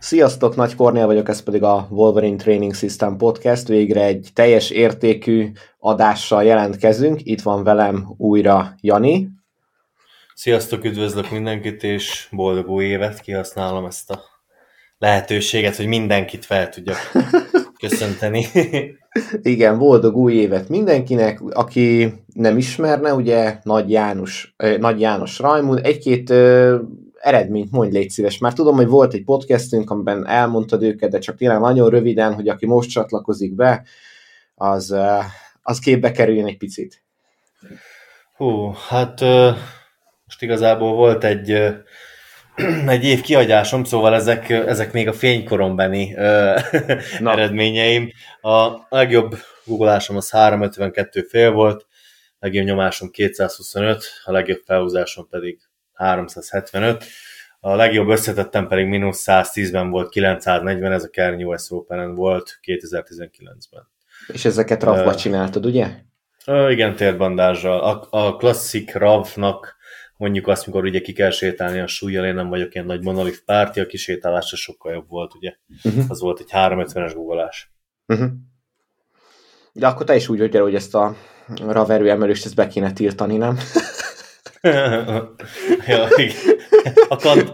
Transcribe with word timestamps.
Sziasztok, 0.00 0.56
Nagy 0.56 0.74
Kornél 0.74 1.06
vagyok, 1.06 1.28
ez 1.28 1.42
pedig 1.42 1.62
a 1.62 1.86
Wolverine 1.90 2.36
Training 2.36 2.74
System 2.74 3.16
Podcast. 3.16 3.68
Végre 3.68 4.04
egy 4.04 4.28
teljes 4.34 4.70
értékű 4.70 5.50
adással 5.78 6.44
jelentkezünk. 6.44 7.20
Itt 7.24 7.40
van 7.42 7.64
velem 7.64 8.14
újra 8.16 8.74
Jani. 8.80 9.28
Sziasztok, 10.34 10.84
üdvözlök 10.84 11.30
mindenkit, 11.30 11.82
és 11.82 12.28
boldog 12.30 12.68
új 12.68 12.84
évet. 12.84 13.20
Kihasználom 13.20 13.84
ezt 13.84 14.10
a 14.10 14.20
lehetőséget, 14.98 15.76
hogy 15.76 15.86
mindenkit 15.86 16.44
fel 16.44 16.68
tudjak 16.68 16.98
köszönteni. 17.82 18.46
Igen, 19.42 19.78
boldog 19.78 20.16
új 20.16 20.34
évet 20.34 20.68
mindenkinek, 20.68 21.40
aki 21.50 22.12
nem 22.34 22.56
ismerne, 22.56 23.14
ugye 23.14 23.58
Nagy 23.62 23.90
János, 23.90 24.54
Nagy 24.78 25.00
János 25.00 25.38
Rajmund, 25.38 25.80
egy-két 25.82 26.32
eredményt 27.20 27.70
mondj, 27.70 27.96
légy 27.96 28.10
szíves. 28.10 28.38
Már 28.38 28.52
tudom, 28.52 28.76
hogy 28.76 28.86
volt 28.86 29.14
egy 29.14 29.24
podcastünk, 29.24 29.90
amiben 29.90 30.26
elmondtad 30.26 30.82
őket, 30.82 31.10
de 31.10 31.18
csak 31.18 31.36
tényleg 31.36 31.60
nagyon 31.60 31.90
röviden, 31.90 32.34
hogy 32.34 32.48
aki 32.48 32.66
most 32.66 32.90
csatlakozik 32.90 33.54
be, 33.54 33.84
az, 34.54 34.94
az 35.62 35.78
képbe 35.78 36.10
kerüljön 36.10 36.46
egy 36.46 36.56
picit. 36.56 37.02
Hú, 38.36 38.72
hát 38.88 39.20
most 40.24 40.42
igazából 40.42 40.94
volt 40.94 41.24
egy, 41.24 41.50
egy 42.86 43.04
év 43.04 43.20
kihagyásom, 43.20 43.84
szóval 43.84 44.14
ezek, 44.14 44.50
ezek 44.50 44.92
még 44.92 45.08
a 45.08 45.12
fénykorombeni 45.12 46.14
eredményeim. 47.24 48.10
A 48.40 48.70
legjobb 48.88 49.36
googleásom 49.64 50.16
az 50.16 50.30
352 50.30 51.22
fél 51.22 51.52
volt, 51.52 51.86
legjobb 52.38 52.64
nyomásom 52.64 53.10
225, 53.10 54.04
a 54.24 54.32
legjobb 54.32 54.62
felhúzásom 54.64 55.28
pedig 55.28 55.67
375. 55.98 57.04
A 57.60 57.74
legjobb 57.74 58.08
összetettem 58.08 58.68
pedig 58.68 58.86
mínusz 58.86 59.24
110-ben 59.26 59.90
volt 59.90 60.08
940, 60.08 60.92
ez 60.92 61.04
a 61.04 61.08
Kern 61.08 61.44
US 61.44 61.70
Open 61.70 62.14
volt 62.14 62.58
2019-ben. 62.62 63.88
És 64.26 64.44
ezeket 64.44 64.82
RAV-ba 64.82 65.10
uh, 65.10 65.14
csináltad, 65.14 65.66
ugye? 65.66 65.90
Uh, 66.46 66.70
igen, 66.70 66.96
térbandázsal. 66.96 67.80
A, 67.80 68.06
a 68.10 68.36
klasszik 68.36 68.94
RAV-nak 68.94 69.76
mondjuk 70.16 70.46
azt, 70.46 70.66
mikor 70.66 70.84
ugye 70.84 71.00
ki 71.00 71.12
kell 71.12 71.30
sétálni 71.30 71.78
a 71.78 71.86
súlyjal, 71.86 72.24
én 72.24 72.34
nem 72.34 72.48
vagyok 72.48 72.74
ilyen 72.74 72.86
nagy 72.86 73.02
monolith 73.02 73.44
párti, 73.44 73.80
a 73.80 73.86
kisétálásra 73.86 74.56
sokkal 74.56 74.92
jobb 74.92 75.08
volt, 75.08 75.34
ugye. 75.34 75.54
Uh-huh. 75.84 76.04
Az 76.08 76.20
volt 76.20 76.40
egy 76.40 76.50
350-es 76.52 77.12
googolás. 77.14 77.72
Uh-huh. 78.06 78.28
De 79.72 79.86
akkor 79.86 80.06
te 80.06 80.14
is 80.14 80.28
úgy 80.28 80.38
vagy 80.38 80.56
hogy 80.56 80.74
ezt 80.74 80.94
a 80.94 81.16
RAV 81.66 81.90
erőemelést 81.90 82.44
ezt 82.44 82.54
be 82.54 82.66
kéne 82.66 82.92
tiltani, 82.92 83.36
nem? 83.36 83.58
ja, 85.88 86.06
A, 87.08 87.16
kant, 87.16 87.52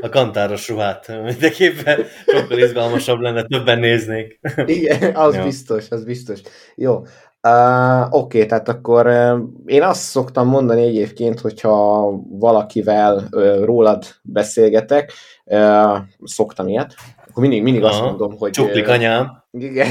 a, 0.00 0.08
kantáros 0.08 0.68
ruhát 0.68 1.08
mindenképpen 1.24 2.04
sokkal 2.26 2.58
izgalmasabb 2.58 3.20
lenne, 3.20 3.42
többen 3.42 3.78
néznék. 3.78 4.40
Igen, 4.66 5.14
az 5.14 5.34
ja. 5.34 5.42
biztos, 5.42 5.90
az 5.90 6.04
biztos. 6.04 6.40
Jó, 6.74 6.94
uh, 7.42 8.14
oké, 8.14 8.36
okay, 8.36 8.46
tehát 8.46 8.68
akkor 8.68 9.06
uh, 9.06 9.38
én 9.66 9.82
azt 9.82 10.02
szoktam 10.02 10.48
mondani 10.48 10.82
egyébként, 10.82 11.40
hogyha 11.40 12.10
valakivel 12.28 13.28
uh, 13.30 13.64
rólad 13.64 14.04
beszélgetek, 14.22 15.12
uh, 15.44 15.98
szoktam 16.24 16.68
ilyet, 16.68 16.94
akkor 17.28 17.42
mindig, 17.42 17.62
mindig 17.62 17.82
Aha, 17.84 17.92
azt 17.92 18.02
mondom, 18.02 18.38
hogy... 18.38 18.50
Csuklik 18.50 18.88
anyám. 18.88 19.44
Igen. 19.50 19.88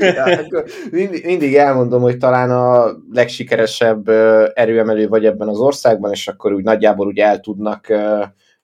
Ja, 0.00 0.44
mindig, 0.90 1.24
mindig 1.24 1.54
elmondom, 1.54 2.02
hogy 2.02 2.16
talán 2.16 2.50
a 2.50 2.96
legsikeresebb 3.12 4.08
erőemelő 4.54 5.08
vagy 5.08 5.26
ebben 5.26 5.48
az 5.48 5.58
országban, 5.58 6.12
és 6.12 6.28
akkor 6.28 6.52
úgy 6.52 6.64
nagyjából 6.64 7.06
úgy 7.06 7.18
el 7.18 7.40
tudnak, 7.40 7.90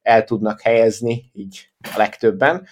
el 0.02 0.24
tudnak 0.24 0.60
helyezni, 0.60 1.30
így 1.32 1.68
a 1.80 1.94
legtöbben. 1.96 2.66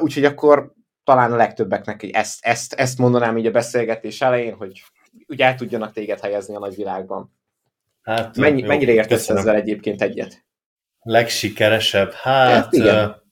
Úgyhogy 0.00 0.24
akkor 0.24 0.72
talán 1.04 1.32
a 1.32 1.36
legtöbbeknek 1.36 2.08
ezt, 2.12 2.38
ezt, 2.40 2.72
ezt 2.72 2.98
mondanám 2.98 3.38
így 3.38 3.46
a 3.46 3.50
beszélgetés 3.50 4.20
elején, 4.20 4.54
hogy 4.54 4.82
úgy 5.26 5.40
el 5.40 5.54
tudjanak 5.54 5.92
téged 5.92 6.20
helyezni 6.20 6.54
a 6.54 6.58
nagyvilágban. 6.58 7.36
Hát, 8.02 8.36
Mennyi, 8.36 8.60
jó, 8.60 8.66
mennyire 8.66 8.92
értesz 8.92 9.18
köszönöm. 9.18 9.42
ezzel 9.42 9.54
egyébként 9.54 10.02
egyet? 10.02 10.44
Legsikeresebb? 11.00 12.12
Hát, 12.12 12.50
hát 12.50 12.72
igen. 12.72 13.22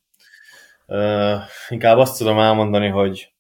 Uh, 0.86 0.98
uh, 0.98 1.41
inkább 1.68 1.98
azt 1.98 2.18
tudom 2.18 2.38
elmondani, 2.38 2.88
hogy 2.88 3.34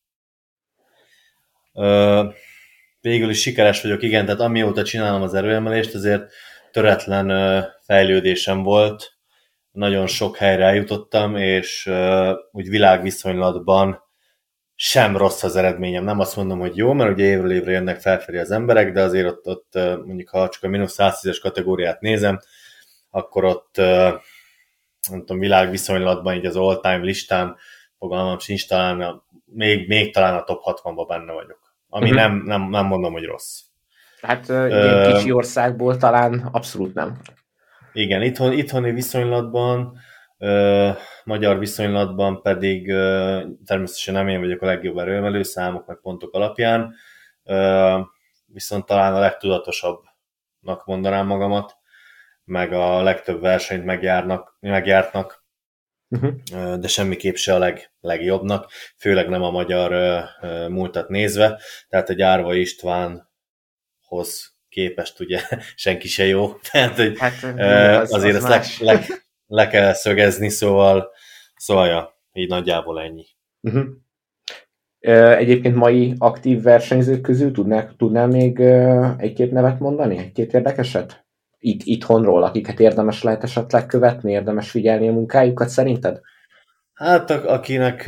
végül 3.00 3.30
is 3.30 3.40
sikeres 3.40 3.82
vagyok, 3.82 4.02
igen, 4.02 4.24
tehát 4.24 4.40
amióta 4.40 4.84
csinálom 4.84 5.22
az 5.22 5.34
erőemelést, 5.34 5.94
azért 5.94 6.32
töretlen 6.70 7.64
fejlődésem 7.80 8.62
volt, 8.62 9.14
nagyon 9.70 10.06
sok 10.06 10.36
helyre 10.36 10.64
eljutottam, 10.64 11.36
és 11.36 11.90
úgy 12.50 12.68
világviszonylatban 12.68 14.04
sem 14.74 15.16
rossz 15.16 15.42
az 15.42 15.56
eredményem. 15.56 16.04
Nem 16.04 16.20
azt 16.20 16.36
mondom, 16.36 16.58
hogy 16.58 16.76
jó, 16.76 16.92
mert 16.92 17.12
ugye 17.12 17.24
évről 17.24 17.52
évre 17.52 17.70
jönnek 17.70 18.00
felfelé 18.00 18.38
az 18.38 18.50
emberek, 18.50 18.92
de 18.92 19.02
azért 19.02 19.26
ott, 19.26 19.46
ott 19.46 19.74
mondjuk 20.04 20.28
ha 20.28 20.48
csak 20.48 20.62
a 20.62 20.68
mínusz 20.68 20.96
110-es 20.98 21.38
kategóriát 21.40 22.00
nézem, 22.00 22.40
akkor 23.10 23.44
ott 23.44 23.76
nem 23.76 25.18
tudom, 25.18 25.38
világviszonylatban 25.38 26.34
így 26.34 26.46
az 26.46 26.56
all-time 26.56 27.04
listán 27.04 27.56
fogalmam 27.98 28.38
sincs, 28.38 28.68
talán 28.68 29.22
még, 29.44 29.88
még 29.88 30.12
talán 30.12 30.34
a 30.34 30.44
top 30.44 30.62
60-ban 30.64 31.04
benne 31.08 31.32
vagyok 31.32 31.65
ami 31.96 32.10
uh-huh. 32.10 32.22
nem, 32.22 32.42
nem, 32.44 32.68
nem 32.68 32.86
mondom, 32.86 33.12
hogy 33.12 33.24
rossz. 33.24 33.60
Hát 34.22 34.48
ilyen 34.48 35.12
kicsi 35.12 35.32
országból 35.32 35.96
talán 35.96 36.48
abszolút 36.52 36.94
nem. 36.94 37.18
Igen, 37.92 38.22
itthon, 38.22 38.52
itthoni 38.52 38.92
viszonylatban, 38.92 39.98
uh, 40.38 40.96
magyar 41.24 41.58
viszonylatban 41.58 42.42
pedig 42.42 42.88
uh, 42.88 43.42
természetesen 43.64 44.14
nem 44.14 44.28
én 44.28 44.40
vagyok 44.40 44.62
a 44.62 44.66
legjobb 44.66 44.98
erőemelő 44.98 45.42
számok, 45.42 45.86
meg 45.86 45.98
pontok 46.02 46.34
alapján, 46.34 46.94
uh, 47.44 48.00
viszont 48.46 48.86
talán 48.86 49.14
a 49.14 49.18
legtudatosabbnak 49.18 50.84
mondanám 50.84 51.26
magamat, 51.26 51.76
meg 52.44 52.72
a 52.72 53.02
legtöbb 53.02 53.40
versenyt 53.40 53.84
megjárnak, 53.84 54.56
megjártnak, 54.60 55.35
uh-huh. 56.08 56.74
de 56.78 56.88
semmiképp 56.88 57.34
se 57.34 57.54
a 57.54 57.58
leg, 57.58 57.92
legjobbnak, 58.00 58.70
főleg 58.96 59.28
nem 59.28 59.42
a 59.42 59.50
magyar 59.50 59.92
uh, 60.42 60.68
múltat 60.68 61.08
nézve, 61.08 61.60
tehát 61.88 62.10
egy 62.10 62.20
Árva 62.20 62.54
Istvánhoz 62.54 63.26
képest 64.68 65.20
ugye 65.20 65.40
senki 65.74 66.08
se 66.08 66.24
jó, 66.24 66.52
tehát 66.70 66.96
hogy, 66.96 67.18
hát, 67.18 67.42
uh, 67.42 68.00
az, 68.00 68.12
azért 68.12 68.36
az 68.36 68.44
ezt 68.44 68.78
le, 68.78 68.92
le, 68.92 69.06
le 69.46 69.68
kell 69.68 69.92
szögezni, 69.92 70.48
szóval, 70.48 71.10
szóval 71.56 71.86
ja, 71.86 72.20
így 72.32 72.48
nagyjából 72.48 73.00
ennyi. 73.00 73.26
Uh-huh. 73.60 73.86
Egyébként 75.38 75.74
mai 75.74 76.14
aktív 76.18 76.62
versenyzők 76.62 77.20
közül 77.20 77.52
tudnál, 77.52 77.94
tudnál 77.96 78.26
még 78.26 78.60
egy-két 79.18 79.50
nevet 79.50 79.78
mondani? 79.78 80.18
Egy-két 80.18 80.52
érdekeset? 80.52 81.25
Itt, 81.66 81.80
itthonról, 81.84 82.42
akiket 82.42 82.80
érdemes 82.80 83.22
lehet 83.22 83.42
esetleg 83.42 83.86
követni, 83.86 84.32
érdemes 84.32 84.70
figyelni 84.70 85.08
a 85.08 85.12
munkájukat 85.12 85.68
szerinted? 85.68 86.20
Hát 86.94 87.30
akinek 87.30 88.06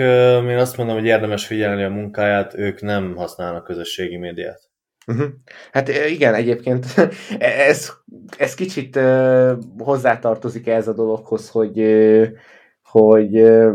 én 0.48 0.58
azt 0.58 0.76
mondom, 0.76 0.96
hogy 0.96 1.04
érdemes 1.04 1.46
figyelni 1.46 1.82
a 1.82 1.88
munkáját, 1.88 2.54
ők 2.54 2.80
nem 2.80 3.16
használnak 3.16 3.64
közösségi 3.64 4.16
médiát. 4.16 4.60
Uh-huh. 5.06 5.28
Hát 5.72 5.88
igen, 5.88 6.34
egyébként 6.34 6.86
ez, 7.69 7.92
ez 8.36 8.54
kicsit 8.54 8.96
uh, 8.96 9.52
hozzátartozik 9.78 10.66
ez 10.66 10.88
a 10.88 10.94
dologhoz, 10.94 11.48
hogy, 11.50 11.80
uh, 11.80 12.26
hogy 12.82 13.40
uh, 13.40 13.72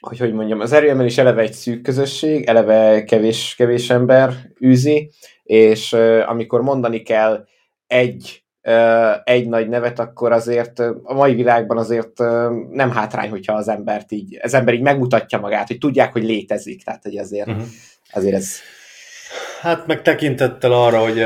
hogy, 0.00 0.18
hogy 0.18 0.32
mondjam, 0.32 0.60
az 0.60 0.72
erőemelés 0.72 1.18
eleve 1.18 1.42
egy 1.42 1.52
szűk 1.52 1.82
közösség, 1.82 2.44
eleve 2.44 3.04
kevés, 3.04 3.54
kevés 3.56 3.90
ember 3.90 4.32
űzi, 4.64 5.12
és 5.42 5.92
amikor 6.26 6.62
mondani 6.62 7.02
kell 7.02 7.46
egy 7.86 8.44
egy 9.24 9.48
nagy 9.48 9.68
nevet, 9.68 9.98
akkor 9.98 10.32
azért 10.32 10.78
a 11.02 11.14
mai 11.14 11.34
világban 11.34 11.78
azért 11.78 12.18
nem 12.70 12.90
hátrány, 12.90 13.30
hogyha 13.30 13.54
az 13.54 13.68
embert 13.68 14.12
így, 14.12 14.38
az 14.42 14.54
ember 14.54 14.74
így 14.74 14.80
megmutatja 14.80 15.38
magát, 15.38 15.66
hogy 15.66 15.78
tudják, 15.78 16.12
hogy 16.12 16.24
létezik, 16.24 16.84
tehát 16.84 17.02
hogy 17.02 17.16
azért, 17.16 17.48
uh-huh. 17.48 17.64
azért 18.12 18.34
ez... 18.34 18.50
Hát 19.60 19.86
meg 19.86 20.02
tekintettel 20.02 20.72
arra, 20.72 20.98
hogy 20.98 21.24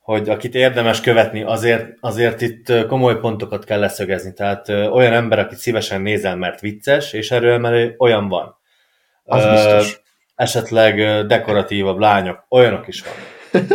hogy 0.00 0.28
akit 0.28 0.54
érdemes 0.54 1.00
követni, 1.00 1.42
azért, 1.42 1.94
azért 2.00 2.40
itt 2.40 2.86
komoly 2.86 3.18
pontokat 3.18 3.64
kell 3.64 3.78
leszögezni. 3.78 4.32
Tehát 4.32 4.68
olyan 4.68 5.12
ember, 5.12 5.38
akit 5.38 5.58
szívesen 5.58 6.00
nézel, 6.00 6.36
mert 6.36 6.60
vicces, 6.60 7.12
és 7.12 7.30
erőemelő, 7.30 7.94
olyan 7.98 8.28
van. 8.28 8.56
Az 9.24 9.44
uh, 9.44 9.50
biztos. 9.50 10.00
Esetleg 10.34 11.26
dekoratívabb 11.26 11.98
lányok, 11.98 12.46
olyanok 12.48 12.88
is 12.88 13.02
van. 13.02 13.14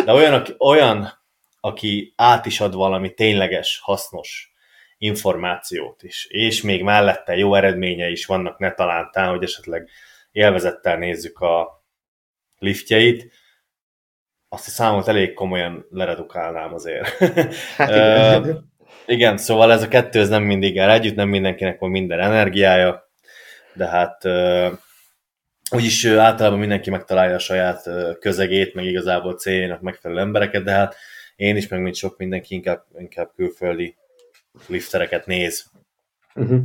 De 0.05 0.11
olyan, 0.11 0.43
olyan 0.57 1.22
aki 1.65 2.13
át 2.15 2.45
is 2.45 2.59
ad 2.59 2.73
valami 2.73 3.13
tényleges, 3.13 3.79
hasznos 3.83 4.53
információt 4.97 6.03
is, 6.03 6.25
és 6.29 6.61
még 6.61 6.83
mellette 6.83 7.35
jó 7.35 7.55
eredménye 7.55 8.09
is 8.09 8.25
vannak 8.25 8.59
ne 8.59 8.71
talántán, 8.71 9.29
hogy 9.29 9.43
esetleg 9.43 9.89
élvezettel 10.31 10.97
nézzük 10.97 11.39
a 11.39 11.83
liftjeit, 12.57 13.31
azt 14.49 14.67
a 14.67 14.69
számot 14.69 15.07
elég 15.07 15.33
komolyan 15.33 15.85
leredukálnám 15.89 16.73
azért. 16.73 17.07
Hát 17.77 18.45
Igen, 19.05 19.37
szóval 19.37 19.71
ez 19.71 19.83
a 19.83 19.87
kettő 19.87 20.19
ez 20.19 20.29
nem 20.29 20.43
mindig 20.43 20.77
el 20.77 20.91
együtt, 20.91 21.15
nem 21.15 21.29
mindenkinek 21.29 21.79
van 21.79 21.89
minden 21.89 22.19
energiája, 22.19 23.09
de 23.73 23.87
hát 23.87 24.23
úgyis 25.71 26.05
általában 26.05 26.59
mindenki 26.59 26.89
megtalálja 26.89 27.35
a 27.35 27.39
saját 27.39 27.89
közegét, 28.19 28.73
meg 28.73 28.85
igazából 28.85 29.33
céljának 29.33 29.81
megfelelő 29.81 30.19
embereket, 30.19 30.63
de 30.63 30.71
hát 30.71 30.95
én 31.35 31.55
is, 31.55 31.67
meg 31.67 31.81
mint 31.81 31.95
sok 31.95 32.17
mindenki 32.17 32.55
inkább, 32.55 32.83
inkább 32.97 33.31
külföldi 33.35 33.95
liftereket 34.67 35.25
néz. 35.25 35.71
Uh-huh. 36.35 36.61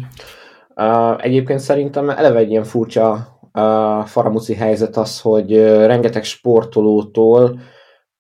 Uh, 0.77 1.25
egyébként 1.25 1.59
szerintem 1.59 2.11
eleve 2.11 2.39
egy 2.39 2.51
ilyen 2.51 2.65
furcsa 2.65 3.39
uh, 3.53 4.05
faramuci 4.05 4.55
helyzet 4.55 4.97
az, 4.97 5.21
hogy 5.21 5.53
uh, 5.53 5.87
rengeteg 5.87 6.25
sportolótól, 6.25 7.61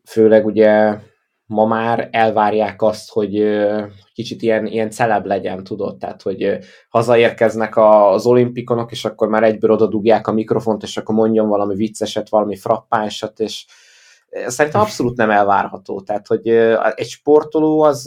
főleg 0.04 0.46
ugye 0.46 0.98
ma 1.46 1.66
már 1.66 2.08
elvárják 2.12 2.82
azt, 2.82 3.10
hogy 3.10 3.40
uh, 3.40 3.82
kicsit 4.12 4.42
ilyen, 4.42 4.66
ilyen 4.66 4.90
celeb 4.90 5.26
legyen, 5.26 5.64
tudod, 5.64 5.98
tehát 5.98 6.22
hogy 6.22 6.44
uh, 6.44 6.58
hazaérkeznek 6.88 7.76
az 7.76 8.26
olimpikonok, 8.26 8.90
és 8.90 9.04
akkor 9.04 9.28
már 9.28 9.42
egyből 9.42 9.70
oda 9.70 9.86
dugják 9.86 10.26
a 10.26 10.32
mikrofont, 10.32 10.82
és 10.82 10.96
akkor 10.96 11.14
mondjon 11.14 11.48
valami 11.48 11.74
vicceset, 11.74 12.28
valami 12.28 12.56
frappánsat, 12.56 13.40
és 13.40 13.66
szerintem 14.46 14.80
abszolút 14.80 15.16
nem 15.16 15.30
elvárható. 15.30 16.00
Tehát, 16.00 16.26
hogy 16.26 16.48
egy 16.94 17.08
sportoló 17.08 17.80
az 17.80 18.04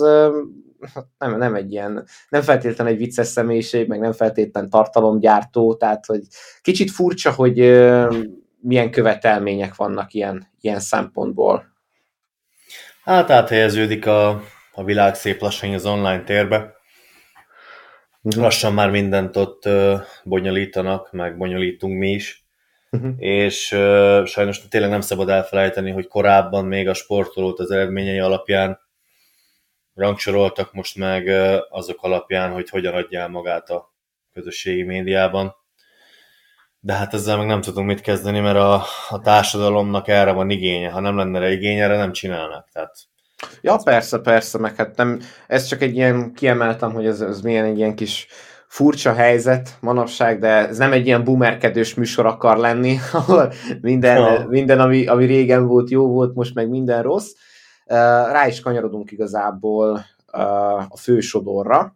nem, 1.18 1.38
nem 1.38 1.56
egy 1.56 1.72
ilyen, 1.72 2.08
nem 2.30 2.42
feltétlenül 2.42 2.94
egy 2.94 3.00
vicces 3.00 3.28
személyiség, 3.28 3.88
meg 3.88 4.00
nem 4.00 4.12
feltétlenül 4.12 4.70
tartalomgyártó, 4.70 5.76
tehát, 5.76 6.06
hogy 6.06 6.22
kicsit 6.62 6.92
furcsa, 6.92 7.32
hogy 7.32 7.56
milyen 8.60 8.92
követelmények 8.92 9.76
vannak 9.76 10.14
ilyen, 10.14 10.48
ilyen 10.62 10.80
szempontból. 10.80 11.66
Hát 13.04 13.30
áthelyeződik 13.30 14.06
a, 14.06 14.30
a 14.72 14.84
világ 14.84 15.16
szép 15.16 15.42
lassan 15.42 15.74
az 15.74 15.86
online 15.86 16.24
térbe. 16.24 16.74
Uh-huh. 18.22 18.44
Lassan 18.44 18.74
már 18.74 18.90
mindent 18.90 19.38
ott 19.38 19.70
bonyolítanak, 20.24 21.12
meg 21.12 21.38
bonyolítunk 21.38 21.98
mi 21.98 22.10
is. 22.10 22.46
Uh-huh. 22.92 23.14
És 23.18 23.72
uh, 23.72 24.26
sajnos 24.26 24.68
tényleg 24.68 24.90
nem 24.90 25.02
szabad 25.02 25.30
elfelejteni, 25.30 25.92
hogy 25.92 26.08
korábban 26.08 26.66
még 26.66 26.88
a 26.88 26.94
sportolót 26.94 27.60
az 27.60 27.72
eredményei 27.72 28.20
alapján 28.20 28.80
rangsoroltak, 29.94 30.74
most 30.74 30.96
meg 30.96 31.26
uh, 31.26 31.58
azok 31.70 32.04
alapján, 32.04 32.52
hogy 32.52 32.70
hogyan 32.70 32.94
adja 32.94 33.20
el 33.20 33.28
magát 33.30 33.70
a 33.70 33.94
közösségi 34.34 34.84
médiában. 34.84 35.56
De 36.80 36.94
hát 36.94 37.14
ezzel 37.14 37.38
meg 37.38 37.48
nem 37.48 37.62
tudunk 37.62 37.88
mit 37.88 38.02
kezdeni, 38.02 38.40
mert 38.40 38.58
a, 38.58 38.84
a 39.10 39.20
társadalomnak 39.20 40.08
erre 40.08 40.32
van 40.32 40.50
igénye. 40.50 40.90
Ha 40.90 41.00
nem 41.00 41.18
lenne 41.18 41.40
rá 41.40 41.50
igénye, 41.50 41.84
erre 41.84 41.98
nem 41.98 42.12
csinálnak. 42.12 42.68
Tehát 42.72 43.10
Ja, 43.62 43.78
persze, 43.84 44.20
persze, 44.20 44.58
meg 44.58 44.76
hát 44.76 44.96
nem, 44.96 45.22
ez 45.48 45.66
csak 45.66 45.82
egy 45.82 45.96
ilyen, 45.96 46.34
kiemeltem, 46.34 46.94
hogy 46.94 47.06
ez, 47.06 47.22
ez 47.22 47.42
milyen 47.42 47.66
egy 47.66 47.78
ilyen 47.78 47.96
kis 47.96 48.28
furcsa 48.72 49.14
helyzet 49.14 49.78
manapság, 49.80 50.40
de 50.40 50.68
ez 50.68 50.78
nem 50.78 50.92
egy 50.92 51.06
ilyen 51.06 51.24
boomerkedős 51.24 51.94
műsor 51.94 52.26
akar 52.26 52.58
lenni, 52.58 52.98
ahol 53.14 53.52
minden, 53.82 54.18
ja. 54.18 54.48
minden 54.48 54.80
ami, 54.80 55.06
ami 55.06 55.26
régen 55.26 55.68
volt, 55.68 55.90
jó 55.90 56.08
volt, 56.08 56.36
most 56.36 56.54
meg 56.54 56.70
minden 56.70 57.02
rossz. 57.02 57.32
Rá 58.32 58.48
is 58.48 58.60
kanyarodunk 58.60 59.12
igazából 59.12 60.06
a 60.90 60.98
fősodorra. 60.98 61.96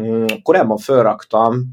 Mm, 0.00 0.24
korábban 0.42 0.76
felraktam, 0.76 1.64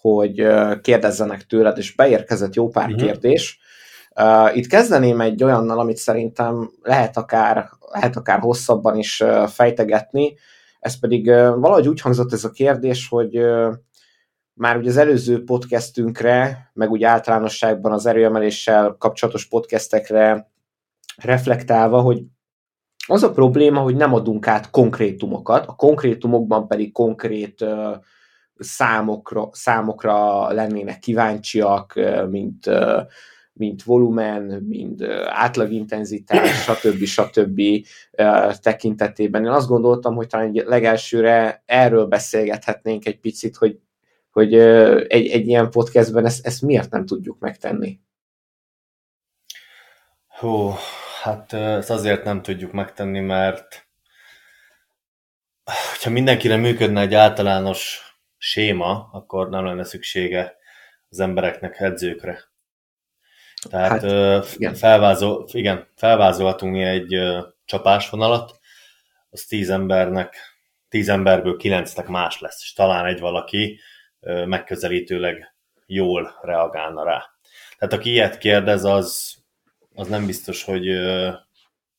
hogy 0.00 0.46
kérdezzenek 0.82 1.46
tőled, 1.46 1.78
és 1.78 1.94
beérkezett 1.94 2.54
jó 2.54 2.68
pár 2.68 2.90
uh-huh. 2.90 3.02
kérdés. 3.02 3.58
Itt 4.52 4.66
kezdeném 4.66 5.20
egy 5.20 5.44
olyannal, 5.44 5.78
amit 5.78 5.96
szerintem 5.96 6.70
lehet 6.82 7.16
akár, 7.16 7.70
lehet 7.92 8.16
akár 8.16 8.38
hosszabban 8.38 8.96
is 8.96 9.24
fejtegetni, 9.46 10.34
ez 10.78 10.98
pedig 10.98 11.26
valahogy 11.34 11.88
úgy 11.88 12.00
hangzott 12.00 12.32
ez 12.32 12.44
a 12.44 12.50
kérdés, 12.50 13.08
hogy 13.08 13.40
már 14.52 14.76
ugye 14.76 14.88
az 14.88 14.96
előző 14.96 15.44
podcastünkre, 15.44 16.70
meg 16.74 16.90
úgy 16.90 17.02
általánosságban 17.02 17.92
az 17.92 18.06
erőemeléssel 18.06 18.96
kapcsolatos 18.98 19.48
podcastekre 19.48 20.50
reflektálva, 21.16 22.00
hogy 22.00 22.22
az 23.06 23.22
a 23.22 23.32
probléma, 23.32 23.80
hogy 23.80 23.96
nem 23.96 24.14
adunk 24.14 24.46
át 24.46 24.70
konkrétumokat, 24.70 25.66
a 25.66 25.74
konkrétumokban 25.74 26.68
pedig 26.68 26.92
konkrét 26.92 27.64
számokra, 28.58 29.48
számokra 29.52 30.48
lennének 30.52 30.98
kíváncsiak, 30.98 31.94
mint 32.28 32.66
uh, 32.66 33.02
mint 33.58 33.82
volumen, 33.82 34.42
mint 34.68 35.02
átlagintenzitás, 35.26 36.62
stb. 36.62 37.04
stb. 37.04 37.60
tekintetében. 38.60 39.44
Én 39.44 39.50
azt 39.50 39.68
gondoltam, 39.68 40.14
hogy 40.14 40.26
talán 40.26 40.52
legelsőre 40.52 41.62
erről 41.66 42.06
beszélgethetnénk 42.06 43.06
egy 43.06 43.20
picit, 43.20 43.56
hogy, 43.56 43.78
hogy 44.30 44.54
egy, 44.54 45.26
egy 45.26 45.46
ilyen 45.46 45.70
podcastben 45.70 46.24
ezt, 46.24 46.46
ezt 46.46 46.62
miért 46.62 46.90
nem 46.90 47.06
tudjuk 47.06 47.38
megtenni. 47.38 48.00
Hú, 50.28 50.70
hát 51.22 51.52
ezt 51.52 51.90
azért 51.90 52.24
nem 52.24 52.42
tudjuk 52.42 52.72
megtenni, 52.72 53.20
mert 53.20 53.88
ha 56.02 56.10
mindenkire 56.10 56.56
működne 56.56 57.00
egy 57.00 57.14
általános 57.14 58.02
séma, 58.36 59.08
akkor 59.12 59.48
nem 59.48 59.64
lenne 59.64 59.84
szüksége 59.84 60.56
az 61.08 61.20
embereknek 61.20 61.80
edzőkre. 61.80 62.47
Tehát 63.60 64.02
hát, 64.02 64.54
igen. 64.56 64.74
Felvázol, 64.74 65.46
igen, 65.52 65.86
felvázolhatunk 65.96 66.76
egy 66.76 67.16
uh, 67.16 67.44
csapásvonalat, 67.64 68.58
az 69.30 69.42
tíz 69.42 69.70
embernek, 69.70 70.36
tíz 70.88 71.08
emberből 71.08 71.56
kilencnek 71.56 72.06
más 72.06 72.40
lesz, 72.40 72.62
és 72.62 72.72
talán 72.72 73.06
egy 73.06 73.20
valaki 73.20 73.80
uh, 74.20 74.46
megközelítőleg 74.46 75.54
jól 75.86 76.38
reagálna 76.42 77.04
rá. 77.04 77.24
Tehát 77.78 77.94
aki 77.94 78.10
ilyet 78.10 78.38
kérdez, 78.38 78.84
az, 78.84 79.36
az 79.94 80.08
nem 80.08 80.26
biztos, 80.26 80.64
hogy 80.64 80.88
uh, 80.88 81.34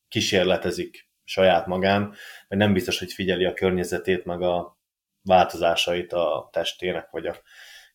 kísérletezik 0.07 1.07
saját 1.23 1.65
magán, 1.65 2.13
vagy 2.47 2.57
nem 2.57 2.73
biztos, 2.73 2.99
hogy 2.99 3.13
figyeli 3.13 3.45
a 3.45 3.53
környezetét, 3.53 4.25
meg 4.25 4.41
a 4.41 4.77
változásait 5.21 6.13
a 6.13 6.49
testének, 6.51 7.09
vagy 7.09 7.25
a 7.25 7.35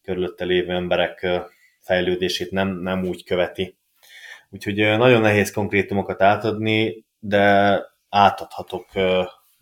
körülötte 0.03 0.45
lévő 0.45 0.73
emberek 0.73 1.27
fejlődését 1.85 2.51
nem, 2.51 2.69
nem 2.69 3.05
úgy 3.05 3.25
követi. 3.25 3.79
Úgyhogy 4.51 4.77
nagyon 4.77 5.21
nehéz 5.21 5.51
konkrétumokat 5.53 6.23
átadni, 6.23 7.05
de 7.19 7.81
átadhatok, 8.09 8.87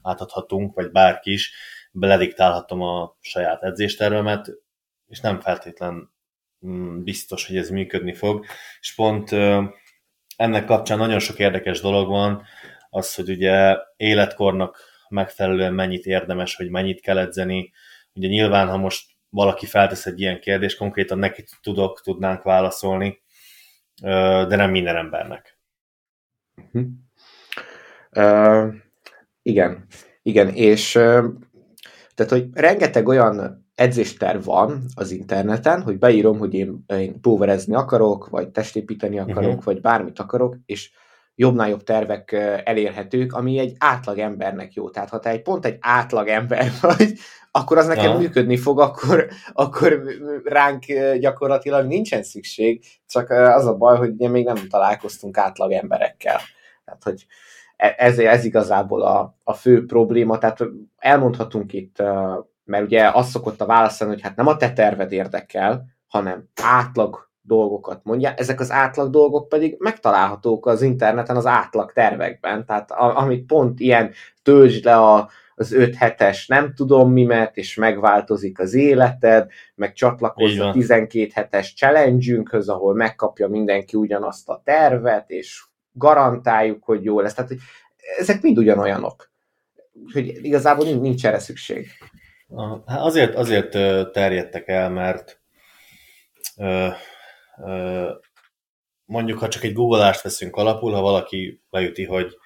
átadhatunk, 0.03 0.75
vagy 0.75 0.91
bárki 0.91 1.33
is, 1.33 1.53
belediktálhatom 1.93 2.81
a 2.83 3.17
saját 3.21 3.63
edzéstervemet, 3.63 4.51
és 5.09 5.21
nem 5.21 5.41
feltétlen 5.41 6.11
mm, 6.67 7.03
biztos, 7.03 7.47
hogy 7.47 7.57
ez 7.57 7.71
működni 7.71 8.15
fog. 8.15 8.45
És 8.81 8.95
pont 8.95 9.33
ennek 10.37 10.65
kapcsán 10.65 10.99
nagyon 10.99 11.19
sok 11.19 11.39
érdekes 11.39 11.81
dolog 11.81 12.09
van, 12.09 12.43
az, 12.91 13.15
hogy 13.15 13.31
ugye 13.31 13.77
életkornak 13.97 14.79
megfelelően 15.09 15.75
mennyit 15.75 16.05
érdemes, 16.05 16.57
hogy 16.57 16.71
mennyit 16.71 17.01
kell 17.01 17.19
edzeni. 17.19 17.73
Ugye 18.13 18.29
nyilván, 18.29 18.69
ha 18.69 18.77
most 18.77 19.12
valaki 19.33 19.67
feltesz 19.67 20.07
egy 20.07 20.21
ilyen 20.21 20.41
kérdést, 20.41 20.77
konkrétan 20.77 21.19
neki 21.19 21.45
tudok, 21.63 22.01
tudnánk 22.01 22.43
válaszolni, 22.43 23.23
de 24.49 24.57
nem 24.57 24.71
minden 24.71 24.97
embernek. 24.97 25.59
Uh-huh. 26.57 26.91
Uh, 28.17 28.75
igen, 29.43 29.87
igen, 30.23 30.49
és 30.49 30.95
uh, 30.95 31.25
tehát, 32.15 32.33
hogy 32.33 32.49
rengeteg 32.53 33.09
olyan 33.09 33.67
edzésterv 33.75 34.45
van 34.45 34.85
az 34.95 35.11
interneten, 35.11 35.83
hogy 35.83 35.99
beírom, 35.99 36.39
hogy 36.39 36.55
én, 36.55 36.85
én 36.87 37.21
póverezni 37.21 37.75
akarok, 37.75 38.29
vagy 38.29 38.51
testépíteni 38.51 39.19
akarok, 39.19 39.49
uh-huh. 39.49 39.65
vagy 39.65 39.81
bármit 39.81 40.19
akarok, 40.19 40.57
és 40.67 40.91
jobbnál 41.35 41.69
jobb 41.69 41.83
tervek 41.83 42.33
elérhetők, 42.65 43.33
ami 43.33 43.59
egy 43.59 43.75
átlag 43.79 44.19
embernek 44.19 44.73
jó. 44.73 44.91
Tehát 44.91 45.09
ha 45.09 45.19
te 45.19 45.31
egy 45.31 45.43
pont 45.43 45.65
egy 45.65 45.77
átlag 45.81 46.29
ember 46.29 46.71
vagy, 46.81 47.13
akkor 47.51 47.79
az 47.79 47.87
neked 47.87 48.05
ja. 48.05 48.19
működni 48.19 48.57
fog, 48.57 48.81
akkor, 48.81 49.29
akkor 49.53 50.03
ránk 50.45 50.85
gyakorlatilag 51.19 51.87
nincsen 51.87 52.23
szükség, 52.23 52.85
csak 53.07 53.31
az 53.31 53.67
a 53.67 53.77
baj, 53.77 53.97
hogy 53.97 54.15
még 54.15 54.45
nem 54.45 54.69
találkoztunk 54.69 55.37
átlag 55.37 55.73
emberekkel. 55.73 56.41
Tehát, 56.85 57.03
hogy 57.03 57.27
e, 57.77 57.95
ez, 57.99 58.19
ez 58.19 58.45
igazából 58.45 59.03
a, 59.03 59.37
a 59.45 59.53
fő 59.53 59.85
probléma, 59.85 60.39
tehát 60.39 60.59
elmondhatunk 60.97 61.73
itt, 61.73 62.03
mert 62.65 62.85
ugye 62.85 63.09
az 63.09 63.31
szokott 63.31 63.61
a 63.61 63.67
válaszolni, 63.67 64.13
hogy 64.13 64.23
hát 64.23 64.37
nem 64.37 64.47
a 64.47 64.57
te 64.57 64.73
terved 64.73 65.13
érdekel, 65.13 65.85
hanem 66.07 66.49
átlag 66.63 67.31
dolgokat 67.43 68.01
mondja, 68.05 68.35
ezek 68.35 68.61
az 68.61 68.71
átlag 68.71 69.11
dolgok 69.11 69.49
pedig 69.49 69.77
megtalálhatók 69.79 70.67
az 70.67 70.83
interneten 70.83 71.37
az 71.37 71.47
átlag 71.47 71.93
tervekben, 71.93 72.67
tehát 72.67 72.91
a, 72.91 73.19
amit 73.19 73.47
pont 73.47 73.81
ilyen 73.81 74.13
töltsd 74.43 74.85
le 74.85 74.97
a, 74.97 75.31
az 75.55 75.73
5 75.73 75.95
hetes 75.95 76.47
nem 76.47 76.75
tudom 76.75 77.13
mi, 77.13 77.25
mert 77.25 77.57
és 77.57 77.75
megváltozik 77.75 78.59
az 78.59 78.75
életed, 78.75 79.51
meg 79.75 79.93
csatlakozz 79.93 80.59
a 80.59 80.71
12 80.73 81.31
hetes 81.35 81.75
challenge 81.75 82.43
ahol 82.67 82.95
megkapja 82.95 83.49
mindenki 83.49 83.97
ugyanazt 83.97 84.49
a 84.49 84.61
tervet, 84.65 85.31
és 85.31 85.65
garantáljuk, 85.93 86.85
hogy 86.85 87.05
jó 87.05 87.21
lesz. 87.21 87.35
Tehát, 87.35 87.51
hogy 87.51 87.61
ezek 88.19 88.43
mind 88.43 88.59
ugyanolyanok. 88.59 89.31
hogy 90.13 90.45
igazából 90.45 90.85
nincs, 90.85 91.01
nincs 91.01 91.27
erre 91.27 91.39
szükség. 91.39 91.89
Hát 92.87 93.01
azért, 93.01 93.35
azért 93.35 93.71
terjedtek 94.13 94.69
el, 94.69 94.91
mert 94.91 95.41
mondjuk, 99.05 99.39
ha 99.39 99.49
csak 99.49 99.65
egy 99.65 99.73
googleást 99.73 100.23
veszünk 100.23 100.57
alapul, 100.57 100.93
ha 100.93 101.01
valaki 101.01 101.63
leüti, 101.71 102.05
hogy 102.05 102.37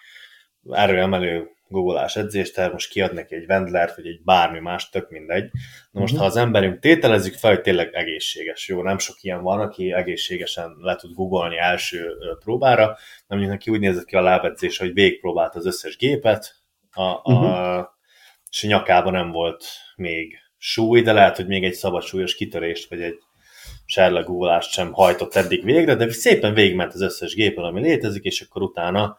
erőemelő 0.71 1.51
googleás 1.69 2.17
edzést, 2.17 2.55
tehát 2.55 2.73
most 2.73 2.91
kiad 2.91 3.13
neki 3.13 3.35
egy 3.35 3.47
vendlert, 3.47 3.97
vagy 3.97 4.07
egy 4.07 4.23
bármi 4.25 4.59
más, 4.59 4.89
tök 4.89 5.11
mindegy. 5.11 5.51
Na 5.91 6.01
most, 6.01 6.13
uh-huh. 6.13 6.29
ha 6.29 6.33
az 6.35 6.37
emberünk 6.37 6.79
tételezzük 6.79 7.35
fel, 7.35 7.51
hogy 7.51 7.61
tényleg 7.61 7.95
egészséges, 7.95 8.69
jó, 8.69 8.83
nem 8.83 8.99
sok 8.99 9.17
ilyen 9.21 9.43
van, 9.43 9.61
aki 9.61 9.93
egészségesen 9.93 10.77
le 10.81 10.97
tud 10.97 11.15
googolni 11.15 11.59
első 11.59 12.13
próbára, 12.39 12.87
nem 12.87 13.39
mondjuk 13.39 13.51
neki 13.51 13.71
úgy 13.71 13.81
nézett 13.81 14.05
ki 14.05 14.17
a 14.17 14.21
lábedzés, 14.21 14.79
hogy 14.79 14.93
végigpróbált 14.93 15.55
az 15.55 15.67
összes 15.67 15.97
gépet, 15.97 16.55
a, 16.93 17.03
a, 17.03 17.23
uh-huh. 17.23 17.87
és 18.51 18.65
a 18.65 18.67
nyakában 18.67 19.13
nem 19.13 19.31
volt 19.31 19.65
még 19.97 20.39
súly, 20.57 21.03
de 21.03 21.13
lehet, 21.13 21.37
hogy 21.37 21.47
még 21.47 21.65
egy 21.65 21.75
szabad 21.75 22.03
súlyos 22.03 22.35
kitörést, 22.35 22.89
vagy 22.89 23.03
egy 23.03 23.19
serlegúvolást 23.87 24.71
sem 24.71 24.93
hajtott 24.93 25.35
eddig 25.35 25.64
végre, 25.64 25.95
de 25.95 26.12
szépen 26.12 26.55
végigment 26.55 26.95
az 26.95 27.00
összes 27.00 27.35
gépen, 27.35 27.64
ami 27.64 27.81
létezik, 27.81 28.25
és 28.25 28.40
akkor 28.40 28.62
utána 28.62 29.19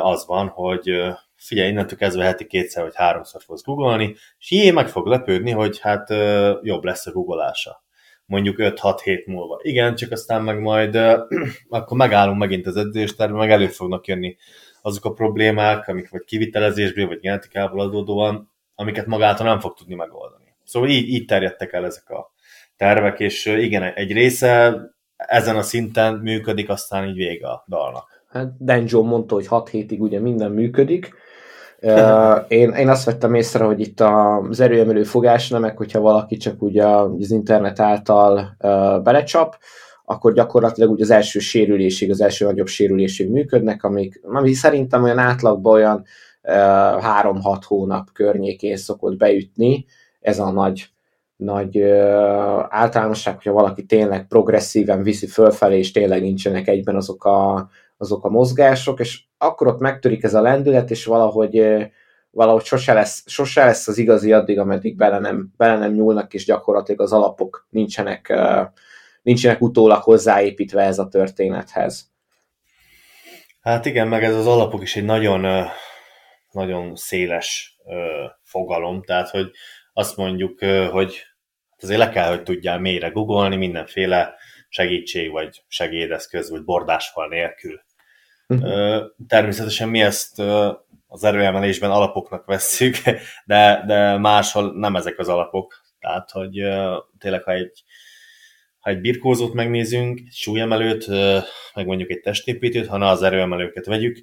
az 0.00 0.26
van, 0.26 0.48
hogy 0.48 0.90
figyelj, 1.36 1.68
innentől 1.68 1.98
kezdve 1.98 2.24
heti 2.24 2.46
kétszer 2.46 2.82
vagy 2.82 2.94
háromszor 2.94 3.42
fogsz 3.42 3.62
googolni, 3.62 4.16
és 4.38 4.50
jé, 4.50 4.70
meg 4.70 4.88
fog 4.88 5.06
lepődni, 5.06 5.50
hogy 5.50 5.78
hát 5.78 6.08
jobb 6.62 6.84
lesz 6.84 7.06
a 7.06 7.12
googolása. 7.12 7.82
Mondjuk 8.26 8.56
5-6 8.58 9.00
hét 9.02 9.26
múlva. 9.26 9.58
Igen, 9.62 9.94
csak 9.94 10.10
aztán 10.10 10.42
meg 10.42 10.60
majd 10.60 10.94
akkor 11.68 11.96
megállunk 11.96 12.38
megint 12.38 12.66
az 12.66 12.76
edzésterben, 12.76 13.36
meg 13.36 13.50
elő 13.50 13.66
fognak 13.66 14.06
jönni 14.06 14.36
azok 14.82 15.04
a 15.04 15.12
problémák, 15.12 15.88
amik 15.88 16.10
vagy 16.10 16.24
kivitelezésből, 16.24 17.06
vagy 17.06 17.20
genetikából 17.20 17.80
adódóan, 17.80 18.50
amiket 18.74 19.06
magától 19.06 19.46
nem 19.46 19.60
fog 19.60 19.74
tudni 19.74 19.94
megoldani. 19.94 20.44
Szóval 20.64 20.88
így, 20.88 21.08
így 21.08 21.24
terjedtek 21.24 21.72
el 21.72 21.84
ezek 21.84 22.10
a 22.10 22.33
tervek, 22.76 23.20
és 23.20 23.46
igen, 23.46 23.82
egy 23.82 24.12
része 24.12 24.80
ezen 25.16 25.56
a 25.56 25.62
szinten 25.62 26.14
működik, 26.14 26.68
aztán 26.68 27.08
így 27.08 27.16
vége 27.16 27.48
a 27.48 27.64
dalnak. 27.68 28.22
Hát 28.30 28.64
Dan 28.64 28.84
John 28.86 29.06
mondta, 29.06 29.34
hogy 29.34 29.46
6 29.46 29.68
hétig 29.68 30.02
ugye 30.02 30.20
minden 30.20 30.50
működik, 30.50 31.14
én, 32.48 32.70
én 32.70 32.88
azt 32.88 33.04
vettem 33.04 33.34
észre, 33.34 33.64
hogy 33.64 33.80
itt 33.80 34.00
az 34.00 34.60
erőemelő 34.60 35.02
fogásnemek, 35.02 35.76
hogyha 35.76 36.00
valaki 36.00 36.36
csak 36.36 36.62
ugye 36.62 36.86
az 36.86 37.30
internet 37.30 37.80
által 37.80 38.56
belecsap, 39.02 39.56
akkor 40.04 40.32
gyakorlatilag 40.32 40.90
ugye 40.90 41.02
az 41.02 41.10
első 41.10 41.38
sérülésig, 41.38 42.10
az 42.10 42.20
első 42.20 42.44
nagyobb 42.44 42.66
sérülésig 42.66 43.30
működnek, 43.30 43.82
amik, 43.82 44.20
ami 44.22 44.52
szerintem 44.52 45.02
olyan 45.02 45.18
átlagban 45.18 45.74
olyan 45.74 46.04
3-6 46.42 47.60
hónap 47.66 48.12
környékén 48.12 48.76
szokott 48.76 49.16
beütni, 49.16 49.84
ez 50.20 50.38
a 50.38 50.50
nagy, 50.50 50.86
nagy 51.36 51.82
általánosság, 52.68 53.34
hogyha 53.34 53.52
valaki 53.52 53.84
tényleg 53.84 54.26
progresszíven 54.26 55.02
viszi 55.02 55.26
fölfelé, 55.26 55.78
és 55.78 55.90
tényleg 55.90 56.20
nincsenek 56.20 56.68
egyben 56.68 56.96
azok 56.96 57.24
a, 57.24 57.68
azok 57.96 58.24
a 58.24 58.28
mozgások, 58.28 59.00
és 59.00 59.22
akkor 59.38 59.66
ott 59.66 59.80
megtörik 59.80 60.22
ez 60.22 60.34
a 60.34 60.40
lendület, 60.40 60.90
és 60.90 61.04
valahogy, 61.04 61.66
valahogy 62.30 62.64
sose, 62.64 62.92
lesz, 62.92 63.22
sose 63.26 63.64
lesz 63.64 63.88
az 63.88 63.98
igazi 63.98 64.32
addig, 64.32 64.58
ameddig 64.58 64.96
bele 64.96 65.18
nem, 65.18 65.52
bele 65.56 65.78
nem 65.78 65.92
nyúlnak, 65.92 66.34
és 66.34 66.44
gyakorlatilag 66.44 67.00
az 67.00 67.12
alapok 67.12 67.66
nincsenek, 67.70 68.34
nincsenek 69.22 69.60
utólag 69.60 70.02
hozzáépítve 70.02 70.82
ez 70.82 70.98
a 70.98 71.08
történethez. 71.08 72.12
Hát 73.60 73.86
igen, 73.86 74.08
meg 74.08 74.24
ez 74.24 74.34
az 74.34 74.46
alapok 74.46 74.82
is 74.82 74.96
egy 74.96 75.04
nagyon, 75.04 75.66
nagyon 76.50 76.96
széles 76.96 77.78
fogalom, 78.42 79.02
tehát 79.02 79.28
hogy 79.28 79.50
azt 79.94 80.16
mondjuk, 80.16 80.58
hogy 80.90 81.22
azért 81.82 81.98
le 81.98 82.08
kell, 82.08 82.28
hogy 82.28 82.42
tudjál 82.42 82.78
mélyre 82.78 83.08
googolni 83.08 83.56
mindenféle 83.56 84.34
segítség, 84.68 85.30
vagy 85.30 85.64
segédeszköz, 85.68 86.50
vagy 86.50 86.64
bordásfal 86.64 87.28
nélkül. 87.28 87.80
Uh-huh. 88.48 89.02
Természetesen 89.28 89.88
mi 89.88 90.00
ezt 90.00 90.38
az 91.06 91.24
erőemelésben 91.24 91.90
alapoknak 91.90 92.46
vesszük, 92.46 92.96
de, 93.44 93.82
de 93.86 94.16
máshol 94.18 94.78
nem 94.78 94.96
ezek 94.96 95.18
az 95.18 95.28
alapok. 95.28 95.82
Tehát, 95.98 96.30
hogy 96.30 96.52
tényleg, 97.18 97.42
ha 97.42 97.52
egy, 97.52 97.82
ha 98.78 98.90
egy 98.90 99.00
birkózót 99.00 99.52
megnézünk, 99.52 100.18
egy 100.18 100.32
súlyemelőt, 100.32 101.06
meg 101.74 101.86
mondjuk 101.86 102.10
egy 102.10 102.20
testépítőt, 102.20 102.86
ha 102.86 102.96
ne 102.96 103.06
az 103.06 103.22
erőemelőket 103.22 103.86
vegyük, 103.86 104.18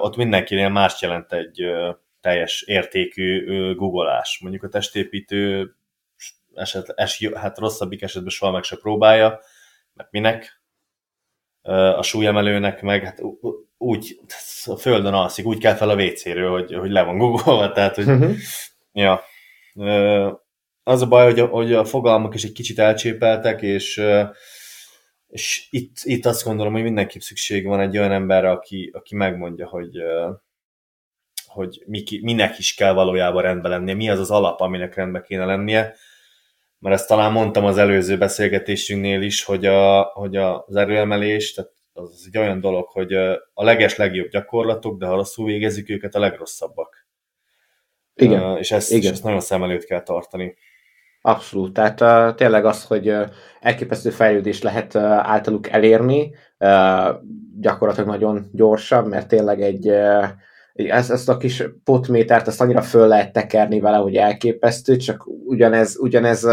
ott 0.00 0.16
mindenkinél 0.16 0.68
más 0.68 1.02
jelent 1.02 1.32
egy 1.32 1.64
teljes 2.20 2.62
értékű 2.62 3.44
googolás. 3.74 4.38
Mondjuk 4.42 4.62
a 4.62 4.68
testépítő 4.68 5.74
eset, 6.54 6.92
es, 6.96 7.28
hát 7.34 7.58
rosszabbik 7.58 8.02
esetben 8.02 8.30
soha 8.30 8.52
meg 8.52 8.62
se 8.62 8.76
próbálja, 8.76 9.40
mert 9.94 10.10
minek? 10.10 10.62
A 11.96 12.02
súlyemelőnek 12.02 12.82
meg 12.82 13.04
hát 13.04 13.22
úgy 13.78 14.20
a 14.64 14.76
földön 14.76 15.14
alszik, 15.14 15.46
úgy 15.46 15.58
kell 15.58 15.74
fel 15.74 15.88
a 15.88 16.02
WC-ről, 16.02 16.50
hogy, 16.50 16.74
hogy 16.74 16.90
le 16.90 17.02
van 17.02 17.18
googolva, 17.18 17.72
tehát 17.72 17.94
hogy 17.94 18.08
uh-huh. 18.08 18.34
ja. 18.92 19.22
Az 20.82 21.02
a 21.02 21.06
baj, 21.06 21.24
hogy 21.24 21.38
a, 21.38 21.46
hogy 21.46 21.72
a 21.72 21.84
fogalmak 21.84 22.34
is 22.34 22.44
egy 22.44 22.52
kicsit 22.52 22.78
elcsépeltek, 22.78 23.62
és 23.62 24.02
és 25.30 25.66
itt, 25.70 25.96
itt 26.02 26.26
azt 26.26 26.44
gondolom, 26.44 26.72
hogy 26.72 26.82
mindenképp 26.82 27.20
szükség 27.20 27.66
van 27.66 27.80
egy 27.80 27.98
olyan 27.98 28.12
emberre, 28.12 28.50
aki, 28.50 28.90
aki 28.94 29.14
megmondja, 29.14 29.68
hogy, 29.68 29.96
hogy 31.52 31.84
minek 32.22 32.58
is 32.58 32.74
kell 32.74 32.92
valójában 32.92 33.42
rendben 33.42 33.70
lennie, 33.70 33.94
mi 33.94 34.10
az 34.10 34.18
az 34.18 34.30
alap, 34.30 34.60
aminek 34.60 34.94
rendben 34.94 35.22
kéne 35.22 35.44
lennie, 35.44 35.94
mert 36.78 36.94
ezt 36.94 37.08
talán 37.08 37.32
mondtam 37.32 37.64
az 37.64 37.78
előző 37.78 38.18
beszélgetésünknél 38.18 39.22
is, 39.22 39.44
hogy, 39.44 39.66
a, 39.66 40.02
hogy 40.02 40.36
az 40.36 40.76
erőemelés, 40.76 41.52
tehát 41.52 41.72
az 41.92 42.24
egy 42.26 42.38
olyan 42.38 42.60
dolog, 42.60 42.88
hogy 42.88 43.14
a 43.54 43.64
leges 43.64 43.96
legjobb 43.96 44.28
gyakorlatok, 44.28 44.98
de 44.98 45.06
ha 45.06 45.14
rosszul 45.14 45.46
végezik 45.46 45.90
őket, 45.90 46.14
a 46.14 46.18
legrosszabbak. 46.18 47.06
Igen. 48.14 48.42
Uh, 48.42 48.58
és, 48.58 48.70
ezt, 48.70 48.90
Igen. 48.90 49.02
és 49.02 49.10
ezt 49.10 49.24
nagyon 49.24 49.40
szem 49.40 49.62
előtt 49.62 49.84
kell 49.84 50.02
tartani. 50.02 50.56
Abszolút. 51.20 51.72
Tehát 51.72 52.00
uh, 52.00 52.34
tényleg 52.34 52.64
az, 52.64 52.84
hogy 52.84 53.08
uh, 53.08 53.28
elképesztő 53.60 54.10
fejlődést 54.10 54.62
lehet 54.62 54.94
uh, 54.94 55.02
általuk 55.02 55.68
elérni, 55.68 56.34
uh, 56.58 57.14
gyakorlatilag 57.60 58.08
nagyon 58.08 58.48
gyorsabb, 58.52 59.06
mert 59.06 59.28
tényleg 59.28 59.62
egy 59.62 59.88
uh, 59.88 60.24
ezt, 60.88 61.10
ezt 61.10 61.28
a 61.28 61.36
kis 61.36 61.64
potmétert, 61.84 62.46
azt 62.46 62.60
annyira 62.60 62.82
föl 62.82 63.06
lehet 63.06 63.32
tekerni 63.32 63.80
vele, 63.80 63.96
hogy 63.96 64.16
elképesztő, 64.16 64.96
csak 64.96 65.24
ugyanez, 65.26 65.96
ugyanez 65.98 66.46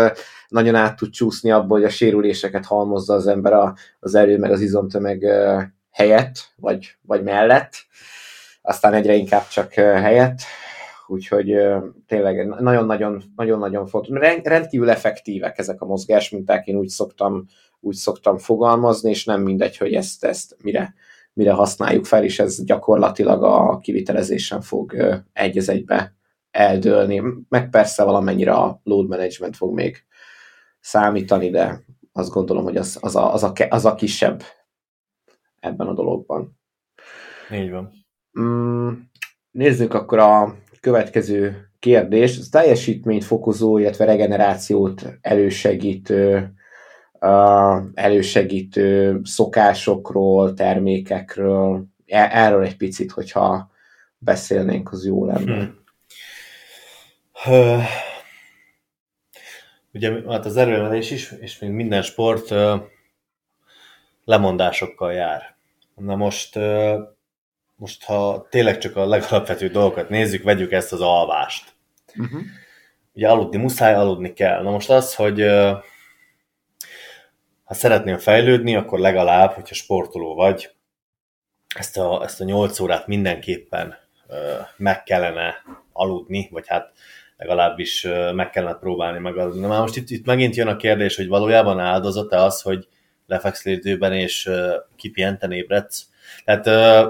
nagyon 0.47 0.75
át 0.75 0.95
tud 0.95 1.09
csúszni 1.09 1.51
abból, 1.51 1.77
hogy 1.77 1.87
a 1.87 1.91
sérüléseket 1.91 2.65
halmozza 2.65 3.13
az 3.13 3.27
ember 3.27 3.53
a, 3.53 3.75
az 3.99 4.15
erő 4.15 4.37
meg 4.37 4.51
az 4.51 4.61
izomtömeg 4.61 5.25
helyett, 5.91 6.35
vagy, 6.55 6.95
vagy 7.01 7.23
mellett, 7.23 7.73
aztán 8.61 8.93
egyre 8.93 9.13
inkább 9.13 9.47
csak 9.47 9.73
helyett, 9.73 10.39
úgyhogy 11.07 11.55
tényleg 12.07 12.47
nagyon-nagyon, 12.47 13.23
nagyon-nagyon 13.35 13.87
fontos. 13.87 14.19
Rendkívül 14.43 14.89
effektívek 14.89 15.57
ezek 15.57 15.81
a 15.81 15.85
mozgásminták, 15.85 16.67
én 16.67 16.75
úgy 16.75 16.87
szoktam, 16.87 17.45
úgy 17.79 17.95
szoktam 17.95 18.37
fogalmazni, 18.37 19.09
és 19.09 19.25
nem 19.25 19.41
mindegy, 19.41 19.77
hogy 19.77 19.93
ezt, 19.93 20.23
ezt 20.23 20.55
mire, 20.63 20.93
mire 21.37 21.51
használjuk 21.51 22.05
fel, 22.05 22.23
és 22.23 22.39
ez 22.39 22.63
gyakorlatilag 22.63 23.43
a 23.43 23.77
kivitelezésen 23.77 24.61
fog 24.61 24.95
egy 25.33 25.57
az 25.57 25.69
egybe 25.69 26.15
eldőlni. 26.51 27.23
Meg 27.49 27.69
persze 27.69 28.03
valamennyire 28.03 28.53
a 28.53 28.79
load 28.83 29.07
management 29.07 29.55
fog 29.55 29.73
még 29.73 30.05
számítani, 30.79 31.49
de 31.49 31.83
azt 32.11 32.31
gondolom, 32.31 32.63
hogy 32.63 32.77
az, 32.77 32.97
az, 33.01 33.15
a, 33.15 33.33
az, 33.33 33.43
a, 33.43 33.53
az 33.69 33.85
a 33.85 33.95
kisebb 33.95 34.43
ebben 35.59 35.87
a 35.87 35.93
dologban. 35.93 36.59
Így 37.53 37.71
van. 37.71 37.91
Mm, 38.39 38.89
nézzük 39.51 39.93
akkor 39.93 40.19
a 40.19 40.55
következő 40.79 41.69
kérdés. 41.79 42.37
Ez 42.37 42.49
teljesítményt 42.49 43.23
fokozó, 43.23 43.77
illetve 43.77 44.05
regenerációt 44.05 45.17
elősegítő 45.21 46.53
elősegítő 47.93 49.19
szokásokról, 49.23 50.53
termékekről, 50.53 51.85
e, 52.05 52.29
erről 52.31 52.63
egy 52.63 52.77
picit, 52.77 53.11
hogyha 53.11 53.71
beszélnénk, 54.17 54.91
az 54.91 55.05
jó 55.05 55.25
lenne. 55.25 55.73
Hmm. 57.43 57.85
Ugye 59.93 60.21
hát 60.27 60.45
az 60.45 60.57
erőemelés 60.57 61.11
is, 61.11 61.31
és 61.39 61.59
még 61.59 61.69
minden 61.69 62.01
sport 62.01 62.53
lemondásokkal 64.25 65.13
jár. 65.13 65.55
Na 65.95 66.15
most, 66.15 66.59
most 67.75 68.03
ha 68.03 68.47
tényleg 68.49 68.77
csak 68.77 68.95
a 68.95 69.07
legalapvető 69.07 69.67
dolgokat 69.67 70.09
nézzük, 70.09 70.43
vegyük 70.43 70.71
ezt 70.71 70.93
az 70.93 71.01
alvást. 71.01 71.73
Uh-huh. 72.17 72.41
Ugye 73.13 73.29
aludni 73.29 73.57
muszáj, 73.57 73.93
aludni 73.93 74.33
kell. 74.33 74.63
Na 74.63 74.71
most 74.71 74.89
az, 74.89 75.15
hogy 75.15 75.45
ha 77.67 77.73
szeretnél 77.73 78.17
fejlődni, 78.17 78.75
akkor 78.75 78.99
legalább, 78.99 79.51
hogyha 79.51 79.75
sportoló 79.75 80.35
vagy, 80.35 80.69
ezt 81.75 81.97
a, 81.97 82.23
ezt 82.23 82.41
a 82.41 82.43
8 82.43 82.79
órát 82.79 83.07
mindenképpen 83.07 83.95
meg 84.77 85.03
kellene 85.03 85.55
aludni, 85.91 86.47
vagy 86.51 86.67
hát 86.67 86.91
legalábbis 87.37 88.07
meg 88.33 88.49
kellene 88.49 88.77
próbálni 88.77 89.19
megadni. 89.19 89.59
Na 89.59 89.67
már 89.67 89.81
most 89.81 89.95
itt, 89.95 90.09
itt 90.09 90.25
megint 90.25 90.55
jön 90.55 90.67
a 90.67 90.75
kérdés, 90.75 91.15
hogy 91.15 91.27
valójában 91.27 91.79
áldozata 91.79 92.43
az, 92.43 92.61
hogy 92.61 92.87
lefeksz 93.25 93.65
időben 93.65 94.13
és 94.13 94.49
kipihenten 94.95 95.51
ébredsz. 95.51 96.09
Tehát 96.43 96.67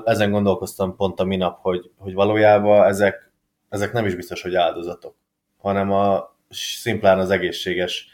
ezen 0.07 0.31
gondolkoztam 0.31 0.95
pont 0.95 1.19
a 1.19 1.23
minap, 1.23 1.59
hogy, 1.61 1.91
hogy 1.97 2.13
valójában 2.13 2.87
ezek, 2.87 3.31
ezek 3.69 3.93
nem 3.93 4.05
is 4.05 4.15
biztos, 4.15 4.41
hogy 4.41 4.55
áldozatok, 4.55 5.15
hanem 5.57 5.91
a 5.91 6.35
szimplán 6.49 7.19
az 7.19 7.29
egészséges 7.29 8.07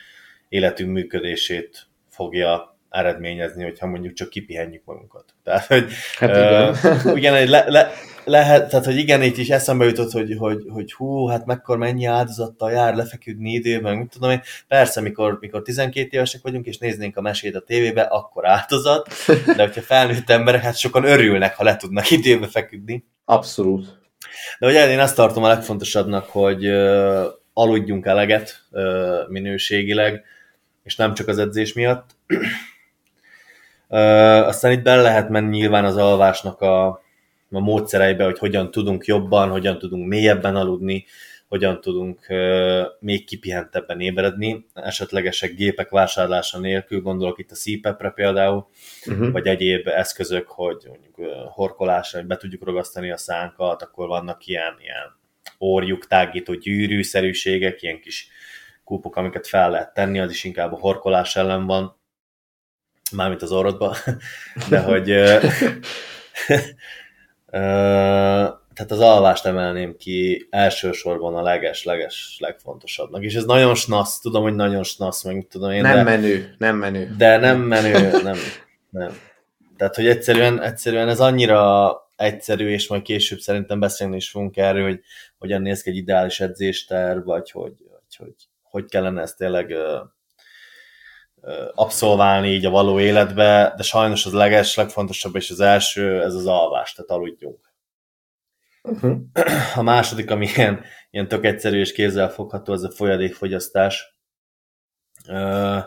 életünk 0.50 0.92
működését 0.92 1.88
fogja 2.14 2.78
eredményezni, 2.90 3.64
hogyha 3.64 3.88
mondjuk 3.88 4.14
csak 4.14 4.30
kipihenjük 4.30 4.82
magunkat. 4.86 5.26
Tehát, 5.44 5.66
hogy 5.66 5.92
hát 6.18 6.30
igen. 6.30 6.70
Uh, 7.06 7.16
igen, 7.18 7.50
le, 7.50 7.66
le, 7.68 7.92
lehet, 8.24 8.70
tehát, 8.70 8.86
hogy 8.86 8.98
igen, 8.98 9.22
itt 9.22 9.38
is 9.38 9.50
eszembe 9.50 9.86
jutott, 9.86 10.12
hogy, 10.12 10.36
hogy, 10.40 10.64
hogy 10.70 10.94
hú, 10.94 11.28
hát 11.28 11.46
mekkor 11.46 11.78
mennyi 11.78 12.06
áldozattal 12.06 12.72
jár 12.72 12.96
lefeküdni 12.96 13.52
időben, 13.52 13.98
mit 13.98 14.10
tudom 14.10 14.30
én. 14.30 14.42
Persze, 14.68 15.02
mikor, 15.02 15.38
mikor 15.40 15.62
12 15.62 16.08
évesek 16.12 16.42
vagyunk, 16.42 16.66
és 16.66 16.78
néznénk 16.78 17.18
a 17.18 17.22
mesét 17.22 17.56
a 17.56 17.60
tévébe, 17.60 18.02
akkor 18.02 18.48
áldozat, 18.48 19.08
de 19.56 19.64
hogyha 19.64 19.82
felnőtt 19.82 20.30
emberek, 20.30 20.62
hát 20.62 20.78
sokan 20.78 21.04
örülnek, 21.04 21.56
ha 21.56 21.64
le 21.64 21.76
tudnak 21.76 22.12
időbe 22.12 22.48
feküdni. 22.48 23.06
Abszolút. 23.26 24.02
De 24.60 24.68
ugye 24.68 24.90
én 24.90 25.00
azt 25.00 25.16
tartom 25.16 25.44
a 25.44 25.48
legfontosabbnak, 25.48 26.30
hogy 26.30 26.68
uh, 26.68 27.24
aludjunk 27.54 28.06
eleget 28.06 28.66
uh, 28.72 29.30
minőségileg, 29.30 30.24
és 30.84 30.96
nem 30.96 31.14
csak 31.14 31.28
az 31.28 31.38
edzés 31.38 31.74
miatt. 31.74 32.10
Aztán 34.48 34.72
itt 34.72 34.84
bele 34.84 35.02
lehet 35.02 35.30
menni 35.30 35.58
nyilván 35.58 35.86
az 35.86 35.98
alvásnak 35.98 36.62
a, 36.62 36.88
a 37.52 37.60
módszereibe, 37.60 38.24
hogy 38.24 38.40
hogyan 38.40 38.72
tudunk 38.72 39.06
jobban, 39.06 39.50
hogyan 39.50 39.78
tudunk 39.78 40.08
mélyebben 40.08 40.56
aludni, 40.56 41.06
hogyan 41.48 41.82
tudunk 41.82 42.28
még 43.00 43.26
kipihentebben 43.26 44.00
ébredni, 44.00 44.66
esetlegesek 44.74 45.54
gépek 45.56 45.90
vásárlása 45.90 46.60
nélkül, 46.60 47.02
gondolok 47.02 47.40
itt 47.40 47.52
a 47.52 47.56
CPAP-re 47.56 48.10
például, 48.10 48.68
uh-huh. 49.06 49.32
vagy 49.32 49.48
egyéb 49.48 49.88
eszközök, 49.88 50.48
hogy 50.48 50.86
mondjuk 50.88 51.16
horkolásra, 51.50 52.20
hogy 52.20 52.28
be 52.28 52.38
tudjuk 52.38 52.66
ragasztani 52.66 53.12
a 53.12 53.18
szánkat, 53.18 53.82
akkor 53.82 54.08
vannak 54.08 54.46
ilyen, 54.46 54.76
ilyen 54.80 55.22
orjuk 55.58 56.08
tágító 56.08 56.54
gyűrűszerűségek, 56.54 57.82
ilyen 57.82 58.00
kis 58.00 58.28
kúpok, 58.84 59.16
amiket 59.16 59.48
fel 59.48 59.70
lehet 59.70 59.94
tenni, 59.94 60.20
az 60.20 60.32
is 60.32 60.44
inkább 60.44 60.74
a 60.74 60.78
horkolás 60.78 61.36
ellen 61.36 61.66
van, 61.66 62.00
mármint 63.12 63.42
az 63.42 63.52
orrodba, 63.52 63.96
de 64.70 64.80
hogy 64.80 65.04
tehát 68.74 68.92
az 68.92 69.00
alvást 69.00 69.46
emelném 69.46 69.96
ki 69.98 70.48
elsősorban 70.50 71.36
a 71.36 71.42
leges-leges 71.42 72.38
legfontosabbnak. 72.40 73.24
És 73.24 73.36
ez 73.36 73.46
nagyon 73.46 73.76
snasz, 73.76 74.20
tudom, 74.20 74.44
hogy 74.44 74.56
nagyon 74.56 74.84
snasz, 74.84 75.24
meg 75.24 75.48
tudom 75.50 75.72
én. 75.72 75.82
Nem 75.82 75.96
de, 75.96 76.04
menő, 76.04 76.56
nem 76.58 76.76
menő. 76.76 77.16
De 77.18 77.38
nem 77.38 77.62
menő, 77.62 78.22
nem, 78.24 78.38
nem. 78.90 79.18
Tehát, 79.78 79.96
hogy 79.96 80.08
egyszerűen, 80.08 80.62
egyszerűen 80.62 81.10
ez 81.10 81.20
annyira 81.20 81.92
egyszerű, 82.16 82.70
és 82.70 82.88
majd 82.88 83.02
később 83.02 83.40
szerintem 83.40 83.80
beszélni 83.80 84.16
is 84.16 84.30
fogunk 84.30 84.58
erről, 84.58 84.84
hogy 84.84 85.00
hogyan 85.38 85.62
néz 85.62 85.82
ki 85.82 85.90
egy 85.90 85.96
ideális 85.96 86.40
edzésterv, 86.40 87.26
vagy 87.26 87.52
hogy, 87.52 87.74
vagy 87.92 88.16
hogy, 88.18 88.36
hogy 88.74 88.86
kellene 88.90 89.22
ezt 89.22 89.38
tényleg 89.38 89.76
abszolválni 91.74 92.50
így 92.50 92.66
a 92.66 92.70
való 92.70 93.00
életbe, 93.00 93.74
de 93.78 93.84
sajnos 93.84 94.26
az 94.26 94.34
leges, 94.34 94.76
legfontosabb 94.76 95.36
és 95.36 95.50
az 95.50 95.60
első, 95.60 96.22
ez 96.22 96.34
az 96.34 96.46
alvás, 96.46 96.94
tehát 96.94 97.12
aludjunk. 97.12 97.74
Uh-huh. 98.84 99.20
A 99.76 99.82
második, 99.82 100.32
ami 100.32 100.48
ilyen, 100.56 100.84
ilyen 101.10 101.28
tök 101.28 101.46
egyszerű 101.46 101.80
és 101.80 101.92
kézzel 101.92 102.30
fogható, 102.30 102.74
az 102.74 102.84
a 102.84 102.92
folyadékfogyasztás. 102.92 104.18
Uh, 105.28 105.84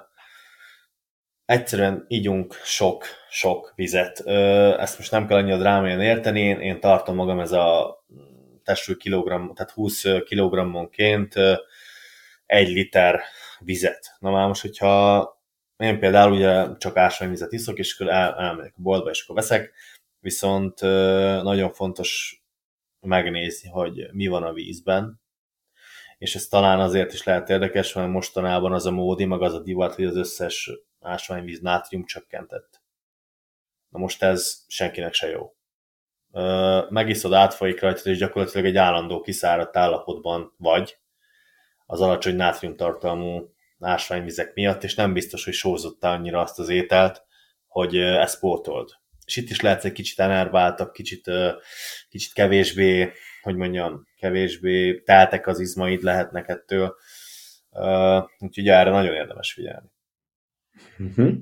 egyszerűen 1.44 2.04
ígyunk 2.08 2.54
sok, 2.54 3.04
sok 3.30 3.72
vizet. 3.74 4.22
Uh, 4.24 4.82
ezt 4.82 4.98
most 4.98 5.10
nem 5.10 5.26
kell 5.26 5.36
annyira 5.36 5.58
drámaian 5.58 6.00
érteni, 6.00 6.40
én, 6.40 6.60
én 6.60 6.80
tartom 6.80 7.14
magam 7.14 7.40
ez 7.40 7.52
a 7.52 7.96
testről 8.64 8.96
kilogramm, 8.96 9.52
tehát 9.52 9.72
20 9.72 10.04
kilogrammonként 10.24 11.34
egy 12.46 12.68
liter 12.68 13.20
vizet. 13.58 14.16
Na 14.18 14.30
már 14.30 14.46
most, 14.46 14.60
hogyha 14.60 15.34
én 15.76 15.98
például 15.98 16.32
ugye 16.32 16.76
csak 16.78 16.96
ásványvizet 16.96 17.52
iszok, 17.52 17.78
és 17.78 17.94
akkor 17.94 18.12
el, 18.12 18.34
elmegyek 18.34 18.74
a 18.76 18.82
boltba, 18.82 19.10
és 19.10 19.22
akkor 19.22 19.36
veszek, 19.36 19.72
viszont 20.20 20.80
nagyon 21.42 21.72
fontos 21.72 22.40
megnézni, 23.00 23.68
hogy 23.68 24.08
mi 24.12 24.26
van 24.26 24.42
a 24.42 24.52
vízben, 24.52 25.20
és 26.18 26.34
ez 26.34 26.46
talán 26.46 26.80
azért 26.80 27.12
is 27.12 27.22
lehet 27.22 27.48
érdekes, 27.48 27.92
mert 27.92 28.10
mostanában 28.10 28.72
az 28.72 28.86
a 28.86 28.90
módi, 28.90 29.24
meg 29.24 29.42
az 29.42 29.54
a 29.54 29.60
divat, 29.60 29.94
hogy 29.94 30.04
az 30.04 30.16
összes 30.16 30.70
ásványvíz 31.00 31.60
nátrium 31.60 32.04
csökkentett. 32.04 32.82
Na 33.88 33.98
most 33.98 34.22
ez 34.22 34.64
senkinek 34.68 35.12
se 35.12 35.28
jó. 35.28 35.54
Megiszod, 36.88 37.32
átfolyik 37.32 37.80
rajta, 37.80 38.10
és 38.10 38.18
gyakorlatilag 38.18 38.66
egy 38.66 38.76
állandó 38.76 39.20
kiszáradt 39.20 39.76
állapotban 39.76 40.54
vagy, 40.58 40.98
az 41.86 42.00
alacsony 42.00 42.36
nátriumtartalmú 42.36 43.54
ásványvizek 43.80 44.54
miatt, 44.54 44.84
és 44.84 44.94
nem 44.94 45.12
biztos, 45.12 45.44
hogy 45.44 45.52
sózotta 45.52 46.10
annyira 46.10 46.40
azt 46.40 46.58
az 46.58 46.68
ételt, 46.68 47.24
hogy 47.66 47.96
ezt 47.96 48.40
pótold. 48.40 48.90
És 49.24 49.36
itt 49.36 49.50
is 49.50 49.60
lehetsz 49.60 49.84
egy 49.84 49.92
kicsit 49.92 50.20
enerváltabb, 50.20 50.92
kicsit, 50.92 51.30
kicsit 52.08 52.32
kevésbé, 52.32 53.12
hogy 53.42 53.56
mondjam, 53.56 54.06
kevésbé 54.16 55.00
teltek 55.00 55.46
az 55.46 55.60
izmaid 55.60 56.02
lehetnek 56.02 56.48
ettől, 56.48 56.96
úgyhogy 58.38 58.68
erre 58.68 58.90
nagyon 58.90 59.14
érdemes 59.14 59.52
figyelni. 59.52 59.90
Uh-huh. 60.98 61.34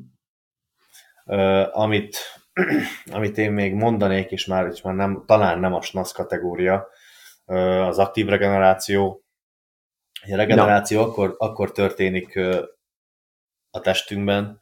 amit, 1.83 2.16
amit 3.16 3.38
én 3.38 3.52
még 3.52 3.74
mondanék, 3.74 4.30
és 4.30 4.46
már, 4.46 4.66
és 4.66 4.83
már 4.83 4.94
nem, 4.94 5.24
talán 5.26 5.59
nem 5.59 5.74
a 5.74 5.83
SNASZ 5.83 6.12
kategória, 6.12 6.88
az 7.87 7.98
aktív 7.98 8.26
regeneráció, 8.26 9.24
a 10.33 10.37
regeneráció 10.37 11.03
akkor, 11.03 11.35
akkor 11.39 11.73
történik 11.73 12.37
a 13.71 13.81
testünkben, 13.81 14.61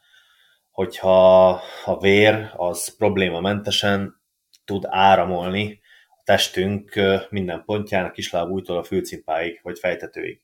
hogyha 0.70 1.48
a 1.84 1.98
vér 2.00 2.50
az 2.56 2.96
problémamentesen 2.96 4.20
tud 4.64 4.84
áramolni 4.88 5.80
a 6.08 6.20
testünk 6.24 7.00
minden 7.30 7.64
pontján, 7.64 8.04
a 8.04 8.10
kislábújtól 8.10 8.76
a 8.76 8.84
fülcimpáig, 8.84 9.60
vagy 9.62 9.78
fejtetőig. 9.78 10.40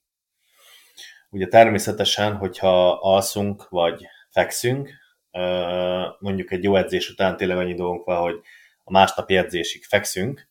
Ugye 1.31 1.47
természetesen, 1.47 2.37
hogyha 2.37 2.93
alszunk, 2.93 3.69
vagy 3.69 4.07
fekszünk, 4.31 4.91
mondjuk 6.19 6.53
egy 6.53 6.63
jó 6.63 6.77
edzés 6.77 7.11
után 7.11 7.37
tényleg 7.37 7.57
annyi 7.57 7.75
dolgunk 7.75 8.05
van, 8.05 8.21
hogy 8.21 8.41
a 8.85 8.91
másnapi 8.91 9.37
edzésig 9.37 9.85
fekszünk, 9.85 10.48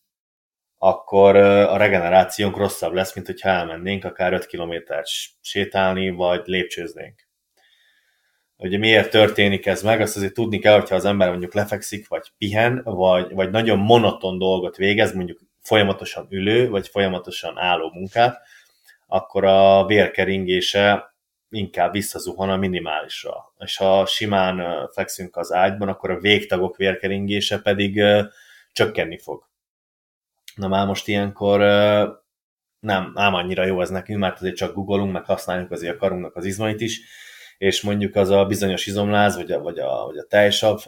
akkor 0.78 1.36
a 1.36 1.78
regenerációnk 1.78 2.58
rosszabb 2.58 2.94
lesz, 2.94 3.16
mint 3.16 3.28
hogyha 3.28 3.50
elmennénk 3.50 4.06
akár 4.06 4.34
5 4.34 4.46
kilométert 4.46 5.08
sétálni, 5.42 6.10
vagy 6.10 6.42
lépcsőznénk. 6.46 7.28
Ugye 8.58 8.78
miért 8.78 9.12
történik 9.12 9.66
ez 9.66 9.84
meg, 9.84 10.02
azt 10.02 10.16
azért 10.16 10.34
tudni 10.34 10.60
kell, 10.60 10.74
hogyha 10.74 10.96
az 10.96 11.06
ember 11.06 11.30
mondjuk 11.30 11.54
lefekszik, 11.54 12.08
vagy 12.08 12.32
pihen, 12.38 12.82
vagy, 12.84 13.34
vagy 13.34 13.50
nagyon 13.50 13.80
monoton 13.80 14.38
dolgot 14.38 14.76
végez, 14.76 15.14
mondjuk 15.14 15.40
folyamatosan 15.62 16.28
ülő, 16.30 16.70
vagy 16.70 16.88
folyamatosan 16.88 17.58
álló 17.58 17.90
munkát, 17.94 18.42
akkor 19.08 19.46
a 19.46 19.86
vérkeringése 19.86 21.16
inkább 21.50 21.92
visszazuhan 21.92 22.50
a 22.50 22.58
minimálisra. 22.58 23.54
És 23.60 23.78
ha 23.78 24.06
simán 24.06 24.88
fekszünk 24.94 25.36
az 25.36 25.54
ágyban, 25.54 25.88
akkor 25.88 26.12
a 26.12 26.20
végtagok 26.20 26.78
vérkeringése 26.78 27.60
pedig 27.62 28.04
csökkenni 28.72 29.18
fog. 29.18 29.47
Na 30.58 30.68
már 30.68 30.88
most 30.88 31.08
ilyenkor 31.08 31.60
nem, 32.80 33.12
nem 33.14 33.34
annyira 33.34 33.66
jó 33.66 33.82
ez 33.82 33.90
nekünk, 33.90 34.20
mert 34.20 34.36
azért 34.36 34.56
csak 34.56 34.74
googolunk, 34.74 35.12
meg 35.12 35.26
használjuk 35.26 35.72
azért 35.72 35.96
a 35.96 35.98
karunknak 35.98 36.36
az 36.36 36.46
izmait 36.46 36.82
is, 36.82 37.02
és 37.58 37.82
mondjuk 37.82 38.16
az 38.16 38.30
a 38.30 38.46
bizonyos 38.46 38.86
izomláz, 38.86 39.36
vagy 39.36 39.52
a, 39.52 39.62
vagy 39.62 39.80
a, 39.80 40.06
vagy 40.06 40.18
a 40.18 40.26
tejsav, 40.30 40.82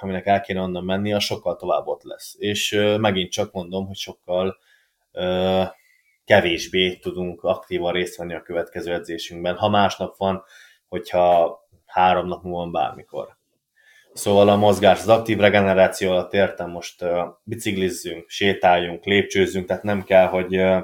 aminek 0.00 0.26
el 0.26 0.40
kéne 0.40 0.60
onnan 0.60 0.84
menni, 0.84 1.12
az 1.12 1.22
sokkal 1.22 1.56
tovább 1.56 1.86
ott 1.86 2.02
lesz. 2.02 2.34
És 2.38 2.80
megint 2.98 3.30
csak 3.30 3.52
mondom, 3.52 3.86
hogy 3.86 3.96
sokkal 3.96 4.58
kevésbé 6.24 6.96
tudunk 6.96 7.42
aktívan 7.42 7.92
részt 7.92 8.16
venni 8.16 8.34
a 8.34 8.42
következő 8.42 8.92
edzésünkben. 8.92 9.56
Ha 9.56 9.68
másnap 9.68 10.16
van, 10.16 10.44
hogyha 10.88 11.58
három 11.86 12.26
nap 12.26 12.42
múlva 12.42 12.70
bármikor. 12.70 13.36
Szóval 14.16 14.48
a 14.48 14.56
mozgás, 14.56 14.98
az 15.00 15.08
aktív 15.08 15.38
regeneráció 15.38 16.10
alatt 16.10 16.32
értem 16.32 16.70
most 16.70 17.02
uh, 17.02 17.10
biciklizzünk, 17.42 18.28
sétáljunk, 18.28 19.04
lépcsőzzünk, 19.04 19.66
tehát 19.66 19.82
nem 19.82 20.02
kell, 20.02 20.26
hogy 20.26 20.56
uh, 20.56 20.82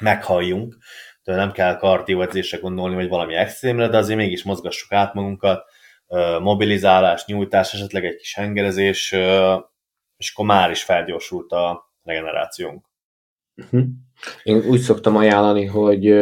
meghalljunk, 0.00 0.76
tehát 1.22 1.40
nem 1.40 1.52
kell 1.52 1.76
kardióedzésre 1.76 2.58
gondolni, 2.58 2.94
vagy 2.94 3.08
valami 3.08 3.34
extrémre, 3.34 3.88
de 3.88 3.96
azért 3.96 4.18
mégis 4.18 4.42
mozgassuk 4.42 4.92
át 4.92 5.14
magunkat, 5.14 5.64
uh, 6.06 6.40
mobilizálás, 6.40 7.26
nyújtás, 7.26 7.74
esetleg 7.74 8.04
egy 8.04 8.16
kis 8.16 8.34
hengerezés, 8.34 9.12
uh, 9.12 9.62
és 10.16 10.32
akkor 10.32 10.46
már 10.46 10.70
is 10.70 10.82
felgyorsult 10.82 11.52
a 11.52 11.92
regenerációnk. 12.02 12.84
Uh-huh. 13.56 13.84
Én 14.42 14.56
úgy 14.56 14.80
szoktam 14.80 15.16
ajánlani, 15.16 15.64
hogy 15.64 16.14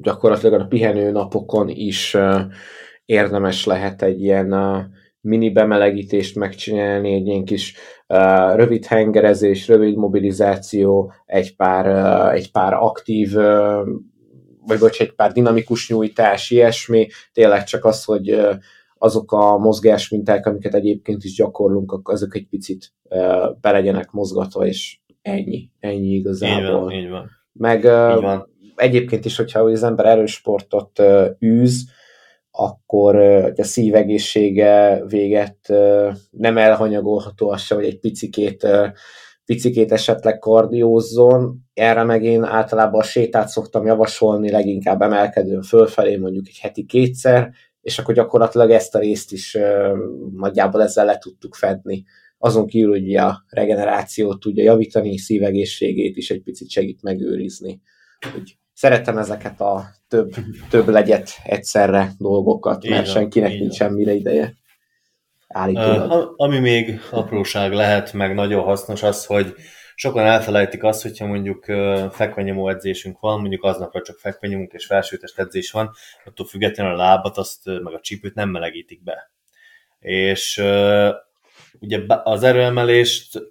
gyakorlatilag 0.00 0.60
a 0.60 0.66
pihenő 0.66 1.10
napokon 1.10 1.68
is 1.68 2.16
érdemes 3.04 3.64
lehet 3.64 4.02
egy 4.02 4.22
ilyen 4.22 4.52
mini 5.22 5.50
bemelegítést 5.50 6.36
megcsinálni, 6.36 7.14
egy 7.14 7.26
ilyen 7.26 7.44
kis 7.44 7.74
rövid 8.54 8.84
hengerezés, 8.84 9.68
rövid 9.68 9.96
mobilizáció, 9.96 11.12
egy 11.26 11.56
pár, 11.56 11.86
egy 12.34 12.50
pár 12.50 12.72
aktív 12.72 13.32
vagy 14.66 14.78
bocs, 14.78 15.00
egy 15.00 15.14
pár 15.14 15.32
dinamikus 15.32 15.88
nyújtás, 15.88 16.50
ilyesmi, 16.50 17.06
tényleg 17.32 17.64
csak 17.64 17.84
az, 17.84 18.04
hogy 18.04 18.40
azok 18.98 19.32
a 19.32 19.58
mozgásminták, 19.58 20.46
amiket 20.46 20.74
egyébként 20.74 21.24
is 21.24 21.34
gyakorlunk, 21.34 22.08
azok 22.08 22.36
egy 22.36 22.46
picit 22.50 22.92
be 23.60 23.70
legyenek 23.70 24.10
mozgatva, 24.10 24.66
és 24.66 24.98
ennyi, 25.22 25.70
ennyi 25.80 26.14
igazából. 26.14 26.64
Így 26.64 26.70
van, 26.70 26.90
így 26.92 27.08
van. 27.08 27.30
Meg 27.52 27.78
így 27.78 28.22
van. 28.22 28.48
egyébként 28.76 29.24
is, 29.24 29.36
hogyha 29.36 29.60
az 29.60 29.82
ember 29.82 30.06
erős 30.06 30.32
sportot 30.32 31.02
űz, 31.44 31.84
akkor 32.54 33.16
a 33.56 33.62
szívegészsége 33.62 35.02
véget 35.06 35.56
nem 36.30 36.58
elhanyagolható 36.58 37.50
az 37.50 37.60
sem, 37.60 37.76
hogy 37.76 37.86
egy 37.86 37.98
picikét, 37.98 38.66
picikét 39.44 39.92
esetleg 39.92 40.38
kardiózzon. 40.38 41.58
Erre 41.74 42.02
meg 42.02 42.24
én 42.24 42.42
általában 42.42 43.00
a 43.00 43.04
sétát 43.04 43.48
szoktam 43.48 43.86
javasolni, 43.86 44.50
leginkább 44.50 45.02
emelkedőn 45.02 45.62
fölfelé, 45.62 46.16
mondjuk 46.16 46.48
egy 46.48 46.58
heti 46.58 46.84
kétszer, 46.84 47.52
és 47.80 47.98
akkor 47.98 48.14
gyakorlatilag 48.14 48.70
ezt 48.70 48.94
a 48.94 48.98
részt 48.98 49.32
is 49.32 49.58
nagyjából 50.36 50.82
ezzel 50.82 51.04
le 51.04 51.18
tudtuk 51.18 51.54
fedni. 51.54 52.04
Azon 52.38 52.66
kívül, 52.66 52.90
hogy 52.90 53.14
a 53.14 53.44
regenerációt 53.48 54.40
tudja 54.40 54.64
javítani, 54.64 55.18
szívegészségét 55.18 56.16
is 56.16 56.30
egy 56.30 56.42
picit 56.42 56.70
segít 56.70 57.02
megőrizni. 57.02 57.80
Úgy 58.38 58.56
szeretem 58.74 59.18
ezeket 59.18 59.60
a 59.60 59.84
több, 60.08 60.34
több 60.70 60.88
legyet 60.88 61.30
egyszerre 61.44 62.10
dolgokat, 62.18 62.88
mert 62.88 63.02
Igen, 63.02 63.04
senkinek 63.04 63.52
nincs 63.52 63.74
semmire 63.74 64.12
ideje. 64.12 64.54
Uh, 65.54 66.32
ami 66.36 66.58
még 66.58 67.00
apróság 67.10 67.72
lehet, 67.72 68.12
meg 68.12 68.34
nagyon 68.34 68.62
hasznos 68.62 69.02
az, 69.02 69.26
hogy 69.26 69.54
sokan 69.94 70.26
elfelejtik 70.26 70.82
azt, 70.82 71.02
hogyha 71.02 71.26
mondjuk 71.26 71.64
fekvenyomó 72.10 72.68
edzésünk 72.68 73.20
van, 73.20 73.40
mondjuk 73.40 73.64
aznapra 73.64 74.02
csak 74.02 74.18
fekvenyomunk 74.18 74.72
és 74.72 74.86
felsőtest 74.86 75.38
edzés 75.38 75.70
van, 75.70 75.90
attól 76.24 76.46
függetlenül 76.46 76.92
a 76.92 76.96
lábat, 76.96 77.36
azt, 77.36 77.64
meg 77.64 77.94
a 77.94 78.00
csípőt 78.00 78.34
nem 78.34 78.48
melegítik 78.48 79.02
be. 79.02 79.30
És 79.98 80.62
ugye 81.80 82.00
az 82.22 82.42
erőemelést 82.42 83.42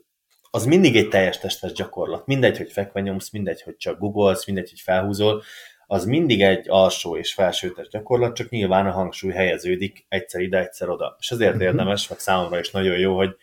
az 0.51 0.65
mindig 0.65 0.95
egy 0.95 1.07
teljes 1.07 1.37
testes 1.37 1.71
gyakorlat. 1.71 2.25
Mindegy, 2.25 2.57
hogy 2.57 2.71
fekve 2.71 3.01
nyomsz, 3.01 3.31
mindegy, 3.31 3.61
hogy 3.61 3.77
csak 3.77 3.99
googolsz, 3.99 4.45
mindegy, 4.45 4.69
hogy 4.69 4.79
felhúzol, 4.79 5.43
az 5.87 6.05
mindig 6.05 6.41
egy 6.41 6.69
alsó 6.69 7.17
és 7.17 7.33
felsőtes 7.33 7.87
gyakorlat, 7.87 8.35
csak 8.35 8.49
nyilván 8.49 8.87
a 8.87 8.91
hangsúly 8.91 9.31
helyeződik 9.31 10.05
egyszer 10.09 10.41
ide, 10.41 10.59
egyszer 10.59 10.89
oda. 10.89 11.15
És 11.19 11.31
azért 11.31 11.51
uh-huh. 11.51 11.65
érdemes, 11.65 12.07
meg 12.07 12.19
számomra 12.19 12.59
is 12.59 12.71
nagyon 12.71 12.97
jó, 12.97 13.15
hogy, 13.15 13.35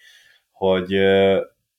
hogy 0.52 0.96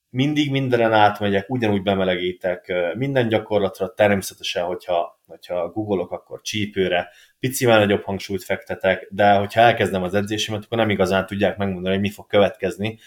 mindig 0.09 0.51
mindenen 0.51 0.93
átmegyek, 0.93 1.49
ugyanúgy 1.49 1.81
bemelegítek 1.81 2.73
minden 2.95 3.27
gyakorlatra, 3.27 3.93
természetesen, 3.93 4.63
hogyha, 4.63 5.21
hogyha 5.27 5.69
googolok, 5.69 6.11
akkor 6.11 6.41
csípőre, 6.41 7.09
picivel 7.39 7.79
nagyobb 7.79 8.03
hangsúlyt 8.03 8.43
fektetek, 8.43 9.07
de 9.11 9.33
hogyha 9.33 9.61
elkezdem 9.61 10.03
az 10.03 10.13
edzésemet, 10.13 10.63
akkor 10.63 10.77
nem 10.77 10.89
igazán 10.89 11.25
tudják 11.25 11.57
megmondani, 11.57 11.93
hogy 11.93 12.03
mi 12.03 12.09
fog 12.11 12.27
következni, 12.27 12.99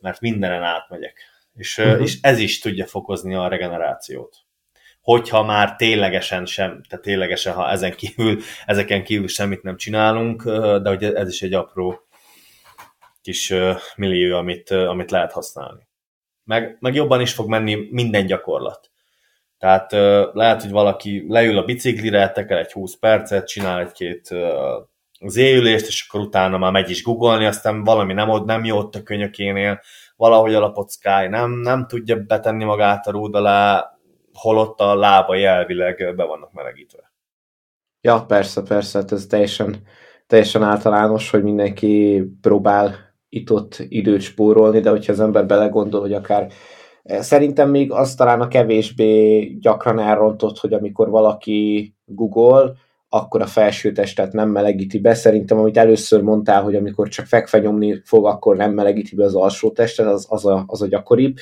mert 0.00 0.20
mindenen 0.20 0.62
átmegyek. 0.62 1.37
És, 1.58 1.78
uh-huh. 1.78 2.02
és 2.02 2.18
ez 2.20 2.38
is 2.38 2.58
tudja 2.58 2.86
fokozni 2.86 3.34
a 3.34 3.48
regenerációt. 3.48 4.36
Hogyha 5.00 5.42
már 5.42 5.76
ténylegesen 5.76 6.46
sem, 6.46 6.82
tehát 6.88 7.04
ténylegesen, 7.04 7.54
ha 7.54 7.70
ezen 7.70 7.94
kívül, 7.94 8.38
ezeken 8.66 9.04
kívül 9.04 9.28
semmit 9.28 9.62
nem 9.62 9.76
csinálunk, 9.76 10.44
de 10.82 10.88
hogy 10.88 11.04
ez 11.04 11.28
is 11.28 11.42
egy 11.42 11.54
apró 11.54 12.00
kis 13.22 13.54
millió, 13.96 14.36
amit, 14.36 14.70
amit 14.70 15.10
lehet 15.10 15.32
használni. 15.32 15.88
Meg, 16.44 16.76
meg 16.80 16.94
jobban 16.94 17.20
is 17.20 17.32
fog 17.32 17.48
menni 17.48 17.88
minden 17.90 18.26
gyakorlat. 18.26 18.90
Tehát 19.58 19.92
lehet, 20.34 20.62
hogy 20.62 20.70
valaki 20.70 21.24
leül 21.28 21.58
a 21.58 21.64
biciklire, 21.64 22.30
tekel 22.30 22.58
egy 22.58 22.72
20 22.72 22.98
percet, 22.98 23.48
csinál 23.48 23.80
egy-két 23.80 24.34
zéülést, 25.20 25.86
és 25.86 26.06
akkor 26.08 26.20
utána 26.20 26.58
már 26.58 26.72
megy 26.72 26.90
is 26.90 27.02
googolni, 27.02 27.44
aztán 27.44 27.84
valami 27.84 28.12
nem, 28.12 28.28
ott 28.28 28.44
nem 28.44 28.64
jó 28.64 28.76
ott 28.76 28.94
a 28.94 29.02
könyökénél, 29.02 29.80
valahogy 30.18 30.54
a 30.54 30.86
Sky 30.88 31.28
nem, 31.28 31.50
nem 31.50 31.86
tudja 31.86 32.16
betenni 32.16 32.64
magát 32.64 33.06
a 33.06 33.10
rúd 33.10 33.34
alá, 33.34 33.90
holott 34.32 34.80
a 34.80 34.94
lábai 34.94 35.44
elvileg 35.44 36.14
be 36.16 36.24
vannak 36.24 36.52
melegítve. 36.52 37.12
Ja, 38.00 38.24
persze, 38.24 38.62
persze, 38.62 38.98
hát 38.98 39.12
ez 39.12 39.26
teljesen, 39.26 39.82
teljesen 40.26 40.62
általános, 40.62 41.30
hogy 41.30 41.42
mindenki 41.42 42.24
próbál 42.40 42.94
itt-ott 43.28 43.76
időt 43.88 44.20
spórolni, 44.20 44.80
de 44.80 44.90
hogyha 44.90 45.12
az 45.12 45.20
ember 45.20 45.46
belegondol, 45.46 46.00
hogy 46.00 46.12
akár 46.12 46.52
eh, 47.02 47.22
Szerintem 47.22 47.70
még 47.70 47.92
az 47.92 48.14
talán 48.14 48.40
a 48.40 48.48
kevésbé 48.48 49.40
gyakran 49.60 49.98
elrontott, 49.98 50.58
hogy 50.58 50.72
amikor 50.72 51.10
valaki 51.10 51.94
Google, 52.04 52.72
akkor 53.08 53.42
a 53.42 53.46
felső 53.46 53.92
testet 53.92 54.32
nem 54.32 54.50
melegíti 54.50 54.98
be. 54.98 55.14
Szerintem, 55.14 55.58
amit 55.58 55.76
először 55.76 56.22
mondtál, 56.22 56.62
hogy 56.62 56.74
amikor 56.74 57.08
csak 57.08 57.26
fekve 57.26 57.58
nyomni 57.58 58.00
fog, 58.04 58.26
akkor 58.26 58.56
nem 58.56 58.72
melegíti 58.72 59.16
be 59.16 59.24
az 59.24 59.34
alsó 59.34 59.70
testet, 59.70 60.06
az, 60.06 60.26
az, 60.28 60.46
a, 60.46 60.64
az 60.66 60.82
a 60.82 60.86
gyakoribb. 60.86 61.36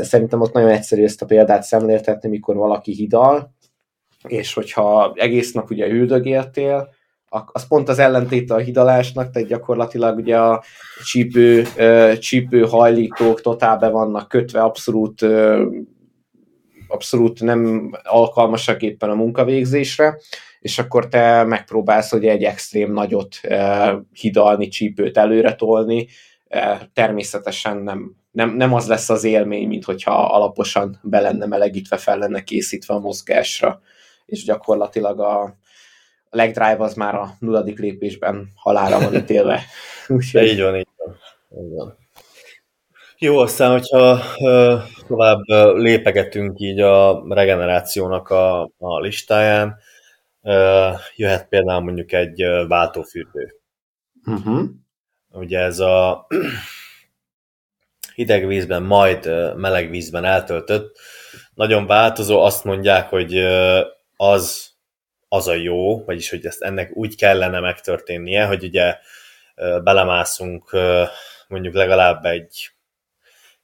Szerintem 0.00 0.40
ott 0.40 0.52
nagyon 0.52 0.70
egyszerű 0.70 1.02
ezt 1.02 1.22
a 1.22 1.26
példát 1.26 1.62
szemléltetni, 1.62 2.28
mikor 2.28 2.56
valaki 2.56 2.92
hidal, 2.92 3.54
és 4.28 4.54
hogyha 4.54 5.12
egész 5.14 5.52
nap 5.52 5.70
ugye 5.70 5.86
üldögéltél, 5.86 6.88
az 7.52 7.66
pont 7.66 7.88
az 7.88 7.98
ellentéte 7.98 8.54
a 8.54 8.58
hidalásnak, 8.58 9.30
tehát 9.30 9.48
gyakorlatilag 9.48 10.16
ugye 10.16 10.38
a 10.38 10.62
csípő, 11.04 11.64
csípő 12.18 12.60
hajlítók 12.60 13.40
totál 13.40 13.78
be 13.78 13.88
vannak 13.88 14.28
kötve, 14.28 14.60
abszolút 14.60 15.26
abszolút 16.88 17.40
nem 17.40 17.90
alkalmasak 18.02 18.82
éppen 18.82 19.10
a 19.10 19.14
munkavégzésre, 19.14 20.18
és 20.60 20.78
akkor 20.78 21.08
te 21.08 21.44
megpróbálsz 21.44 22.10
hogy 22.10 22.26
egy 22.26 22.42
extrém 22.42 22.92
nagyot 22.92 23.36
eh, 23.42 23.94
hidalni, 24.12 24.68
csípőt 24.68 25.16
előre 25.18 25.54
tolni, 25.54 26.06
eh, 26.48 26.80
természetesen 26.92 27.76
nem, 27.76 28.16
nem, 28.30 28.50
nem 28.50 28.74
az 28.74 28.88
lesz 28.88 29.10
az 29.10 29.24
élmény, 29.24 29.68
mint 29.68 29.84
hogyha 29.84 30.24
alaposan 30.24 31.00
be 31.02 31.20
lenne 31.20 31.46
melegítve, 31.46 31.96
fel 31.96 32.18
lenne 32.18 32.42
készítve 32.42 32.94
a 32.94 32.98
mozgásra, 32.98 33.80
és 34.26 34.44
gyakorlatilag 34.44 35.20
a 35.20 35.56
legdrive 36.30 36.76
az 36.78 36.94
már 36.94 37.14
a 37.14 37.30
nulladik 37.38 37.78
lépésben 37.78 38.48
halára 38.54 38.98
van 38.98 39.14
ítélve. 39.14 39.60
Úgyhogy... 40.08 40.46
Így 40.46 40.60
van, 40.60 40.76
így 40.76 40.88
van. 40.96 41.16
Így 41.64 41.74
van. 41.74 42.03
Jó, 43.18 43.38
aztán, 43.38 43.70
hogyha 43.70 44.20
tovább 45.06 45.40
lépegetünk 45.74 46.60
így 46.60 46.80
a 46.80 47.24
regenerációnak 47.28 48.28
a, 48.28 48.62
a 48.78 49.00
listáján, 49.00 49.76
jöhet 51.16 51.48
például 51.48 51.80
mondjuk 51.80 52.12
egy 52.12 52.44
váltófürdő. 52.68 53.54
Uh-huh. 54.26 54.64
Ugye 55.30 55.58
ez 55.58 55.78
a 55.78 56.26
hideg 58.14 58.46
vízben, 58.46 58.82
majd 58.82 59.26
meleg 59.56 59.90
vízben 59.90 60.24
eltöltött, 60.24 60.98
nagyon 61.54 61.86
változó, 61.86 62.42
azt 62.42 62.64
mondják, 62.64 63.08
hogy 63.08 63.38
az, 64.16 64.70
az 65.28 65.48
a 65.48 65.54
jó, 65.54 66.04
vagyis 66.04 66.30
hogy 66.30 66.46
ezt 66.46 66.62
ennek 66.62 66.90
úgy 66.96 67.16
kellene 67.16 67.60
megtörténnie, 67.60 68.46
hogy 68.46 68.64
ugye 68.64 68.96
belemászunk 69.82 70.70
mondjuk 71.48 71.74
legalább 71.74 72.24
egy 72.24 72.73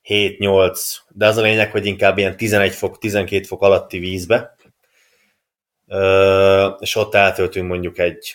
7-8, 0.04 0.96
de 1.08 1.26
az 1.26 1.36
a 1.36 1.42
lényeg, 1.42 1.70
hogy 1.70 1.86
inkább 1.86 2.18
ilyen 2.18 2.36
11 2.36 2.72
fok, 2.72 2.98
12 2.98 3.42
fok 3.42 3.62
alatti 3.62 3.98
vízbe, 3.98 4.54
és 6.78 6.96
ott 6.96 7.14
eltöltünk 7.14 7.68
mondjuk 7.68 7.98
egy 7.98 8.34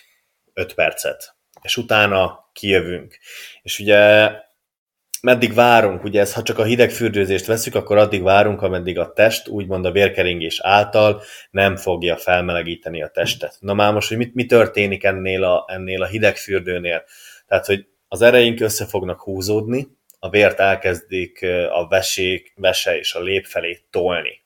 5 0.52 0.74
percet, 0.74 1.36
és 1.62 1.76
utána 1.76 2.50
kijövünk. 2.52 3.18
És 3.62 3.78
ugye 3.78 4.30
meddig 5.20 5.54
várunk, 5.54 6.04
ugye 6.04 6.20
ez, 6.20 6.32
ha 6.32 6.42
csak 6.42 6.58
a 6.58 6.64
hidegfürdőzést 6.64 7.46
veszük, 7.46 7.74
akkor 7.74 7.96
addig 7.96 8.22
várunk, 8.22 8.62
ameddig 8.62 8.98
a 8.98 9.12
test, 9.12 9.48
úgymond 9.48 9.84
a 9.84 9.90
vérkeringés 9.90 10.60
által 10.62 11.22
nem 11.50 11.76
fogja 11.76 12.16
felmelegíteni 12.16 13.02
a 13.02 13.08
testet. 13.08 13.56
Na 13.60 13.74
már 13.74 13.92
most, 13.92 14.08
hogy 14.08 14.16
mit, 14.16 14.34
mi 14.34 14.46
történik 14.46 15.04
ennél 15.04 15.44
a, 15.44 15.64
ennél 15.68 16.02
a 16.02 16.06
hidegfürdőnél? 16.06 17.04
Tehát, 17.46 17.66
hogy 17.66 17.86
az 18.08 18.22
ereink 18.22 18.60
össze 18.60 18.86
fognak 18.86 19.20
húzódni, 19.20 19.95
a 20.26 20.30
vért 20.30 20.60
elkezdik 20.60 21.46
a 21.70 21.88
vesék, 21.88 22.52
vese 22.56 22.98
és 22.98 23.14
a 23.14 23.20
lép 23.20 23.44
felé 23.44 23.78
tolni. 23.90 24.44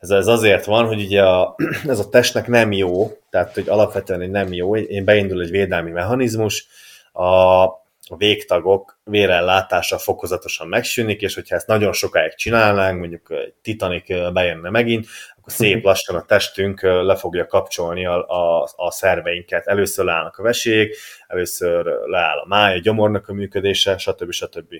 Ez, 0.00 0.10
ez 0.10 0.26
azért 0.26 0.64
van, 0.64 0.86
hogy 0.86 1.00
ugye 1.00 1.22
a, 1.22 1.56
ez 1.86 1.98
a 1.98 2.08
testnek 2.08 2.46
nem 2.46 2.72
jó, 2.72 3.10
tehát 3.30 3.54
hogy 3.54 3.68
alapvetően 3.68 4.30
nem 4.30 4.52
jó, 4.52 4.76
én 4.76 5.04
beindul 5.04 5.42
egy 5.42 5.50
védelmi 5.50 5.90
mechanizmus, 5.90 6.66
a, 7.12 7.64
a 8.10 8.16
végtagok 8.16 9.00
vérellátása 9.04 9.98
fokozatosan 9.98 10.68
megsűnik, 10.68 11.20
és 11.20 11.34
hogyha 11.34 11.54
ezt 11.54 11.66
nagyon 11.66 11.92
sokáig 11.92 12.34
csinálnánk, 12.34 12.98
mondjuk 12.98 13.30
egy 13.30 13.54
Titanic 13.62 14.32
bejönne 14.32 14.70
megint, 14.70 15.06
akkor 15.38 15.52
szép 15.52 15.84
lassan 15.84 16.16
a 16.16 16.24
testünk 16.24 16.82
le 16.82 17.16
fogja 17.16 17.46
kapcsolni 17.46 18.06
a, 18.06 18.26
a, 18.26 18.68
a 18.76 18.90
szerveinket. 18.90 19.66
Először 19.66 20.04
leállnak 20.04 20.36
a 20.36 20.42
vesék, 20.42 20.96
először 21.26 21.84
leáll 21.84 22.38
a 22.38 22.46
máj, 22.46 22.74
a 22.74 22.80
gyomornak 22.80 23.28
a 23.28 23.32
működése, 23.32 23.98
stb. 23.98 24.30
stb. 24.30 24.74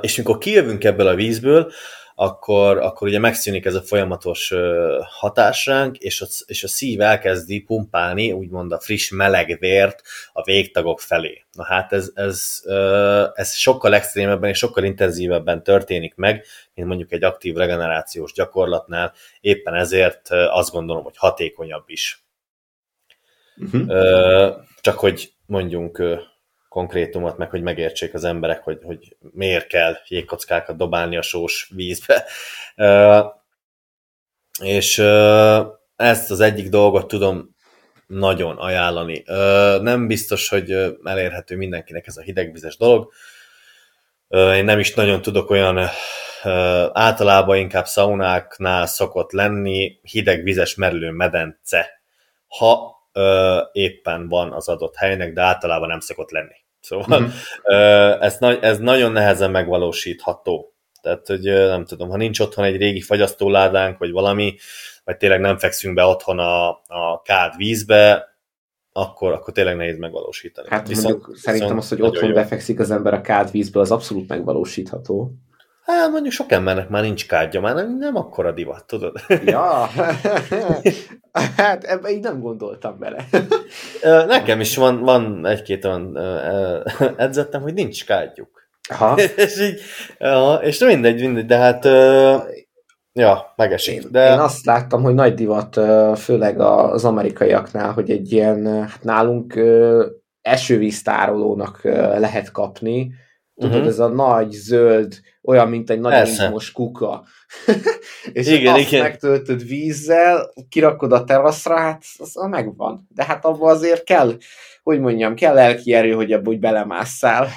És 0.00 0.16
mikor 0.16 0.38
kijövünk 0.38 0.84
ebből 0.84 1.06
a 1.06 1.14
vízből, 1.14 1.72
akkor, 2.20 2.78
akkor 2.78 3.08
ugye 3.08 3.18
megszűnik 3.18 3.64
ez 3.64 3.74
a 3.74 3.82
folyamatos 3.82 4.54
hatás 5.02 5.66
ránk, 5.66 5.96
és 5.96 6.20
a, 6.20 6.26
és 6.46 6.64
a 6.64 6.68
szív 6.68 7.00
elkezdi 7.00 7.60
pumpálni, 7.60 8.32
úgymond 8.32 8.72
a 8.72 8.80
friss 8.80 9.10
meleg 9.10 9.56
vért 9.60 10.02
a 10.32 10.42
végtagok 10.42 11.00
felé. 11.00 11.44
Na 11.52 11.64
hát 11.64 11.92
ez, 11.92 12.10
ez, 12.14 12.62
ez 13.34 13.54
sokkal 13.54 13.94
extrémebben 13.94 14.50
és 14.50 14.58
sokkal 14.58 14.84
intenzívebben 14.84 15.62
történik 15.62 16.14
meg, 16.14 16.44
mint 16.74 16.88
mondjuk 16.88 17.12
egy 17.12 17.24
aktív 17.24 17.54
regenerációs 17.54 18.32
gyakorlatnál, 18.32 19.12
éppen 19.40 19.74
ezért 19.74 20.30
azt 20.30 20.72
gondolom, 20.72 21.02
hogy 21.02 21.16
hatékonyabb 21.16 21.84
is. 21.86 22.24
Uh-huh. 23.56 24.56
Csak 24.80 24.98
hogy 24.98 25.32
mondjunk 25.46 26.02
konkrétumot, 26.68 27.36
meg 27.36 27.50
hogy 27.50 27.62
megértsék 27.62 28.14
az 28.14 28.24
emberek, 28.24 28.62
hogy, 28.62 28.78
hogy 28.82 29.16
miért 29.32 29.66
kell 29.66 29.96
jégkockákat 30.08 30.76
dobálni 30.76 31.16
a 31.16 31.22
sós 31.22 31.70
vízbe. 31.74 32.24
és 34.62 34.98
ezt 35.96 36.30
az 36.30 36.40
egyik 36.40 36.68
dolgot 36.68 37.08
tudom 37.08 37.56
nagyon 38.06 38.56
ajánlani. 38.56 39.22
Nem 39.82 40.06
biztos, 40.06 40.48
hogy 40.48 40.96
elérhető 41.04 41.56
mindenkinek 41.56 42.06
ez 42.06 42.16
a 42.16 42.22
hidegvizes 42.22 42.76
dolog. 42.76 43.12
Én 44.28 44.64
nem 44.64 44.78
is 44.78 44.94
nagyon 44.94 45.22
tudok 45.22 45.50
olyan 45.50 45.88
általában 46.92 47.56
inkább 47.56 47.86
szaunáknál 47.86 48.86
szokott 48.86 49.32
lenni 49.32 49.98
hidegvizes 50.02 50.74
merülő 50.74 51.10
medence, 51.10 52.02
ha 52.46 52.97
éppen 53.72 54.28
van 54.28 54.52
az 54.52 54.68
adott 54.68 54.96
helynek, 54.96 55.32
de 55.32 55.42
általában 55.42 55.88
nem 55.88 56.00
szokott 56.00 56.30
lenni. 56.30 56.54
Szóval 56.80 57.20
mm-hmm. 57.20 58.20
ez, 58.20 58.38
ez 58.60 58.78
nagyon 58.78 59.12
nehezen 59.12 59.50
megvalósítható. 59.50 60.72
Tehát, 61.02 61.26
hogy 61.26 61.42
nem 61.42 61.84
tudom, 61.84 62.08
ha 62.08 62.16
nincs 62.16 62.40
otthon 62.40 62.64
egy 62.64 62.76
régi 62.76 63.00
fagyasztóládánk, 63.00 63.98
vagy 63.98 64.10
valami, 64.10 64.56
vagy 65.04 65.16
tényleg 65.16 65.40
nem 65.40 65.58
fekszünk 65.58 65.94
be 65.94 66.04
otthon 66.04 66.38
a, 66.38 66.68
a 66.86 67.22
kád 67.22 67.56
vízbe, 67.56 68.28
akkor, 68.92 69.32
akkor 69.32 69.52
tényleg 69.52 69.76
nehéz 69.76 69.98
megvalósítani. 69.98 70.68
Hát 70.70 70.88
viszont, 70.88 71.14
mondjuk 71.14 71.36
szerintem 71.36 71.76
viszont 71.76 71.92
az, 71.92 71.98
hogy 71.98 72.08
otthon 72.08 72.28
jó. 72.28 72.34
befekszik 72.34 72.80
az 72.80 72.90
ember 72.90 73.14
a 73.14 73.20
kád 73.20 73.50
vízbe, 73.50 73.80
az 73.80 73.90
abszolút 73.90 74.28
megvalósítható. 74.28 75.32
Hát 75.82 76.10
mondjuk 76.10 76.32
sok 76.32 76.52
embernek 76.52 76.88
már 76.88 77.02
nincs 77.02 77.26
kádja, 77.26 77.60
már 77.60 77.74
nem, 77.74 77.98
nem 77.98 78.16
akkora 78.16 78.52
divat, 78.52 78.86
tudod? 78.86 79.20
Ja, 79.44 79.88
hát 81.56 81.84
ebben 81.84 82.12
így 82.12 82.22
nem 82.22 82.40
gondoltam 82.40 82.98
bele. 82.98 83.28
Nekem 84.26 84.60
is 84.60 84.76
van, 84.76 85.00
van 85.00 85.46
egy-két 85.46 85.84
olyan 85.84 86.18
edzettem, 87.16 87.62
hogy 87.62 87.74
nincs 87.74 88.06
kádjuk. 88.06 88.68
Aha. 88.88 89.16
és 89.36 89.60
így, 89.60 89.80
ja, 90.18 90.54
és 90.54 90.78
mindegy, 90.78 91.20
mindegy, 91.20 91.46
de 91.46 91.56
hát 91.56 91.84
ja, 93.12 93.52
megesik. 93.56 94.02
Én, 94.02 94.08
de... 94.10 94.32
én 94.32 94.38
azt 94.38 94.64
láttam, 94.64 95.02
hogy 95.02 95.14
nagy 95.14 95.34
divat, 95.34 95.80
főleg 96.18 96.60
az 96.60 97.04
amerikaiaknál, 97.04 97.92
hogy 97.92 98.10
egy 98.10 98.32
ilyen, 98.32 98.66
hát 98.66 99.02
nálunk 99.02 99.60
esővíztárolónak 100.40 101.80
lehet 102.18 102.50
kapni, 102.50 103.12
Tudod, 103.58 103.74
uh-huh. 103.74 103.88
ez 103.88 103.98
a 103.98 104.08
nagy, 104.08 104.50
zöld, 104.50 105.20
olyan, 105.48 105.68
mint 105.68 105.90
egy 105.90 106.00
nagy 106.00 106.28
izmos 106.28 106.72
kuka. 106.72 107.24
és 108.32 108.46
igen, 108.46 108.74
azt 108.74 108.86
igen. 108.86 109.02
megtöltöd 109.02 109.66
vízzel, 109.66 110.52
kirakod 110.68 111.12
a 111.12 111.24
teraszra, 111.24 111.76
hát 111.76 112.02
az 112.18 112.34
megvan. 112.34 113.08
De 113.14 113.24
hát 113.24 113.44
abban 113.44 113.70
azért 113.70 114.04
kell, 114.04 114.36
hogy 114.82 115.00
mondjam, 115.00 115.34
kell 115.34 115.54
lelki 115.54 115.92
erő, 115.94 116.12
hogy 116.12 116.32
abba 116.32 116.50
úgy 116.50 116.58
belemásszál. 116.58 117.48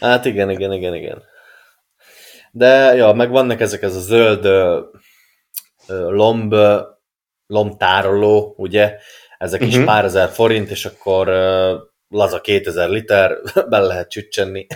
Hát 0.00 0.24
igen, 0.24 0.50
igen, 0.50 0.72
igen, 0.72 0.94
igen. 0.94 1.22
De, 2.50 2.94
ja, 2.94 3.12
meg 3.12 3.30
vannak 3.30 3.60
ezek 3.60 3.82
ez 3.82 3.96
a 3.96 4.00
zöld 4.00 4.44
ö, 4.44 4.80
ö, 5.88 6.10
lomb, 6.10 6.54
lombtároló, 7.46 8.54
ugye? 8.56 8.96
Ezek 9.38 9.60
uh-huh. 9.60 9.74
is 9.74 9.78
mhm. 9.78 9.86
pár 9.86 10.04
ezer 10.04 10.28
forint, 10.28 10.70
és 10.70 10.84
akkor 10.84 11.28
ö, 11.28 11.76
laza 12.08 12.40
2000 12.40 12.88
liter, 12.88 13.38
bele 13.70 13.86
lehet 13.86 14.10
csücsenni 14.10 14.66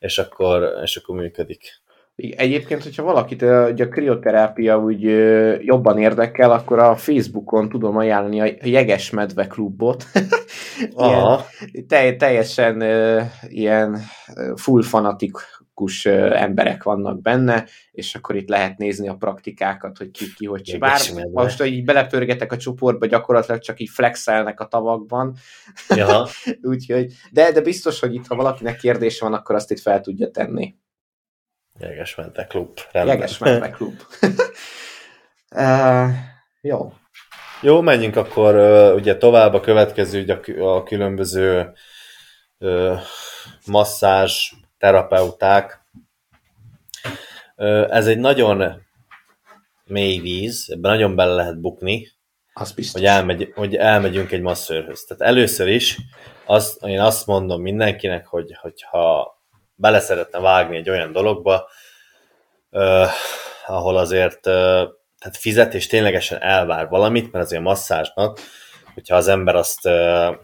és 0.00 0.18
akkor, 0.18 0.78
és 0.82 0.96
akkor 0.96 1.16
működik. 1.16 1.82
Egyébként, 2.36 2.82
hogyha 2.82 3.02
valakit 3.02 3.42
ugye 3.42 3.84
a 3.84 3.88
krioterápia 3.88 4.78
úgy 4.78 5.02
jobban 5.64 5.98
érdekel, 5.98 6.50
akkor 6.50 6.78
a 6.78 6.96
Facebookon 6.96 7.68
tudom 7.68 7.96
ajánlani 7.96 8.40
a 8.40 8.56
Jeges 8.62 9.10
Medve 9.10 9.46
klubot. 9.46 10.04
ilyen, 10.96 11.38
telj, 11.88 12.16
teljesen 12.16 12.82
ilyen 13.48 13.98
full 14.54 14.82
fanatikus 14.82 16.04
emberek 16.32 16.82
vannak 16.82 17.22
benne, 17.22 17.66
és 17.90 18.14
akkor 18.14 18.36
itt 18.36 18.48
lehet 18.48 18.78
nézni 18.78 19.08
a 19.08 19.16
praktikákat, 19.16 19.98
hogy 19.98 20.10
ki, 20.10 20.24
ki 20.36 20.46
hogy 20.46 20.62
csinál. 20.62 20.90
Bár 20.90 21.26
most, 21.32 21.58
hogy 21.58 21.72
így 21.72 21.84
belepörgetek 21.84 22.52
a 22.52 22.56
csoportba, 22.56 23.06
gyakorlatilag 23.06 23.60
csak 23.60 23.80
így 23.80 23.88
flexelnek 23.88 24.60
a 24.60 24.66
tavakban. 24.66 25.36
Úgyhogy, 26.62 27.12
de, 27.32 27.52
de 27.52 27.60
biztos, 27.60 28.00
hogy 28.00 28.14
itt, 28.14 28.26
ha 28.26 28.34
valakinek 28.34 28.76
kérdése 28.76 29.24
van, 29.24 29.34
akkor 29.34 29.54
azt 29.54 29.70
itt 29.70 29.80
fel 29.80 30.00
tudja 30.00 30.30
tenni. 30.30 30.74
Jegesmente 31.80 32.46
klub. 32.46 32.78
Jegesmente 32.92 33.70
klub. 33.70 34.00
uh, 35.50 36.08
jó. 36.70 36.92
Jó, 37.62 37.80
menjünk 37.80 38.16
akkor 38.16 38.54
uh, 38.54 38.94
ugye 38.94 39.16
tovább 39.16 39.54
a 39.54 39.60
következő, 39.60 40.20
ugye 40.22 40.40
a 40.60 40.82
különböző 40.82 41.72
uh, 42.58 42.98
masszázs 43.66 44.52
terapeuták. 44.78 45.80
Uh, 47.56 47.86
ez 47.90 48.06
egy 48.06 48.18
nagyon 48.18 48.82
mély 49.84 50.18
víz, 50.18 50.70
ebben 50.70 50.90
nagyon 50.90 51.16
bele 51.16 51.34
lehet 51.34 51.60
bukni, 51.60 52.08
az 52.52 52.72
biztos. 52.72 53.00
Hogy, 53.00 53.10
elmegy, 53.10 53.52
hogy 53.54 53.76
elmegyünk 53.76 54.32
egy 54.32 54.40
masszörhöz. 54.40 55.04
Tehát 55.04 55.22
először 55.22 55.68
is 55.68 55.98
azt, 56.44 56.84
én 56.84 57.00
azt 57.00 57.26
mondom 57.26 57.62
mindenkinek, 57.62 58.26
hogy, 58.26 58.56
hogyha 58.60 59.39
bele 59.80 60.00
szeretne 60.00 60.38
vágni 60.38 60.76
egy 60.76 60.90
olyan 60.90 61.12
dologba, 61.12 61.68
uh, 62.70 63.06
ahol 63.66 63.96
azért 63.96 64.46
uh, 64.46 64.52
tehát 65.18 65.36
fizet 65.38 65.74
és 65.74 65.86
ténylegesen 65.86 66.42
elvár 66.42 66.88
valamit, 66.88 67.32
mert 67.32 67.44
azért 67.44 67.62
masszázsnak, 67.62 68.40
hogyha 68.94 69.16
az 69.16 69.28
ember 69.28 69.54
azt 69.54 69.86
uh, 69.86 70.34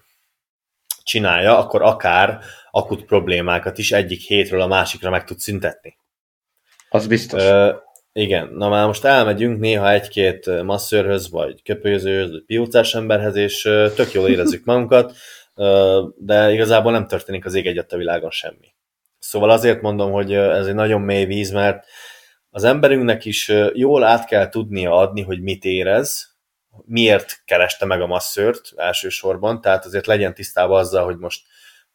csinálja, 1.02 1.58
akkor 1.58 1.82
akár 1.82 2.38
akut 2.70 3.04
problémákat 3.04 3.78
is 3.78 3.92
egyik 3.92 4.20
hétről 4.20 4.60
a 4.60 4.66
másikra 4.66 5.10
meg 5.10 5.24
tud 5.24 5.38
szüntetni. 5.38 5.96
Az 6.88 7.06
biztos. 7.06 7.42
Uh, 7.44 7.74
igen, 8.12 8.48
na 8.48 8.68
már 8.68 8.86
most 8.86 9.04
elmegyünk 9.04 9.60
néha 9.60 9.90
egy-két 9.90 10.62
masszörhöz, 10.62 11.30
vagy 11.30 11.62
köpőzőhöz, 11.62 12.30
vagy 12.30 12.44
piócás 12.44 12.94
emberhez, 12.94 13.36
és 13.36 13.62
tök 13.94 14.12
jól 14.12 14.28
érezzük 14.28 14.64
magunkat, 14.64 15.16
de 16.16 16.52
igazából 16.52 16.92
nem 16.92 17.06
történik 17.06 17.44
az 17.44 17.54
ég 17.54 17.66
egyet 17.66 17.92
a 17.92 17.96
világon 17.96 18.30
semmi. 18.30 18.75
Szóval 19.26 19.50
azért 19.50 19.80
mondom, 19.80 20.12
hogy 20.12 20.32
ez 20.32 20.66
egy 20.66 20.74
nagyon 20.74 21.00
mély 21.00 21.24
víz, 21.24 21.50
mert 21.50 21.86
az 22.50 22.64
emberünknek 22.64 23.24
is 23.24 23.52
jól 23.72 24.04
át 24.04 24.26
kell 24.26 24.48
tudnia 24.48 24.92
adni, 24.92 25.22
hogy 25.22 25.40
mit 25.40 25.64
érez, 25.64 26.36
miért 26.84 27.42
kereste 27.44 27.84
meg 27.86 28.00
a 28.00 28.06
masszört 28.06 28.72
elsősorban, 28.76 29.60
tehát 29.60 29.84
azért 29.84 30.06
legyen 30.06 30.34
tisztában 30.34 30.78
azzal, 30.78 31.04
hogy 31.04 31.16
most 31.16 31.46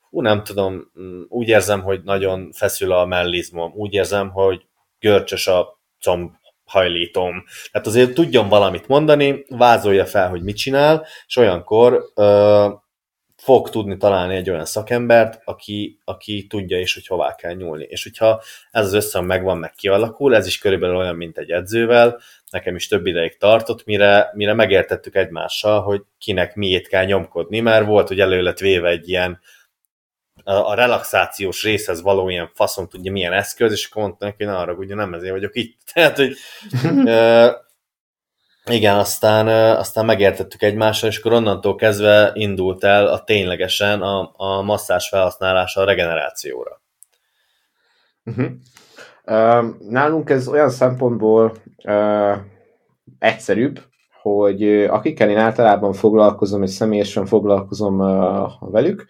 hú, 0.09 0.21
nem 0.21 0.43
tudom, 0.43 0.91
mm, 0.99 1.21
úgy 1.27 1.47
érzem, 1.47 1.81
hogy 1.81 2.03
nagyon 2.03 2.51
feszül 2.51 2.91
a 2.91 3.05
mellizmom, 3.05 3.71
úgy 3.75 3.93
érzem, 3.93 4.29
hogy 4.29 4.65
görcsös 4.99 5.47
a 5.47 5.79
combhajlítom. 5.99 7.43
Tehát 7.71 7.87
azért 7.87 8.13
tudjon 8.13 8.49
valamit 8.49 8.87
mondani, 8.87 9.45
vázolja 9.49 10.05
fel, 10.05 10.29
hogy 10.29 10.43
mit 10.43 10.57
csinál, 10.57 11.05
és 11.27 11.35
olyankor 11.35 12.11
fog 13.41 13.69
tudni 13.69 13.97
találni 13.97 14.35
egy 14.35 14.49
olyan 14.49 14.65
szakembert, 14.65 15.41
aki, 15.43 15.99
aki 16.03 16.47
tudja 16.47 16.79
is, 16.79 16.93
hogy 16.93 17.07
hová 17.07 17.35
kell 17.35 17.53
nyúlni. 17.53 17.83
És 17.83 18.03
hogyha 18.03 18.41
ez 18.71 18.85
az 18.85 18.93
összhang 18.93 19.27
megvan, 19.27 19.57
meg 19.57 19.71
kialakul, 19.71 20.35
ez 20.35 20.47
is 20.47 20.57
körülbelül 20.57 20.95
olyan, 20.95 21.15
mint 21.15 21.37
egy 21.37 21.51
edzővel, 21.51 22.19
nekem 22.51 22.75
is 22.75 22.87
több 22.87 23.05
ideig 23.05 23.37
tartott, 23.37 23.85
mire, 23.85 24.29
mire 24.33 24.53
megértettük 24.53 25.15
egymással, 25.15 25.81
hogy 25.81 26.01
kinek 26.17 26.55
miért 26.55 26.87
kell 26.87 27.05
nyomkodni, 27.05 27.59
mert 27.59 27.85
volt, 27.85 28.07
hogy 28.07 28.19
elő 28.19 28.41
lett 28.41 28.59
véve 28.59 28.89
egy 28.89 29.09
ilyen 29.09 29.39
a, 30.43 30.53
a 30.53 30.73
relaxációs 30.73 31.63
részhez 31.63 32.01
való 32.01 32.29
ilyen 32.29 32.51
faszon 32.53 32.89
tudja 32.89 33.11
milyen 33.11 33.33
eszköz, 33.33 33.71
és 33.71 33.87
akkor 33.89 34.01
mondta 34.01 34.25
neki, 34.25 34.43
hogy 34.43 34.53
arra 34.53 34.73
ugye 34.73 34.95
nem 34.95 35.13
ezért 35.13 35.33
vagyok 35.33 35.55
itt. 35.55 35.77
Tehát, 35.93 36.17
hogy 36.17 36.35
Igen, 38.69 38.97
aztán, 38.97 39.47
aztán 39.77 40.05
megértettük 40.05 40.61
egymással, 40.61 41.09
és 41.09 41.17
akkor 41.17 41.33
onnantól 41.33 41.75
kezdve 41.75 42.31
indult 42.33 42.83
el 42.83 43.07
a 43.07 43.23
ténylegesen 43.23 44.01
a, 44.01 44.31
a 44.35 44.61
masszás 44.61 45.09
felhasználása 45.09 45.81
a 45.81 45.85
regenerációra. 45.85 46.81
Uh-huh. 48.25 48.45
Uh, 49.25 49.65
nálunk 49.89 50.29
ez 50.29 50.47
olyan 50.47 50.69
szempontból 50.69 51.53
uh, 51.83 52.37
egyszerűbb, 53.19 53.79
hogy 54.21 54.83
akikkel 54.83 55.29
én 55.29 55.37
általában 55.37 55.93
foglalkozom, 55.93 56.63
és 56.63 56.69
személyesen 56.69 57.25
foglalkozom 57.25 57.99
uh, 57.99 58.49
velük, 58.59 59.05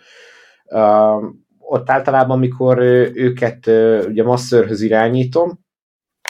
uh, 0.65 1.23
ott 1.59 1.89
általában, 1.89 2.39
mikor 2.39 2.77
őket 3.13 3.67
uh, 3.67 4.03
ugye 4.07 4.23
masszörhöz 4.23 4.81
irányítom, 4.81 5.59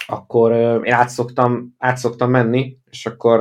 akkor 0.08 0.52
én 0.84 0.94
átszoktam, 0.94 1.76
átszoktam 1.78 2.30
menni, 2.30 2.81
és 2.92 3.06
akkor 3.06 3.40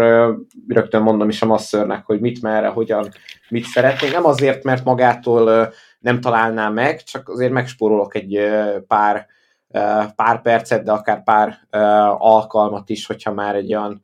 rögtön 0.68 1.02
mondom 1.02 1.28
is 1.28 1.42
a 1.42 1.46
masszörnek, 1.46 2.06
hogy 2.06 2.20
mit, 2.20 2.42
merre, 2.42 2.68
hogyan, 2.68 3.08
mit 3.48 3.64
szeretnék. 3.64 4.12
Nem 4.12 4.26
azért, 4.26 4.64
mert 4.64 4.84
magától 4.84 5.72
nem 5.98 6.20
találnám 6.20 6.72
meg, 6.72 7.02
csak 7.02 7.28
azért 7.28 7.52
megspórolok 7.52 8.14
egy 8.14 8.40
pár, 8.86 9.26
pár 10.16 10.42
percet, 10.42 10.84
de 10.84 10.92
akár 10.92 11.22
pár 11.22 11.58
alkalmat 12.18 12.88
is, 12.88 13.06
hogyha 13.06 13.32
már 13.32 13.54
egy 13.54 13.74
olyan, 13.74 14.02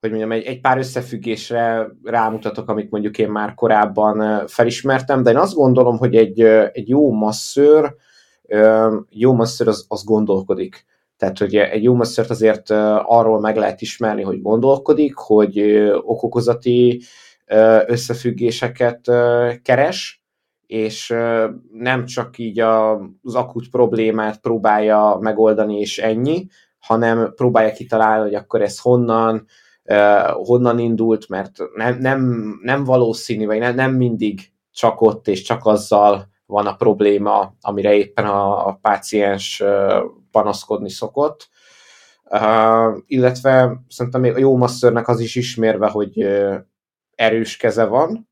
hogy 0.00 0.10
mondjam, 0.10 0.32
egy, 0.32 0.44
egy 0.44 0.60
pár 0.60 0.78
összefüggésre 0.78 1.86
rámutatok, 2.02 2.68
amit 2.68 2.90
mondjuk 2.90 3.18
én 3.18 3.28
már 3.28 3.54
korábban 3.54 4.46
felismertem, 4.46 5.22
de 5.22 5.30
én 5.30 5.36
azt 5.36 5.54
gondolom, 5.54 5.98
hogy 5.98 6.16
egy, 6.16 6.40
egy 6.72 6.88
jó 6.88 7.12
masszőr, 7.12 7.94
jó 9.08 9.32
masszőr 9.32 9.68
az, 9.68 9.84
az 9.88 10.04
gondolkodik 10.04 10.84
tehát, 11.16 11.38
hogy 11.38 11.56
egy 11.56 11.82
jó 11.82 11.94
masszört 11.94 12.30
azért 12.30 12.70
arról 13.04 13.40
meg 13.40 13.56
lehet 13.56 13.80
ismerni, 13.80 14.22
hogy 14.22 14.42
gondolkodik, 14.42 15.14
hogy 15.16 15.60
okokozati 16.02 17.02
összefüggéseket 17.86 19.10
keres, 19.62 20.24
és 20.66 21.14
nem 21.72 22.04
csak 22.04 22.38
így 22.38 22.60
az 22.60 23.34
akut 23.34 23.68
problémát 23.70 24.40
próbálja 24.40 25.18
megoldani, 25.20 25.78
és 25.78 25.98
ennyi, 25.98 26.46
hanem 26.78 27.32
próbálja 27.34 27.72
kitalálni, 27.72 28.22
hogy 28.22 28.34
akkor 28.34 28.62
ez 28.62 28.78
honnan, 28.78 29.46
honnan 30.32 30.78
indult, 30.78 31.28
mert 31.28 31.58
nem, 31.74 31.98
nem, 31.98 32.44
nem 32.62 32.84
valószínű, 32.84 33.46
vagy 33.46 33.58
nem, 33.58 33.74
nem 33.74 33.92
mindig 33.92 34.52
csak 34.72 35.00
ott 35.00 35.28
és 35.28 35.42
csak 35.42 35.66
azzal 35.66 36.28
van 36.46 36.66
a 36.66 36.74
probléma, 36.74 37.54
amire 37.60 37.94
éppen 37.94 38.24
a, 38.24 38.66
a 38.66 38.78
páciens 38.82 39.62
panaszkodni 40.34 40.90
szokott. 40.90 41.48
Uh, 42.24 42.98
illetve 43.06 43.80
szerintem 43.88 44.22
a 44.22 44.38
jó 44.38 44.56
masszörnek 44.56 45.08
az 45.08 45.20
is 45.20 45.34
ismérve, 45.34 45.88
hogy 45.88 46.24
uh, 46.24 46.54
erős 47.14 47.56
keze 47.56 47.84
van, 47.84 48.28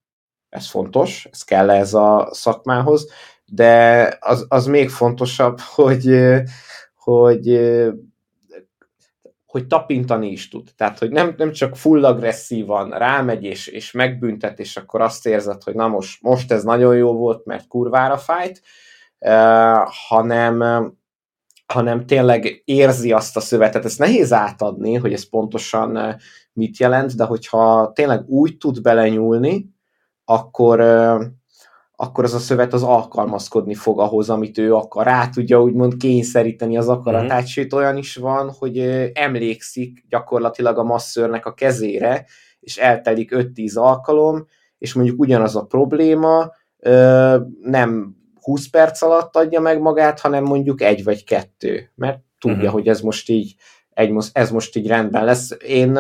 ez 0.49 0.67
fontos, 0.67 1.29
ez 1.31 1.43
kell 1.43 1.71
ez 1.71 1.95
a 1.95 2.29
szakmához, 2.31 3.09
de 3.45 4.17
az, 4.21 4.47
az 4.49 4.67
még 4.67 4.91
fontosabb, 4.91 5.59
hogy, 5.75 6.07
uh, 6.07 6.41
hogy 6.95 7.61
hogy 9.47 9.67
tapintani 9.67 10.31
is 10.31 10.49
tud. 10.49 10.69
Tehát, 10.77 10.99
hogy 10.99 11.11
nem, 11.11 11.35
nem 11.37 11.53
csak 11.53 11.77
full 11.77 12.05
agresszívan 12.05 12.91
rámegy 12.91 13.45
és, 13.45 13.67
és 13.67 13.93
megbüntet, 13.93 14.59
és 14.59 14.77
akkor 14.77 15.01
azt 15.01 15.27
érzed, 15.27 15.63
hogy 15.63 15.75
na 15.75 15.89
most, 15.89 16.23
most 16.23 16.53
ez 16.53 16.65
nagyon 16.65 16.97
jó 16.97 17.13
volt, 17.13 17.45
mert 17.45 17.67
kurvára 17.69 18.17
fájt, 18.17 18.63
uh, 19.19 19.89
hanem 20.09 20.63
hanem 21.73 22.07
tényleg 22.07 22.63
érzi 22.65 23.13
azt 23.13 23.37
a 23.37 23.41
szövetet. 23.41 23.85
Ez 23.85 23.97
nehéz 23.97 24.33
átadni, 24.33 24.95
hogy 24.95 25.13
ez 25.13 25.29
pontosan 25.29 26.17
mit 26.53 26.77
jelent, 26.77 27.17
de 27.17 27.25
hogyha 27.25 27.93
tényleg 27.95 28.25
úgy 28.27 28.57
tud 28.57 28.83
belenyúlni, 28.83 29.71
akkor, 30.25 30.81
akkor 31.97 32.25
az 32.25 32.35
a 32.35 32.39
szövet 32.39 32.73
az 32.73 32.83
alkalmazkodni 32.83 33.75
fog 33.75 34.01
ahhoz, 34.01 34.31
amit 34.31 34.59
ő 34.59 34.75
akar. 34.75 35.05
Rá 35.05 35.29
tudja 35.29 35.63
úgymond 35.63 35.97
kényszeríteni 35.97 36.77
az 36.77 36.89
akaratát, 36.89 37.33
mm-hmm. 37.33 37.45
sőt 37.45 37.73
olyan 37.73 37.97
is 37.97 38.17
van, 38.17 38.51
hogy 38.59 38.79
emlékszik 39.13 40.05
gyakorlatilag 40.09 40.79
a 40.79 40.83
masszörnek 40.83 41.47
a 41.47 41.55
kezére, 41.55 42.25
és 42.61 42.77
eltelik 42.77 43.33
5-10 43.35 43.79
alkalom, 43.79 44.47
és 44.79 44.95
mondjuk 44.95 45.21
ugyanaz 45.21 45.57
a 45.57 45.65
probléma, 45.65 46.53
nem 47.61 48.17
20 48.43 48.69
perc 48.71 49.03
alatt 49.03 49.37
adja 49.37 49.61
meg 49.61 49.81
magát, 49.81 50.21
hanem 50.21 50.45
mondjuk 50.45 50.81
egy 50.83 51.05
vagy 51.05 51.25
kettő, 51.25 51.91
mert 51.95 52.19
tudja, 52.39 52.57
uh-huh. 52.57 52.73
hogy 52.73 52.89
ez 52.89 53.01
most 53.01 53.29
így 53.29 53.55
egy, 53.95 54.15
ez 54.33 54.51
most 54.51 54.77
így 54.77 54.87
rendben 54.87 55.25
lesz. 55.25 55.57
Én 55.67 55.91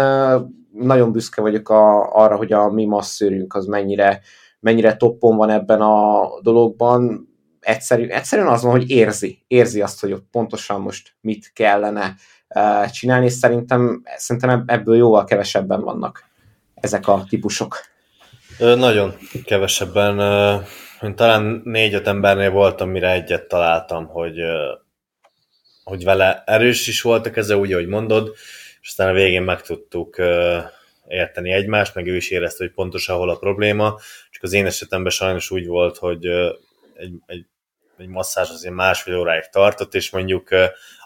nagyon 0.72 1.12
büszke 1.12 1.40
vagyok 1.40 1.68
a, 1.68 2.14
arra, 2.14 2.36
hogy 2.36 2.52
a 2.52 2.70
mi 2.70 2.84
masszőrünk 2.84 3.54
az 3.54 3.66
mennyire, 3.66 4.20
mennyire 4.60 4.96
toppon 4.96 5.36
van 5.36 5.50
ebben 5.50 5.80
a 5.80 6.28
dologban. 6.42 7.28
Egyszerű, 7.60 8.06
egyszerűen 8.06 8.48
az 8.48 8.62
van, 8.62 8.72
hogy 8.72 8.90
érzi, 8.90 9.44
érzi 9.46 9.80
azt, 9.80 10.00
hogy 10.00 10.12
ott 10.12 10.26
pontosan 10.30 10.80
most 10.80 11.12
mit 11.20 11.50
kellene 11.54 12.14
csinálni, 12.90 13.24
és 13.24 13.32
szerintem, 13.32 14.02
szerintem 14.16 14.64
ebből 14.66 14.96
jóval 14.96 15.24
kevesebben 15.24 15.80
vannak 15.80 16.24
ezek 16.74 17.08
a 17.08 17.24
típusok. 17.28 17.76
Nagyon 18.58 19.14
kevesebben 19.44 20.16
talán 21.10 21.60
négy-öt 21.64 22.06
embernél 22.06 22.50
voltam, 22.50 22.90
mire 22.90 23.10
egyet 23.10 23.48
találtam, 23.48 24.06
hogy, 24.06 24.40
hogy 25.84 26.04
vele 26.04 26.42
erős 26.46 26.86
is 26.86 27.02
volt 27.02 27.26
a 27.26 27.30
keze, 27.30 27.56
úgy, 27.56 27.72
ahogy 27.72 27.86
mondod, 27.86 28.32
és 28.80 28.88
aztán 28.88 29.08
a 29.08 29.12
végén 29.12 29.42
meg 29.42 29.62
tudtuk 29.62 30.16
érteni 31.08 31.52
egymást, 31.52 31.94
meg 31.94 32.06
ő 32.06 32.16
is 32.16 32.30
érezte, 32.30 32.64
hogy 32.64 32.72
pontosan 32.72 33.16
hol 33.16 33.30
a 33.30 33.38
probléma, 33.38 33.98
csak 34.30 34.42
az 34.42 34.52
én 34.52 34.66
esetemben 34.66 35.10
sajnos 35.10 35.50
úgy 35.50 35.66
volt, 35.66 35.96
hogy 35.96 36.26
egy, 36.94 37.14
egy, 37.26 37.46
egy 37.96 38.08
masszázs 38.08 38.50
azért 38.50 38.74
másfél 38.74 39.18
óráig 39.18 39.48
tartott, 39.50 39.94
és 39.94 40.10
mondjuk 40.10 40.48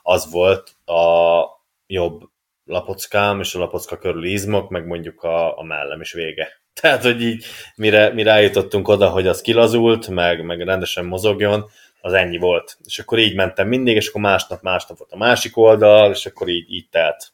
az 0.03 0.31
volt 0.31 0.71
a 0.85 1.45
jobb 1.87 2.23
lapockám 2.65 3.41
és 3.41 3.55
a 3.55 3.59
lapocka 3.59 3.99
körül 3.99 4.25
izmok, 4.25 4.69
meg 4.69 4.87
mondjuk 4.87 5.23
a, 5.23 5.59
a 5.59 5.63
mellem 5.63 6.01
is 6.01 6.13
vége. 6.13 6.49
Tehát, 6.81 7.03
hogy 7.03 7.23
így 7.23 7.45
mire, 7.77 8.13
mire 8.13 8.31
eljutottunk 8.31 8.89
oda, 8.89 9.09
hogy 9.09 9.27
az 9.27 9.41
kilazult, 9.41 10.09
meg, 10.09 10.45
meg 10.45 10.61
rendesen 10.61 11.05
mozogjon, 11.05 11.65
az 12.01 12.13
ennyi 12.13 12.39
volt. 12.39 12.79
És 12.85 12.99
akkor 12.99 13.19
így 13.19 13.35
mentem 13.35 13.69
mindig, 13.69 13.97
és 13.97 14.09
akkor 14.09 14.21
másnap, 14.21 14.63
másnap 14.63 14.99
volt 14.99 15.13
a 15.13 15.17
másik 15.17 15.57
oldal, 15.57 16.11
és 16.11 16.27
akkor 16.27 16.49
így, 16.49 16.73
így 16.73 16.89
telt. 16.91 17.33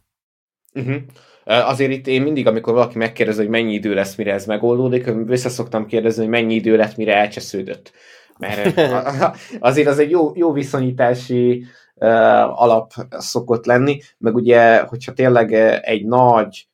Uh-huh. 0.75 1.01
Azért 1.45 1.91
itt 1.91 2.07
én 2.07 2.23
mindig, 2.23 2.47
amikor 2.47 2.73
valaki 2.73 2.99
megkérdezi, 2.99 3.39
hogy 3.39 3.49
mennyi 3.49 3.73
idő 3.73 3.95
lesz, 3.95 4.15
mire 4.15 4.33
ez 4.33 4.47
megoldódik, 4.47 5.11
vissza 5.27 5.49
szoktam 5.49 5.87
kérdezni, 5.87 6.23
hogy 6.23 6.31
mennyi 6.31 6.55
idő 6.55 6.77
lett, 6.77 6.97
mire 6.97 7.17
elcsesződött. 7.17 7.93
Mert 8.39 8.81
azért 9.59 9.89
az 9.89 9.99
egy 9.99 10.11
jó, 10.11 10.33
jó 10.35 10.53
viszonyítási 10.53 11.65
uh, 11.95 12.63
alap 12.63 12.93
szokott 13.11 13.67
lenni, 13.67 14.01
meg 14.19 14.35
ugye, 14.35 14.79
hogyha 14.79 15.13
tényleg 15.13 15.53
egy 15.83 16.05
nagy 16.05 16.67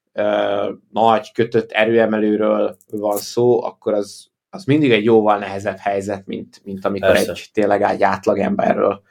nagy 0.93 1.33
kötött 1.33 1.71
erőemelőről 1.71 2.77
van 2.91 3.17
szó, 3.17 3.65
akkor 3.65 3.93
az, 3.93 4.27
az 4.51 4.65
mindig 4.65 4.91
egy 4.91 5.05
jóval 5.05 5.39
nehezebb 5.39 5.77
helyzet, 5.77 6.27
mint, 6.27 6.61
mint 6.65 6.85
amikor 6.85 7.13
Persze. 7.13 7.31
egy 7.31 7.49
tényleg 7.53 7.83
egy 7.83 8.03
átlagemberről 8.03 9.03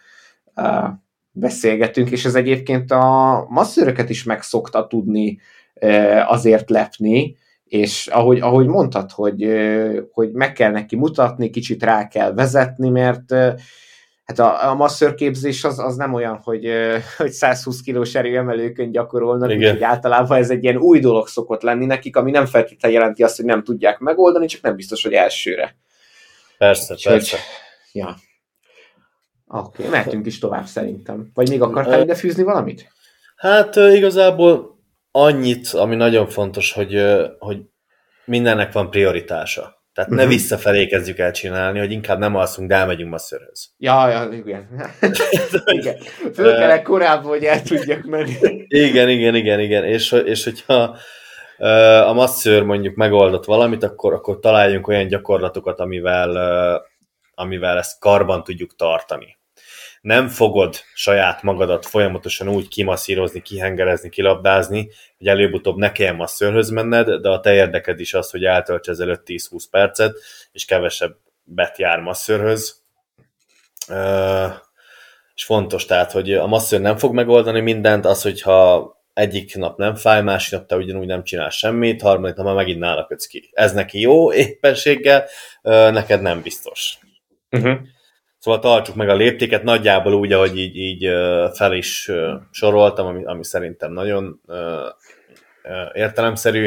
uh, 0.56 0.88
beszélgetünk, 1.32 2.12
és 2.12 2.26
ez 2.26 2.36
egyébként 2.36 2.92
a 2.92 3.46
masszőröket 3.50 4.10
is 4.10 4.24
meg 4.24 4.42
szokta 4.42 4.88
tudni 4.88 5.40
uh, 5.82 6.32
azért 6.32 6.70
lepni, 6.70 7.38
és 7.64 8.08
ahogy, 8.08 8.40
ahogy 8.40 8.68
mondtad, 8.68 9.12
hogy, 9.12 9.46
uh, 9.46 9.98
hogy 10.12 10.32
meg 10.32 10.54
kell 10.54 10.72
neki 10.72 10.96
mutatni, 10.96 11.50
kicsit 11.50 11.84
rá 11.84 12.08
kell 12.08 12.34
vezetni, 12.34 12.90
mert 12.90 13.34
hát 14.28 14.40
a, 14.40 14.70
a 14.70 14.74
masszörképzés 14.74 15.64
az, 15.64 15.80
az 15.80 15.96
nem 15.96 16.14
olyan, 16.14 16.40
hogy, 16.44 16.70
hogy 17.18 17.32
120 17.32 17.82
kilós 17.82 18.16
erőemelőkön 18.16 18.92
gyakorolnak, 18.92 19.50
úgyhogy 19.50 19.84
általában 19.84 20.38
ez 20.38 20.50
egy 20.50 20.64
ilyen 20.64 20.78
új 20.78 21.00
dolog 21.00 21.28
szokott 21.28 21.62
lenni 21.62 21.86
nekik, 21.86 22.16
ami 22.16 22.32
nem 22.32 22.46
feltétlenül 22.46 22.98
jelenti 22.98 23.24
azt, 23.24 23.36
hogy 23.36 23.46
nem 23.46 23.64
tudják 23.64 24.00
megoldani, 24.00 24.46
csak 24.46 24.62
nem 24.62 24.76
biztos, 24.76 25.04
hogy 25.04 25.14
elsőre. 25.14 25.76
Persze, 26.58 26.94
úgyhogy, 26.94 27.14
persze. 27.14 27.38
Ja. 27.92 28.16
Oké, 29.48 29.68
okay, 29.78 29.88
mehetünk 29.88 30.26
is 30.26 30.40
tovább 30.40 30.66
szerintem. 30.66 31.32
Vagy 31.34 31.50
még 31.50 31.62
akartál 31.62 32.02
ide 32.02 32.16
fűzni 32.16 32.44
valamit? 32.44 32.92
Hát 33.36 33.76
igazából 33.76 34.80
annyit, 35.12 35.68
ami 35.68 35.96
nagyon 35.96 36.28
fontos, 36.28 36.74
hogy, 36.74 37.04
hogy 37.40 37.62
mindennek 38.26 38.72
van 38.72 38.90
prioritása. 38.90 39.77
Tehát 39.98 40.12
uh-huh. 40.12 40.26
ne 40.26 40.30
mhm. 40.30 40.40
visszafelé 40.42 40.86
kezdjük 40.86 41.18
el 41.18 41.32
csinálni, 41.32 41.80
hogy 41.80 41.92
inkább 41.92 42.20
nem 42.20 42.36
alszunk, 42.36 42.70
de 42.70 42.76
elmegyünk 42.76 43.12
masszörhöz. 43.12 43.70
Ja, 43.78 44.08
ja, 44.10 44.30
igen. 44.32 44.92
igen. 45.80 45.98
Föl 46.34 46.56
kell 46.56 46.82
korábban, 46.82 47.30
hogy 47.30 47.44
el 47.44 47.62
tudjak 47.62 48.04
menni. 48.04 48.66
igen, 48.68 49.10
igen, 49.10 49.36
igen, 49.36 49.60
igen. 49.60 49.84
És, 49.84 50.12
és 50.12 50.44
hogyha 50.44 50.98
a 52.06 52.14
masszőr 52.14 52.64
mondjuk 52.64 52.96
megoldott 52.96 53.46
valamit, 53.46 53.84
akkor, 53.84 54.14
akkor 54.14 54.40
találjunk 54.40 54.88
olyan 54.88 55.08
gyakorlatokat, 55.08 55.80
amivel, 55.80 56.38
amivel 57.34 57.78
ezt 57.78 58.00
karban 58.00 58.44
tudjuk 58.44 58.76
tartani. 58.76 59.37
Nem 60.02 60.28
fogod 60.28 60.76
saját 60.94 61.44
magadat 61.44 61.86
folyamatosan 61.86 62.50
úgy 62.50 62.68
kimasszírozni, 62.68 63.42
kihengerezni, 63.42 64.10
kilabdázni, 64.10 64.90
hogy 65.18 65.28
előbb-utóbb 65.28 65.78
ne 65.78 65.92
kelljen 65.92 66.16
masszörhöz 66.16 66.70
menned, 66.70 67.22
de 67.22 67.30
a 67.30 67.40
te 67.40 67.54
érdeked 67.54 68.00
is 68.00 68.14
az, 68.14 68.30
hogy 68.30 68.44
eltölts 68.44 68.88
ezelőtt 68.88 69.24
10-20 69.26 69.64
percet, 69.72 70.18
és 70.52 70.66
kevesebb 70.66 71.16
bet 71.44 71.78
jár 71.78 72.00
masszörhöz. 72.00 72.82
És 75.36 75.44
fontos 75.44 75.86
tehát, 75.86 76.12
hogy 76.12 76.34
a 76.34 76.48
masször 76.48 76.82
nem 76.82 76.98
fog 76.98 77.14
megoldani 77.14 77.60
mindent, 77.60 78.06
az, 78.06 78.22
hogyha 78.22 78.92
egyik 79.14 79.56
nap 79.56 79.78
nem 79.78 79.96
fáj, 79.96 80.22
másik 80.22 80.54
nap 80.54 80.68
te 80.68 80.76
ugyanúgy 80.76 81.08
nem 81.08 81.24
csinál 81.24 81.50
semmit, 81.50 82.02
harmadik 82.02 82.36
nap 82.36 82.46
már 82.46 82.56
megint 82.56 82.80
nála 82.80 83.06
kötsz 83.06 83.26
ki. 83.26 83.50
Ez 83.54 83.74
neki 83.74 84.00
jó 84.00 84.34
éppenséggel, 84.34 85.28
neked 85.92 86.22
nem 86.22 86.42
biztos. 86.42 86.98
Uh-huh. 87.52 87.78
Szóval 88.48 88.62
tartsuk 88.62 88.96
meg 88.96 89.10
a 89.10 89.16
léptéket, 89.16 89.64
nagyjából 89.64 90.14
úgy, 90.14 90.32
ahogy 90.32 90.58
így, 90.58 90.76
így 90.76 91.10
fel 91.54 91.74
is 91.74 92.12
soroltam, 92.52 93.08
ami, 93.08 93.26
ami 93.26 93.44
szerintem 93.44 93.94
nagyon 93.94 94.42
értelemszerű. 95.94 96.62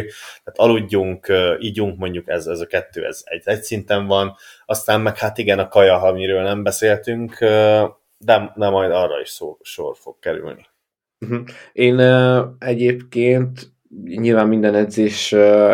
Tehát 0.44 0.54
aludjunk, 0.54 1.32
ígyunk, 1.58 1.98
mondjuk 1.98 2.28
ez, 2.28 2.46
ez 2.46 2.60
a 2.60 2.66
kettő, 2.66 3.04
ez 3.06 3.22
egy, 3.24 3.42
egy 3.44 3.62
szinten 3.62 4.06
van. 4.06 4.34
Aztán 4.66 5.00
meg 5.00 5.18
hát 5.18 5.38
igen, 5.38 5.58
a 5.58 5.68
kaja, 5.68 6.02
amiről 6.02 6.42
nem 6.42 6.62
beszéltünk, 6.62 7.38
de, 8.18 8.52
de 8.54 8.68
majd 8.68 8.90
arra 8.90 9.20
is 9.20 9.28
szó, 9.28 9.58
sor 9.62 9.96
fog 9.96 10.18
kerülni. 10.18 10.66
Uh-huh. 11.18 11.40
Én 11.72 12.00
egyébként 12.58 13.72
nyilván 14.04 14.48
minden 14.48 14.74
edzés 14.74 15.32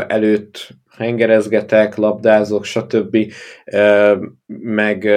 előtt 0.08 0.68
hengerezgetek, 0.96 1.96
labdázok, 1.96 2.64
stb. 2.64 3.32
Meg 4.46 5.08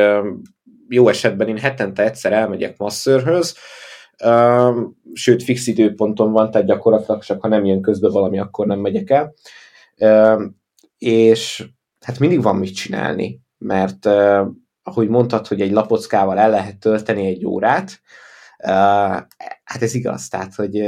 jó 0.90 1.08
esetben 1.08 1.48
én 1.48 1.58
hetente 1.58 2.04
egyszer 2.04 2.34
elmegyek 2.34 2.78
masszörhöz, 2.78 3.56
uh, 4.24 4.78
sőt 5.14 5.44
fix 5.44 5.68
időponton 5.68 6.32
van, 6.32 6.52
tehát 6.52 6.68
gyakorlatilag 6.68 7.24
csak 7.24 7.42
ha 7.42 7.48
nem 7.48 7.66
jön 7.66 7.82
közbe 7.82 8.10
valami, 8.10 8.40
akkor 8.40 8.66
nem 8.66 8.80
megyek 8.80 9.10
el. 9.10 9.34
Uh, 9.98 10.44
és 10.98 11.70
hát 12.06 12.20
mindig 12.20 12.42
van 12.42 12.56
mit 12.56 12.76
csinálni, 12.76 13.42
mert 13.58 14.06
uh, 14.06 14.48
ahogy 14.84 15.08
mondtad, 15.08 15.48
hogy 15.48 15.62
egy 15.62 15.72
lapockával 15.72 16.40
el 16.40 16.50
lehet 16.50 16.80
tölteni 16.80 17.26
egy 17.26 17.46
órát, 17.46 18.02
hát 19.64 19.82
ez 19.82 19.94
igaz, 19.94 20.28
tehát, 20.28 20.56
hogy 20.56 20.80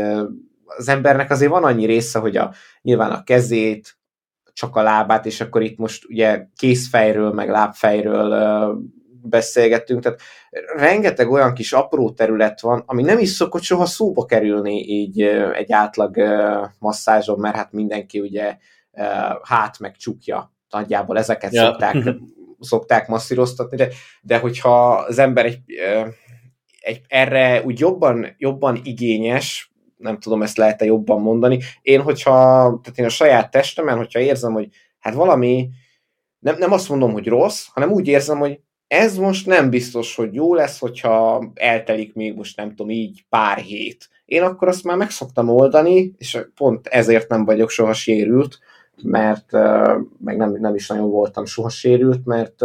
az 0.66 0.88
embernek 0.88 1.32
azért 1.32 1.52
van 1.52 1.64
annyi 1.64 1.86
része, 1.86 2.20
hogy 2.20 2.38
a, 2.38 2.54
nyilván 2.82 3.12
a 3.12 3.24
kezét, 3.24 4.00
csak 4.54 4.76
a 4.76 4.82
lábát, 4.82 5.26
és 5.26 5.42
akkor 5.42 5.62
itt 5.62 5.78
most 5.78 6.06
ugye 6.06 6.48
kézfejről, 6.56 7.34
meg 7.34 7.50
lábfejről 7.50 8.78
beszélgettünk, 9.22 10.02
tehát 10.04 10.20
rengeteg 10.76 11.32
olyan 11.32 11.54
kis 11.54 11.74
apró 11.74 12.12
terület 12.12 12.62
van, 12.62 12.84
ami 12.86 13.02
nem 13.02 13.20
is 13.20 13.30
szokott 13.30 13.62
soha 13.62 13.86
szóba 13.86 14.26
kerülni 14.26 14.88
így 14.88 15.22
egy 15.54 15.72
átlag 15.72 16.18
masszázson, 16.80 17.40
mert 17.40 17.56
hát 17.56 17.72
mindenki 17.72 18.20
ugye 18.20 18.58
hát 19.44 19.80
meg 19.80 19.96
csukja, 19.96 20.54
nagyjából 20.70 21.18
ezeket 21.18 21.54
ja. 21.54 21.64
szokták, 21.64 21.96
szokták 22.60 23.08
masszíroztatni, 23.08 23.78
de, 23.78 23.88
de 24.22 24.38
hogyha 24.38 24.94
az 24.94 25.20
ember 25.20 25.46
egy 25.46 25.60
egy, 26.82 27.02
erre 27.08 27.62
úgy 27.64 27.80
jobban, 27.80 28.36
jobban 28.38 28.80
igényes, 28.84 29.72
nem 29.98 30.20
tudom, 30.20 30.42
ezt 30.42 30.58
lehet-e 30.58 30.86
jobban 30.86 31.22
mondani. 31.22 31.60
Én, 31.82 32.02
hogyha, 32.02 32.32
tehát 32.84 33.00
én 33.00 33.06
a 33.06 33.10
saját 33.10 33.52
testemen, 33.52 33.98
hogyha 33.98 34.20
érzem, 34.20 34.54
hogy 34.54 34.68
hát 35.00 35.14
valami, 35.14 35.70
nem, 36.40 36.56
nem 36.58 36.72
azt 36.72 36.90
mondom, 36.90 37.12
hogy 37.12 37.28
rossz, 37.28 37.68
hanem 37.74 37.92
úgy 37.92 38.08
érzem, 38.08 38.38
hogy 38.38 38.60
ez 38.92 39.18
most 39.18 39.46
nem 39.46 39.70
biztos, 39.70 40.16
hogy 40.16 40.34
jó 40.34 40.54
lesz, 40.54 40.80
hogyha 40.80 41.44
eltelik 41.54 42.14
még 42.14 42.36
most 42.36 42.58
nem 42.58 42.70
tudom 42.70 42.90
így 42.90 43.26
pár 43.30 43.58
hét. 43.58 44.10
Én 44.26 44.42
akkor 44.42 44.68
azt 44.68 44.84
már 44.84 44.98
meg 44.98 45.10
szoktam 45.10 45.50
oldani, 45.50 46.14
és 46.18 46.46
pont 46.56 46.88
ezért 46.88 47.30
nem 47.30 47.46
vagyok 47.46 47.70
soha 47.70 47.94
sérült, 47.94 48.60
mert 49.04 49.52
meg 50.18 50.38
nem, 50.38 50.58
nem 50.60 50.76
is 50.76 50.88
nagyon 50.88 51.10
voltam 51.10 51.46
soha 51.46 51.70
sérült, 51.70 52.26
mert 52.26 52.62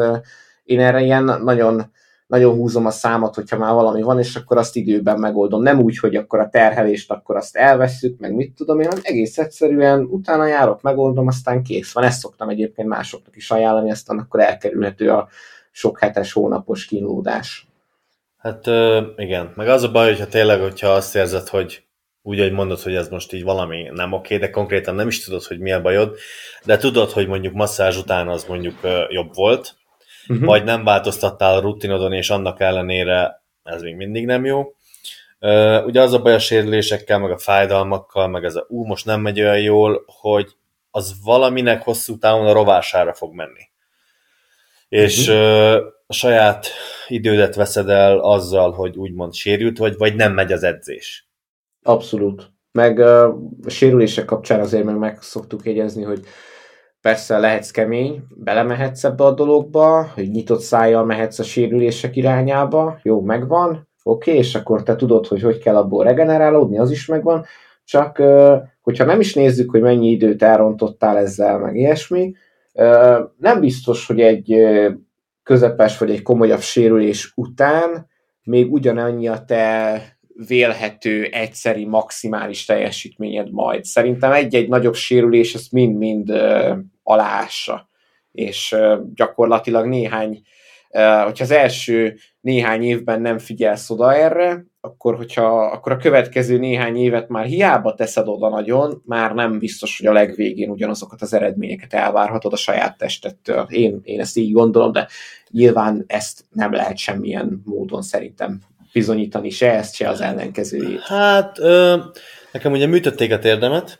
én 0.65 0.81
erre 0.81 1.01
ilyen 1.01 1.25
nagyon 1.25 1.93
nagyon 2.27 2.55
húzom 2.55 2.87
a 2.87 2.91
számot, 2.91 3.35
hogyha 3.35 3.59
már 3.59 3.73
valami 3.73 4.03
van, 4.03 4.19
és 4.19 4.37
akkor 4.37 4.57
azt 4.57 4.77
időben 4.77 5.19
megoldom. 5.19 5.63
Nem 5.63 5.81
úgy, 5.81 5.99
hogy 5.99 6.17
akkor 6.17 6.39
a 6.39 6.49
terhelést 6.49 7.11
akkor 7.11 7.37
azt 7.37 7.57
elveszük, 7.57 8.19
meg 8.19 8.35
mit 8.35 8.55
tudom 8.55 8.81
én, 8.81 8.87
hanem 8.87 9.03
egész 9.05 9.39
egyszerűen 9.39 10.07
utána 10.11 10.47
járok, 10.47 10.83
megoldom, 10.83 11.27
aztán 11.27 11.63
kész 11.63 11.93
van. 11.93 12.05
Ezt 12.05 12.21
szoktam 12.21 12.49
egyébként 12.49 12.89
másoknak 12.89 13.37
is 13.37 13.51
ajánlani, 13.51 13.91
aztán 13.91 14.19
akkor 14.19 14.41
elkerülhető 14.41 15.11
a 15.11 15.29
sok 15.77 15.99
hetes, 15.99 16.33
hónapos 16.33 16.87
kínlódás. 16.87 17.67
Hát 18.37 18.67
igen, 19.17 19.53
meg 19.55 19.69
az 19.69 19.83
a 19.83 19.91
baj, 19.91 20.09
hogyha 20.09 20.27
tényleg, 20.27 20.61
hogyha 20.61 20.89
azt 20.89 21.17
érzed, 21.17 21.49
hogy 21.49 21.85
úgy, 22.23 22.39
hogy 22.39 22.53
mondod, 22.53 22.81
hogy 22.81 22.95
ez 22.95 23.09
most 23.09 23.33
így 23.33 23.43
valami 23.43 23.91
nem 23.93 24.13
oké, 24.13 24.39
de 24.39 24.51
konkrétan 24.51 24.95
nem 24.95 25.09
is 25.09 25.25
tudod, 25.25 25.43
hogy 25.43 25.59
mi 25.59 25.73
a 25.73 25.83
bajod, 25.83 26.17
de 26.65 26.77
tudod, 26.77 27.11
hogy 27.11 27.27
mondjuk 27.27 27.55
masszázs 27.55 27.97
után 27.97 28.29
az 28.29 28.45
mondjuk 28.45 28.79
jobb 29.09 29.35
volt, 29.35 29.75
uh-huh. 30.29 30.47
vagy 30.47 30.65
nem 30.65 30.85
változtattál 30.85 31.57
a 31.57 31.61
rutinodon, 31.61 32.13
és 32.13 32.31
annak 32.31 32.61
ellenére 32.61 33.43
ez 33.63 33.83
még 33.83 33.97
mindig 33.97 34.27
nem 34.27 34.45
jó. 34.45 34.75
Ugye 35.85 36.01
az 36.01 36.13
a 36.13 36.23
baj 36.23 36.35
a 36.35 36.39
sérülésekkel, 36.39 37.19
meg 37.19 37.31
a 37.31 37.39
fájdalmakkal, 37.39 38.29
meg 38.29 38.45
ez 38.45 38.57
a 38.57 38.67
ú, 38.69 38.85
most 38.85 39.05
nem 39.05 39.21
megy 39.21 39.41
olyan 39.41 39.61
jól, 39.61 40.05
hogy 40.07 40.57
az 40.91 41.15
valaminek 41.25 41.83
hosszú 41.83 42.19
távon 42.19 42.47
a 42.47 42.53
rovására 42.53 43.15
fog 43.15 43.35
menni. 43.35 43.75
És 44.89 45.29
uh-huh. 45.29 45.77
uh, 45.77 45.87
a 46.07 46.13
saját 46.13 46.67
idődet 47.09 47.55
veszed 47.55 47.89
el 47.89 48.19
azzal, 48.19 48.73
hogy 48.73 48.97
úgymond 48.97 49.35
sérült 49.35 49.79
vagy, 49.79 49.97
vagy 49.97 50.15
nem 50.15 50.33
megy 50.33 50.53
az 50.53 50.63
edzés. 50.63 51.29
Abszolút. 51.83 52.51
Meg 52.73 52.99
uh, 52.99 53.23
a 53.65 53.71
sérülések 53.71 54.25
kapcsán 54.25 54.61
azért 54.61 54.85
meg, 54.85 54.97
meg 54.97 55.23
szoktuk 55.23 55.65
jegyezni, 55.65 56.03
hogy 56.03 56.21
Persze 57.07 57.39
lehetsz 57.39 57.71
kemény, 57.71 58.23
belemehetsz 58.37 59.05
ebbe 59.05 59.25
a 59.25 59.35
dologba, 59.35 60.11
hogy 60.15 60.31
nyitott 60.31 60.61
szájjal 60.61 61.05
mehetsz 61.05 61.39
a 61.39 61.43
sérülések 61.43 62.17
irányába, 62.17 62.99
jó, 63.03 63.21
megvan, 63.21 63.89
oké, 64.03 64.31
okay, 64.31 64.43
és 64.43 64.55
akkor 64.55 64.83
te 64.83 64.97
tudod, 64.97 65.27
hogy 65.27 65.43
hogy 65.43 65.59
kell 65.59 65.77
abból 65.77 66.05
regenerálódni, 66.05 66.79
az 66.79 66.91
is 66.91 67.07
megvan, 67.07 67.45
csak 67.85 68.23
hogyha 68.81 69.05
nem 69.05 69.21
is 69.21 69.35
nézzük, 69.35 69.71
hogy 69.71 69.81
mennyi 69.81 70.11
időt 70.11 70.43
elrontottál 70.43 71.17
ezzel, 71.17 71.59
meg 71.59 71.77
ilyesmi, 71.77 72.35
nem 73.39 73.61
biztos, 73.61 74.07
hogy 74.07 74.21
egy 74.21 74.57
közepes 75.43 75.99
vagy 75.99 76.11
egy 76.11 76.23
komolyabb 76.23 76.61
sérülés 76.61 77.33
után 77.35 78.07
még 78.43 78.73
ugyanannyi 78.73 79.29
a 79.29 79.45
te 79.45 80.03
vélhető 80.47 81.25
egyszeri 81.25 81.87
maximális 81.87 82.65
teljesítményed 82.65 83.51
majd. 83.51 83.85
Szerintem 83.85 84.33
egy-egy 84.33 84.69
nagyobb 84.69 84.95
sérülés 84.95 85.55
ezt 85.55 85.73
mind-mind 85.73 86.31
aláássa. 87.03 87.89
És 88.33 88.77
gyakorlatilag 89.15 89.87
néhány, 89.87 90.43
hogyha 91.25 91.45
az 91.45 91.51
első 91.51 92.17
néhány 92.41 92.83
évben 92.83 93.21
nem 93.21 93.39
figyelsz 93.39 93.91
oda 93.91 94.15
erre, 94.15 94.65
akkor, 94.87 95.17
hogyha, 95.17 95.67
akkor 95.67 95.93
a 95.93 95.97
következő 95.97 96.59
néhány 96.59 96.97
évet 96.97 97.29
már 97.29 97.45
hiába 97.45 97.95
teszed 97.95 98.29
oda 98.29 98.49
nagyon, 98.49 99.03
már 99.05 99.35
nem 99.35 99.59
biztos, 99.59 99.99
hogy 99.99 100.07
a 100.07 100.13
legvégén 100.13 100.71
ugyanazokat 100.71 101.23
az 101.23 101.35
eredményeket 101.35 101.95
elvárhatod 101.95 102.53
a 102.53 102.57
saját 102.57 102.99
testettől. 102.99 103.67
Én, 103.69 104.01
én 104.03 104.21
ezt 104.21 104.37
így 104.37 104.53
gondolom, 104.53 104.93
de 104.93 105.09
nyilván 105.51 106.05
ezt 106.07 106.45
nem 106.51 106.73
lehet 106.73 106.97
semmilyen 106.97 107.63
módon 107.65 108.03
szerintem 108.03 108.61
bizonyítani 108.93 109.51
se 109.51 109.73
ezt, 109.73 109.95
se 109.95 110.09
az 110.09 110.21
ellenkezőjét. 110.21 111.01
Hát, 111.01 111.59
ö, 111.59 111.97
nekem 112.53 112.73
ugye 112.73 112.87
műtötték 112.87 113.33
a 113.33 113.39
térdemet, 113.39 113.97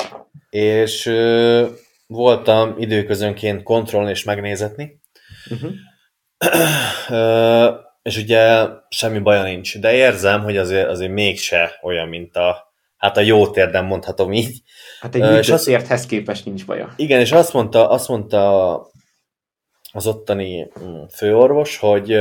és 0.51 1.07
ö, 1.07 1.67
voltam 2.07 2.75
időközönként 2.79 3.63
kontrollni 3.63 4.11
és 4.11 4.25
megnézetni. 4.25 5.01
Uh-huh. 5.51 5.73
Ö, 7.09 7.71
és 8.07 8.17
ugye 8.17 8.67
semmi 8.89 9.19
baja 9.19 9.43
nincs, 9.43 9.79
de 9.79 9.95
érzem, 9.95 10.43
hogy 10.43 10.57
azért, 10.57 10.89
azért 10.89 11.13
mégse 11.13 11.79
olyan, 11.83 12.09
mint 12.09 12.37
a, 12.37 12.73
hát 12.97 13.17
a 13.17 13.21
jó 13.21 13.51
térdem 13.51 13.85
mondhatom 13.85 14.33
így. 14.33 14.63
Hát 15.01 15.15
egy 15.15 15.23
uh, 15.23 15.37
és 15.37 15.49
azt, 15.49 15.69
érthez 15.69 16.07
képest 16.07 16.45
nincs 16.45 16.67
baja. 16.67 16.95
Igen, 16.97 17.21
és 17.21 17.33
azt 17.33 17.53
mondta, 17.53 17.89
azt 17.89 18.09
mondta 18.09 18.75
az 19.93 20.07
ottani 20.07 20.71
mm, 20.81 21.03
főorvos, 21.13 21.77
hogy 21.77 22.13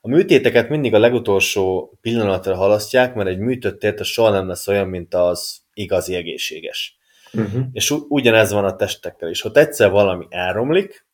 a 0.00 0.08
műtéteket 0.08 0.68
mindig 0.68 0.94
a 0.94 0.98
legutolsó 0.98 1.98
pillanatra 2.00 2.54
halasztják, 2.54 3.14
mert 3.14 3.28
egy 3.28 3.38
műtött 3.38 3.80
tért 3.80 4.04
soha 4.04 4.30
nem 4.30 4.48
lesz 4.48 4.68
olyan, 4.68 4.88
mint 4.88 5.14
az 5.14 5.60
igazi 5.72 6.14
egészséges. 6.14 6.98
Uh-huh. 7.32 7.62
És 7.72 7.94
ugyanez 8.08 8.52
van 8.52 8.64
a 8.64 8.76
testekkel 8.76 9.28
is. 9.28 9.40
Ha 9.40 9.50
egyszer 9.52 9.90
valami 9.90 10.26
elromlik, 10.28 11.08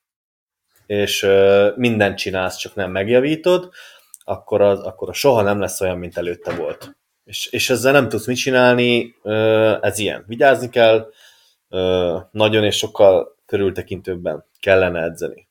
és 0.86 1.26
mindent 1.74 2.16
csinálsz, 2.16 2.56
csak 2.56 2.74
nem 2.74 2.90
megjavítod, 2.90 3.70
akkor 4.28 4.60
az, 4.60 4.80
akkor 4.80 5.08
a 5.08 5.12
soha 5.12 5.42
nem 5.42 5.60
lesz 5.60 5.80
olyan, 5.80 5.98
mint 5.98 6.16
előtte 6.16 6.54
volt. 6.54 6.96
És, 7.24 7.46
és 7.46 7.70
ezzel 7.70 7.92
nem 7.92 8.08
tudsz 8.08 8.26
mit 8.26 8.36
csinálni, 8.36 9.14
ez 9.80 9.98
ilyen. 9.98 10.24
Vigyázni 10.26 10.68
kell, 10.68 11.10
nagyon 12.30 12.64
és 12.64 12.76
sokkal 12.76 13.36
körültekintőbben 13.46 14.44
kellene 14.60 15.02
edzeni. 15.02 15.48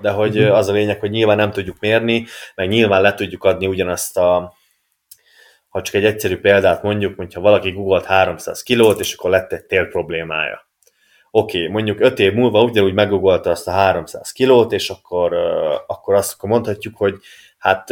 De 0.00 0.10
hogy 0.10 0.38
az 0.38 0.68
a 0.68 0.72
lényeg, 0.72 1.00
hogy 1.00 1.10
nyilván 1.10 1.36
nem 1.36 1.50
tudjuk 1.50 1.78
mérni, 1.80 2.26
meg 2.54 2.68
nyilván 2.68 3.02
le 3.02 3.14
tudjuk 3.14 3.44
adni 3.44 3.66
ugyanazt 3.66 4.16
a 4.16 4.58
ha 5.70 5.82
csak 5.82 5.94
egy 5.94 6.04
egyszerű 6.04 6.40
példát 6.40 6.82
mondjuk, 6.82 7.16
hogyha 7.16 7.40
valaki 7.40 7.70
googolt 7.70 8.04
300 8.04 8.62
kilót, 8.62 9.00
és 9.00 9.14
akkor 9.14 9.30
lett 9.30 9.52
egy 9.52 9.64
tél 9.64 9.86
problémája. 9.86 10.68
Oké, 11.30 11.58
okay, 11.58 11.72
mondjuk 11.72 12.00
5 12.00 12.18
év 12.18 12.32
múlva 12.32 12.62
ugyanúgy 12.62 12.94
megugolta 12.94 13.50
azt 13.50 13.68
a 13.68 13.70
300 13.70 14.32
kilót, 14.32 14.72
és 14.72 14.90
akkor, 14.90 15.32
akkor 15.86 16.14
azt 16.14 16.32
akkor 16.32 16.48
mondhatjuk, 16.48 16.96
hogy 16.96 17.14
hát 17.60 17.84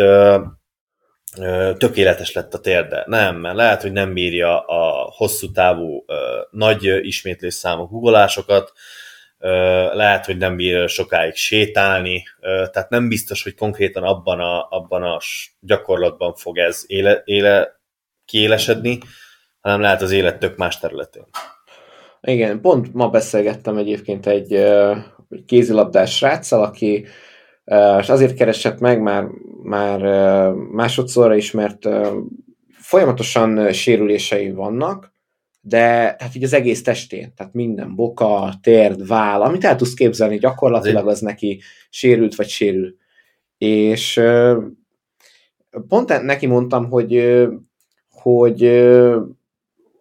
tökéletes 1.78 2.32
lett 2.32 2.54
a 2.54 2.60
térde. 2.60 3.04
Nem, 3.06 3.36
mert 3.36 3.56
lehet, 3.56 3.82
hogy 3.82 3.92
nem 3.92 4.14
bírja 4.14 4.60
a 4.60 5.12
hosszú 5.16 5.52
távú 5.52 6.04
nagy 6.50 6.84
ismétlés 7.06 7.54
számú 7.54 7.84
guggolásokat, 7.84 8.72
lehet, 9.92 10.24
hogy 10.26 10.36
nem 10.36 10.56
bír 10.56 10.88
sokáig 10.88 11.34
sétálni, 11.34 12.24
tehát 12.40 12.90
nem 12.90 13.08
biztos, 13.08 13.42
hogy 13.42 13.54
konkrétan 13.54 14.02
abban 14.02 14.40
a, 14.40 14.68
abban 14.70 15.02
a 15.02 15.18
gyakorlatban 15.60 16.34
fog 16.34 16.58
ez 16.58 16.84
éle, 16.86 17.22
éle, 17.24 17.80
kiélesedni, 18.24 18.98
hanem 19.60 19.80
lehet 19.80 20.02
az 20.02 20.10
élet 20.10 20.38
tök 20.38 20.56
más 20.56 20.78
területén. 20.78 21.26
Igen, 22.20 22.60
pont 22.60 22.94
ma 22.94 23.08
beszélgettem 23.08 23.76
egyébként 23.76 24.26
egy, 24.26 24.52
egy 25.30 25.44
kézilabdás 25.46 26.16
sráccal, 26.16 26.62
aki 26.62 27.06
és 28.00 28.08
azért 28.08 28.34
keresett 28.34 28.80
meg 28.80 29.00
már, 29.00 29.26
már 29.62 30.00
másodszorra 30.52 31.36
is, 31.36 31.50
mert 31.50 31.88
folyamatosan 32.70 33.72
sérülései 33.72 34.50
vannak, 34.50 35.12
de 35.60 36.16
hát 36.18 36.34
így 36.34 36.42
az 36.42 36.52
egész 36.52 36.82
testén, 36.82 37.32
tehát 37.36 37.54
minden 37.54 37.94
boka, 37.94 38.54
térd, 38.62 39.06
váll, 39.06 39.42
amit 39.42 39.64
el 39.64 39.76
tudsz 39.76 39.94
képzelni, 39.94 40.38
gyakorlatilag 40.38 41.08
az 41.08 41.20
neki 41.20 41.60
sérült 41.90 42.34
vagy 42.34 42.48
sérül. 42.48 42.94
És 43.58 44.20
pont 45.88 46.22
neki 46.22 46.46
mondtam, 46.46 46.88
hogy, 46.90 47.38
hogy 48.10 48.62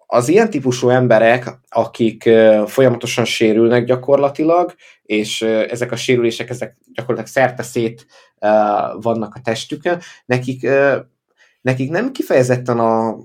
az 0.09 0.27
ilyen 0.27 0.49
típusú 0.49 0.89
emberek, 0.89 1.59
akik 1.69 2.29
folyamatosan 2.65 3.25
sérülnek 3.25 3.85
gyakorlatilag, 3.85 4.75
és 5.03 5.41
ezek 5.41 5.91
a 5.91 5.95
sérülések, 5.95 6.49
ezek 6.49 6.77
gyakorlatilag 6.93 7.31
szerte 7.31 7.63
szét 7.63 8.05
vannak 9.01 9.35
a 9.35 9.41
testükön, 9.43 9.99
nekik, 10.25 10.67
nekik 11.61 11.89
nem 11.89 12.11
kifejezetten 12.11 12.79
a, 12.79 13.17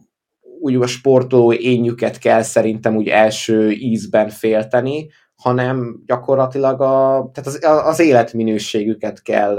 úgy 0.60 0.74
a 0.74 0.86
sportoló 0.86 1.52
énjüket 1.52 2.18
kell 2.18 2.42
szerintem 2.42 2.96
úgy 2.96 3.08
első 3.08 3.70
ízben 3.70 4.28
félteni, 4.28 5.10
hanem 5.34 6.02
gyakorlatilag 6.06 6.80
a, 6.80 7.30
tehát 7.32 7.46
az, 7.46 7.86
az 7.86 8.00
életminőségüket 8.00 9.22
kell 9.22 9.58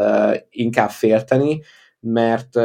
inkább 0.50 0.90
félteni, 0.90 1.62
mert 2.06 2.56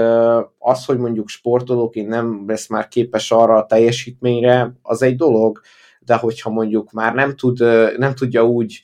az, 0.58 0.84
hogy 0.84 0.98
mondjuk 0.98 1.28
sportolóként 1.28 2.08
nem 2.08 2.44
lesz 2.46 2.68
már 2.68 2.88
képes 2.88 3.30
arra 3.30 3.56
a 3.56 3.66
teljesítményre, 3.66 4.72
az 4.82 5.02
egy 5.02 5.16
dolog, 5.16 5.60
de 6.00 6.14
hogyha 6.14 6.50
mondjuk 6.50 6.92
már 6.92 7.14
nem, 7.14 7.36
tud, 7.36 7.58
nem 7.98 8.14
tudja 8.14 8.44
úgy 8.46 8.82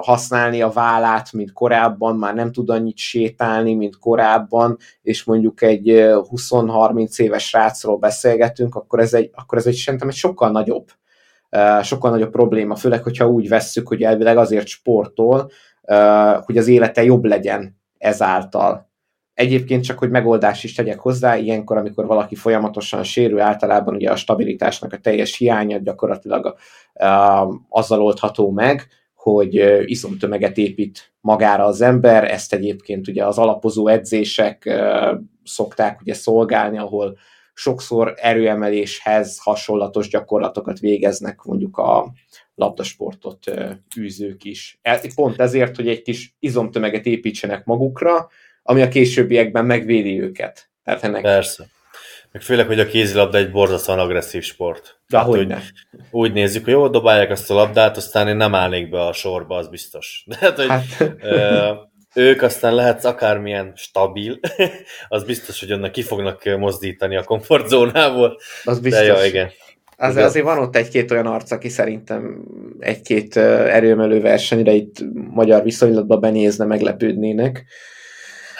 használni 0.00 0.62
a 0.62 0.70
vállát, 0.70 1.32
mint 1.32 1.52
korábban, 1.52 2.16
már 2.16 2.34
nem 2.34 2.52
tud 2.52 2.70
annyit 2.70 2.96
sétálni, 2.96 3.74
mint 3.74 3.98
korábban, 3.98 4.76
és 5.02 5.24
mondjuk 5.24 5.62
egy 5.62 5.86
20-30 5.88 7.18
éves 7.18 7.48
srácról 7.48 7.98
beszélgetünk, 7.98 8.74
akkor 8.74 9.00
ez 9.00 9.14
egy, 9.14 9.30
akkor 9.34 9.58
ez 9.58 9.66
egy 9.66 9.74
szerintem 9.74 10.08
egy 10.08 10.14
sokkal 10.14 10.50
nagyobb, 10.50 10.88
sokkal 11.82 12.10
nagyobb 12.10 12.30
probléma, 12.30 12.74
főleg, 12.74 13.02
hogyha 13.02 13.28
úgy 13.28 13.48
vesszük, 13.48 13.88
hogy 13.88 14.02
elvileg 14.02 14.36
azért 14.36 14.66
sportol, 14.66 15.50
hogy 16.44 16.56
az 16.56 16.68
élete 16.68 17.04
jobb 17.04 17.24
legyen 17.24 17.80
ezáltal. 17.98 18.91
Egyébként 19.34 19.84
csak, 19.84 19.98
hogy 19.98 20.10
megoldás 20.10 20.64
is 20.64 20.74
tegyek 20.74 20.98
hozzá, 20.98 21.36
ilyenkor, 21.36 21.76
amikor 21.76 22.06
valaki 22.06 22.34
folyamatosan 22.34 23.02
sérül, 23.02 23.40
általában 23.40 23.94
ugye 23.94 24.10
a 24.10 24.16
stabilitásnak 24.16 24.92
a 24.92 24.98
teljes 24.98 25.36
hiánya 25.36 25.78
gyakorlatilag 25.78 26.56
azzal 27.68 28.02
oldható 28.02 28.50
meg, 28.50 28.86
hogy 29.14 29.54
iszomtömeget 29.84 30.56
épít 30.56 31.12
magára 31.20 31.64
az 31.64 31.80
ember, 31.80 32.24
ezt 32.24 32.52
egyébként 32.52 33.08
ugye 33.08 33.26
az 33.26 33.38
alapozó 33.38 33.88
edzések 33.88 34.82
szokták 35.44 36.00
ugye 36.00 36.14
szolgálni, 36.14 36.78
ahol 36.78 37.16
sokszor 37.54 38.14
erőemeléshez 38.16 39.38
hasonlatos 39.38 40.08
gyakorlatokat 40.08 40.78
végeznek 40.78 41.42
mondjuk 41.42 41.78
a 41.78 42.12
labdasportot 42.54 43.38
űzők 43.98 44.44
is. 44.44 44.78
E, 44.82 45.00
pont 45.14 45.40
ezért, 45.40 45.76
hogy 45.76 45.88
egy 45.88 46.02
kis 46.02 46.36
izomtömeget 46.38 47.06
építsenek 47.06 47.64
magukra, 47.64 48.28
ami 48.62 48.82
a 48.82 48.88
későbbiekben 48.88 49.64
megvédi 49.64 50.20
őket. 50.20 50.70
Tehát 50.84 51.04
ennek... 51.04 51.22
Persze. 51.22 51.66
Meg 52.32 52.42
főleg, 52.42 52.66
hogy 52.66 52.80
a 52.80 52.86
kézilabda 52.86 53.38
egy 53.38 53.50
borzasztóan 53.50 53.98
agresszív 53.98 54.42
sport. 54.42 55.00
De 55.08 55.18
hát, 55.18 55.26
hogy 55.26 55.54
Úgy 56.10 56.32
nézzük, 56.32 56.64
hogy 56.64 56.72
jó, 56.72 56.88
dobálják 56.88 57.30
azt 57.30 57.50
a 57.50 57.54
labdát, 57.54 57.96
aztán 57.96 58.28
én 58.28 58.36
nem 58.36 58.54
állnék 58.54 58.90
be 58.90 59.00
a 59.00 59.12
sorba, 59.12 59.56
az 59.56 59.68
biztos. 59.68 60.24
De 60.28 60.36
hát, 60.40 60.56
hogy 60.56 60.68
hát... 60.68 60.84
ö, 61.20 61.70
ők 62.14 62.42
aztán 62.42 62.74
lehetsz 62.74 63.04
akármilyen 63.04 63.72
stabil, 63.76 64.38
az 65.08 65.24
biztos, 65.24 65.60
hogy 65.60 65.72
onnan 65.72 65.90
ki 65.90 66.02
fognak 66.02 66.56
mozdítani 66.58 67.16
a 67.16 67.24
komfortzónából. 67.24 68.40
Az 68.64 68.80
biztos. 68.80 69.06
De 69.06 69.12
jó, 69.12 69.24
igen. 69.24 69.50
Az, 69.96 70.16
azért 70.16 70.44
van 70.44 70.58
ott 70.58 70.76
egy-két 70.76 71.10
olyan 71.10 71.26
arc, 71.26 71.50
aki 71.50 71.68
szerintem 71.68 72.44
egy-két 72.78 73.36
erőmelő 73.36 74.20
versenyre 74.20 74.72
itt 74.72 74.96
magyar 75.12 75.62
viszonylatban 75.62 76.20
benézne, 76.20 76.64
meglepődnének. 76.64 77.64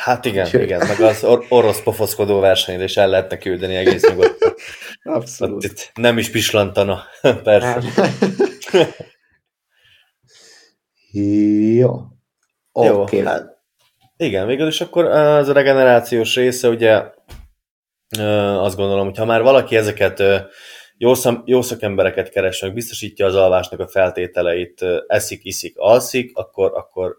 Hát 0.03 0.25
igen, 0.25 0.45
Úgyhogy... 0.45 0.63
igen, 0.63 0.87
meg 0.87 1.01
az 1.01 1.25
or- 1.25 1.47
orosz 1.49 1.83
pofoszkodó 1.83 2.41
versenyre 2.41 2.85
is 2.85 2.97
el 2.97 3.09
lehetne 3.09 3.39
küldeni 3.39 3.75
egész 3.75 4.09
nyugodtan. 4.09 4.55
Abszolút. 5.03 5.65
Itt 5.65 5.91
nem 5.95 6.19
is 6.19 6.31
pislantana, 6.31 7.03
persze. 7.43 7.83
Jó. 11.13 12.01
Jó, 12.73 13.01
okay. 13.01 13.25
hát, 13.25 13.59
igen, 14.17 14.47
végül 14.47 14.67
is 14.67 14.81
akkor 14.81 15.05
az 15.05 15.49
a 15.49 15.53
regenerációs 15.53 16.35
része, 16.35 16.69
ugye 16.69 17.03
azt 18.59 18.77
gondolom, 18.77 19.07
hogy 19.07 19.19
ha 19.19 19.25
már 19.25 19.43
valaki 19.43 19.77
ezeket 19.77 20.23
jó, 20.97 21.15
szam, 21.15 21.43
jó 21.47 21.63
szakembereket 21.63 22.29
keresnek, 22.29 22.73
biztosítja 22.73 23.27
az 23.27 23.35
alvásnak 23.35 23.81
a 23.81 23.89
feltételeit, 23.89 24.85
eszik, 25.07 25.45
iszik, 25.45 25.79
alszik, 25.79 26.37
akkor, 26.37 26.73
akkor 26.75 27.17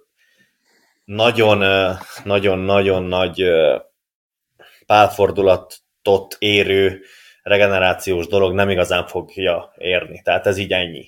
nagyon-nagyon 1.06 3.04
nagy 3.04 3.43
pálfordulatot 4.86 6.36
érő 6.39 7.01
regenerációs 7.43 8.28
dolog 8.28 8.54
nem 8.54 8.70
igazán 8.70 9.08
fogja 9.08 9.74
érni. 9.78 10.22
Tehát 10.24 10.47
ez 10.47 10.58
így 10.58 10.72
ennyi. 10.72 11.06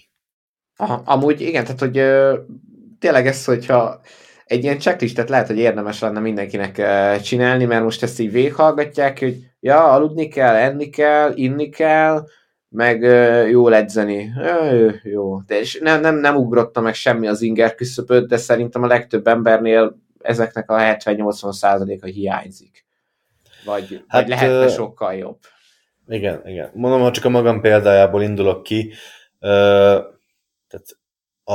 Aha, 0.77 1.01
amúgy 1.05 1.41
igen, 1.41 1.63
tehát 1.63 1.79
hogy 1.79 1.91
tényleg 2.99 3.27
ez, 3.27 3.45
hogyha 3.45 4.01
egy 4.45 4.63
ilyen 4.63 4.79
checklistet 4.79 5.29
lehet, 5.29 5.47
hogy 5.47 5.57
érdemes 5.57 5.99
lenne 5.99 6.19
mindenkinek 6.19 6.81
csinálni, 7.21 7.65
mert 7.65 7.83
most 7.83 8.03
ezt 8.03 8.19
így 8.19 8.31
véghallgatják, 8.31 9.19
hogy 9.19 9.35
ja, 9.59 9.91
aludni 9.91 10.27
kell, 10.27 10.55
enni 10.55 10.89
kell, 10.89 11.31
inni 11.35 11.69
kell, 11.69 12.25
meg 12.75 13.03
ö, 13.03 13.47
jól 13.47 13.75
edzeni. 13.75 14.31
Jó, 15.03 15.39
de 15.41 15.59
és 15.59 15.79
nem, 15.81 16.01
nem, 16.01 16.15
nem 16.15 16.35
ugrotta 16.35 16.81
meg 16.81 16.93
semmi 16.93 17.27
az 17.27 17.41
inger 17.41 17.75
küszöböt, 17.75 18.27
de 18.27 18.37
szerintem 18.37 18.83
a 18.83 18.87
legtöbb 18.87 19.27
embernél 19.27 19.97
ezeknek 20.21 20.71
a 20.71 20.75
70-80 20.75 21.51
százaléka 21.51 22.07
hiányzik. 22.07 22.85
Vagy, 23.65 24.03
hát, 24.07 24.21
vagy 24.21 24.29
lehetne 24.29 24.67
sokkal 24.67 25.13
jobb. 25.13 25.37
Igen, 26.07 26.41
igen. 26.45 26.71
Mondom, 26.73 27.01
ha 27.01 27.11
csak 27.11 27.25
a 27.25 27.29
magam 27.29 27.61
példájából 27.61 28.21
indulok 28.21 28.63
ki, 28.63 28.93
tehát 29.39 30.97
a, 31.43 31.53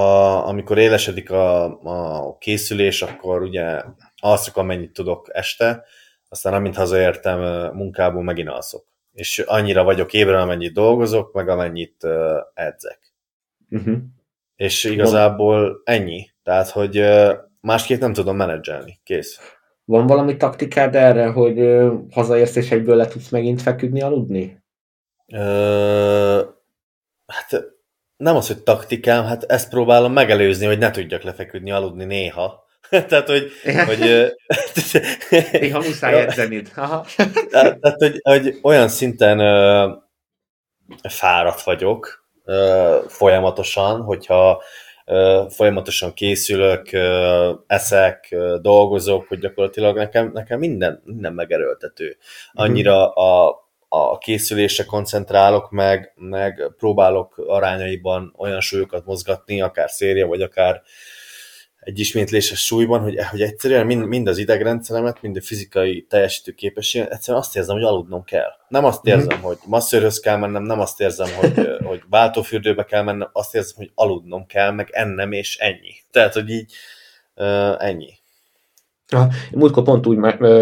amikor 0.49 0.79
élesedik 0.79 1.31
a, 1.31 1.65
a 1.83 2.37
készülés, 2.39 3.03
akkor 3.03 3.43
ugye 3.43 3.83
alszok, 4.17 4.57
amennyit 4.57 4.93
tudok 4.93 5.29
este, 5.33 5.85
aztán 6.29 6.55
amint 6.55 6.77
hazaértem 6.77 7.41
munkából, 7.75 8.23
megint 8.23 8.49
alszok 8.49 8.90
és 9.21 9.39
annyira 9.39 9.85
vagyok 9.85 10.13
ébren, 10.13 10.41
amennyit 10.41 10.73
dolgozok, 10.73 11.33
meg 11.33 11.49
amennyit 11.49 12.03
uh, 12.03 12.37
edzek. 12.55 13.15
Uh-huh. 13.71 13.97
És 14.57 14.85
igazából 14.85 15.81
ennyi. 15.85 16.31
Tehát, 16.43 16.69
hogy 16.69 16.99
uh, 16.99 17.33
másképp 17.61 18.01
nem 18.01 18.13
tudom 18.13 18.37
menedzselni. 18.37 19.01
Kész. 19.05 19.39
Van 19.85 20.07
valami 20.07 20.37
taktikád 20.37 20.95
erre, 20.95 21.27
hogy 21.27 21.61
uh, 21.61 21.93
hazaérsz 22.11 22.57
és 22.57 22.71
egyből 22.71 22.97
le 22.97 23.07
tudsz 23.07 23.29
megint 23.29 23.63
feküdni, 23.63 24.03
aludni? 24.03 24.63
Uh, 25.27 26.41
hát 27.27 27.65
nem 28.17 28.37
az, 28.37 28.47
hogy 28.47 28.63
taktikám, 28.63 29.25
hát 29.25 29.43
ezt 29.45 29.71
próbálom 29.71 30.13
megelőzni, 30.13 30.67
hogy 30.67 30.79
ne 30.79 30.91
tudjak 30.91 31.23
lefeküdni, 31.23 31.71
aludni 31.71 32.05
néha. 32.05 32.65
Tehát, 33.09 33.29
hogy... 33.29 33.53
hogy 33.87 34.33
Néha 35.53 35.79
muszáj 35.79 36.21
edzenid. 36.21 36.71
tehát, 37.51 37.97
hogy, 37.99 38.19
hogy 38.23 38.59
olyan 38.63 38.89
szinten 38.89 39.41
uh, 39.41 39.97
fáradt 41.09 41.63
vagyok 41.63 42.27
uh, 42.45 42.97
folyamatosan, 43.09 44.03
hogyha 44.03 44.63
uh, 45.07 45.51
folyamatosan 45.51 46.15
készülök, 46.15 46.89
uh, 46.93 47.59
eszek, 47.67 48.29
uh, 48.31 48.55
dolgozok, 48.55 49.29
hogy 49.29 49.39
gyakorlatilag 49.39 49.97
nekem, 49.97 50.31
nekem 50.35 50.59
minden, 50.59 51.03
minden 51.05 51.33
megerőltető. 51.33 52.17
Mhm. 52.53 52.65
Annyira 52.65 53.13
a, 53.13 53.59
a 53.89 54.19
készülésre 54.19 54.85
koncentrálok, 54.85 55.71
meg, 55.71 56.13
meg 56.17 56.73
próbálok 56.77 57.39
arányaiban 57.47 58.35
olyan 58.37 58.61
súlyokat 58.61 59.05
mozgatni, 59.05 59.61
akár 59.61 59.91
széria, 59.91 60.27
vagy 60.27 60.43
akár 60.43 60.83
egy 61.81 61.99
ismétléses 61.99 62.65
súlyban, 62.65 63.01
hogy, 63.01 63.19
hogy 63.31 63.41
egyszerűen 63.43 63.87
mind, 63.87 64.07
mind 64.07 64.29
az 64.29 64.39
idegrendszeremet, 64.39 65.23
mind 65.23 65.37
a 65.37 65.41
fizikai 65.43 66.07
teljesítő 66.09 66.53
képességet, 66.53 67.13
egyszerűen 67.13 67.43
azt 67.43 67.57
érzem, 67.57 67.75
hogy 67.75 67.85
aludnom 67.85 68.25
kell. 68.25 68.51
Nem 68.69 68.85
azt 68.85 69.03
mhm. 69.03 69.19
érzem, 69.19 69.39
mm. 69.39 69.43
hogy 69.43 69.59
masszörhöz 69.67 70.21
kell 70.21 70.37
mennem, 70.37 70.63
nem 70.63 70.81
azt 70.81 71.01
érzem, 71.01 71.29
hogy, 71.35 71.69
hogy 71.89 72.03
váltófürdőbe 72.11 72.85
kell 72.85 73.03
mennem, 73.03 73.29
azt 73.33 73.55
érzem, 73.55 73.77
hogy 73.77 73.91
aludnom 73.95 74.47
kell, 74.47 74.71
meg 74.71 74.89
ennem, 74.93 75.33
és 75.33 75.57
ennyi. 75.59 75.95
Tehát, 76.11 76.35
hogy 76.35 76.51
így 76.51 76.73
uh, 77.35 77.85
ennyi. 77.85 78.19
Ah, 79.09 79.33
múltkor 79.53 79.83
pont 79.83 80.07
úgy 80.07 80.17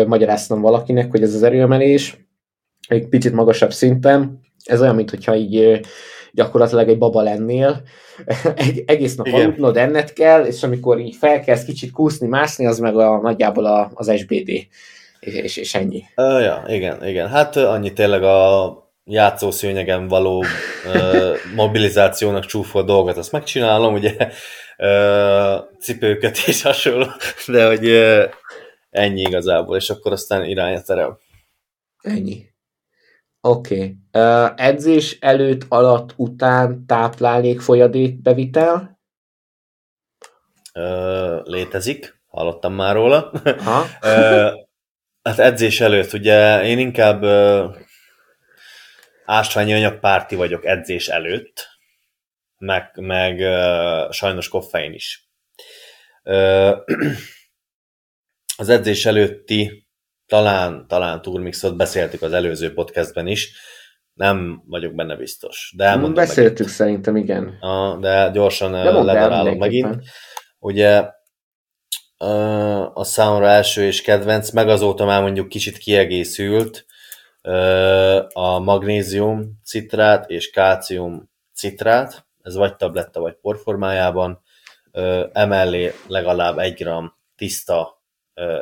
magyaráztam 0.06 0.60
valakinek, 0.60 1.10
hogy 1.10 1.22
ez 1.22 1.34
az 1.34 1.42
erőemelés 1.42 2.16
egy 2.88 3.08
picit 3.08 3.32
magasabb 3.32 3.72
szinten, 3.72 4.40
ez 4.64 4.80
olyan, 4.80 4.94
mintha 4.94 5.34
így 5.34 5.80
gyakorlatilag 6.32 6.88
egy 6.88 6.98
baba 6.98 7.22
lennél, 7.22 7.82
egy, 8.54 8.82
egész 8.86 9.14
nap 9.14 9.26
Igen. 9.26 9.40
aludnod, 9.40 9.76
enned 9.76 10.12
kell, 10.12 10.44
és 10.44 10.62
amikor 10.62 10.98
így 10.98 11.16
felkelsz 11.16 11.64
kicsit 11.64 11.90
kúszni, 11.90 12.26
mászni, 12.26 12.66
az 12.66 12.78
meg 12.78 12.96
a, 12.96 13.20
nagyjából 13.20 13.66
a, 13.66 13.90
az 13.94 14.12
SBD, 14.16 14.48
és, 15.20 15.56
és, 15.56 15.74
ennyi. 15.74 16.04
Uh, 16.16 16.40
ja, 16.42 16.64
igen, 16.66 17.06
igen. 17.06 17.28
Hát 17.28 17.56
annyi 17.56 17.92
tényleg 17.92 18.22
a 18.22 18.72
játszószőnyegen 19.04 20.08
való 20.08 20.44
uh, 20.94 21.36
mobilizációnak 21.56 22.46
csúfol 22.46 22.84
dolgot, 22.84 23.16
azt 23.16 23.32
megcsinálom, 23.32 23.94
ugye 23.94 24.14
uh, 24.78 25.78
cipőket 25.80 26.36
és 26.46 26.62
hasonló, 26.62 27.06
de 27.46 27.66
hogy 27.66 27.86
uh, 27.86 28.24
ennyi 28.90 29.20
igazából, 29.20 29.76
és 29.76 29.90
akkor 29.90 30.12
aztán 30.12 30.44
irány 30.44 30.74
a 30.74 30.80
terem. 30.80 31.18
Ennyi. 32.02 32.46
Oké. 33.48 33.74
Okay. 33.74 33.96
Uh, 34.12 34.52
edzés 34.56 35.18
előtt, 35.20 35.64
alatt, 35.68 36.14
után 36.16 36.86
táplálék 36.86 37.60
folyadék 37.60 38.22
bevitel? 38.22 39.00
Uh, 40.74 41.42
létezik, 41.44 42.20
hallottam 42.26 42.74
már 42.74 42.94
róla. 42.94 43.32
Ha? 43.64 43.80
uh, 44.02 44.52
hát 45.22 45.38
edzés 45.38 45.80
előtt, 45.80 46.12
ugye 46.12 46.62
én 46.64 46.78
inkább 46.78 47.22
uh, 47.22 47.76
ásványi 49.24 49.72
anyagpárti 49.72 50.34
vagyok 50.34 50.64
edzés 50.64 51.08
előtt, 51.08 51.68
meg, 52.58 52.90
meg 52.94 53.38
uh, 53.38 54.10
sajnos 54.10 54.48
koffein 54.48 54.92
is. 54.92 55.28
Uh, 56.22 56.76
az 58.60 58.68
edzés 58.68 59.06
előtti 59.06 59.87
talán, 60.28 60.86
talán 60.88 61.22
turmixot 61.22 61.76
beszéltük 61.76 62.22
az 62.22 62.32
előző 62.32 62.72
podcastben 62.72 63.26
is, 63.26 63.52
nem 64.14 64.62
vagyok 64.66 64.94
benne 64.94 65.16
biztos. 65.16 65.72
De 65.76 65.84
elmondom 65.84 66.14
Beszéltük 66.14 66.58
megint. 66.58 66.70
szerintem, 66.70 67.16
igen. 67.16 67.46
A, 67.60 67.96
de 68.00 68.30
gyorsan 68.32 68.72
de 68.72 68.90
ledarálom 68.90 69.58
megint. 69.58 70.04
Ugye 70.58 71.04
a 72.94 73.04
számomra 73.04 73.46
első 73.46 73.82
és 73.82 74.02
kedvenc, 74.02 74.50
meg 74.50 74.68
azóta 74.68 75.04
már 75.04 75.22
mondjuk 75.22 75.48
kicsit 75.48 75.78
kiegészült 75.78 76.86
a 78.32 78.58
magnézium 78.58 79.60
citrát 79.64 80.30
és 80.30 80.50
kálcium 80.50 81.30
citrát, 81.54 82.26
ez 82.42 82.54
vagy 82.54 82.76
tabletta, 82.76 83.20
vagy 83.20 83.34
porformájában, 83.40 84.42
emellé 85.32 85.92
legalább 86.06 86.58
egy 86.58 86.74
gram 86.74 87.14
tiszta 87.36 87.97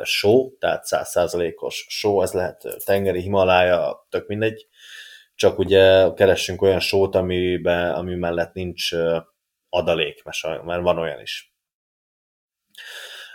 só, 0.03 0.57
tehát 0.59 0.85
százszázalékos 0.85 1.85
só, 1.89 2.21
ez 2.21 2.31
lehet 2.31 2.63
tengeri, 2.85 3.21
Himalája, 3.21 4.07
tök 4.09 4.27
mindegy, 4.27 4.67
csak 5.35 5.59
ugye 5.59 6.13
keressünk 6.15 6.61
olyan 6.61 6.79
sót, 6.79 7.15
amiben, 7.15 7.93
ami 7.93 8.15
mellett 8.15 8.53
nincs 8.53 8.89
adalék, 9.69 10.23
mert 10.63 10.81
van 10.81 10.97
olyan 10.97 11.21
is. 11.21 11.55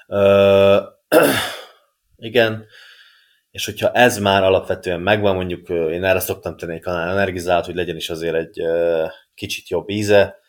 Ö, 0.06 0.82
igen, 2.16 2.66
és 3.50 3.64
hogyha 3.64 3.92
ez 3.92 4.18
már 4.18 4.42
alapvetően 4.42 5.00
megvan, 5.00 5.34
mondjuk 5.34 5.68
én 5.68 6.04
erre 6.04 6.20
szoktam 6.20 6.56
tenni 6.56 6.74
egy 6.74 6.80
kanál 6.80 7.10
energizált, 7.10 7.64
hogy 7.64 7.74
legyen 7.74 7.96
is 7.96 8.10
azért 8.10 8.34
egy 8.34 8.62
kicsit 9.34 9.68
jobb 9.68 9.88
íze, 9.88 10.41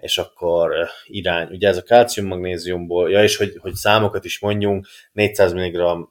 és 0.00 0.18
akkor 0.18 0.88
irány. 1.06 1.48
Ugye 1.50 1.68
ez 1.68 1.76
a 1.76 1.82
kálcium-magnéziumból, 1.82 3.10
ja 3.10 3.22
és 3.22 3.36
hogy, 3.36 3.56
hogy 3.60 3.74
számokat 3.74 4.24
is 4.24 4.38
mondjunk, 4.38 4.86
400 5.12 5.52
mg 5.52 6.08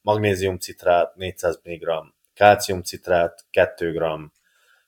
magnéziumcitrát, 0.00 1.14
400 1.14 1.60
mg 1.64 1.88
kálciumcitrát, 2.34 3.44
2 3.50 3.92
g 3.92 4.02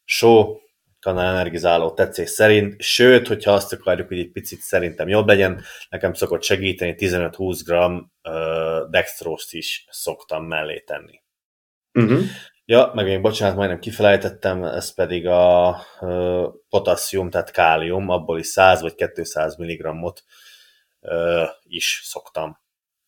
só, 0.05 0.61
energizáló 1.07 1.91
tetszés 1.91 2.31
szerint, 2.31 2.83
sőt, 2.83 3.27
hogyha 3.27 3.53
azt 3.53 3.73
akarjuk, 3.73 4.09
hogy 4.09 4.19
egy 4.19 4.31
picit 4.31 4.61
szerintem 4.61 5.09
jobb 5.09 5.27
legyen, 5.27 5.63
nekem 5.89 6.13
szokott 6.13 6.43
segíteni 6.43 6.95
15-20 6.99 7.61
g 7.65 8.91
dextroszt 8.91 9.55
is 9.55 9.87
szoktam 9.91 10.45
mellé 10.45 10.81
tenni. 10.81 11.21
Uh-huh. 11.93 12.21
Ja, 12.71 12.91
meg 12.95 13.05
még 13.05 13.21
bocsánat, 13.21 13.57
majdnem 13.57 13.79
kifelejtettem, 13.79 14.65
ez 14.65 14.95
pedig 14.95 15.27
a 15.27 15.77
uh, 16.01 16.45
potasszium, 16.69 17.31
tehát 17.31 17.51
kálium, 17.51 18.09
abból 18.09 18.39
is 18.39 18.47
100 18.47 18.81
vagy 18.81 18.95
200 19.15 19.57
mg-ot 19.57 20.25
is 21.63 22.01
szoktam 22.05 22.59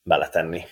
beletenni. 0.03 0.65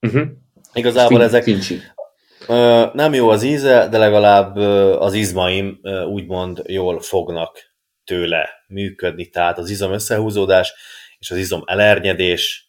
Uh-huh. 0.00 0.28
Igazából 0.72 1.16
fin, 1.16 1.26
ezek 1.26 1.46
uh, 1.46 2.94
nem 2.94 3.14
jó 3.14 3.28
az 3.28 3.42
íze, 3.42 3.88
de 3.88 3.98
legalább 3.98 4.56
uh, 4.56 5.02
az 5.02 5.14
izmaim 5.14 5.78
uh, 5.82 6.06
úgymond 6.06 6.62
jól 6.66 7.00
fognak 7.00 7.58
tőle 8.04 8.48
működni, 8.66 9.28
tehát 9.28 9.58
az 9.58 9.70
izom 9.70 9.92
összehúzódás 9.92 10.74
és 11.18 11.30
az 11.30 11.36
izom 11.36 11.62
elernyedés 11.66 12.68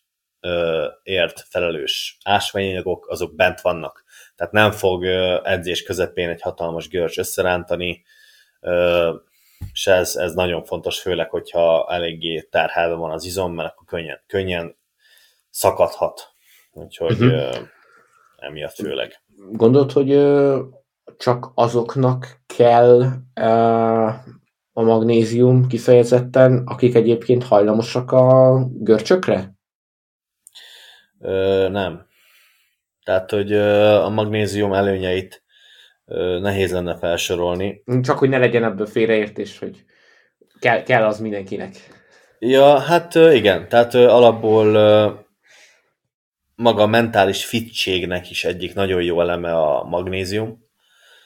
ért 1.04 1.46
felelős 1.50 2.18
ásványanyagok, 2.24 3.10
azok 3.10 3.36
bent 3.36 3.62
vannak 3.62 4.04
tehát 4.42 4.56
nem 4.56 4.72
fog 4.72 5.06
edzés 5.44 5.84
közepén 5.84 6.30
egy 6.30 6.42
hatalmas 6.42 6.88
görcs 6.88 7.18
összerántani, 7.18 8.04
és 9.74 9.88
ez, 9.88 10.16
ez 10.16 10.34
nagyon 10.34 10.64
fontos, 10.64 11.00
főleg, 11.00 11.30
hogyha 11.30 11.88
eléggé 11.90 12.42
terhelve 12.42 12.96
van 12.96 13.12
az 13.12 13.26
izom, 13.26 13.54
mert 13.54 13.70
akkor 13.70 13.86
könnyen, 13.86 14.22
könnyen 14.28 14.76
szakadhat. 15.50 16.34
Úgyhogy 16.72 17.22
uh-huh. 17.22 17.68
emiatt 18.38 18.74
főleg. 18.74 19.22
Gondolod, 19.52 19.92
hogy 19.92 20.10
csak 21.18 21.52
azoknak 21.56 22.42
kell 22.46 23.02
a 24.74 24.82
magnézium 24.82 25.68
kifejezetten, 25.68 26.64
akik 26.66 26.96
egyébként 26.96 27.44
hajlamosak 27.44 28.12
a 28.12 28.58
görcsökre? 28.74 29.54
Ö, 31.20 31.68
nem. 31.70 32.10
Tehát, 33.12 33.32
hogy 33.32 33.54
a 34.04 34.10
magnézium 34.10 34.74
előnyeit 34.74 35.44
nehéz 36.42 36.72
lenne 36.72 36.98
felsorolni. 36.98 37.84
Csak, 38.02 38.18
hogy 38.18 38.30
ne 38.30 38.38
legyen 38.38 38.64
ebből 38.64 38.86
félreértés, 38.86 39.60
hogy 39.60 39.84
kell, 40.60 40.84
kell 40.84 41.06
az 41.06 41.20
mindenkinek. 41.20 41.76
Ja, 42.40 42.80
hát 42.80 43.16
igen, 43.16 43.68
tehát 43.68 43.94
alapból 43.94 44.66
maga 46.56 46.82
a 46.82 46.88
mentális 46.88 47.46
fitségnek 47.46 48.30
is 48.30 48.44
egyik 48.44 48.74
nagyon 48.74 49.04
jó 49.04 49.22
eleme 49.22 49.58
a 49.58 49.84
magnézium, 49.84 50.50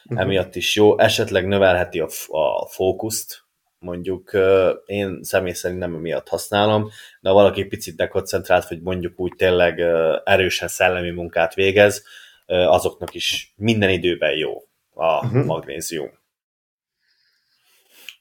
uh-huh. 0.03 0.25
emiatt 0.25 0.55
is 0.55 0.75
jó, 0.75 0.99
esetleg 0.99 1.47
növelheti 1.47 1.99
a, 1.99 2.07
a 2.27 2.67
fókuszt, 2.67 3.44
mondjuk 3.85 4.31
én 4.85 5.19
személy 5.21 5.53
szerint 5.53 5.79
nem 5.79 5.95
emiatt 5.95 6.27
használom, 6.27 6.89
de 7.21 7.29
ha 7.29 7.35
valaki 7.35 7.63
picit 7.65 7.95
dekoncentrált, 7.95 8.67
vagy 8.67 8.81
mondjuk 8.81 9.19
úgy 9.19 9.33
tényleg 9.35 9.79
erősen 10.23 10.67
szellemi 10.67 11.09
munkát 11.09 11.53
végez, 11.53 12.03
azoknak 12.45 13.13
is 13.13 13.53
minden 13.55 13.89
időben 13.89 14.37
jó 14.37 14.53
a 14.93 15.25
uh-huh. 15.25 15.45
magnézium. 15.45 16.09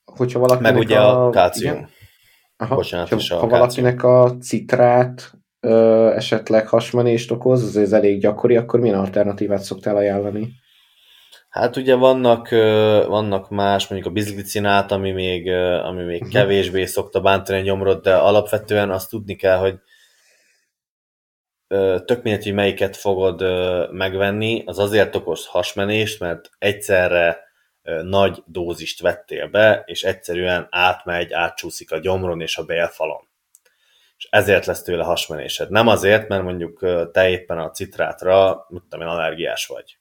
Hogyha 0.04 0.38
valakinek 0.38 0.72
Meg 0.72 0.82
ugye 0.82 0.98
a, 0.98 1.26
a 1.26 1.30
kálcium. 1.30 1.88
Aha, 2.56 2.74
Bocsánat, 2.74 3.08
ha, 3.08 3.36
ha 3.36 3.46
valakinek 3.46 4.02
a 4.02 4.36
citrát 4.40 5.32
ö, 5.60 6.10
esetleg 6.14 6.68
hasmenést 6.68 7.30
okoz, 7.30 7.62
az 7.62 7.76
ez 7.76 7.92
elég 7.92 8.20
gyakori, 8.20 8.56
akkor 8.56 8.80
milyen 8.80 8.98
alternatívát 8.98 9.62
szoktál 9.62 9.96
ajánlani? 9.96 10.52
Hát 11.54 11.76
ugye 11.76 11.94
vannak, 11.94 12.48
vannak 13.08 13.50
más, 13.50 13.88
mondjuk 13.88 14.10
a 14.10 14.14
bizglicinát, 14.14 14.92
ami 14.92 15.12
még, 15.12 15.50
ami 15.82 16.02
még 16.02 16.20
uh-huh. 16.20 16.32
kevésbé 16.32 16.84
szokta 16.84 17.20
bántani 17.20 17.58
a 17.58 17.62
nyomrot, 17.62 18.02
de 18.02 18.16
alapvetően 18.16 18.90
azt 18.90 19.10
tudni 19.10 19.36
kell, 19.36 19.56
hogy 19.56 19.78
tök 22.04 22.22
mindegy, 22.22 22.42
hogy 22.42 22.52
melyiket 22.52 22.96
fogod 22.96 23.42
megvenni, 23.92 24.62
az 24.66 24.78
azért 24.78 25.14
okoz 25.14 25.46
hasmenést, 25.46 26.20
mert 26.20 26.50
egyszerre 26.58 27.38
nagy 28.02 28.42
dózist 28.46 29.00
vettél 29.00 29.48
be, 29.48 29.82
és 29.86 30.02
egyszerűen 30.02 30.66
átmegy, 30.70 31.32
átcsúszik 31.32 31.92
a 31.92 31.98
gyomron 31.98 32.40
és 32.40 32.56
a 32.56 32.64
bélfalon. 32.64 33.28
És 34.16 34.28
ezért 34.30 34.66
lesz 34.66 34.82
tőle 34.82 35.04
hasmenésed. 35.04 35.70
Nem 35.70 35.88
azért, 35.88 36.28
mert 36.28 36.42
mondjuk 36.42 36.78
te 37.12 37.28
éppen 37.28 37.58
a 37.58 37.70
citrátra, 37.70 38.66
mit 38.68 38.82
tudom 38.82 39.06
én, 39.06 39.12
allergiás 39.12 39.66
vagy 39.66 39.98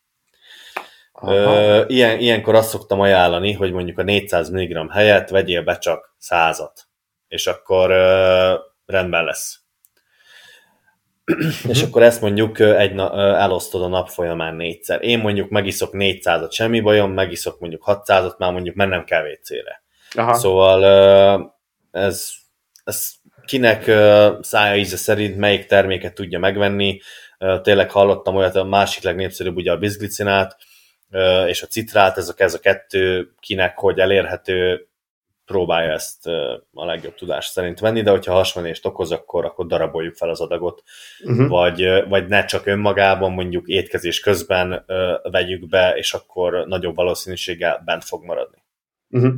Ö, 1.28 1.84
ilyen, 1.88 2.20
ilyenkor 2.20 2.56
azt 2.56 2.70
szoktam 2.70 3.00
ajánlani, 3.00 3.52
hogy 3.52 3.72
mondjuk 3.72 3.98
a 3.98 4.04
400 4.04 4.50
mg 4.50 4.92
helyett 4.92 5.30
vegyél 5.30 5.64
be 5.64 5.78
csak 5.78 6.16
100-at, 6.30 6.76
és 7.28 7.48
akkor 7.48 7.90
ö, 7.90 8.54
rendben 8.86 9.24
lesz. 9.24 9.64
és 11.68 11.84
akkor 11.84 12.04
ezt 12.04 12.22
mondjuk 12.22 12.60
egy 12.60 12.94
na, 12.94 13.38
elosztod 13.38 13.82
a 13.82 13.88
nap 13.88 14.10
folyamán 14.10 14.56
négyszer. 14.56 15.04
Én 15.04 15.20
mondjuk 15.20 15.50
megiszok 15.50 15.90
400-at, 15.94 16.52
semmi 16.52 16.80
bajom, 16.80 17.12
megiszok 17.12 17.60
mondjuk 17.60 17.84
600-at, 17.86 18.38
már 18.38 18.52
mondjuk 18.52 18.76
mennem 18.76 19.04
kell 19.04 19.24
WC-re. 19.24 19.84
Aha. 20.16 20.34
Szóval 20.34 20.84
ez, 21.92 22.32
ez 22.84 23.12
kinek 23.46 23.84
szája 24.42 24.76
íze 24.76 24.98
szerint 24.98 25.38
melyik 25.38 25.66
terméket 25.66 26.14
tudja 26.14 26.40
megvenni. 26.40 27.00
Tényleg 27.62 27.92
hallottam 27.92 28.36
olyat, 28.36 28.56
a 28.56 28.64
másik 28.64 29.04
legnépszerűbb 29.04 29.56
ugye 29.56 29.72
a 29.72 29.78
bizglicinát, 29.78 30.58
és 31.48 31.62
a 31.62 31.68
citrát, 31.68 32.18
ez 32.18 32.30
a, 32.30 32.34
ez 32.38 32.54
a 32.54 32.60
kettő 32.60 33.34
kinek 33.40 33.78
hogy 33.78 34.00
elérhető, 34.00 34.88
próbálja 35.46 35.92
ezt 35.92 36.28
a 36.74 36.86
legjobb 36.86 37.16
tudás 37.16 37.46
szerint 37.46 37.80
venni, 37.80 38.02
de 38.02 38.12
hogyha 38.12 38.34
hasmenést 38.34 38.86
okoz, 38.86 39.12
akkor, 39.12 39.46
akkor 39.46 39.66
daraboljuk 39.66 40.16
fel 40.16 40.30
az 40.30 40.42
adagot, 40.42 40.84
uh-huh. 41.24 41.48
vagy, 41.48 41.84
vagy 42.10 42.28
ne 42.28 42.46
csak 42.46 42.66
önmagában, 42.66 43.32
mondjuk 43.32 43.68
étkezés 43.68 44.20
közben 44.20 44.86
vegyük 45.32 45.68
be, 45.68 45.94
és 45.96 46.14
akkor 46.14 46.66
nagyobb 46.68 46.96
valószínűséggel 46.96 47.82
bent 47.86 48.04
fog 48.04 48.24
maradni. 48.24 48.64
Uh-huh. 49.10 49.34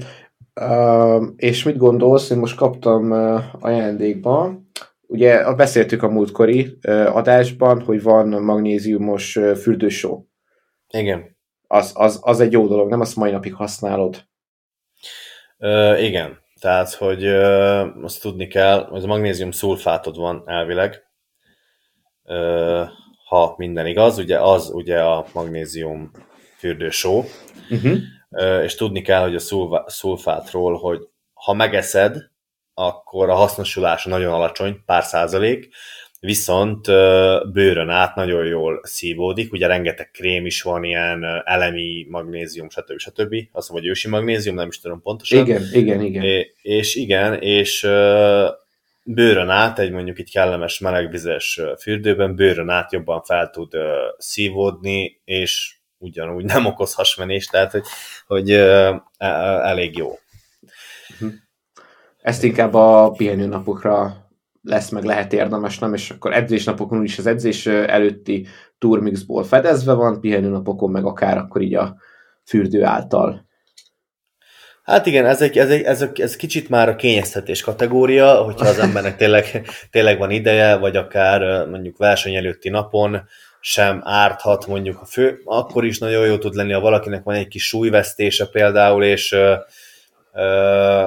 Uh, 0.62 1.28
és 1.36 1.64
mit 1.64 1.78
gondolsz, 1.78 2.30
én 2.30 2.38
most 2.38 2.56
kaptam 2.56 3.12
uh, 3.12 3.42
ajándékba, 3.60 4.62
ugye 5.08 5.54
beszéltük 5.54 6.04
a 6.04 6.10
múltkori 6.10 6.78
uh, 6.88 7.16
adásban, 7.16 7.82
hogy 7.82 8.02
van 8.02 8.28
magnéziumos 8.28 9.36
uh, 9.36 9.56
fürdősó. 9.56 10.28
Igen. 10.90 11.35
Az, 11.76 11.92
az, 11.96 12.20
az 12.22 12.40
egy 12.40 12.52
jó 12.52 12.68
dolog, 12.68 12.90
nem 12.90 13.02
azt 13.02 13.16
mai 13.16 13.32
napig 13.32 13.54
használod. 13.54 14.28
Uh, 15.58 16.04
igen, 16.04 16.40
tehát, 16.60 16.94
hogy 16.94 17.26
uh, 17.26 18.04
azt 18.04 18.22
tudni 18.22 18.48
kell, 18.48 18.86
hogy 18.86 19.04
a 19.04 19.08
magnézium 19.08 19.52
szulfátod 19.52 20.18
van 20.18 20.44
elvileg, 20.46 21.04
uh, 22.24 22.88
ha 23.28 23.54
minden 23.58 23.86
igaz, 23.86 24.18
ugye 24.18 24.40
az 24.40 24.70
ugye 24.70 25.02
a 25.02 25.26
magnézium 25.34 26.12
fürdősó, 26.58 27.24
uh-huh 27.70 27.98
és 28.64 28.76
tudni 28.76 29.02
kell, 29.02 29.22
hogy 29.22 29.36
a 29.36 29.90
szulfátról, 29.90 30.78
hogy 30.78 31.00
ha 31.34 31.54
megeszed, 31.54 32.18
akkor 32.74 33.30
a 33.30 33.36
hasznosulása 33.36 34.10
nagyon 34.10 34.34
alacsony, 34.34 34.84
pár 34.86 35.04
százalék, 35.04 35.74
viszont 36.26 36.86
bőrön 37.52 37.90
át 37.90 38.16
nagyon 38.16 38.46
jól 38.46 38.80
szívódik, 38.84 39.54
ugye 39.54 39.68
rengeteg 39.68 40.12
krém 40.12 40.46
is 40.46 40.62
van, 40.62 40.84
ilyen 40.84 41.26
elemi 41.46 42.06
magnézium, 42.10 42.70
stb. 42.70 42.98
stb. 42.98 43.36
Azt 43.52 43.70
mondom, 43.70 43.70
hogy 43.70 43.88
ősi 43.88 44.10
magnézium, 44.10 44.56
nem 44.56 44.68
is 44.68 44.80
tudom 44.80 45.02
pontosan. 45.02 45.40
Igen, 45.40 45.64
igen, 45.72 46.02
igen. 46.02 46.24
É, 46.24 46.54
és 46.62 46.96
igen, 46.96 47.34
és 47.34 47.88
bőrön 49.04 49.50
át, 49.50 49.80
egy 49.80 49.92
mondjuk 49.92 50.20
egy 50.20 50.32
kellemes 50.32 50.80
melegvizes 50.80 51.62
fürdőben, 51.80 52.36
bőrön 52.36 52.70
át 52.70 52.92
jobban 52.92 53.22
fel 53.22 53.50
tud 53.50 53.74
szívódni, 54.18 55.22
és 55.26 55.76
ugyanúgy 55.98 56.46
nem 56.46 56.66
okoz 56.66 56.94
hasmenést, 56.94 57.52
tehát 57.52 57.72
hogy, 57.72 57.84
hogy 58.28 58.52
elég 59.62 59.98
jó. 59.98 60.20
Mhm. 61.20 61.30
Ezt 62.22 62.44
inkább 62.44 62.74
a 62.74 63.12
pihenőnapokra 63.18 64.25
lesz 64.66 64.90
meg 64.90 65.04
lehet 65.04 65.34
érdemes, 65.34 65.80
nem? 65.80 65.94
És 65.94 66.10
akkor 66.10 66.34
edzésnapokon 66.34 67.04
is 67.04 67.18
az 67.18 67.26
edzés 67.26 67.66
előtti 67.66 68.48
turmixból 68.78 69.44
fedezve 69.44 69.94
van, 69.94 70.20
pihenőnapokon 70.20 70.92
meg 70.92 71.06
akár 71.06 71.38
akkor 71.38 71.62
így 71.62 71.76
a 71.76 71.96
fürdő 72.44 72.84
által. 72.84 73.46
Hát 74.84 75.06
igen, 75.06 75.26
ez, 75.26 75.42
egy, 75.42 75.58
ez, 75.58 75.70
egy, 75.70 75.82
ez, 75.82 76.02
egy, 76.02 76.22
ez 76.22 76.36
kicsit 76.36 76.70
már 76.70 76.90
a 76.90 76.96
kényeztetés 76.96 77.62
kategória, 77.62 78.36
hogyha 78.36 78.68
az 78.68 78.80
embernek 78.80 79.16
tényleg, 79.16 79.68
tényleg 79.92 80.18
van 80.18 80.32
ideje, 80.32 80.76
vagy 80.76 80.96
akár 80.96 81.68
mondjuk 81.68 81.98
verseny 81.98 82.36
előtti 82.36 82.70
napon 82.70 83.22
sem 83.60 84.02
árthat 84.04 84.68
mondjuk 84.68 85.02
a 85.02 85.06
fő, 85.06 85.42
akkor 85.46 85.86
is 85.86 86.00
nagyon 86.00 86.26
jó 86.26 86.38
tud 86.38 86.54
lenni, 86.54 86.72
ha 86.72 86.80
valakinek 86.80 87.24
van 87.24 87.36
egy 87.36 87.48
kis 87.48 87.68
súlyvesztése 87.68 88.46
például, 88.46 89.04
és 89.04 89.32
ö, 89.32 89.56
ö, 90.34 91.06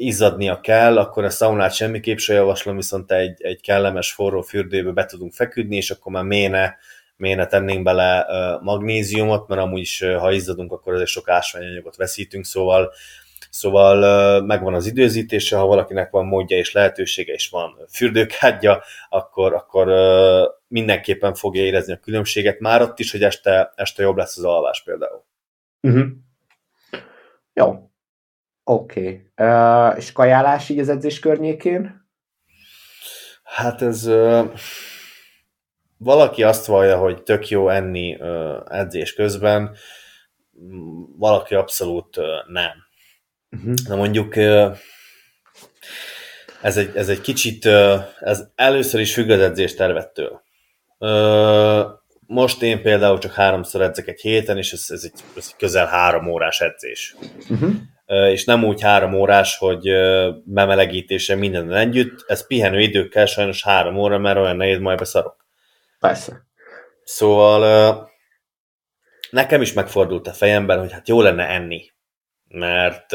izzadnia 0.00 0.60
kell, 0.60 0.98
akkor 0.98 1.24
a 1.24 1.30
szaunát 1.30 1.72
semmiképp 1.72 2.16
se 2.16 2.34
javaslom, 2.34 2.76
viszont 2.76 3.12
egy, 3.12 3.42
egy 3.42 3.60
kellemes 3.60 4.12
forró 4.12 4.42
fürdőbe 4.42 4.90
be 4.90 5.04
tudunk 5.04 5.32
feküdni, 5.32 5.76
és 5.76 5.90
akkor 5.90 6.12
már 6.12 6.24
méne, 6.24 6.76
méne 7.16 7.46
tennénk 7.46 7.82
bele 7.82 8.26
magnéziumot, 8.62 9.48
mert 9.48 9.60
amúgy 9.60 9.80
is, 9.80 10.04
ha 10.18 10.32
izzadunk, 10.32 10.72
akkor 10.72 10.92
azért 10.92 11.08
sok 11.08 11.28
ásványanyagot 11.28 11.96
veszítünk, 11.96 12.44
szóval 12.44 12.92
Szóval 13.50 14.40
megvan 14.42 14.74
az 14.74 14.86
időzítése, 14.86 15.56
ha 15.56 15.66
valakinek 15.66 16.10
van 16.10 16.26
módja 16.26 16.56
és 16.56 16.72
lehetősége, 16.72 17.32
és 17.32 17.48
van 17.48 17.76
fürdőkádja, 17.88 18.82
akkor, 19.08 19.54
akkor 19.54 19.88
mindenképpen 20.68 21.34
fogja 21.34 21.62
érezni 21.62 21.92
a 21.92 21.98
különbséget, 21.98 22.60
már 22.60 22.82
ott 22.82 22.98
is, 22.98 23.10
hogy 23.10 23.22
este, 23.22 23.72
este 23.76 24.02
jobb 24.02 24.16
lesz 24.16 24.38
az 24.38 24.44
alvás 24.44 24.82
például. 24.82 25.24
Uh-huh. 25.80 26.06
Jó. 27.52 27.89
Oké. 28.64 29.00
Okay. 29.36 29.48
Uh, 29.48 29.96
és 29.96 30.12
kajálás 30.12 30.68
így 30.68 30.78
az 30.78 30.88
edzés 30.88 31.18
környékén? 31.18 32.08
Hát 33.42 33.82
ez... 33.82 34.06
Uh, 34.06 34.52
valaki 35.96 36.42
azt 36.42 36.66
vallja, 36.66 36.98
hogy 36.98 37.22
tök 37.22 37.48
jó 37.48 37.68
enni 37.68 38.14
uh, 38.14 38.78
edzés 38.78 39.14
közben, 39.14 39.76
valaki 41.16 41.54
abszolút 41.54 42.16
uh, 42.16 42.24
nem. 42.46 42.72
Uh-huh. 43.50 43.74
Na 43.88 43.96
mondjuk 43.96 44.36
ez 46.62 46.76
egy, 46.76 46.96
ez 46.96 47.08
egy 47.08 47.20
kicsit, 47.20 47.66
ez 48.20 48.48
először 48.54 49.00
is 49.00 49.14
függ 49.14 49.30
az 49.30 49.40
edzés 49.40 49.74
tervettől. 49.74 50.42
Most 52.26 52.62
én 52.62 52.82
például 52.82 53.18
csak 53.18 53.32
háromszor 53.32 53.80
edzek 53.80 54.08
egy 54.08 54.20
héten, 54.20 54.56
és 54.56 54.72
ez, 54.72 54.86
ez, 54.88 55.04
egy, 55.04 55.12
ez 55.36 55.46
egy 55.48 55.56
közel 55.56 55.86
három 55.86 56.26
órás 56.26 56.60
edzés. 56.60 57.16
Uh-huh. 57.50 57.72
És 58.30 58.44
nem 58.44 58.64
úgy 58.64 58.80
három 58.82 59.14
órás, 59.14 59.56
hogy 59.56 59.90
bemelegítése 60.44 61.34
minden 61.34 61.74
együtt, 61.74 62.24
ez 62.26 62.46
pihenő 62.46 62.80
időkkel 62.80 63.26
sajnos 63.26 63.62
három 63.62 63.96
óra, 63.96 64.18
mert 64.18 64.38
olyan 64.38 64.56
nehéz, 64.56 64.78
majd 64.78 64.98
beszarok. 64.98 65.36
Persze. 66.00 66.42
Szóval 67.04 68.10
nekem 69.30 69.62
is 69.62 69.72
megfordult 69.72 70.26
a 70.26 70.32
fejemben, 70.32 70.78
hogy 70.78 70.92
hát 70.92 71.08
jó 71.08 71.20
lenne 71.22 71.48
enni 71.48 71.90
mert, 72.50 73.12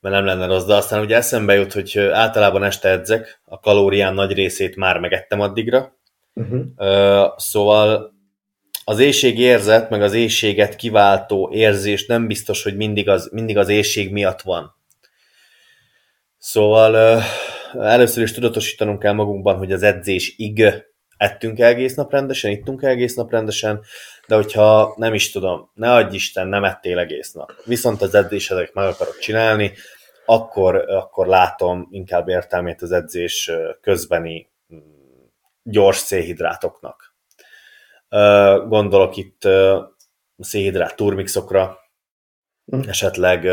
mert 0.00 0.14
nem 0.14 0.24
lenne 0.24 0.46
rossz, 0.46 0.64
de 0.64 0.74
aztán 0.74 1.00
ugye 1.00 1.16
eszembe 1.16 1.54
jut, 1.54 1.72
hogy 1.72 1.98
általában 1.98 2.64
este 2.64 2.88
edzek, 2.88 3.40
a 3.44 3.60
kalórián 3.60 4.14
nagy 4.14 4.32
részét 4.32 4.76
már 4.76 4.98
megettem 4.98 5.40
addigra, 5.40 5.96
uh-huh. 6.34 6.62
szóval 7.36 8.13
az 8.84 8.98
éjség 8.98 9.38
érzet, 9.38 9.90
meg 9.90 10.02
az 10.02 10.12
éjséget 10.12 10.76
kiváltó 10.76 11.50
érzés 11.52 12.06
nem 12.06 12.26
biztos, 12.26 12.62
hogy 12.62 12.76
mindig 12.76 13.08
az, 13.08 13.28
mindig 13.32 13.58
az 13.58 13.68
éjség 13.68 14.12
miatt 14.12 14.40
van. 14.40 14.74
Szóval 16.38 17.22
először 17.72 18.22
is 18.22 18.32
tudatosítanunk 18.32 18.98
kell 18.98 19.12
magunkban, 19.12 19.56
hogy 19.56 19.72
az 19.72 19.82
edzés 19.82 20.34
ig 20.36 20.64
ettünk 21.16 21.58
egész 21.58 21.94
nap 21.94 22.10
rendesen, 22.10 22.50
ittunk 22.50 22.82
egész 22.82 23.14
nap 23.14 23.30
rendesen, 23.30 23.80
de 24.26 24.34
hogyha 24.34 24.94
nem 24.96 25.14
is 25.14 25.30
tudom, 25.30 25.70
ne 25.74 25.92
adj 25.92 26.14
Isten, 26.14 26.48
nem 26.48 26.64
ettél 26.64 26.98
egész 26.98 27.32
nap, 27.32 27.52
viszont 27.64 28.02
az 28.02 28.14
edzésedek 28.14 28.72
meg 28.72 28.86
akarok 28.86 29.18
csinálni, 29.18 29.72
akkor, 30.26 30.76
akkor 30.76 31.26
látom 31.26 31.88
inkább 31.90 32.28
értelmét 32.28 32.82
az 32.82 32.92
edzés 32.92 33.50
közbeni 33.80 34.50
mm, 34.74 34.78
gyors 35.62 35.96
szénhidrátoknak. 35.96 37.13
Gondolok 38.68 39.16
itt 39.16 39.48
szénhidrát 40.38 40.96
turmixokra, 40.96 41.78
mm. 42.76 42.80
esetleg 42.88 43.46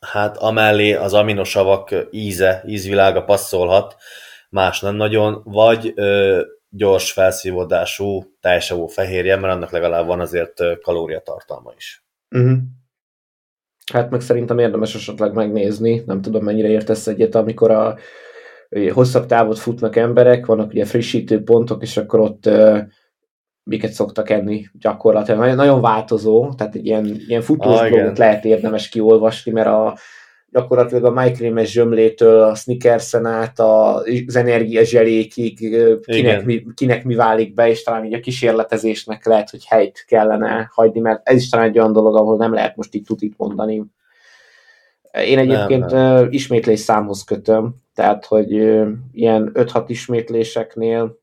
hát 0.00 0.36
amellé 0.36 0.92
az 0.92 1.12
aminosavak 1.12 1.94
íze, 2.10 2.64
ízvilága 2.66 3.24
passzolhat, 3.24 3.96
más 4.50 4.80
nem 4.80 4.94
nagyon, 4.94 5.42
vagy 5.44 5.94
gyors 6.68 7.12
felszívódású, 7.12 8.22
teljesavú 8.40 8.86
fehérje, 8.86 9.36
mert 9.36 9.54
annak 9.54 9.70
legalább 9.70 10.06
van 10.06 10.20
azért 10.20 10.80
kalóriatartalma 10.80 11.72
is. 11.76 12.04
Uh-huh. 12.30 12.58
Hát 13.92 14.10
meg 14.10 14.20
szerintem 14.20 14.58
érdemes 14.58 14.94
esetleg 14.94 15.32
megnézni, 15.32 16.02
nem 16.06 16.20
tudom 16.20 16.44
mennyire 16.44 16.68
értesz 16.68 17.06
egyet, 17.06 17.34
amikor 17.34 17.70
a 17.70 17.98
hosszabb 18.92 19.26
távot 19.26 19.58
futnak 19.58 19.96
emberek, 19.96 20.46
vannak 20.46 20.70
ugye 20.70 20.84
frissítő 20.84 21.42
pontok, 21.42 21.82
és 21.82 21.96
akkor 21.96 22.20
ott 22.20 22.50
miket 23.70 23.92
szoktak 23.92 24.30
enni 24.30 24.66
gyakorlatilag. 24.72 25.40
Nagyon, 25.40 25.56
nagyon 25.56 25.80
változó, 25.80 26.54
tehát 26.56 26.74
egy 26.74 26.86
ilyen, 26.86 27.16
ilyen 27.26 27.42
futós 27.42 27.80
ah, 27.80 27.88
blogot 27.88 28.18
lehet 28.18 28.44
érdemes 28.44 28.88
kiolvasni, 28.88 29.52
mert 29.52 29.66
a 29.66 29.96
gyakorlatilag 30.50 31.04
a 31.04 31.10
májkrémes 31.10 31.70
zsömlétől 31.70 32.42
a 32.42 32.54
sneakersen 32.54 33.26
át 33.26 33.60
az 33.60 34.36
energiazselékig 34.36 35.76
kinek 36.04 36.44
mi, 36.44 36.64
kinek 36.74 37.04
mi 37.04 37.14
válik 37.14 37.54
be, 37.54 37.68
és 37.68 37.82
talán 37.82 38.04
így 38.04 38.14
a 38.14 38.20
kísérletezésnek 38.20 39.26
lehet, 39.26 39.50
hogy 39.50 39.64
helyt 39.66 40.04
kellene 40.06 40.70
hagyni, 40.72 41.00
mert 41.00 41.28
ez 41.28 41.36
is 41.36 41.48
talán 41.48 41.68
egy 41.68 41.78
olyan 41.78 41.92
dolog, 41.92 42.16
ahol 42.16 42.36
nem 42.36 42.52
lehet 42.52 42.76
most 42.76 42.94
így 42.94 43.04
tutit 43.04 43.34
mondani. 43.36 43.84
Én 45.24 45.38
egyébként 45.38 45.90
nem, 45.90 46.14
nem. 46.14 46.26
ismétlés 46.30 46.80
számhoz 46.80 47.24
kötöm, 47.24 47.74
tehát, 47.94 48.24
hogy 48.24 48.50
ilyen 49.12 49.50
5-6 49.54 49.84
ismétléseknél 49.86 51.18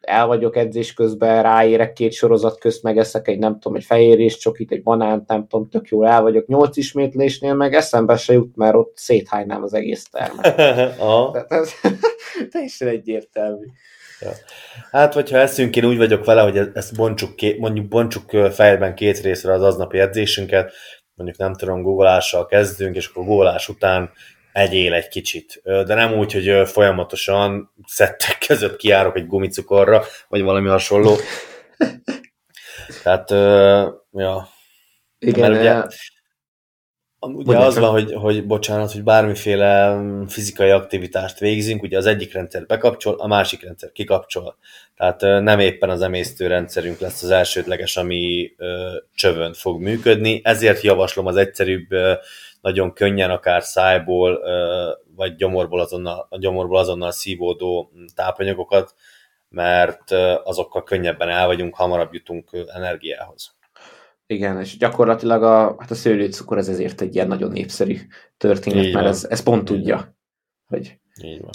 el 0.00 0.26
vagyok 0.26 0.56
edzés 0.56 0.94
közben, 0.94 1.42
ráérek 1.42 1.92
két 1.92 2.12
sorozat 2.12 2.58
közt, 2.58 2.82
megeszek 2.82 3.28
egy, 3.28 3.38
nem 3.38 3.58
tudom, 3.58 3.76
egy 3.76 3.84
fehérés 3.84 4.36
csokit, 4.36 4.72
egy 4.72 4.82
banánt, 4.82 5.28
nem 5.28 5.46
tudom, 5.46 5.68
tök 5.68 5.88
jól 5.88 6.06
el 6.06 6.22
vagyok. 6.22 6.46
8 6.46 6.76
ismétlésnél 6.76 7.54
meg 7.54 7.74
eszembe 7.74 8.16
se 8.16 8.32
jut, 8.32 8.56
mert 8.56 8.74
ott 8.74 8.92
széthánynám 8.96 9.62
az 9.62 9.74
egész 9.74 10.08
termet. 10.10 10.56
Tehát 11.32 11.52
ez 11.52 11.70
teljesen 12.52 12.88
egyértelmű. 12.88 13.66
Ja. 14.20 14.30
Hát, 14.90 15.14
hogyha 15.14 15.36
eszünk, 15.36 15.76
én 15.76 15.84
úgy 15.84 15.96
vagyok 15.96 16.24
vele, 16.24 16.42
hogy 16.42 16.70
ezt 16.74 16.96
bontsuk, 16.96 17.36
két, 17.36 17.58
mondjuk 17.58 17.88
bontsuk 17.88 18.30
fejben 18.30 18.94
két 18.94 19.18
részre 19.18 19.52
az 19.52 19.62
aznapi 19.62 19.98
edzésünket, 19.98 20.72
mondjuk 21.16 21.38
nem 21.38 21.54
tudom, 21.54 21.82
googolással 21.82 22.46
kezdünk, 22.46 22.96
és 22.96 23.06
akkor 23.06 23.24
googolás 23.24 23.68
után 23.68 24.10
egyél 24.52 24.94
egy 24.94 25.08
kicsit. 25.08 25.60
De 25.64 25.94
nem 25.94 26.12
úgy, 26.12 26.32
hogy 26.32 26.68
folyamatosan 26.68 27.72
szettek 27.86 28.38
között 28.46 28.76
kiárok 28.76 29.16
egy 29.16 29.26
gumicukorra, 29.26 30.04
vagy 30.28 30.42
valami 30.42 30.68
hasonló. 30.68 31.16
Tehát, 33.02 33.30
ja. 34.12 34.48
Igen, 35.18 35.50
Mert 35.50 35.94
ugye, 37.20 37.58
az 37.58 37.78
van, 37.78 37.90
hogy, 37.90 38.12
hogy 38.12 38.46
bocsánat, 38.46 38.92
hogy 38.92 39.02
bármiféle 39.02 40.00
fizikai 40.28 40.70
aktivitást 40.70 41.38
végzünk, 41.38 41.82
ugye 41.82 41.96
az 41.96 42.06
egyik 42.06 42.32
rendszer 42.32 42.66
bekapcsol, 42.66 43.14
a 43.14 43.26
másik 43.26 43.62
rendszer 43.62 43.92
kikapcsol. 43.92 44.56
Tehát 44.96 45.20
nem 45.42 45.58
éppen 45.58 45.90
az 45.90 46.02
emésztőrendszerünk 46.02 46.98
lesz 46.98 47.22
az 47.22 47.30
elsődleges, 47.30 47.96
ami 47.96 48.52
csövön 49.14 49.52
fog 49.52 49.80
működni, 49.80 50.40
ezért 50.44 50.82
javaslom 50.82 51.26
az 51.26 51.36
egyszerűbb 51.36 51.88
nagyon 52.60 52.92
könnyen 52.92 53.30
akár 53.30 53.62
szájból, 53.62 54.40
vagy 55.16 55.36
gyomorból 55.36 55.80
azonnal, 55.80 56.26
a 56.30 56.38
gyomorból 56.38 56.78
azonnal 56.78 57.10
szívódó 57.10 57.92
tápanyagokat, 58.14 58.94
mert 59.48 60.10
azokkal 60.44 60.82
könnyebben 60.82 61.28
el 61.28 61.46
vagyunk, 61.46 61.74
hamarabb 61.74 62.14
jutunk 62.14 62.50
energiához. 62.74 63.55
Igen, 64.26 64.60
és 64.60 64.76
gyakorlatilag 64.76 65.42
a, 65.42 65.76
hát 65.78 65.90
a 65.90 65.94
szőlőcukor 65.94 66.58
ez 66.58 66.68
ezért 66.68 67.00
egy 67.00 67.14
ilyen 67.14 67.28
nagyon 67.28 67.50
népszerű 67.50 67.96
történet, 68.36 68.84
Így 68.84 68.94
mert 68.94 69.06
ez, 69.06 69.26
ez 69.30 69.42
pont 69.42 69.64
tudja, 69.64 70.16
hogy 70.66 70.98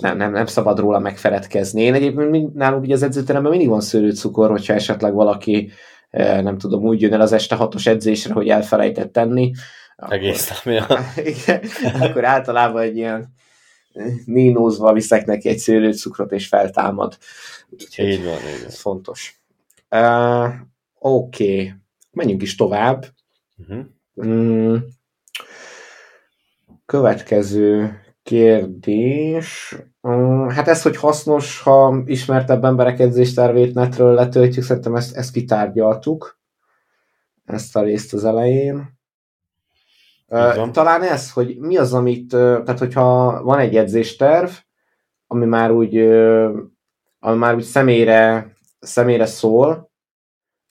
nem, 0.01 0.17
nem, 0.17 0.31
nem 0.31 0.45
szabad 0.45 0.79
róla 0.79 0.99
megfeledkezni. 0.99 1.81
Én 1.81 1.93
egyébként 1.93 2.53
nálunk 2.53 2.83
ugye 2.83 2.93
az 2.93 3.03
edzőteremben 3.03 3.51
mindig 3.51 3.69
van 3.69 3.81
szőlőcukor, 3.81 4.49
hogyha 4.49 4.73
esetleg 4.73 5.13
valaki 5.13 5.71
nem 6.11 6.57
tudom, 6.57 6.83
úgy 6.83 7.01
jön 7.01 7.13
el 7.13 7.21
az 7.21 7.31
este 7.31 7.55
hatos 7.55 7.85
edzésre, 7.85 8.33
hogy 8.33 8.49
elfelejtett 8.49 9.11
tenni, 9.11 9.51
akkor, 9.95 10.13
Egész 10.13 10.63
nem, 10.63 10.73
ja. 10.73 10.87
igen, 11.33 11.61
akkor 11.99 12.25
általában 12.25 12.81
egy 12.81 12.95
ilyen 12.95 13.33
nínózva 14.25 14.93
viszek 14.93 15.25
neki 15.25 15.49
egy 15.49 15.57
szőlőcukrot, 15.57 16.31
és 16.31 16.47
feltámad. 16.47 17.17
Úgyhogy 17.69 18.05
így 18.05 18.23
van, 18.23 18.33
így 18.33 18.59
van. 18.59 18.67
Ez 18.67 18.79
fontos. 18.79 19.41
Uh, 19.89 20.49
Oké, 20.99 21.53
okay. 21.53 21.73
Menjünk 22.11 22.41
is 22.41 22.55
tovább. 22.55 23.05
Uh-huh. 23.57 23.85
Mm. 24.25 24.75
Következő 26.85 27.99
kérdés. 28.23 29.75
Uh, 30.01 30.51
hát 30.51 30.67
ez, 30.67 30.81
hogy 30.81 30.97
hasznos, 30.97 31.61
ha 31.61 32.03
ismertebb 32.05 32.63
emberek 32.63 32.99
edzéstervét 32.99 33.73
netről 33.73 34.13
letöltjük, 34.13 34.63
szerintem 34.63 34.95
ezt, 34.95 35.15
ezt 35.15 35.31
kitárgyaltuk. 35.31 36.39
Ezt 37.45 37.75
a 37.75 37.81
részt 37.81 38.13
az 38.13 38.25
elején. 38.25 38.99
Talán 40.71 41.01
ez, 41.01 41.31
hogy 41.31 41.57
mi 41.59 41.77
az, 41.77 41.93
amit, 41.93 42.27
tehát 42.27 42.79
hogyha 42.79 43.41
van 43.43 43.59
egy 43.59 43.75
edzésterv, 43.75 44.49
ami 45.27 45.45
már 45.45 45.71
úgy, 45.71 45.97
ami 47.19 47.37
már 47.37 47.55
úgy 47.55 47.63
személyre, 47.63 48.53
személyre 48.79 49.25
szól, 49.25 49.90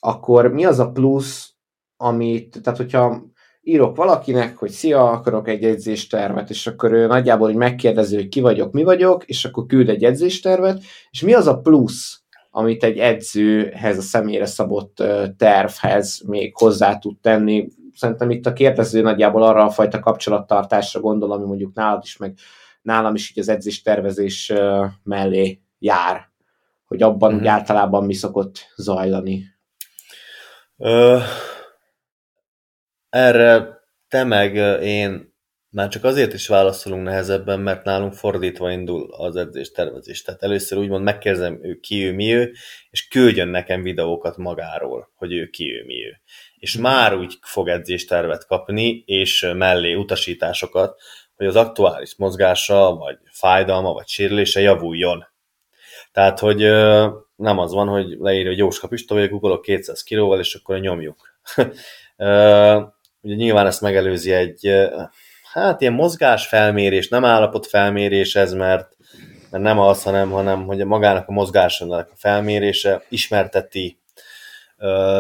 akkor 0.00 0.52
mi 0.52 0.64
az 0.64 0.78
a 0.78 0.90
plusz, 0.90 1.54
amit, 1.96 2.62
tehát 2.62 2.78
hogyha 2.78 3.22
írok 3.62 3.96
valakinek, 3.96 4.56
hogy 4.56 4.70
szia, 4.70 5.10
akarok 5.10 5.48
egy 5.48 5.64
edzéstervet, 5.64 6.50
és 6.50 6.66
akkor 6.66 6.92
ő 6.92 7.06
nagyjából 7.06 7.50
így 7.50 7.56
megkérdezi, 7.56 8.16
hogy 8.16 8.28
ki 8.28 8.40
vagyok, 8.40 8.72
mi 8.72 8.82
vagyok, 8.82 9.24
és 9.24 9.44
akkor 9.44 9.66
küld 9.66 9.88
egy 9.88 10.04
edzéstervet, 10.04 10.82
és 11.10 11.22
mi 11.22 11.32
az 11.32 11.46
a 11.46 11.60
plusz, 11.60 12.22
amit 12.50 12.84
egy 12.84 12.98
edzőhez, 12.98 13.98
a 13.98 14.02
személyre 14.02 14.46
szabott 14.46 15.02
tervhez 15.36 16.22
még 16.26 16.56
hozzá 16.56 16.98
tud 16.98 17.20
tenni, 17.20 17.68
szerintem 17.94 18.30
itt 18.30 18.46
a 18.46 18.52
kérdező 18.52 19.00
nagyjából 19.00 19.42
arra 19.42 19.64
a 19.64 19.70
fajta 19.70 20.00
kapcsolattartásra 20.00 21.00
gondol, 21.00 21.32
ami 21.32 21.44
mondjuk 21.44 21.74
nálad 21.74 22.00
is, 22.02 22.16
meg 22.16 22.34
nálam 22.82 23.14
is 23.14 23.30
így 23.30 23.38
az 23.38 23.48
edzés 23.48 23.82
tervezés 23.82 24.52
mellé 25.02 25.60
jár, 25.78 26.30
hogy 26.86 27.02
abban 27.02 27.30
mm-hmm. 27.30 27.40
úgy 27.40 27.46
általában 27.46 28.04
mi 28.04 28.14
szokott 28.14 28.58
zajlani. 28.76 29.44
Erre 33.08 33.78
te 34.08 34.24
meg 34.24 34.54
én 34.82 35.28
már 35.70 35.88
csak 35.88 36.04
azért 36.04 36.32
is 36.32 36.48
válaszolunk 36.48 37.04
nehezebben, 37.04 37.60
mert 37.60 37.84
nálunk 37.84 38.14
fordítva 38.14 38.70
indul 38.70 39.12
az 39.12 39.36
edzés 39.36 39.70
tervezés. 39.70 40.22
Tehát 40.22 40.42
először 40.42 40.78
úgymond 40.78 41.04
megkérdezem 41.04 41.58
ő 41.62 41.74
ki 41.80 42.04
ő, 42.04 42.12
mi 42.14 42.34
ő, 42.34 42.52
és 42.90 43.08
küldjön 43.08 43.48
nekem 43.48 43.82
videókat 43.82 44.36
magáról, 44.36 45.10
hogy 45.14 45.32
ő 45.32 45.46
ki 45.46 45.72
ő, 45.72 45.84
mi 45.84 46.04
ő 46.04 46.20
és 46.60 46.76
már 46.76 47.14
úgy 47.14 47.38
fog 47.40 47.68
edzéstervet 47.68 48.46
kapni, 48.46 49.02
és 49.06 49.50
mellé 49.56 49.94
utasításokat, 49.94 51.00
hogy 51.36 51.46
az 51.46 51.56
aktuális 51.56 52.16
mozgása, 52.16 52.94
vagy 52.94 53.18
fájdalma, 53.30 53.92
vagy 53.92 54.08
sérülése 54.08 54.60
javuljon. 54.60 55.26
Tehát, 56.12 56.38
hogy 56.38 56.62
nem 57.40 57.58
az 57.58 57.72
van, 57.72 57.88
hogy 57.88 58.16
leírja, 58.18 58.48
hogy 58.48 58.58
Jóska 58.58 58.88
Pista 58.88 59.14
vagyok, 59.14 59.32
ugolok 59.32 59.62
200 59.62 60.02
kilóval, 60.02 60.38
és 60.38 60.54
akkor 60.54 60.80
nyomjuk. 60.80 61.16
Ugye 63.22 63.34
nyilván 63.34 63.66
ezt 63.66 63.80
megelőzi 63.80 64.32
egy 64.32 64.88
hát 65.52 65.80
ilyen 65.80 65.92
mozgásfelmérés, 65.92 67.08
nem 67.08 67.24
állapotfelmérés 67.24 68.36
ez, 68.36 68.52
mert, 68.52 68.96
mert 69.50 69.64
nem 69.64 69.78
az, 69.78 70.02
hanem, 70.02 70.30
hanem 70.30 70.64
hogy 70.64 70.84
magának 70.84 71.28
a 71.28 71.32
mozgásának 71.32 72.10
a 72.12 72.16
felmérése 72.16 73.02
ismerteti 73.08 73.98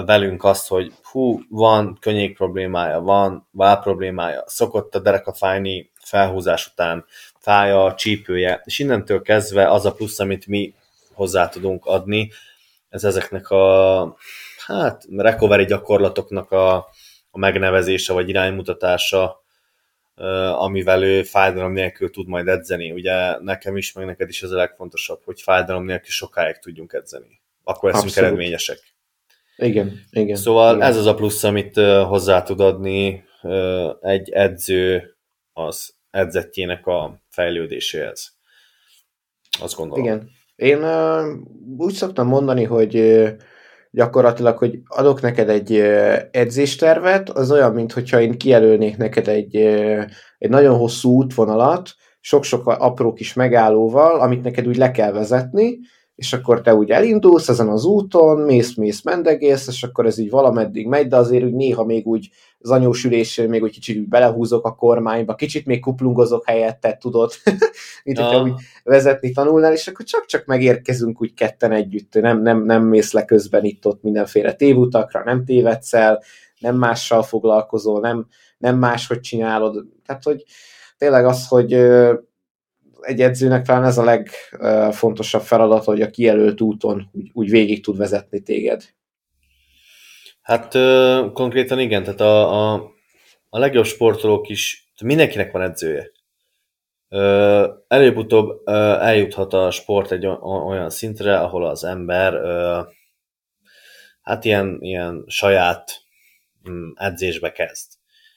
velünk 0.06 0.44
azt, 0.44 0.68
hogy 0.68 0.92
hú, 1.02 1.40
van 1.48 1.96
könnyék 2.00 2.36
problémája, 2.36 3.00
van 3.00 3.48
vál 3.50 3.80
problémája, 3.80 4.44
szokott 4.46 4.94
a 4.94 4.98
dereka 4.98 5.32
fájni 5.32 5.90
felhúzás 6.04 6.66
után, 6.72 7.04
fáj 7.38 7.72
a 7.72 7.94
csípője, 7.94 8.60
és 8.64 8.78
innentől 8.78 9.22
kezdve 9.22 9.70
az 9.70 9.86
a 9.86 9.92
plusz, 9.92 10.18
amit 10.18 10.46
mi 10.46 10.74
hozzá 11.20 11.48
tudunk 11.48 11.86
adni, 11.86 12.30
ez 12.88 13.04
ezeknek 13.04 13.50
a 13.50 14.16
hát, 14.66 15.04
recovery 15.16 15.64
gyakorlatoknak 15.64 16.50
a, 16.50 16.74
a 17.30 17.38
megnevezése 17.38 18.12
vagy 18.12 18.28
iránymutatása, 18.28 19.42
amivel 20.56 21.02
ő 21.02 21.22
fájdalom 21.22 21.72
nélkül 21.72 22.10
tud 22.10 22.26
majd 22.26 22.48
edzeni. 22.48 22.92
Ugye 22.92 23.40
nekem 23.40 23.76
is, 23.76 23.92
meg 23.92 24.06
neked 24.06 24.28
is 24.28 24.42
ez 24.42 24.50
a 24.50 24.56
legfontosabb, 24.56 25.20
hogy 25.24 25.40
fájdalom 25.40 25.84
nélkül 25.84 26.10
sokáig 26.10 26.58
tudjunk 26.58 26.92
edzeni. 26.92 27.40
Akkor 27.64 27.90
leszünk 27.90 28.08
Abszolút. 28.08 28.28
eredményesek. 28.28 28.78
Igen, 29.56 30.02
igen. 30.10 30.36
Szóval 30.36 30.76
igen. 30.76 30.88
ez 30.88 30.96
az 30.96 31.06
a 31.06 31.14
plusz, 31.14 31.44
amit 31.44 31.74
hozzá 32.06 32.42
tud 32.42 32.60
adni 32.60 33.24
egy 34.00 34.30
edző 34.30 35.16
az 35.52 35.94
edzettjének 36.10 36.86
a 36.86 37.20
fejlődéséhez. 37.28 38.36
Azt 39.60 39.74
gondolom. 39.74 40.04
Igen. 40.04 40.38
Én 40.60 40.84
úgy 41.78 41.92
szoktam 41.92 42.26
mondani, 42.26 42.64
hogy 42.64 43.22
gyakorlatilag, 43.90 44.58
hogy 44.58 44.78
adok 44.86 45.20
neked 45.20 45.48
egy 45.48 45.76
edzéstervet, 46.30 47.30
az 47.30 47.50
olyan, 47.50 47.74
mintha 47.74 48.20
én 48.20 48.38
kijelölnék 48.38 48.96
neked 48.96 49.28
egy, 49.28 49.56
egy 50.38 50.48
nagyon 50.48 50.76
hosszú 50.76 51.10
útvonalat, 51.10 51.90
sok-sok 52.20 52.66
apró 52.66 53.12
kis 53.12 53.32
megállóval, 53.32 54.20
amit 54.20 54.42
neked 54.42 54.66
úgy 54.66 54.76
le 54.76 54.90
kell 54.90 55.12
vezetni, 55.12 55.78
és 56.20 56.32
akkor 56.32 56.60
te 56.60 56.74
úgy 56.74 56.90
elindulsz 56.90 57.48
ezen 57.48 57.68
az 57.68 57.84
úton, 57.84 58.40
mész-mész, 58.40 59.02
mendegész, 59.02 59.66
és 59.66 59.82
akkor 59.82 60.06
ez 60.06 60.18
így 60.18 60.30
valameddig 60.30 60.86
megy, 60.86 61.06
de 61.06 61.16
azért 61.16 61.44
úgy 61.44 61.52
néha 61.52 61.84
még 61.84 62.06
úgy 62.06 62.30
az 62.58 62.80
még 63.48 63.62
úgy 63.62 63.70
kicsit 63.72 63.98
úgy 63.98 64.08
belehúzok 64.08 64.66
a 64.66 64.74
kormányba, 64.74 65.34
kicsit 65.34 65.66
még 65.66 65.80
kuplungozok 65.80 66.46
helyette, 66.46 66.96
tudod, 66.96 67.32
mint 68.04 68.18
ja. 68.18 68.24
hogyha 68.24 68.42
úgy 68.42 68.52
vezetni 68.84 69.30
tanulnál, 69.30 69.72
és 69.72 69.88
akkor 69.88 70.04
csak-csak 70.04 70.44
megérkezünk 70.44 71.22
úgy 71.22 71.34
ketten 71.34 71.72
együtt, 71.72 72.14
nem, 72.14 72.42
nem, 72.42 72.64
nem 72.64 72.82
mész 72.82 73.12
le 73.12 73.24
közben 73.24 73.64
itt-ott 73.64 74.02
mindenféle 74.02 74.52
tévutakra, 74.52 75.22
nem 75.24 75.44
tévedsz 75.44 75.94
el, 75.94 76.22
nem 76.58 76.76
mással 76.76 77.22
foglalkozol, 77.22 78.00
nem, 78.00 78.26
nem 78.58 78.78
máshogy 78.78 79.20
csinálod, 79.20 79.84
tehát 80.06 80.24
hogy 80.24 80.44
tényleg 80.98 81.26
az, 81.26 81.48
hogy 81.48 81.72
egy 83.00 83.20
edzőnek 83.20 83.66
talán 83.66 83.84
ez 83.84 83.98
a 83.98 84.04
legfontosabb 84.04 85.42
feladat, 85.42 85.84
hogy 85.84 86.02
a 86.02 86.10
kijelölt 86.10 86.60
úton 86.60 87.10
úgy, 87.12 87.30
úgy 87.32 87.50
végig 87.50 87.82
tud 87.82 87.96
vezetni 87.96 88.40
téged. 88.40 88.84
Hát 90.42 90.72
konkrétan 91.32 91.78
igen, 91.78 92.02
tehát 92.02 92.20
a, 92.20 92.72
a, 92.72 92.92
a 93.48 93.58
legjobb 93.58 93.84
sportolók 93.84 94.48
is, 94.48 94.92
mindenkinek 95.04 95.52
van 95.52 95.62
edzője. 95.62 96.10
Előbb-utóbb 97.88 98.68
eljuthat 99.00 99.52
a 99.52 99.70
sport 99.70 100.12
egy 100.12 100.26
olyan 100.26 100.90
szintre, 100.90 101.38
ahol 101.38 101.66
az 101.66 101.84
ember 101.84 102.34
hát 104.22 104.44
ilyen, 104.44 104.76
ilyen 104.80 105.24
saját 105.26 105.90
mm, 106.70 106.90
edzésbe 106.94 107.52
kezd. 107.52 107.92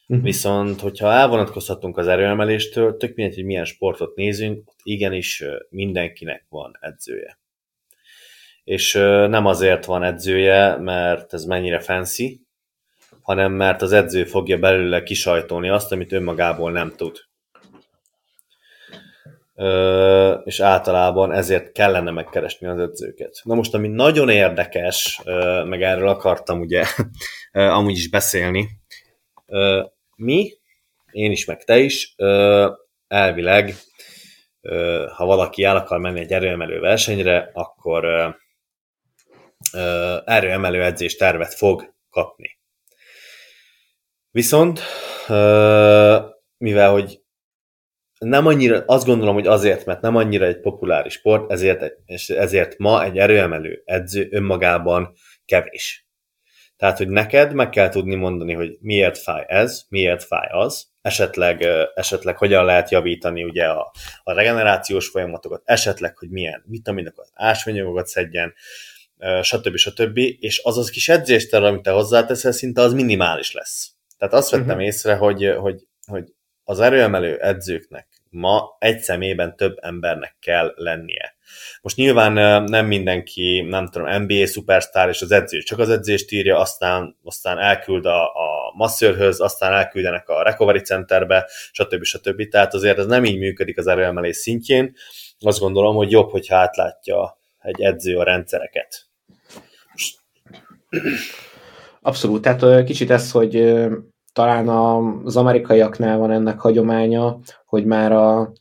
Uh-huh. 0.08 0.26
Viszont, 0.26 0.82
hogyha 0.82 1.12
elvonatkozhatunk 1.12 1.98
az 1.98 2.08
erőemeléstől, 2.08 2.98
tök 2.98 3.16
mindegy, 3.16 3.36
hogy 3.36 3.46
milyen 3.46 3.66
sportot 3.66 4.16
nézünk, 4.16 4.70
ott 4.70 4.80
igenis 4.84 5.44
mindenkinek 5.70 6.46
van 6.50 6.78
edzője. 6.80 7.40
És 8.64 8.94
nem 9.28 9.46
azért 9.46 9.86
van 9.86 10.04
edzője, 10.04 10.78
mert 10.78 11.34
ez 11.34 11.44
mennyire 11.46 11.80
fancy, 11.80 12.42
hanem 13.22 13.52
mert 13.52 13.82
az 13.82 13.92
edző 13.92 14.24
fogja 14.24 14.58
belőle 14.58 15.04
kisajtolni 15.04 15.70
azt, 15.70 15.92
amit 15.92 16.12
önmagából 16.12 16.72
nem 16.72 16.94
tud. 16.96 17.18
És 20.44 20.60
általában 20.60 21.32
ezért 21.32 21.72
kellene 21.72 22.12
megkeresni 22.12 22.68
az 22.68 22.80
edzőket. 22.80 23.42
Na 23.44 23.56
most, 23.56 23.74
ami 23.74 23.88
nagyon 23.88 24.30
érdekes, 24.30 25.20
ö, 25.24 25.64
meg 25.64 25.82
erről 25.82 26.08
akartam 26.08 26.60
ugye 26.60 26.84
amúgy 27.52 27.98
is 27.98 28.10
beszélni, 28.10 28.68
mi, 30.24 30.52
én 31.12 31.32
is, 31.32 31.46
meg 31.46 31.64
te 31.64 31.80
is, 31.80 32.16
elvileg, 33.08 33.76
ha 35.16 35.26
valaki 35.26 35.64
el 35.64 35.76
akar 35.76 36.00
menni 36.00 36.20
egy 36.20 36.32
erőemelő 36.32 36.80
versenyre, 36.80 37.50
akkor 37.54 38.06
erőemelő 40.26 40.84
edzés 40.84 41.16
tervet 41.16 41.54
fog 41.54 41.94
kapni. 42.10 42.60
Viszont, 44.32 44.82
mivel 46.58 46.92
hogy 46.92 47.22
nem 48.18 48.48
annyira, 48.48 48.84
azt 48.86 49.06
gondolom, 49.06 49.34
hogy 49.34 49.48
azért, 49.48 49.86
mert 49.86 50.02
nem 50.02 50.16
annyira 50.16 50.46
egy 50.46 50.60
populáris 50.60 51.14
sport, 51.14 51.52
ezért, 51.52 51.98
és 52.06 52.30
ezért 52.30 52.78
ma 52.78 53.04
egy 53.04 53.18
erőemelő 53.18 53.82
edző 53.86 54.28
önmagában 54.32 55.14
kevés. 55.46 56.03
Tehát, 56.84 56.98
hogy 56.98 57.10
neked 57.10 57.54
meg 57.54 57.70
kell 57.70 57.90
tudni 57.90 58.16
mondani, 58.16 58.54
hogy 58.54 58.78
miért 58.82 59.18
fáj 59.18 59.46
ez, 59.48 59.86
miért 59.90 60.24
fáj 60.24 60.48
az, 60.52 60.88
esetleg, 61.02 61.62
esetleg 61.96 62.38
hogyan 62.38 62.66
lehet 62.66 62.92
javítani 62.92 63.44
ugye 63.44 63.66
a, 63.66 63.92
a 64.24 64.34
regenerációs 64.34 65.08
folyamatokat, 65.08 65.62
esetleg, 65.66 66.18
hogy 66.18 66.30
milyen 66.30 66.64
vitaminokat, 66.66 67.30
ásványanyagokat 67.34 68.08
szedjen, 68.08 68.54
stb. 69.42 69.76
stb. 69.76 70.18
És 70.18 70.62
az 70.64 70.78
az 70.78 70.90
kis 70.90 71.10
edzésterv, 71.10 71.64
amit 71.64 71.82
te 71.82 71.92
hozzáteszel, 71.92 72.52
szinte 72.52 72.82
az 72.82 72.94
minimális 72.94 73.54
lesz. 73.54 73.92
Tehát 74.18 74.34
azt 74.34 74.50
vettem 74.50 74.68
uh-huh. 74.68 74.84
észre, 74.84 75.16
hogy, 75.16 75.54
hogy, 75.58 75.88
hogy 76.08 76.34
az 76.64 76.80
erőemelő 76.80 77.38
edzőknek 77.38 78.08
ma 78.30 78.76
egy 78.80 79.00
szemében 79.00 79.56
több 79.56 79.78
embernek 79.82 80.36
kell 80.40 80.74
lennie. 80.76 81.33
Most 81.82 81.96
nyilván 81.96 82.64
nem 82.64 82.86
mindenki, 82.86 83.62
nem 83.62 83.88
tudom, 83.88 84.22
NBA 84.22 84.48
szupersztár 84.48 85.10
és 85.10 85.22
az 85.22 85.32
edző 85.32 85.60
csak 85.60 85.80
az 85.80 85.90
edzést 85.90 86.32
írja, 86.32 86.60
aztán, 86.60 87.18
aztán 87.24 87.60
elküld 87.60 88.06
a, 88.06 88.24
a 88.24 88.74
masszörhöz, 88.76 89.40
aztán 89.40 89.74
elküldenek 89.74 90.30
a 90.30 90.44
recovery 90.44 90.80
centerbe, 90.80 91.50
stb. 91.72 92.04
stb. 92.04 92.50
Tehát 92.50 92.74
azért 92.74 92.98
ez 92.98 93.06
nem 93.06 93.26
így 93.26 93.38
működik 93.38 93.78
az 93.78 93.88
erőemelés 93.88 94.36
szintjén. 94.36 94.96
Azt 95.40 95.60
gondolom, 95.60 95.96
hogy 95.96 96.12
jobb, 96.12 96.30
hogyha 96.30 96.56
átlátja 96.56 97.38
egy 97.60 97.82
edző 97.82 98.18
a 98.18 98.24
rendszereket. 98.24 99.08
Abszolút, 102.02 102.42
tehát 102.42 102.84
kicsit 102.84 103.10
ez, 103.10 103.32
hogy 103.32 103.74
talán 104.34 104.70
az 105.26 105.38
amerikaiaknál 105.38 106.18
van 106.18 106.32
ennek 106.32 106.60
hagyománya, 106.60 107.40
hogy 107.66 107.86
már 107.86 108.12
a, 108.12 108.52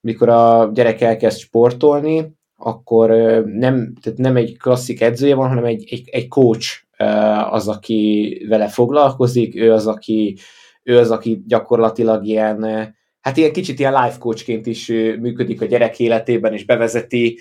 mikor 0.00 0.28
a 0.28 0.70
gyerek 0.72 1.00
elkezd 1.00 1.38
sportolni, 1.38 2.36
akkor 2.56 3.10
nem, 3.44 3.92
tehát 4.02 4.18
nem 4.18 4.36
egy 4.36 4.56
klasszik 4.58 5.00
edzője 5.00 5.34
van, 5.34 5.48
hanem 5.48 5.64
egy, 5.64 5.86
egy, 5.90 6.08
egy 6.10 6.28
coach 6.28 6.82
az, 7.50 7.68
aki 7.68 8.44
vele 8.48 8.68
foglalkozik, 8.68 9.56
ő 9.56 9.72
az, 9.72 9.86
aki, 9.86 10.36
ő 10.82 10.98
az, 10.98 11.10
aki 11.10 11.42
gyakorlatilag 11.46 12.24
ilyen 12.24 12.96
hát 13.20 13.36
ilyen 13.36 13.52
kicsit 13.52 13.78
ilyen 13.78 14.04
life 14.04 14.18
coachként 14.18 14.66
is 14.66 14.86
működik 15.20 15.60
a 15.62 15.64
gyerek 15.64 15.98
életében, 15.98 16.52
és 16.52 16.64
bevezeti 16.64 17.38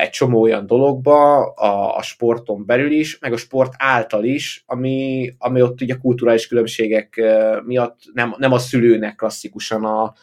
egy 0.00 0.10
csomó 0.10 0.40
olyan 0.40 0.66
dologba 0.66 1.42
a, 1.42 1.96
a 1.96 2.02
sporton 2.02 2.66
belül 2.66 2.90
is, 2.90 3.18
meg 3.18 3.32
a 3.32 3.36
sport 3.36 3.72
által 3.76 4.24
is, 4.24 4.62
ami, 4.66 5.30
ami 5.38 5.62
ott 5.62 5.80
ugye 5.80 5.94
kulturális 5.94 6.46
különbségek 6.46 7.22
miatt 7.64 7.98
nem, 8.12 8.34
nem 8.38 8.52
a 8.52 8.58
szülőnek 8.58 9.14
klasszikusan 9.14 9.84
a, 9.84 10.14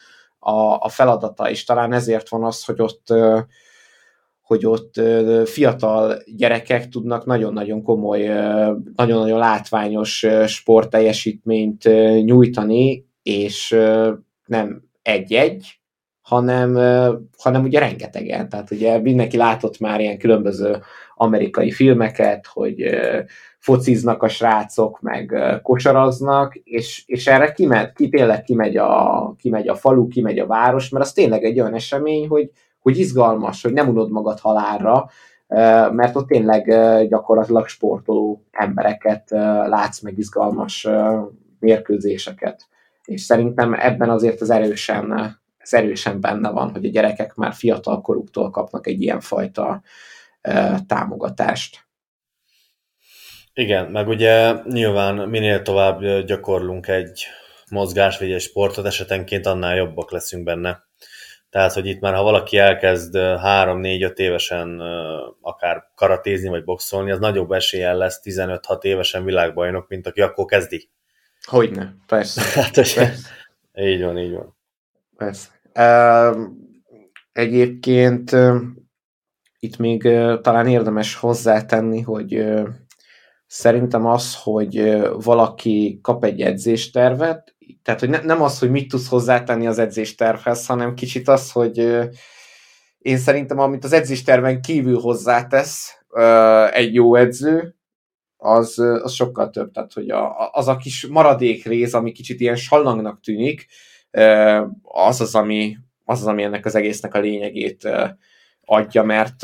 a, 0.44 0.78
a 0.80 0.89
feladata, 0.89 1.50
és 1.50 1.64
talán 1.64 1.94
ezért 1.94 2.30
van 2.30 2.44
az, 2.44 2.64
hogy 2.66 2.82
ott 2.82 3.14
hogy 4.44 4.66
ott 4.66 5.02
fiatal 5.46 6.18
gyerekek 6.36 6.89
tudnak 6.89 7.26
nagyon-nagyon 7.26 7.84
komoly, 7.84 8.28
nagyon-nagyon 8.96 9.39
látványos 9.39 10.26
sportteljesítményt 10.46 11.84
nyújtani, 12.24 13.06
és 13.24 13.76
nem 14.46 14.84
egy-egy, 15.02 15.80
hanem, 16.22 16.74
hanem 17.38 17.64
ugye 17.64 17.80
rengetegen. 17.80 18.50
Tehát 18.50 18.72
ugye 18.72 19.00
mindenki 19.00 19.38
látott 19.38 19.80
már 19.80 20.00
ilyen 20.00 20.18
különböző 20.18 20.82
amerikai 21.16 21.72
filmeket, 21.72 22.48
hogy 22.48 22.84
fociznak 23.64 24.24
a 24.24 24.28
srácok, 24.28 25.01
meg 25.01 25.36
kocsaraznak, 25.61 26.55
és, 26.55 27.03
és 27.05 27.28
erre 27.28 27.51
kimegy, 27.51 27.93
ki 27.93 28.09
tényleg 28.09 28.43
kimegy 28.43 28.78
a, 28.78 29.34
kimegy 29.38 29.68
a 29.68 29.76
falu, 29.76 30.07
kimegy 30.07 30.39
a 30.39 30.47
város, 30.47 30.89
mert 30.89 31.05
az 31.05 31.14
tényleg 31.14 31.43
egy 31.43 31.59
olyan 31.59 31.74
esemény, 31.74 32.28
hogy, 32.28 32.51
hogy 32.80 32.97
izgalmas, 32.97 33.64
hogy 33.64 33.74
nem 33.74 33.89
unod 33.89 34.11
magad 34.11 34.39
halálra, 34.39 35.09
mert 35.91 36.16
ott 36.16 36.28
tényleg 36.28 36.66
gyakorlatilag 37.07 37.68
sportoló 37.68 38.43
embereket 38.51 39.30
látsz, 39.68 40.01
meg 40.01 40.18
izgalmas 40.18 40.88
mérkőzéseket 41.59 42.68
és 43.05 43.22
szerintem 43.22 43.74
ebben 43.74 44.09
azért 44.09 44.41
az 44.41 44.49
erősen, 44.49 45.38
ez 45.57 45.74
erősen 45.74 46.22
benne 46.22 46.49
van, 46.49 46.72
hogy 46.72 46.86
a 46.86 46.89
gyerekek 46.89 47.36
már 47.36 47.53
fiatal 47.53 48.01
koruktól 48.01 48.49
kapnak 48.49 48.88
egy 48.88 49.01
ilyen 49.01 49.20
fajta 49.20 49.82
támogatást. 50.88 51.86
Igen, 53.54 53.91
meg 53.91 54.08
ugye 54.08 54.54
nyilván 54.64 55.16
minél 55.16 55.62
tovább 55.62 56.26
gyakorlunk 56.26 56.88
egy 56.88 57.26
mozgás 57.70 58.18
vagy 58.18 58.32
egy 58.32 58.41
sportot, 58.41 58.86
esetenként 58.86 59.45
annál 59.45 59.76
jobbak 59.76 60.12
leszünk 60.12 60.43
benne. 60.43 60.84
Tehát, 61.49 61.74
hogy 61.74 61.86
itt 61.86 61.99
már 61.99 62.14
ha 62.14 62.24
valaki 62.24 62.58
elkezd 62.58 63.14
3-4-5 63.16 64.18
évesen 64.18 64.82
akár 65.41 65.84
karatézni 65.95 66.49
vagy 66.49 66.64
boxolni, 66.64 67.12
az 67.12 67.20
nagyobb 67.20 67.51
eséllyel 67.51 67.97
lesz 67.97 68.20
15-6 68.24 68.84
évesen 68.84 69.24
világbajnok, 69.26 69.88
mint 69.88 70.08
aki 70.08 70.22
akkor 70.22 70.45
kezdi. 70.45 70.89
Hogyne, 71.45 71.95
persze. 72.08 72.41
Hát, 72.62 72.74
persze. 72.74 73.14
Így 73.74 74.01
van, 74.01 74.18
így 74.18 74.32
van. 74.32 74.58
Persze. 75.18 75.47
Uh, 75.76 76.47
egyébként 77.32 78.32
uh, 78.32 78.62
itt 79.60 79.78
még 79.78 80.04
uh, 80.04 80.41
talán 80.41 80.68
érdemes 80.68 81.16
hozzátenni, 81.16 82.01
hogy 82.01 82.36
uh, 82.36 82.68
szerintem 83.54 84.06
az, 84.06 84.36
hogy 84.36 85.01
valaki 85.24 85.99
kap 86.01 86.24
egy 86.24 86.41
edzéstervet, 86.41 87.56
tehát 87.84 87.99
hogy 87.99 88.10
ne, 88.10 88.22
nem 88.22 88.41
az, 88.41 88.60
hogy 88.60 88.72
mit 88.72 88.89
tudsz 88.89 89.08
hozzátenni 89.08 89.68
az 89.68 89.80
edzéstervhez, 89.80 90.66
hanem 90.66 90.93
kicsit 90.93 91.28
az, 91.28 91.51
hogy 91.51 91.78
én 92.97 93.18
szerintem, 93.18 93.60
amit 93.60 93.84
az 93.84 93.93
edzésterven 93.93 94.62
kívül 94.62 94.99
hozzátesz 94.99 95.97
egy 96.72 96.93
jó 96.93 97.16
edző, 97.16 97.76
az, 98.38 98.80
az 98.80 99.14
sokkal 99.14 99.49
több. 99.49 99.72
Tehát, 99.72 99.93
hogy 99.93 100.10
a, 100.10 100.49
az 100.51 100.68
a 100.68 100.78
kis 100.78 101.08
maradék 101.08 101.66
rész, 101.66 101.93
ami 101.93 102.12
kicsit 102.12 102.39
ilyen 102.39 102.56
sallangnak 102.56 103.20
tűnik, 103.20 103.68
az 104.82 105.22
az, 105.22 105.36
ami, 105.36 105.78
az 106.04 106.20
az, 106.20 106.28
ami 106.28 106.43
ennek 106.43 106.66
az 106.66 106.76
egésznek 106.76 107.14
a 107.14 107.20
lényegét 107.20 107.89
adja, 108.66 109.04
mert 109.04 109.43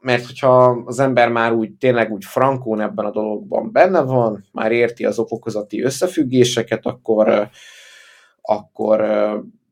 mert 0.00 0.26
hogyha 0.26 0.82
az 0.84 0.98
ember 0.98 1.28
már 1.28 1.52
úgy 1.52 1.72
tényleg 1.72 2.12
úgy 2.12 2.24
frankón 2.24 2.80
ebben 2.80 3.04
a 3.04 3.10
dologban 3.10 3.72
benne 3.72 4.00
van, 4.00 4.44
már 4.52 4.72
érti 4.72 5.04
az 5.04 5.18
okokozati 5.18 5.82
összefüggéseket, 5.82 6.86
akkor, 6.86 7.48
akkor 8.40 9.04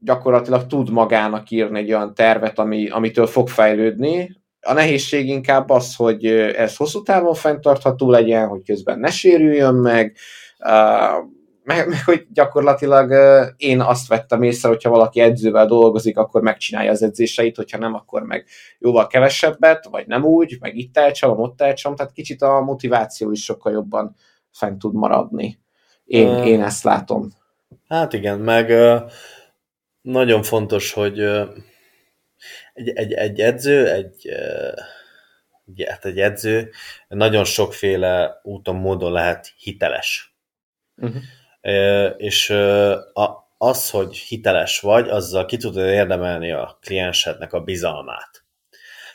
gyakorlatilag 0.01 0.67
tud 0.67 0.91
magának 0.91 1.51
írni 1.51 1.79
egy 1.79 1.93
olyan 1.93 2.15
tervet, 2.15 2.59
ami, 2.59 2.89
amitől 2.89 3.27
fog 3.27 3.49
fejlődni, 3.49 4.43
a 4.67 4.73
nehézség 4.73 5.29
inkább 5.29 5.71
az, 5.71 5.97
hogy 5.97 6.27
ez 6.27 6.77
hosszú 6.77 7.03
távon 7.03 7.35
fenntartható 7.35 8.11
legyen, 8.11 8.49
hogy 8.49 8.63
közben 8.65 8.99
ne 8.99 9.11
sérüljön 9.11 9.75
meg, 9.75 10.17
meg, 11.65 11.89
meg 11.89 12.05
hogy 12.05 12.27
gyakorlatilag 12.33 13.13
én 13.57 13.81
azt 13.81 14.09
vettem 14.09 14.43
észre, 14.43 14.69
hogyha 14.69 14.91
valaki 14.91 15.21
edzővel 15.21 15.67
dolgozik, 15.67 16.17
akkor 16.17 16.43
megcsinálja 16.43 16.91
az 16.91 17.03
edzéseit, 17.03 17.57
hogyha 17.57 17.79
nem, 17.79 17.95
akkor 17.95 18.23
meg 18.23 18.47
jóval 18.79 19.07
kevesebbet, 19.07 19.85
vagy 19.85 20.07
nem 20.07 20.25
úgy, 20.25 20.57
meg 20.61 20.77
itt 20.77 20.97
elcsalom, 20.97 21.41
ott 21.41 21.61
elcsalom, 21.61 21.97
tehát 21.97 22.13
kicsit 22.13 22.43
a 22.43 22.61
motiváció 22.61 23.31
is 23.31 23.45
sokkal 23.45 23.73
jobban 23.73 24.17
fent 24.51 24.79
tud 24.79 24.95
maradni. 24.95 25.59
Én, 26.05 26.29
uh, 26.29 26.47
én 26.47 26.63
ezt 26.63 26.85
látom. 26.85 27.31
Hát 27.89 28.13
igen, 28.13 28.39
meg 28.39 28.69
uh, 28.69 29.11
nagyon 30.01 30.43
fontos, 30.43 30.93
hogy 30.93 31.21
uh, 31.21 31.49
egy, 32.73 32.89
egy, 32.89 33.13
egy 33.13 33.41
edző, 33.41 33.91
egy, 33.91 34.29
uh, 35.77 35.87
hát 35.89 36.05
egy 36.05 36.19
edző 36.19 36.71
nagyon 37.09 37.45
sokféle 37.45 38.41
úton, 38.43 38.77
módon 38.77 39.13
lehet 39.13 39.53
hiteles. 39.57 40.35
Uh-huh 40.97 41.23
és 42.17 42.51
az, 43.59 43.91
hogy 43.91 44.17
hiteles 44.17 44.81
vagy, 44.81 45.09
azzal 45.09 45.47
ki 45.47 45.57
tudod 45.57 45.89
érdemelni 45.89 46.53
a 46.53 46.79
kliensednek 46.81 47.53
a 47.53 47.61
bizalmát. 47.61 48.45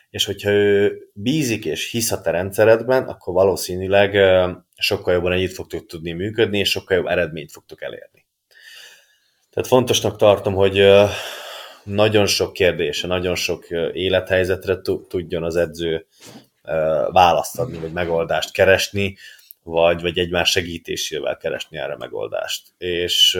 És 0.10 0.26
hogyha 0.26 0.50
ő 0.50 0.98
bízik 1.14 1.66
és 1.66 1.92
hisz 1.92 2.12
a 2.12 2.22
te 2.22 2.32
rendszeredben, 2.32 3.04
akkor 3.04 3.34
valószínűleg 3.34 4.18
sokkal 4.76 5.14
jobban 5.14 5.32
együtt 5.32 5.54
fogtok 5.54 5.86
tudni 5.86 6.12
működni, 6.12 6.60
és 6.60 6.70
sokkal 6.70 6.98
jobb 6.98 7.06
eredményt 7.06 7.52
fogtok 7.52 7.82
elérni. 7.82 8.26
Tehát 9.50 9.70
fontosnak 9.70 10.18
tartom, 10.18 10.54
hogy 10.54 10.90
nagyon 11.84 12.26
sok 12.26 12.54
kérdése, 12.54 13.08
nagyon 13.08 13.36
sok 13.36 13.66
élethelyzetre 13.94 14.82
tudjon 15.08 15.44
az 15.44 15.56
edző 15.56 16.06
választ 17.12 17.60
adni, 17.60 17.78
vagy 17.78 17.92
megoldást 17.92 18.52
keresni, 18.52 19.18
vagy, 19.64 20.02
vagy 20.02 20.18
egymás 20.18 20.50
segítésével 20.50 21.38
keresni 21.38 21.78
erre 21.78 21.96
megoldást. 21.98 22.74
És 22.78 23.40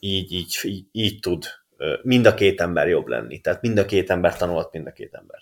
így, 0.00 0.32
így, 0.32 0.58
így, 0.62 0.84
így 0.92 1.20
tud 1.20 1.44
mind 2.02 2.26
a 2.26 2.34
két 2.34 2.60
ember 2.60 2.88
jobb 2.88 3.06
lenni. 3.06 3.40
Tehát 3.40 3.62
mind 3.62 3.78
a 3.78 3.84
két 3.84 4.10
ember 4.10 4.36
tanult 4.36 4.72
mind 4.72 4.86
a 4.86 4.92
két 4.92 5.14
ember. 5.14 5.38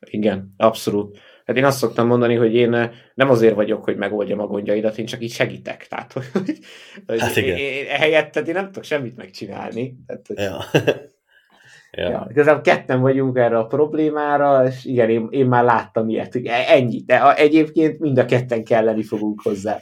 Igen, 0.00 0.54
abszolút. 0.56 1.18
Hát 1.44 1.56
én 1.56 1.64
azt 1.64 1.78
szoktam 1.78 2.06
mondani, 2.06 2.34
hogy 2.34 2.54
én 2.54 2.70
nem 3.14 3.30
azért 3.30 3.54
vagyok, 3.54 3.84
hogy 3.84 3.96
megoldjam 3.96 4.40
a 4.40 4.46
gondjaidat, 4.46 4.98
én 4.98 5.06
csak 5.06 5.22
így 5.22 5.32
segítek. 5.32 5.86
Tehát, 5.86 6.12
hogy, 6.12 6.24
hogy 7.06 7.20
hát 7.20 7.36
igen. 7.36 7.56
Én, 7.56 7.72
én, 7.72 7.86
helyetted 7.86 8.48
én 8.48 8.54
nem 8.54 8.64
tudok 8.64 8.84
semmit 8.84 9.16
megcsinálni. 9.16 9.94
Tehát, 10.06 10.26
hogy... 10.26 10.38
ja. 10.38 10.64
Ja. 11.90 12.10
Ja, 12.10 12.26
igazából 12.30 12.62
ketten 12.62 13.00
vagyunk 13.00 13.36
erre 13.36 13.58
a 13.58 13.66
problémára, 13.66 14.66
és 14.66 14.84
igen, 14.84 15.10
én, 15.10 15.26
én 15.30 15.46
már 15.46 15.64
láttam 15.64 16.08
ilyet, 16.08 16.32
hogy 16.32 16.46
e- 16.46 16.64
ennyi, 16.68 17.02
de 17.06 17.34
egyébként 17.34 17.98
mind 17.98 18.18
a 18.18 18.24
ketten 18.24 18.64
kelleni 18.64 19.02
fogunk 19.02 19.40
hozzá. 19.42 19.80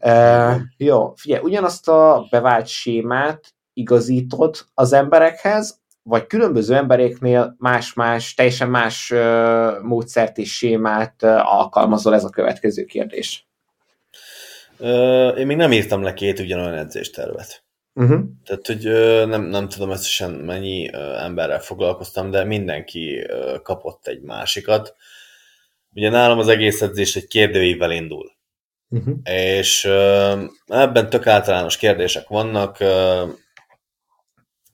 Uh, 0.00 0.60
jó, 0.76 1.12
figyelj, 1.16 1.42
ugyanazt 1.42 1.88
a 1.88 2.26
bevált 2.30 2.66
sémát 2.66 3.54
igazítod 3.72 4.56
az 4.74 4.92
emberekhez, 4.92 5.80
vagy 6.02 6.26
különböző 6.26 6.74
embereknél 6.74 7.54
más-más, 7.58 8.34
teljesen 8.34 8.68
más 8.70 9.10
uh, 9.10 9.82
módszert 9.82 10.38
és 10.38 10.56
sémát 10.56 11.14
uh, 11.22 11.54
alkalmazol, 11.54 12.14
ez 12.14 12.24
a 12.24 12.30
következő 12.30 12.84
kérdés. 12.84 13.48
Uh, 14.78 15.38
én 15.38 15.46
még 15.46 15.56
nem 15.56 15.72
írtam 15.72 16.02
le 16.02 16.14
két 16.14 16.38
ugyanolyan 16.38 16.74
edzéstervet. 16.74 17.64
Uh-huh. 17.94 18.20
Tehát, 18.44 18.66
hogy 18.66 18.84
nem, 19.28 19.42
nem 19.42 19.68
tudom 19.68 19.90
összesen 19.90 20.30
mennyi 20.30 20.90
emberrel 21.18 21.60
foglalkoztam, 21.60 22.30
de 22.30 22.44
mindenki 22.44 23.26
kapott 23.62 24.06
egy 24.06 24.20
másikat. 24.20 24.94
Ugye 25.94 26.10
nálam 26.10 26.38
az 26.38 26.48
egész 26.48 26.82
edzés 26.82 27.16
egy 27.16 27.26
kérdőívvel 27.26 27.90
indul. 27.90 28.32
Uh-huh. 28.88 29.16
És 29.24 29.84
ebben 30.66 31.10
tök 31.10 31.26
általános 31.26 31.76
kérdések 31.76 32.28
vannak, 32.28 32.84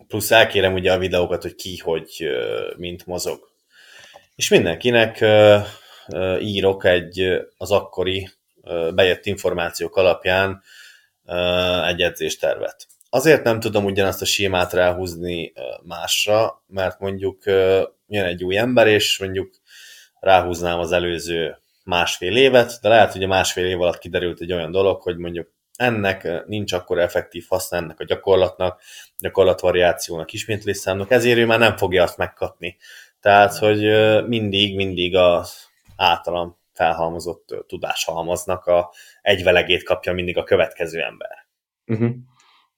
plusz 0.06 0.30
elkérem 0.30 0.74
ugye 0.74 0.92
a 0.92 0.98
videókat, 0.98 1.42
hogy 1.42 1.54
ki, 1.54 1.76
hogy 1.76 2.28
mint 2.76 3.06
mozog. 3.06 3.50
És 4.34 4.48
mindenkinek 4.48 5.24
írok 6.40 6.84
egy 6.84 7.46
az 7.56 7.70
akkori 7.70 8.28
bejött 8.94 9.26
információk 9.26 9.96
alapján 9.96 10.62
egy 11.86 12.00
edzéstervet. 12.00 12.86
Azért 13.16 13.44
nem 13.44 13.60
tudom 13.60 13.84
ugyanazt 13.84 14.22
a 14.22 14.24
sémát 14.24 14.72
ráhúzni 14.72 15.52
másra, 15.82 16.62
mert 16.66 17.00
mondjuk 17.00 17.44
jön 18.06 18.24
egy 18.24 18.44
új 18.44 18.56
ember, 18.56 18.86
és 18.86 19.18
mondjuk 19.18 19.54
ráhúznám 20.20 20.78
az 20.78 20.92
előző 20.92 21.56
másfél 21.84 22.36
évet, 22.36 22.78
de 22.82 22.88
lehet, 22.88 23.12
hogy 23.12 23.22
a 23.22 23.26
másfél 23.26 23.66
év 23.66 23.80
alatt 23.80 23.98
kiderült 23.98 24.40
egy 24.40 24.52
olyan 24.52 24.70
dolog, 24.70 25.02
hogy 25.02 25.16
mondjuk 25.16 25.52
ennek 25.76 26.46
nincs 26.46 26.72
akkor 26.72 26.98
effektív 26.98 27.44
haszna 27.48 27.76
ennek 27.76 28.00
a 28.00 28.04
gyakorlatnak, 28.04 28.80
gyakorlatvariációnak, 29.18 30.32
ismétlésszámnak, 30.32 31.10
ezért 31.10 31.38
ő 31.38 31.46
már 31.46 31.58
nem 31.58 31.76
fogja 31.76 32.02
azt 32.02 32.16
megkapni. 32.16 32.76
Tehát, 33.20 33.56
hogy 33.56 33.80
mindig, 34.26 34.74
mindig 34.74 35.16
az 35.16 35.68
általam 35.96 36.58
felhalmozott 36.72 37.54
tudáshalmaznak 37.66 38.66
a 38.66 38.92
egyvelegét 39.22 39.84
kapja 39.84 40.12
mindig 40.12 40.36
a 40.36 40.44
következő 40.44 41.00
ember. 41.00 41.46
Uh-huh. 41.86 42.10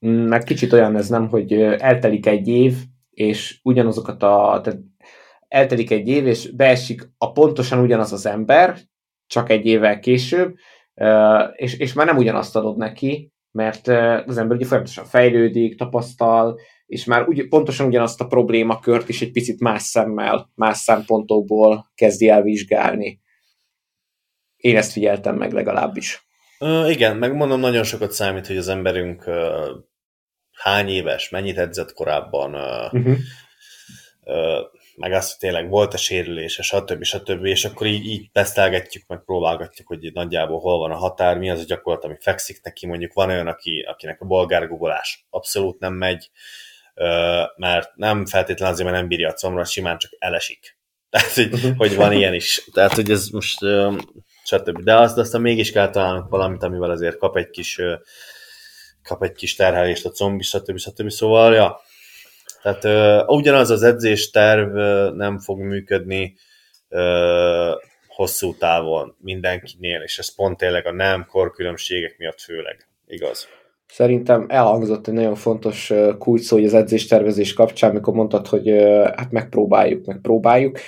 Meg 0.07 0.43
kicsit 0.43 0.73
olyan 0.73 0.97
ez 0.97 1.09
nem, 1.09 1.29
hogy 1.29 1.53
eltelik 1.63 2.27
egy 2.27 2.49
év, 2.49 2.75
és 3.11 3.61
ugyanazokat 3.63 4.23
a... 4.23 4.61
Tehát 4.63 4.81
eltelik 5.49 5.91
egy 5.91 6.09
év, 6.09 6.27
és 6.27 6.51
beesik 6.51 7.11
a 7.19 7.33
pontosan 7.33 7.79
ugyanaz 7.79 8.13
az 8.13 8.27
ember, 8.27 8.79
csak 9.27 9.51
egy 9.51 9.67
évvel 9.67 9.99
később, 9.99 10.55
és, 11.53 11.79
és 11.79 11.93
már 11.93 12.07
nem 12.07 12.17
ugyanazt 12.17 12.57
adod 12.57 12.77
neki, 12.77 13.33
mert 13.51 13.89
az 14.27 14.39
ember 14.39 14.57
ugye 14.57 14.67
folyamatosan 14.67 15.05
fejlődik, 15.05 15.77
tapasztal, 15.77 16.59
és 16.87 17.05
már 17.05 17.29
úgy, 17.29 17.49
pontosan 17.49 17.87
ugyanazt 17.87 18.21
a 18.21 18.27
problémakört 18.27 19.09
is 19.09 19.23
egy 19.23 19.31
picit 19.31 19.61
más 19.61 19.83
szemmel, 19.83 20.51
más 20.55 20.79
szempontokból 20.79 21.91
kezdi 21.95 22.29
el 22.29 22.43
vizsgálni. 22.43 23.21
Én 24.57 24.77
ezt 24.77 24.93
figyeltem 24.93 25.37
meg 25.37 25.53
legalábbis. 25.53 26.27
Uh, 26.61 26.91
igen, 26.91 27.17
megmondom, 27.17 27.61
nagyon 27.61 27.83
sokat 27.83 28.13
számít, 28.13 28.47
hogy 28.47 28.57
az 28.57 28.69
emberünk 28.69 29.25
uh, 29.27 29.35
hány 30.59 30.89
éves, 30.89 31.29
mennyit 31.29 31.59
edzett 31.59 31.93
korábban, 31.93 32.55
uh, 32.55 32.93
uh-huh. 32.93 33.17
uh, 34.23 34.61
meg 34.99 35.13
azt, 35.13 35.29
hogy 35.29 35.39
tényleg 35.39 35.69
volt 35.69 35.95
a 35.95 35.97
sérülése, 35.97 36.63
stb. 36.63 37.05
stb. 37.05 37.45
És 37.45 37.65
akkor 37.65 37.87
így, 37.87 38.07
így 38.07 38.31
tesztelgetjük, 38.33 39.05
meg 39.07 39.25
próbálgatjuk, 39.25 39.87
hogy 39.87 40.11
nagyjából 40.13 40.61
hol 40.61 40.79
van 40.79 40.91
a 40.91 40.97
határ, 40.97 41.39
mi 41.39 41.51
az 41.51 41.61
a 41.61 41.65
gyakorlat, 41.67 42.05
ami 42.05 42.17
fekszik 42.21 42.61
neki. 42.63 42.87
Mondjuk 42.87 43.13
van 43.13 43.29
olyan, 43.29 43.47
aki, 43.47 43.81
akinek 43.81 44.21
a 44.21 44.25
bolgár 44.25 44.69
googolás 44.69 45.27
abszolút 45.31 45.79
nem 45.79 45.95
megy, 45.95 46.31
mert 47.57 47.97
nem 47.97 48.27
feltétlenül 48.27 48.75
azért, 48.75 48.89
mert 48.89 49.01
nem 49.01 49.09
bírja 49.09 49.29
a 49.29 49.33
combra, 49.33 49.65
simán 49.65 49.99
csak 49.99 50.11
elesik. 50.19 50.77
Tehát, 51.11 51.33
hogy, 51.33 51.53
uh-huh. 51.53 51.77
hogy 51.77 51.97
van 51.97 52.13
ilyen 52.13 52.35
is. 52.35 52.65
Tehát, 52.75 52.93
hogy 52.93 53.11
ez 53.11 53.29
most 53.29 53.59
stb. 54.45 54.83
De 54.83 54.97
azt 54.97 55.19
aztán 55.19 55.41
mégis 55.41 55.73
kell 55.73 55.91
találnunk 55.91 56.29
valamit, 56.29 56.63
amivel 56.63 56.91
azért 56.91 57.19
kap 57.19 57.37
egy 57.37 57.51
kis, 57.51 57.81
kap 59.09 59.23
egy 59.23 59.33
kis 59.33 59.55
terhelést 59.55 60.07
a 60.07 60.11
combi, 60.11 60.43
stb. 60.43 60.79
stb. 60.79 61.11
Szóval, 61.11 61.55
ja. 61.55 61.81
Tehát 62.63 62.85
uh, 62.85 63.37
ugyanaz 63.37 63.71
az 63.71 63.83
edzésterv 63.83 64.75
uh, 64.75 65.17
nem 65.17 65.39
fog 65.39 65.59
működni 65.59 66.35
uh, 66.89 67.73
hosszú 68.07 68.55
távon 68.55 69.17
mindenkinél, 69.19 70.01
és 70.03 70.19
ez 70.19 70.35
pont 70.35 70.57
tényleg 70.57 70.87
a 70.87 70.93
nem 70.93 71.27
korkülönbségek 71.31 72.15
miatt 72.19 72.41
főleg 72.41 72.89
igaz. 73.07 73.49
Szerintem 73.87 74.47
elhangzott 74.49 75.09
egy 75.09 75.15
nagyon 75.15 75.35
fontos 75.35 75.93
kulcs 76.19 76.41
szó, 76.41 76.57
hogy 76.57 76.65
az 76.65 76.75
edzéstervezés 76.75 77.53
kapcsán, 77.53 77.91
amikor 77.91 78.15
mondtad, 78.15 78.47
hogy 78.47 78.69
hát 79.17 79.31
megpróbáljuk, 79.31 80.07
megpróbáljuk 80.07 80.79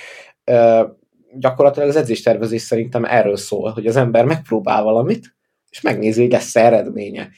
gyakorlatilag 1.39 1.89
az 1.89 1.97
edzéstervezés 1.97 2.63
szerintem 2.63 3.05
erről 3.05 3.37
szól, 3.37 3.71
hogy 3.71 3.87
az 3.87 3.97
ember 3.97 4.25
megpróbál 4.25 4.83
valamit, 4.83 5.37
és 5.71 5.81
megnézi, 5.81 6.21
hogy 6.21 6.33
lesz 6.33 6.57
eredménye. 6.57 7.29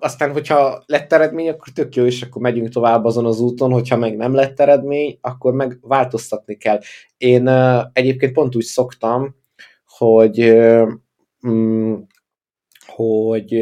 Aztán, 0.00 0.32
hogyha 0.32 0.82
lett 0.86 1.12
eredmény, 1.12 1.48
akkor 1.48 1.68
tök 1.72 1.94
jó, 1.94 2.04
és 2.04 2.22
akkor 2.22 2.42
megyünk 2.42 2.68
tovább 2.68 3.04
azon 3.04 3.26
az 3.26 3.40
úton, 3.40 3.72
hogyha 3.72 3.96
meg 3.96 4.16
nem 4.16 4.34
lett 4.34 4.60
eredmény, 4.60 5.18
akkor 5.20 5.52
meg 5.52 5.78
változtatni 5.82 6.56
kell. 6.56 6.80
Én 7.16 7.48
egyébként 7.92 8.32
pont 8.32 8.56
úgy 8.56 8.64
szoktam, 8.64 9.34
hogy 9.86 10.54
um, 11.42 12.06
hogy 12.86 13.54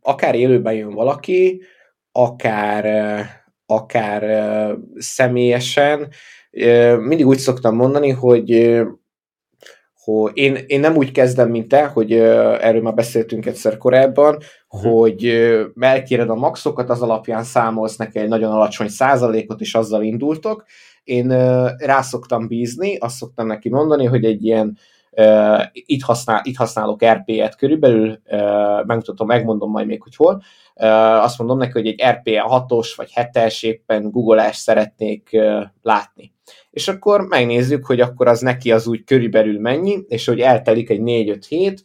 akár 0.00 0.34
élőben 0.34 0.74
jön 0.74 0.94
valaki, 0.94 1.62
akár, 2.12 3.24
akár 3.66 4.22
személyesen, 4.96 6.08
mindig 6.98 7.26
úgy 7.26 7.38
szoktam 7.38 7.74
mondani, 7.74 8.10
hogy 8.10 8.80
hogy 10.18 10.30
én, 10.34 10.58
én 10.66 10.80
nem 10.80 10.96
úgy 10.96 11.12
kezdem, 11.12 11.50
mint 11.50 11.68
te, 11.68 11.86
hogy 11.86 12.12
erről 12.12 12.82
már 12.82 12.94
beszéltünk 12.94 13.46
egyszer 13.46 13.76
korábban, 13.76 14.38
uh-huh. 14.70 14.90
hogy 14.90 15.24
elkéred 15.80 16.30
a 16.30 16.34
maxokat, 16.34 16.90
az 16.90 17.02
alapján 17.02 17.42
számolsz 17.42 17.96
neki 17.96 18.18
egy 18.18 18.28
nagyon 18.28 18.52
alacsony 18.52 18.88
százalékot, 18.88 19.60
és 19.60 19.74
azzal 19.74 20.02
indultok. 20.02 20.64
Én 21.04 21.28
rá 21.76 22.00
szoktam 22.00 22.46
bízni, 22.46 22.96
azt 22.96 23.16
szoktam 23.16 23.46
neki 23.46 23.68
mondani, 23.68 24.04
hogy 24.04 24.24
egy 24.24 24.44
ilyen 24.44 24.78
itt, 25.72 26.02
használ, 26.02 26.40
itt 26.44 26.56
használok 26.56 27.04
RP-et 27.04 27.56
körülbelül, 27.56 28.20
megmutatom, 28.86 29.26
megmondom 29.26 29.70
majd 29.70 29.86
még, 29.86 30.02
hogy 30.02 30.16
hol, 30.16 30.42
azt 31.20 31.38
mondom 31.38 31.58
neki, 31.58 31.72
hogy 31.72 31.86
egy 31.86 32.02
RPE 32.10 32.44
6-os 32.48 32.92
vagy 32.96 33.10
7-es 33.14 33.64
éppen 33.64 34.10
Google-ás 34.10 34.56
szeretnék 34.56 35.36
látni. 35.82 36.32
És 36.70 36.88
akkor 36.88 37.20
megnézzük, 37.20 37.86
hogy 37.86 38.00
akkor 38.00 38.28
az 38.28 38.40
neki 38.40 38.72
az 38.72 38.86
úgy 38.86 39.04
körülbelül 39.04 39.60
mennyi, 39.60 40.04
és 40.08 40.26
hogy 40.26 40.40
eltelik 40.40 40.90
egy 40.90 41.00
4-5 41.02 41.44
hét, 41.48 41.82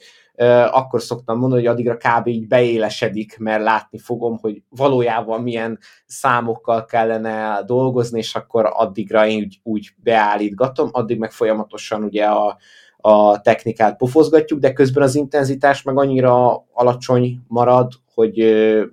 akkor 0.72 1.02
szoktam 1.02 1.40
mondani, 1.40 1.62
hogy 1.62 1.72
addigra 1.72 1.98
kb. 1.98 2.28
így 2.28 2.48
beélesedik, 2.48 3.38
mert 3.38 3.64
látni 3.64 3.98
fogom, 3.98 4.38
hogy 4.42 4.62
valójában 4.70 5.42
milyen 5.42 5.80
számokkal 6.06 6.86
kellene 6.86 7.64
dolgozni, 7.66 8.20
és 8.20 8.36
akkor 8.36 8.70
addigra 8.74 9.28
én 9.28 9.38
úgy, 9.38 9.60
úgy 9.64 9.90
beállítgatom, 10.04 10.90
addig 10.92 11.18
meg 11.18 11.32
folyamatosan 11.32 12.04
ugye 12.04 12.26
a, 12.26 12.58
a 12.98 13.42
technikát 13.42 13.98
pofozgatjuk, 13.98 14.60
de 14.60 14.74
közben 14.74 15.04
az 15.04 15.16
intenzitás 15.16 15.84
meg 15.84 15.98
annyira 15.98 16.66
alacsony 16.74 17.40
marad, 17.48 17.92
hogy 18.14 18.36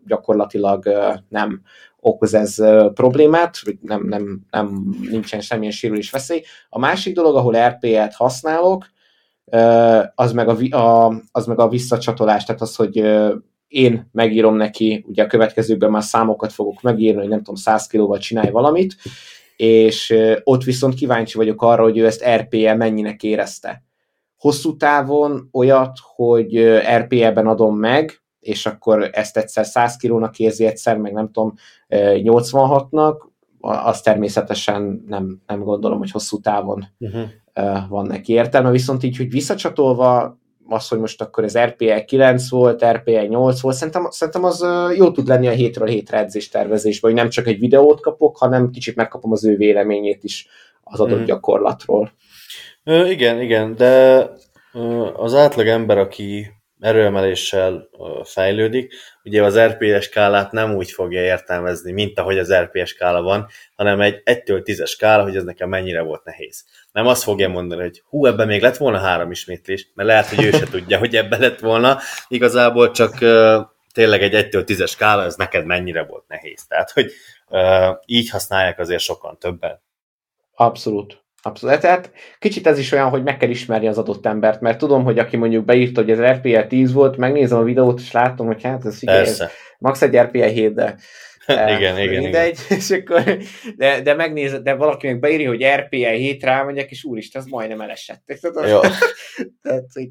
gyakorlatilag 0.07 0.89
nem 1.29 1.63
okoz 2.05 2.35
ez 2.35 2.55
problémát, 2.95 3.59
vagy 3.65 3.79
nem, 3.81 4.07
nem, 4.07 4.41
nem, 4.51 4.95
nincsen 5.11 5.41
semmilyen 5.41 5.73
sérülés 5.73 6.11
veszély. 6.11 6.43
A 6.69 6.79
másik 6.79 7.15
dolog, 7.15 7.37
ahol 7.37 7.69
RPE-t 7.69 8.15
használok, 8.15 8.87
az 10.15 10.33
meg 10.33 10.49
a, 10.49 10.77
a, 10.77 11.15
az 11.33 11.47
meg 11.47 11.59
a 11.59 11.69
visszacsatolás, 11.69 12.45
tehát 12.45 12.61
az, 12.61 12.77
hogy 12.77 12.97
én 13.69 14.09
megírom 14.13 14.57
neki, 14.57 15.05
ugye 15.09 15.23
a 15.23 15.27
következőkben 15.27 15.91
már 15.91 16.03
számokat 16.03 16.53
fogok 16.53 16.83
megírni, 16.83 17.21
hogy 17.21 17.29
nem 17.29 17.39
tudom, 17.39 17.55
100 17.55 17.87
kilóval 17.87 18.19
csinálj 18.19 18.51
valamit, 18.51 18.97
és 19.57 20.15
ott 20.43 20.65
viszont 20.65 20.95
kíváncsi 20.95 21.37
vagyok 21.37 21.63
arra, 21.63 21.83
hogy 21.83 21.99
ő 21.99 22.07
ezt 22.07 22.25
RPE 22.37 22.75
mennyinek 22.75 23.23
érezte. 23.23 23.83
Hosszú 24.37 24.77
távon 24.77 25.49
olyat, 25.53 25.99
hogy 26.15 26.59
RPE-ben 26.97 27.47
adom 27.47 27.79
meg, 27.79 28.22
és 28.43 28.67
akkor 28.67 29.11
ezt 29.13 29.37
egyszer 29.37 29.67
100 29.67 29.97
kilónak 29.97 30.39
érzi, 30.39 30.67
egyszer 30.67 30.97
meg 30.97 31.13
nem 31.13 31.27
tudom, 31.27 31.55
86-nak, 31.89 33.17
az 33.61 34.01
természetesen 34.01 35.05
nem, 35.07 35.41
nem 35.47 35.63
gondolom, 35.63 35.99
hogy 35.99 36.11
hosszú 36.11 36.41
távon 36.41 36.85
uh-huh 36.99 37.29
van 37.89 38.07
neki 38.07 38.33
értelme, 38.33 38.71
viszont 38.71 39.03
így, 39.03 39.17
hogy 39.17 39.31
visszacsatolva 39.31 40.41
az, 40.69 40.89
hogy 40.89 40.99
most 40.99 41.21
akkor 41.23 41.45
ez 41.45 41.59
RPE 41.59 42.05
9 42.05 42.51
volt, 42.51 42.85
RPE 42.85 43.27
8 43.27 43.61
volt, 43.61 43.77
szerintem, 43.77 44.07
szerintem 44.11 44.45
az 44.45 44.67
jó 44.97 45.11
tud 45.11 45.27
lenni 45.27 45.47
a 45.47 45.51
hétről 45.51 45.89
hétre 45.89 46.19
edzéstervezésben, 46.19 47.11
hogy 47.11 47.21
nem 47.21 47.31
csak 47.31 47.47
egy 47.47 47.59
videót 47.59 48.01
kapok, 48.01 48.39
hanem 48.39 48.71
kicsit 48.71 48.97
megkapom 48.97 49.33
az 49.33 49.45
ő 49.45 49.57
véleményét 49.57 50.25
is 50.25 50.47
az 50.83 51.01
adott 51.01 51.21
mm. 51.21 51.25
gyakorlatról. 51.25 52.13
Ö, 52.85 53.07
igen, 53.07 53.41
igen, 53.41 53.75
de 53.77 54.29
az 55.17 55.35
átlag 55.35 55.67
ember, 55.67 55.99
aki 55.99 56.47
erőemeléssel 56.83 57.89
fejlődik. 58.25 58.95
Ugye 59.25 59.43
az 59.43 59.59
RPS 59.59 60.05
skálát 60.05 60.53
nem 60.53 60.75
úgy 60.75 60.91
fogja 60.91 61.23
értelmezni, 61.23 61.93
mint 61.93 62.19
ahogy 62.19 62.39
az 62.39 62.55
RPS 62.55 62.89
skála 62.89 63.23
van, 63.23 63.49
hanem 63.75 64.01
egy 64.01 64.23
1-től 64.25 64.63
10-es 64.65 64.89
skála, 64.89 65.23
hogy 65.23 65.37
ez 65.37 65.45
nekem 65.45 65.69
mennyire 65.69 66.03
volt 66.03 66.25
nehéz. 66.25 66.65
Nem 66.93 67.07
azt 67.07 67.23
fogja 67.23 67.49
mondani, 67.49 67.83
hogy 67.83 68.03
hú, 68.09 68.27
ebben 68.27 68.47
még 68.47 68.63
lett 68.63 68.77
volna 68.77 68.99
három 68.99 69.31
ismétlés, 69.31 69.89
mert 69.95 70.09
lehet, 70.09 70.27
hogy 70.27 70.45
ő 70.45 70.51
se 70.51 70.67
tudja, 70.67 70.99
hogy 70.99 71.17
ebben 71.17 71.41
lett 71.41 71.59
volna. 71.59 71.99
Igazából 72.29 72.91
csak 72.91 73.19
tényleg 73.93 74.23
egy 74.23 74.49
1-től 74.49 74.65
10-es 74.67 74.89
skála, 74.89 75.25
ez 75.25 75.35
neked 75.35 75.65
mennyire 75.65 76.05
volt 76.05 76.29
nehéz. 76.29 76.67
Tehát, 76.67 76.91
hogy 76.91 77.13
így 78.07 78.31
használják 78.31 78.79
azért 78.79 79.03
sokan 79.03 79.39
többen. 79.39 79.83
Abszolút. 80.55 81.22
Abszolút. 81.43 81.81
Tehát 81.81 82.13
kicsit 82.39 82.67
ez 82.67 82.79
is 82.79 82.93
olyan, 82.93 83.09
hogy 83.09 83.23
meg 83.23 83.37
kell 83.37 83.51
ismerni 83.51 83.87
az 83.89 83.99
adott 83.99 84.27
embert, 84.27 84.61
mert 84.61 84.79
tudom, 84.79 85.05
hogy 85.05 85.19
aki 85.19 85.37
mondjuk 85.37 85.65
beírta, 85.65 86.01
hogy 86.01 86.11
ez 86.11 86.37
RPL 86.37 86.61
10 86.61 86.93
volt, 86.93 87.17
megnézem 87.17 87.59
a 87.59 87.63
videót, 87.63 88.01
és 88.01 88.13
látom, 88.13 88.47
hogy 88.47 88.63
hát 88.63 88.85
ez 88.85 88.99
figyelj, 88.99 89.27
ez 89.27 89.43
max 89.79 90.03
egy 90.03 90.17
RPL 90.17 90.43
7, 90.43 90.75
de 90.75 90.97
igen, 91.47 91.99
igen, 91.99 92.23
mindegy, 92.23 92.59
igen. 92.65 92.79
és 92.79 92.91
akkor, 92.91 93.39
de, 93.77 94.01
de 94.01 94.15
megnéz, 94.15 94.61
de 94.63 94.75
valaki 94.75 95.07
meg 95.07 95.19
beírja, 95.19 95.49
hogy 95.49 95.65
RPL 95.65 95.97
7 95.97 96.43
rámegyek, 96.43 96.91
és 96.91 97.05
úristen, 97.05 97.43
ez 97.43 97.49
majdnem 97.49 97.81
elesett. 97.81 98.23
Jó. 98.67 98.81
Tehát, 99.63 99.87
hogy, 99.93 100.09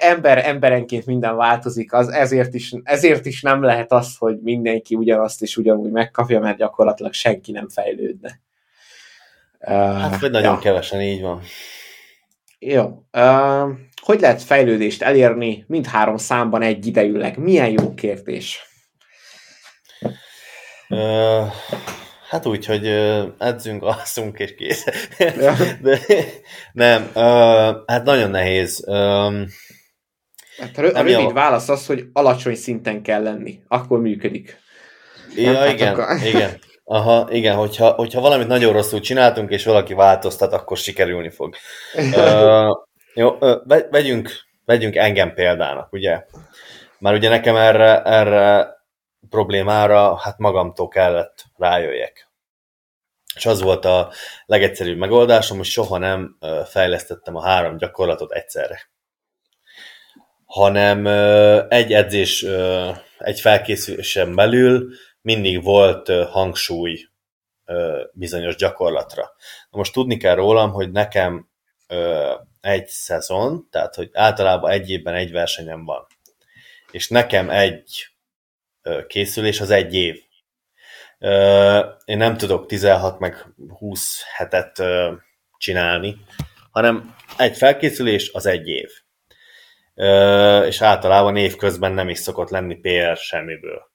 ember, 0.00 0.46
emberenként 0.46 1.06
minden 1.06 1.36
változik, 1.36 1.92
az 1.92 2.08
ezért 2.08 2.54
is, 2.54 2.72
ezért 2.82 3.26
is 3.26 3.42
nem 3.42 3.62
lehet 3.62 3.92
az, 3.92 4.16
hogy 4.16 4.38
mindenki 4.42 4.94
ugyanazt 4.94 5.42
is 5.42 5.56
ugyanúgy 5.56 5.90
megkapja, 5.90 6.40
mert 6.40 6.56
gyakorlatilag 6.56 7.12
senki 7.12 7.52
nem 7.52 7.68
fejlődne. 7.68 8.40
Hát, 9.66 10.20
vagy 10.20 10.30
nagyon 10.30 10.52
ja. 10.54 10.58
kevesen, 10.58 11.00
így 11.00 11.20
van. 11.20 11.42
Jó. 12.58 12.84
Uh, 13.12 13.70
hogy 14.02 14.20
lehet 14.20 14.42
fejlődést 14.42 15.02
elérni 15.02 15.64
mindhárom 15.68 16.16
számban 16.16 16.62
egy 16.62 16.86
idejűleg? 16.86 17.38
Milyen 17.38 17.68
jó 17.68 17.94
kérdés. 17.94 18.66
Uh, 20.88 21.46
hát 22.28 22.46
úgy, 22.46 22.66
hogy 22.66 22.86
edzünk, 23.38 23.82
alszunk 23.92 24.38
és 24.38 24.54
kész. 24.54 24.84
Ja. 25.18 25.54
De, 25.80 25.98
nem, 26.72 27.02
uh, 27.14 27.76
hát 27.86 28.04
nagyon 28.04 28.30
nehéz. 28.30 28.84
Um, 28.86 29.46
hát 30.58 30.76
a, 30.78 30.80
rö- 30.80 30.94
a 30.94 31.02
rövid 31.02 31.20
jó. 31.20 31.30
válasz 31.30 31.68
az, 31.68 31.86
hogy 31.86 32.04
alacsony 32.12 32.54
szinten 32.54 33.02
kell 33.02 33.22
lenni. 33.22 33.60
Akkor 33.68 34.00
működik. 34.00 34.56
Ja, 35.36 35.52
nem, 35.52 35.74
igen, 35.74 35.96
hát 35.96 35.98
akkor... 35.98 36.26
igen. 36.26 36.58
Aha, 36.92 37.28
igen, 37.30 37.56
hogyha, 37.56 37.90
hogyha 37.90 38.20
valamit 38.20 38.46
nagyon 38.46 38.72
rosszul 38.72 39.00
csináltunk, 39.00 39.50
és 39.50 39.64
valaki 39.64 39.94
változtat, 39.94 40.52
akkor 40.52 40.76
sikerülni 40.76 41.30
fog. 41.30 41.56
uh, 41.94 42.76
jó, 43.14 43.36
uh, 43.40 43.90
vegyünk, 43.90 44.30
vegyünk 44.64 44.96
engem 44.96 45.34
példának, 45.34 45.92
ugye? 45.92 46.24
Már 46.98 47.14
ugye 47.14 47.28
nekem 47.28 47.56
erre, 47.56 48.02
erre 48.02 48.74
problémára 49.30 50.16
hát 50.16 50.38
magamtól 50.38 50.88
kellett 50.88 51.44
rájöjjek. 51.56 52.30
És 53.34 53.46
az 53.46 53.62
volt 53.62 53.84
a 53.84 54.12
legegyszerűbb 54.46 54.98
megoldásom, 54.98 55.56
hogy 55.56 55.66
soha 55.66 55.98
nem 55.98 56.38
fejlesztettem 56.64 57.36
a 57.36 57.42
három 57.42 57.76
gyakorlatot 57.76 58.32
egyszerre. 58.32 58.90
Hanem 60.44 61.06
egy 61.68 61.92
edzés, 61.92 62.46
egy 63.18 63.40
felkészülésen 63.40 64.34
belül 64.34 64.88
mindig 65.22 65.62
volt 65.62 66.08
hangsúly 66.08 67.08
bizonyos 68.12 68.56
gyakorlatra. 68.56 69.32
Na 69.70 69.78
most 69.78 69.92
tudni 69.92 70.16
kell 70.16 70.34
rólam, 70.34 70.72
hogy 70.72 70.90
nekem 70.90 71.48
egy 72.60 72.86
szezon, 72.86 73.68
tehát 73.70 73.94
hogy 73.94 74.10
általában 74.12 74.70
egy 74.70 74.90
évben 74.90 75.14
egy 75.14 75.30
versenyem 75.30 75.84
van. 75.84 76.06
És 76.90 77.08
nekem 77.08 77.50
egy 77.50 78.06
készülés 79.06 79.60
az 79.60 79.70
egy 79.70 79.94
év. 79.94 80.22
Én 82.04 82.16
nem 82.16 82.36
tudok 82.36 82.66
16 82.66 83.18
meg 83.18 83.46
20 83.78 84.22
hetet 84.36 84.82
csinálni, 85.58 86.16
hanem 86.70 87.14
egy 87.38 87.56
felkészülés 87.56 88.30
az 88.32 88.46
egy 88.46 88.68
év. 88.68 88.90
És 90.66 90.82
általában 90.82 91.36
évközben 91.36 91.92
nem 91.92 92.08
is 92.08 92.18
szokott 92.18 92.50
lenni 92.50 92.74
PR 92.74 93.16
semmiből 93.16 93.91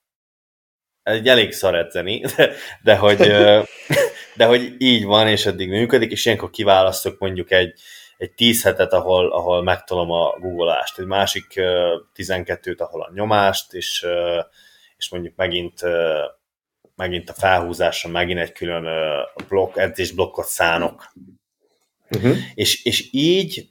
egy 1.08 1.28
elég 1.28 1.52
szar 1.52 1.74
edzeni, 1.74 2.20
de, 2.36 2.52
de, 2.82 2.96
hogy, 2.96 3.16
de 4.36 4.44
hogy 4.44 4.74
így 4.78 5.04
van, 5.04 5.28
és 5.28 5.46
eddig 5.46 5.68
működik, 5.68 6.10
és 6.10 6.24
ilyenkor 6.24 6.50
kiválasztok 6.50 7.18
mondjuk 7.18 7.50
egy, 7.50 7.72
egy 8.18 8.32
10 8.32 8.62
hetet, 8.62 8.92
ahol, 8.92 9.32
ahol 9.32 9.62
megtolom 9.62 10.10
a 10.10 10.38
googleást, 10.38 10.98
egy 10.98 11.06
másik 11.06 11.46
12-t, 12.16 12.76
ahol 12.78 13.02
a 13.02 13.10
nyomást, 13.14 13.72
és, 13.72 14.06
és 14.96 15.10
mondjuk 15.10 15.36
megint 15.36 15.80
megint 16.98 17.30
a 17.30 17.32
felhúzásra 17.32 18.10
megint 18.10 18.38
egy 18.38 18.52
külön 18.52 18.86
blokk, 19.48 19.76
edzés 19.76 20.10
blokkot 20.10 20.46
szánok. 20.46 21.12
Uh-huh. 22.10 22.36
És, 22.54 22.84
és 22.84 23.08
így 23.12 23.68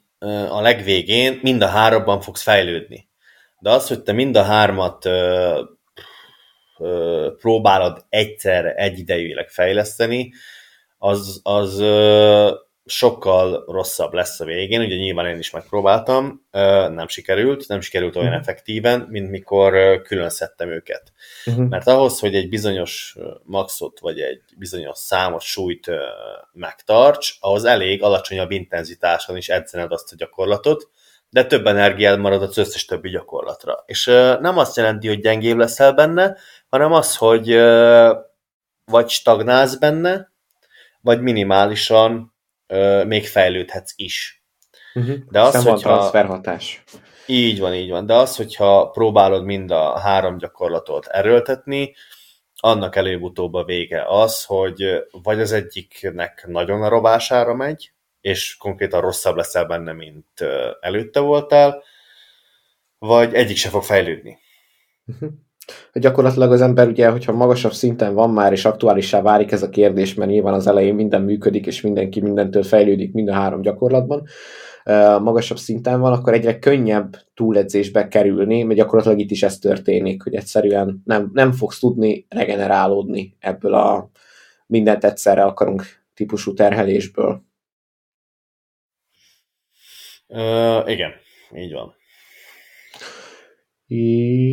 a 0.50 0.62
legvégén 0.62 1.40
mind 1.42 1.62
a 1.62 1.68
háromban 1.68 2.22
fogsz 2.22 2.42
fejlődni. 2.42 3.10
De 3.60 3.70
az, 3.70 3.88
hogy 3.88 4.04
te 4.04 4.12
mind 4.12 4.36
a 4.36 4.44
hármat 4.44 5.10
próbálod 7.38 8.06
egyszerre, 8.10 8.74
egyidejűleg 8.74 9.50
fejleszteni, 9.50 10.34
az, 10.98 11.40
az 11.44 11.84
sokkal 12.86 13.64
rosszabb 13.68 14.14
lesz 14.14 14.40
a 14.40 14.46
végén, 14.46 14.82
ugye 14.82 14.96
nyilván 14.96 15.26
én 15.26 15.38
is 15.38 15.52
megpróbáltam, 15.52 16.48
nem 16.90 17.08
sikerült, 17.08 17.68
nem 17.68 17.82
sikerült 17.82 18.16
olyan 18.16 18.28
uh-huh. 18.28 18.42
effektíven, 18.42 19.08
mint 19.10 19.30
mikor 19.30 20.02
külön 20.02 20.30
szedtem 20.30 20.70
őket. 20.70 21.12
Uh-huh. 21.46 21.68
Mert 21.68 21.88
ahhoz, 21.88 22.20
hogy 22.20 22.36
egy 22.36 22.50
bizonyos 22.50 23.16
maxot, 23.44 24.00
vagy 24.00 24.20
egy 24.20 24.42
bizonyos 24.58 24.98
számos 24.98 25.46
súlyt 25.46 25.92
megtarts, 26.54 27.38
ahhoz 27.40 27.66
elég 27.66 28.04
alacsonyabb 28.04 28.52
intenzitáson 28.52 29.38
is 29.38 29.50
edzened 29.50 29.92
azt 29.92 30.12
a 30.12 30.16
gyakorlatot, 30.16 30.90
de 31.38 31.46
több 31.46 31.68
energiád 31.68 32.20
marad 32.20 32.42
az 32.42 32.58
összes 32.58 32.86
többi 32.86 33.10
gyakorlatra. 33.10 33.84
És 33.86 34.06
nem 34.40 34.58
azt 34.58 34.76
jelenti, 34.76 35.08
hogy 35.08 35.20
gyengébb 35.20 35.58
leszel 35.58 35.94
benne, 35.94 36.38
hanem 36.70 36.92
az, 36.92 37.16
hogy 37.16 37.54
vagy 38.86 39.10
stagnálsz 39.10 39.76
benne, 39.76 40.32
vagy 41.02 41.22
minimálisan 41.22 42.36
még 43.06 43.28
fejlődhetsz 43.28 43.94
is. 43.96 44.44
Uh-huh. 44.94 45.16
De 45.30 45.42
az, 45.42 45.56
Aztán 45.56 45.72
hogyha... 45.72 45.90
transferhatás. 45.90 46.84
Így 47.26 47.60
van, 47.60 47.74
így 47.74 47.90
van. 47.90 48.06
De 48.06 48.14
az, 48.14 48.36
hogyha 48.36 48.90
próbálod 48.90 49.44
mind 49.44 49.72
a 49.72 50.00
három 50.00 50.38
gyakorlatot 50.38 51.06
erőltetni, 51.06 51.96
annak 52.56 52.96
előbb-utóbb 52.96 53.54
a 53.54 53.64
vége 53.64 54.06
az, 54.08 54.44
hogy 54.44 55.04
vagy 55.12 55.42
az 55.42 55.52
egyiknek 55.52 56.46
nagyon 56.48 56.84
a 56.84 56.90
rovására 56.90 57.54
megy, 57.54 57.92
és 58.28 58.58
konkrétan 58.58 59.02
rosszabb 59.02 59.36
leszel 59.36 59.66
benne, 59.66 59.94
mint 59.94 60.44
előtte 60.80 61.20
voltál, 61.20 61.84
vagy 63.00 63.34
egyik 63.34 63.58
se 63.58 63.70
fog 63.70 63.84
fejlődni. 63.84 64.38
Uh-huh. 65.06 65.30
Gyakorlatilag 65.94 66.52
az 66.52 66.62
ember 66.62 66.88
ugye, 66.88 67.10
hogyha 67.10 67.32
magasabb 67.32 67.74
szinten 67.74 68.14
van 68.14 68.30
már, 68.30 68.52
és 68.52 68.66
aktuálissá 68.66 69.22
válik 69.22 69.52
ez 69.52 69.64
a 69.64 69.70
kérdés, 69.70 70.14
mert 70.14 70.30
nyilván 70.30 70.54
az 70.54 70.68
elején 70.68 70.96
minden 70.96 71.22
működik, 71.22 71.66
és 71.66 71.82
mindenki 71.82 72.22
mindentől 72.22 72.64
fejlődik 72.64 73.14
mind 73.14 73.30
a 73.30 73.34
három 73.34 73.62
gyakorlatban, 73.62 74.28
magasabb 75.22 75.58
szinten 75.58 76.00
van, 76.00 76.14
akkor 76.14 76.34
egyre 76.34 76.60
könnyebb 76.60 77.18
túledzésbe 77.34 78.08
kerülni, 78.08 78.64
mert 78.64 78.80
gyakorlatilag 78.80 79.20
itt 79.20 79.32
is 79.32 79.44
ez 79.44 79.60
történik, 79.60 80.24
hogy 80.24 80.36
egyszerűen 80.36 81.02
nem, 81.06 81.30
nem 81.34 81.52
fogsz 81.52 81.80
tudni 81.80 82.26
regenerálódni 82.30 83.36
ebből 83.40 83.74
a 83.74 84.10
mindent 84.66 85.04
egyszerre 85.04 85.44
akarunk 85.44 85.84
típusú 86.14 86.54
terhelésből. 86.54 87.46
Uh, 90.28 90.90
igen, 90.90 91.12
így 91.56 91.74
van. 91.74 91.96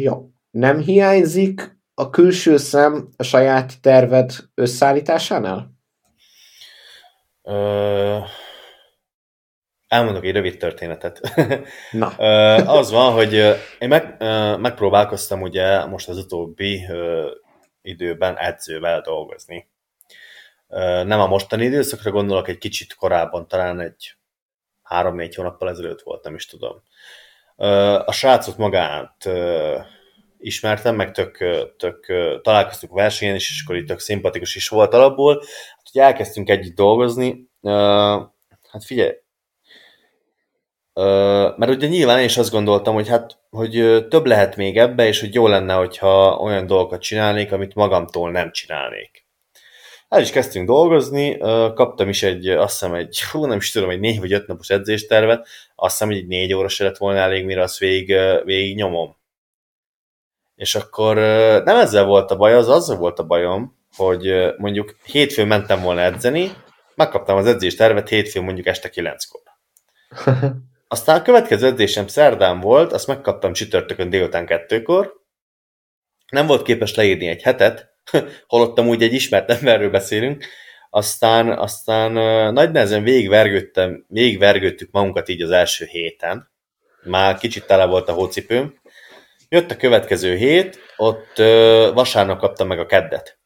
Jó. 0.03 0.31
Nem 0.51 0.79
hiányzik 0.79 1.79
a 1.95 2.11
külső 2.11 2.57
szem 2.57 3.09
a 3.17 3.23
saját 3.23 3.81
terved 3.81 4.33
összeállításánál? 4.55 5.73
Uh, 7.43 8.25
elmondok 9.89 10.25
egy 10.25 10.33
rövid 10.33 10.57
történetet. 10.57 11.21
Na. 11.91 12.07
az 12.57 12.91
van, 12.91 13.13
hogy 13.13 13.33
én 13.79 13.89
meg, 13.89 14.17
megpróbálkoztam 14.61 15.43
ugye 15.43 15.85
most 15.85 16.09
az 16.09 16.19
utóbbi 16.19 16.87
időben 17.83 18.39
edzővel 18.39 19.01
dolgozni. 19.01 19.69
Nem 21.05 21.21
a 21.21 21.27
mostani 21.27 21.65
időszakra 21.65 22.11
gondolok, 22.11 22.49
egy 22.49 22.59
kicsit 22.59 22.95
korábban, 22.95 23.49
talán 23.49 23.81
egy 23.81 24.17
három-négy 24.85 25.35
hónappal 25.35 25.69
ezelőtt 25.69 26.03
volt, 26.03 26.25
nem 26.25 26.35
is 26.35 26.47
tudom. 26.47 26.83
A 28.07 28.13
srácot 28.13 28.57
magát 28.57 29.29
ismertem, 30.39 30.95
meg 30.95 31.13
tök, 31.13 31.37
tök 31.77 32.07
találkoztunk 32.43 32.93
versenyen 32.93 33.35
is, 33.35 33.51
és 33.51 33.63
akkor 33.65 33.77
itt 33.77 33.87
tök 33.87 33.99
szimpatikus 33.99 34.55
is 34.55 34.69
volt 34.69 34.95
alapból. 34.95 35.35
Hát, 35.77 35.89
hogy 35.93 36.01
elkezdtünk 36.01 36.49
együtt 36.49 36.75
dolgozni, 36.75 37.49
hát 38.71 38.85
figyelj, 38.85 39.13
mert 41.57 41.71
ugye 41.71 41.87
nyilván 41.87 42.19
én 42.19 42.25
is 42.25 42.37
azt 42.37 42.51
gondoltam, 42.51 42.95
hogy 42.95 43.09
hát, 43.09 43.39
hogy 43.51 44.07
több 44.09 44.27
lehet 44.27 44.57
még 44.57 44.79
ebbe, 44.79 45.07
és 45.07 45.21
hogy 45.21 45.35
jó 45.35 45.47
lenne, 45.47 45.75
hogyha 45.75 46.37
olyan 46.37 46.67
dolgokat 46.67 47.01
csinálnék, 47.01 47.53
amit 47.53 47.75
magamtól 47.75 48.31
nem 48.31 48.53
csinálnék. 48.53 49.24
El 50.15 50.21
is 50.21 50.31
kezdtünk 50.31 50.67
dolgozni, 50.67 51.39
kaptam 51.75 52.09
is 52.09 52.23
egy, 52.23 52.49
azt 52.49 52.73
hiszem 52.73 52.95
egy, 52.95 53.23
hú, 53.23 53.47
nem 53.47 53.57
is 53.57 53.71
tudom, 53.71 53.91
egy 53.91 54.01
négy 54.01 54.21
vagy 54.21 54.33
öt 54.33 54.47
napos 54.47 54.71
edzéstervet, 54.71 55.47
azt 55.75 55.93
hiszem, 55.93 56.09
hogy 56.09 56.17
egy 56.17 56.27
négy 56.27 56.53
óra 56.53 56.69
se 56.69 56.85
lett 56.85 56.97
volna 56.97 57.19
elég, 57.19 57.45
mire 57.45 57.63
azt 57.63 57.79
végig, 57.79 58.17
végig 58.45 58.77
nyomom. 58.77 59.17
És 60.55 60.75
akkor 60.75 61.17
nem 61.65 61.77
ezzel 61.77 62.05
volt 62.05 62.31
a 62.31 62.37
baj, 62.37 62.55
az 62.55 62.69
azzal 62.69 62.97
volt 62.97 63.19
a 63.19 63.27
bajom, 63.27 63.79
hogy 63.97 64.55
mondjuk 64.57 64.97
hétfőn 65.05 65.47
mentem 65.47 65.83
volna 65.83 66.01
edzeni, 66.01 66.53
megkaptam 66.95 67.37
az 67.37 67.47
edzéstervet 67.47 68.09
hétfőn 68.09 68.45
mondjuk 68.45 68.67
este 68.67 68.91
kilenckor. 68.91 69.41
Aztán 70.89 71.19
a 71.19 71.23
következő 71.23 71.67
edzésem 71.67 72.07
szerdán 72.07 72.61
volt, 72.61 72.93
azt 72.93 73.07
megkaptam 73.07 73.53
csütörtökön 73.53 74.11
délután 74.11 74.47
kettőkor. 74.47 75.23
Nem 76.29 76.47
volt 76.47 76.63
képes 76.63 76.95
leírni 76.95 77.27
egy 77.27 77.43
hetet, 77.43 77.94
holott 78.47 78.81
úgy 78.81 79.03
egy 79.03 79.13
ismert 79.13 79.51
emberről 79.51 79.91
beszélünk. 79.91 80.45
Aztán, 80.91 81.59
aztán 81.59 82.13
nagy 82.53 82.71
nehezen 82.71 83.03
végigvergődtem, 83.03 84.05
végigvergődtük 84.09 84.91
magunkat 84.91 85.29
így 85.29 85.43
az 85.43 85.51
első 85.51 85.85
héten. 85.85 86.51
Már 87.03 87.39
kicsit 87.39 87.67
tele 87.67 87.85
volt 87.85 88.09
a 88.09 88.13
hócipőm. 88.13 88.81
Jött 89.49 89.71
a 89.71 89.77
következő 89.77 90.37
hét, 90.37 90.79
ott 90.97 91.37
vasárnap 91.95 92.39
kaptam 92.39 92.67
meg 92.67 92.79
a 92.79 92.87
keddet. 92.87 93.39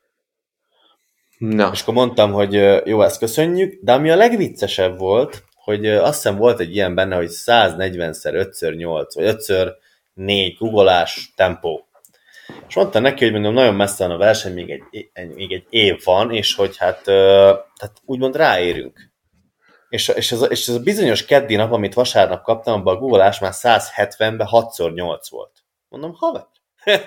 Na. 1.39 1.70
És 1.72 1.80
akkor 1.80 1.94
mondtam, 1.94 2.32
hogy 2.32 2.52
jó, 2.85 3.02
ezt 3.02 3.18
köszönjük, 3.18 3.78
de 3.82 3.93
ami 3.93 4.10
a 4.10 4.16
legviccesebb 4.16 4.98
volt, 4.98 5.44
hogy 5.55 5.86
azt 5.86 6.14
hiszem 6.14 6.36
volt 6.36 6.60
egy 6.60 6.74
ilyen 6.74 6.94
benne, 6.94 7.16
hogy 7.16 7.28
140-szer 7.30 8.48
5x8, 8.60 9.10
vagy 9.14 9.36
5x4 9.36 10.55
googolás 10.59 11.32
tempó. 11.36 11.88
És 12.68 12.74
mondta 12.74 12.98
neki, 12.98 13.24
hogy 13.24 13.32
mondom, 13.32 13.55
nagyon 13.55 13.74
messze 13.74 14.06
van 14.06 14.14
a 14.14 14.18
verseny, 14.18 14.52
még 14.52 14.70
egy, 14.70 15.10
még 15.35 15.52
egy 15.52 15.66
év 15.70 16.01
van, 16.05 16.32
és 16.32 16.55
hogy 16.55 16.76
hát 16.76 17.02
tehát 17.02 18.02
úgymond 18.05 18.36
ráérünk. 18.36 19.10
És, 19.89 20.09
és, 20.09 20.32
ez, 20.32 20.40
a, 20.40 20.47
és 20.47 20.68
ez 20.68 20.74
a 20.74 20.80
bizonyos 20.80 21.24
keddi 21.24 21.56
nap, 21.56 21.72
amit 21.72 21.94
vasárnap 21.94 22.43
kaptam, 22.43 22.80
abban 22.80 22.97
a 22.97 22.98
googolás 22.98 23.39
már 23.39 23.52
170-ben 23.55 24.48
6x8 24.51 25.20
volt. 25.30 25.52
Mondom, 25.89 26.14
haver. 26.14 26.47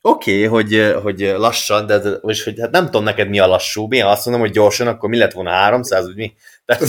Oké, 0.00 0.44
okay, 0.44 0.44
hogy, 0.44 0.94
hogy 1.02 1.20
lassan, 1.20 1.86
de 1.86 1.96
és 2.22 2.44
hogy 2.44 2.60
hát 2.60 2.70
nem 2.70 2.84
tudom 2.84 3.04
neked 3.04 3.28
mi 3.28 3.38
a 3.38 3.46
lassú, 3.46 3.86
mi 3.86 4.00
azt 4.00 4.24
mondom, 4.24 4.44
hogy 4.44 4.52
gyorsan, 4.52 4.86
akkor 4.86 5.08
mi 5.08 5.18
lett 5.18 5.32
volna 5.32 5.50
300, 5.50 6.06
vagy 6.06 6.16
mi? 6.16 6.34
Tehát, 6.64 6.84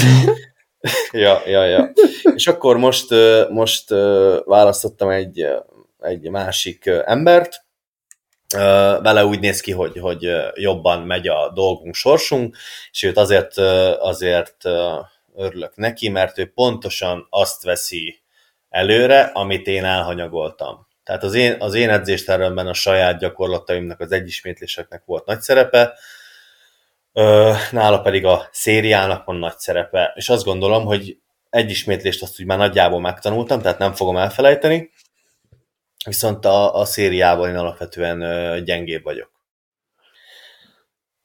ja, 1.11 1.41
ja, 1.45 1.65
ja. 1.65 1.91
És 2.35 2.47
akkor 2.47 2.77
most, 2.77 3.13
most 3.49 3.89
választottam 4.45 5.09
egy, 5.09 5.47
egy 5.99 6.29
másik 6.29 6.85
embert, 7.05 7.63
vele 9.01 9.25
úgy 9.25 9.39
néz 9.39 9.61
ki, 9.61 9.71
hogy, 9.71 9.99
hogy 9.99 10.31
jobban 10.53 11.01
megy 11.01 11.27
a 11.27 11.51
dolgunk, 11.53 11.95
sorsunk, 11.95 12.55
és 12.91 13.03
őt 13.03 13.17
azért, 13.17 13.57
azért 13.97 14.65
örülök 15.35 15.75
neki, 15.75 16.09
mert 16.09 16.37
ő 16.37 16.51
pontosan 16.51 17.27
azt 17.29 17.63
veszi 17.63 18.21
előre, 18.69 19.21
amit 19.21 19.67
én 19.67 19.85
elhanyagoltam. 19.85 20.87
Tehát 21.03 21.23
az 21.23 21.33
én, 21.33 21.55
az 21.59 21.73
én 21.73 21.89
edzéstervemben 21.89 22.67
a 22.67 22.73
saját 22.73 23.19
gyakorlataimnak, 23.19 23.99
az 23.99 24.11
egyismétléseknek 24.11 25.03
volt 25.05 25.25
nagy 25.25 25.41
szerepe, 25.41 25.97
nála 27.71 28.01
pedig 28.01 28.25
a 28.25 28.47
szériának 28.51 29.25
van 29.25 29.35
nagy 29.35 29.57
szerepe, 29.57 30.13
és 30.15 30.29
azt 30.29 30.43
gondolom, 30.43 30.85
hogy 30.85 31.17
egy 31.49 31.69
ismétlést 31.69 32.21
azt 32.21 32.39
úgy 32.39 32.45
már 32.45 32.57
nagyjából 32.57 32.99
megtanultam, 32.99 33.61
tehát 33.61 33.77
nem 33.77 33.93
fogom 33.93 34.17
elfelejteni, 34.17 34.91
viszont 36.05 36.45
a, 36.45 36.75
a 36.75 36.85
szériával 36.85 37.49
én 37.49 37.55
alapvetően 37.55 38.63
gyengébb 38.63 39.03
vagyok. 39.03 39.31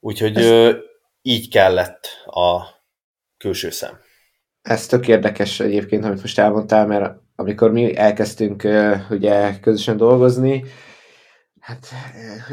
Úgyhogy 0.01 0.36
Ez... 0.36 0.74
így 1.22 1.51
kellett 1.51 2.06
a 2.24 2.62
külső 3.36 3.70
szem. 3.70 3.98
Ez 4.62 4.86
tök 4.86 5.09
érdekes 5.09 5.60
egyébként, 5.60 6.05
amit 6.05 6.20
most 6.20 6.38
elmondtál, 6.38 6.86
mert 6.86 7.22
amikor 7.36 7.72
mi 7.72 7.96
elkezdtünk 7.96 8.68
ugye 9.10 9.59
közösen 9.60 9.96
dolgozni, 9.96 10.64
hát 11.60 11.86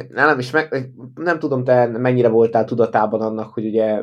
nálam 0.10 0.40
is 0.40 0.52
meg, 0.52 0.92
nem 1.16 1.40
tudom, 1.40 1.64
te 1.64 1.86
mennyire 1.86 2.28
voltál 2.28 2.66
tudatában 2.66 3.22
annak, 3.22 3.54
hogy 3.54 3.66
ugye 3.66 4.02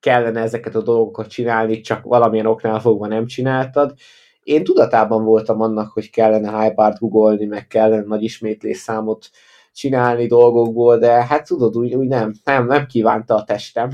kellene 0.00 0.40
ezeket 0.40 0.74
a 0.74 0.82
dolgokat 0.82 1.28
csinálni, 1.28 1.80
csak 1.80 2.04
valamilyen 2.04 2.46
oknál 2.46 2.80
fogva 2.80 3.06
nem 3.06 3.26
csináltad. 3.26 3.94
Én 4.46 4.64
tudatában 4.64 5.24
voltam 5.24 5.60
annak, 5.60 5.92
hogy 5.92 6.10
kellene 6.10 6.62
hypart 6.62 6.98
googolni, 6.98 7.44
meg 7.44 7.66
kellene 7.66 8.02
nagy 8.02 8.22
ismétlés 8.22 8.76
számot 8.76 9.30
csinálni 9.72 10.26
dolgokból, 10.26 10.98
de 10.98 11.24
hát 11.24 11.46
tudod, 11.46 11.76
úgy, 11.76 11.94
úgy 11.94 12.06
nem, 12.06 12.32
nem, 12.44 12.66
nem 12.66 12.86
kívánta 12.86 13.34
a 13.34 13.44
testem. 13.44 13.90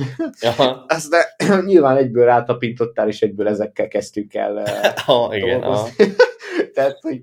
Azt 0.86 1.10
de 1.10 1.36
nyilván 1.66 1.96
egyből 1.96 2.24
rátapintottál, 2.24 3.08
és 3.08 3.22
egyből 3.22 3.48
ezekkel 3.48 3.88
kezdtük 3.88 4.34
el 4.34 4.62
oh, 5.06 5.36
igen, 5.36 5.62
oh. 5.62 5.88
Tehát, 6.74 6.98
hogy 7.00 7.22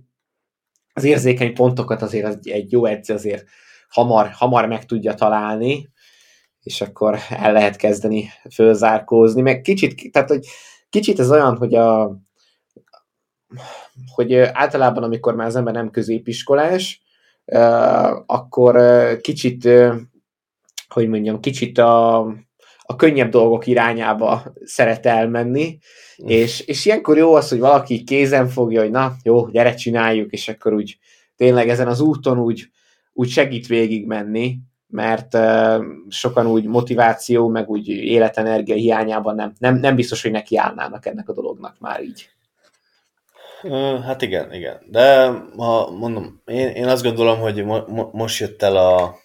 az 0.93 1.03
érzékeny 1.03 1.53
pontokat 1.53 2.01
azért 2.01 2.27
az 2.27 2.39
egy 2.43 2.71
jó 2.71 2.85
edző 2.85 3.13
azért 3.13 3.45
hamar, 3.89 4.29
hamar 4.31 4.67
meg 4.67 4.85
tudja 4.85 5.13
találni, 5.13 5.89
és 6.61 6.81
akkor 6.81 7.17
el 7.29 7.53
lehet 7.53 7.75
kezdeni 7.75 8.29
fölzárkózni, 8.53 9.41
meg 9.41 9.61
kicsit, 9.61 10.11
tehát, 10.11 10.29
hogy 10.29 10.45
kicsit 10.89 11.19
ez 11.19 11.31
olyan, 11.31 11.57
hogy 11.57 11.75
a 11.75 12.17
hogy 14.13 14.35
általában, 14.35 15.03
amikor 15.03 15.35
már 15.35 15.47
az 15.47 15.55
ember 15.55 15.73
nem 15.73 15.91
középiskolás, 15.91 17.01
akkor 18.25 18.81
kicsit, 19.21 19.69
hogy 20.87 21.07
mondjam, 21.07 21.39
kicsit 21.39 21.77
a, 21.77 22.17
a 22.81 22.95
könnyebb 22.95 23.29
dolgok 23.29 23.67
irányába 23.67 24.53
szeret 24.63 25.05
elmenni, 25.05 25.77
és, 26.15 26.59
és 26.59 26.85
ilyenkor 26.85 27.17
jó 27.17 27.33
az, 27.33 27.49
hogy 27.49 27.59
valaki 27.59 28.03
kézen 28.03 28.47
fogja, 28.47 28.81
hogy 28.81 28.91
na, 28.91 29.15
jó, 29.23 29.47
gyere, 29.47 29.73
csináljuk, 29.73 30.31
és 30.31 30.47
akkor 30.47 30.73
úgy 30.73 30.97
tényleg 31.35 31.69
ezen 31.69 31.87
az 31.87 31.99
úton 31.99 32.39
úgy, 32.39 32.69
úgy 33.13 33.29
segít 33.29 33.67
végig 33.67 34.05
menni, 34.05 34.57
mert 34.87 35.33
uh, 35.33 35.83
sokan 36.07 36.47
úgy 36.47 36.65
motiváció, 36.65 37.47
meg 37.47 37.69
úgy 37.69 37.87
életenergia 37.87 38.75
hiányában 38.75 39.35
nem, 39.35 39.53
nem, 39.57 39.75
nem 39.75 39.95
biztos, 39.95 40.21
hogy 40.21 40.31
neki 40.31 40.57
állnának 40.57 41.05
ennek 41.05 41.29
a 41.29 41.33
dolognak 41.33 41.79
már 41.79 42.03
így. 42.03 42.29
Hát 44.03 44.21
igen, 44.21 44.53
igen. 44.53 44.81
De 44.85 45.25
ha 45.57 45.89
mondom, 45.89 46.41
én, 46.45 46.67
én 46.67 46.87
azt 46.87 47.03
gondolom, 47.03 47.39
hogy 47.39 47.63
mo, 47.63 47.87
mo, 47.87 48.09
most 48.11 48.39
jött 48.39 48.63
el 48.63 48.77
a 48.77 49.15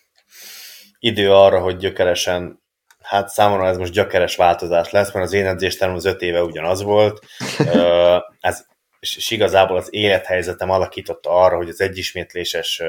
idő 0.98 1.32
arra, 1.32 1.60
hogy 1.60 1.76
gyökeresen, 1.76 2.62
hát 3.00 3.28
számomra 3.28 3.66
ez 3.66 3.76
most 3.76 3.92
gyökeres 3.92 4.36
változás 4.36 4.90
lesz, 4.90 5.12
mert 5.12 5.26
az 5.26 5.32
én 5.32 5.46
edzésterem 5.46 5.94
az 5.94 6.04
öt 6.04 6.22
éve 6.22 6.42
ugyanaz 6.42 6.82
volt. 6.82 7.24
ez, 8.40 8.66
és 9.00 9.30
igazából 9.30 9.76
az 9.76 9.88
élethelyzetem 9.90 10.70
alakította 10.70 11.30
arra, 11.30 11.56
hogy 11.56 11.68
az 11.68 11.80
egyismétléses 11.80 12.82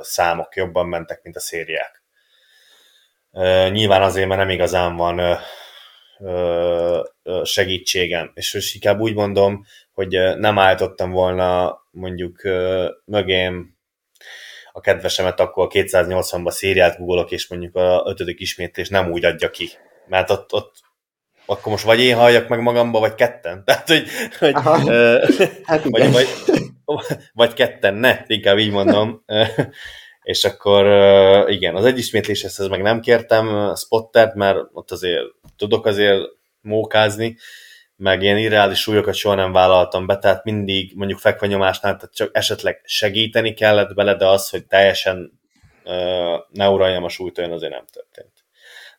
számok 0.00 0.56
jobban 0.56 0.86
mentek, 0.86 1.22
mint 1.22 1.36
a 1.36 1.40
szériák. 1.40 2.02
Nyilván 3.70 4.02
azért, 4.02 4.28
mert 4.28 4.40
nem 4.40 4.50
igazán 4.50 4.96
van 4.96 5.38
segítségem. 7.42 8.30
És 8.34 8.54
most 8.54 8.74
inkább 8.74 9.00
úgy 9.00 9.14
mondom, 9.14 9.64
hogy 9.98 10.38
nem 10.38 10.58
állítottam 10.58 11.10
volna 11.10 11.78
mondjuk 11.90 12.42
mögém 13.04 13.76
a 14.72 14.80
kedvesemet, 14.80 15.40
akkor 15.40 15.64
a 15.64 15.68
280-ba 15.68 16.50
szériát 16.50 16.98
googolok, 16.98 17.30
és 17.30 17.48
mondjuk 17.48 17.76
a 17.76 18.02
ötödik 18.06 18.40
ismétlés 18.40 18.88
nem 18.88 19.10
úgy 19.10 19.24
adja 19.24 19.50
ki. 19.50 19.70
Mert 20.06 20.30
ott, 20.30 20.52
ott 20.52 20.74
akkor 21.46 21.72
most 21.72 21.84
vagy 21.84 22.00
én 22.00 22.16
halljak 22.16 22.48
meg 22.48 22.60
magamba, 22.60 22.98
vagy 22.98 23.14
ketten. 23.14 23.62
Tehát, 23.64 23.88
hogy, 23.88 24.06
hogy 24.38 24.54
hát 25.68 25.82
vagy, 25.82 26.12
vagy, 26.12 26.26
vagy 27.32 27.52
ketten, 27.52 27.94
ne, 27.94 28.22
inkább 28.26 28.58
így 28.58 28.70
mondom. 28.70 29.24
és 30.22 30.44
akkor 30.44 30.84
igen, 31.50 31.74
az 31.74 31.84
egyismétléshez 31.84 32.60
ez 32.60 32.66
meg 32.66 32.82
nem 32.82 33.00
kértem 33.00 33.74
spottert, 33.74 34.34
mert 34.34 34.58
ott 34.72 34.90
azért 34.90 35.24
tudok 35.56 35.86
azért 35.86 36.20
mókázni, 36.60 37.36
meg 37.98 38.22
ilyen 38.22 38.38
irreális 38.38 38.78
súlyokat 38.78 39.14
soha 39.14 39.34
nem 39.34 39.52
vállaltam 39.52 40.06
be, 40.06 40.18
tehát 40.18 40.44
mindig 40.44 40.92
mondjuk 40.94 41.18
fekvenyomásnál 41.18 41.96
tehát 41.96 42.14
csak 42.14 42.30
esetleg 42.32 42.80
segíteni 42.84 43.54
kellett 43.54 43.94
bele, 43.94 44.14
de 44.14 44.26
az, 44.26 44.50
hogy 44.50 44.66
teljesen 44.66 45.40
uh, 45.84 46.38
ne 46.50 46.68
uraljam 46.68 47.04
a 47.04 47.08
súlyt, 47.08 47.38
olyan 47.38 47.52
azért 47.52 47.72
nem 47.72 47.84
történt. 47.92 48.32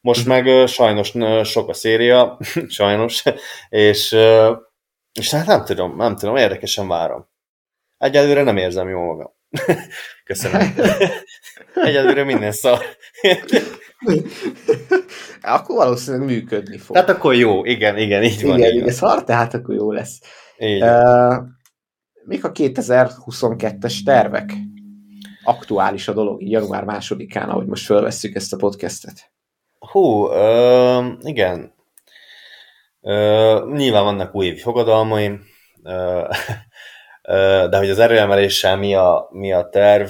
Most 0.01 0.25
meg 0.25 0.45
uh, 0.45 0.67
sajnos 0.67 1.15
uh, 1.15 1.43
sok 1.43 1.69
a 1.69 1.73
széria, 1.73 2.37
sajnos, 2.79 3.23
és, 3.69 4.11
uh, 4.11 4.57
és 5.13 5.31
hát 5.31 5.45
nem 5.45 5.65
tudom, 5.65 5.95
nem 5.95 6.15
tudom, 6.15 6.35
érdekesen 6.35 6.87
várom. 6.87 7.27
Egyelőre 7.97 8.43
nem 8.43 8.57
érzem 8.57 8.89
jól 8.89 9.05
magam. 9.05 9.37
Köszönöm. 10.29 10.75
Egyelőre 11.73 12.23
minden 12.23 12.51
szar. 12.51 12.79
akkor 15.41 15.75
valószínűleg 15.75 16.27
működni 16.27 16.77
fog. 16.77 16.95
Tehát 16.95 17.09
akkor 17.09 17.35
jó, 17.35 17.65
igen, 17.65 17.97
igen, 17.97 18.23
így 18.23 18.43
van. 18.45 18.57
Igen, 18.57 18.73
igen. 18.73 18.87
ez 18.87 18.95
szar, 18.95 19.23
tehát 19.23 19.53
akkor 19.53 19.75
jó 19.75 19.91
lesz. 19.91 20.19
Uh, 20.57 21.35
mik 22.25 22.43
a 22.43 22.51
2022-es 22.51 24.03
tervek? 24.05 24.53
Aktuális 25.43 26.07
a 26.07 26.13
dolog, 26.13 26.43
január 26.43 26.83
másodikán, 26.83 27.49
ahogy 27.49 27.67
most 27.67 27.85
felvesszük 27.85 28.35
ezt 28.35 28.53
a 28.53 28.57
podcastet. 28.57 29.31
Hú, 29.79 30.25
uh, 30.25 31.05
igen. 31.19 31.73
Uh, 33.01 33.73
nyilván 33.73 34.03
vannak 34.03 34.35
új 34.35 34.57
fogadalmaim, 34.57 35.41
uh, 35.83 36.35
de 37.69 37.77
hogy 37.77 37.89
az 37.89 37.99
erőemeléssel 37.99 38.77
mi 38.77 38.95
a, 38.95 39.27
mi 39.31 39.53
a 39.53 39.69
terv, 39.69 40.09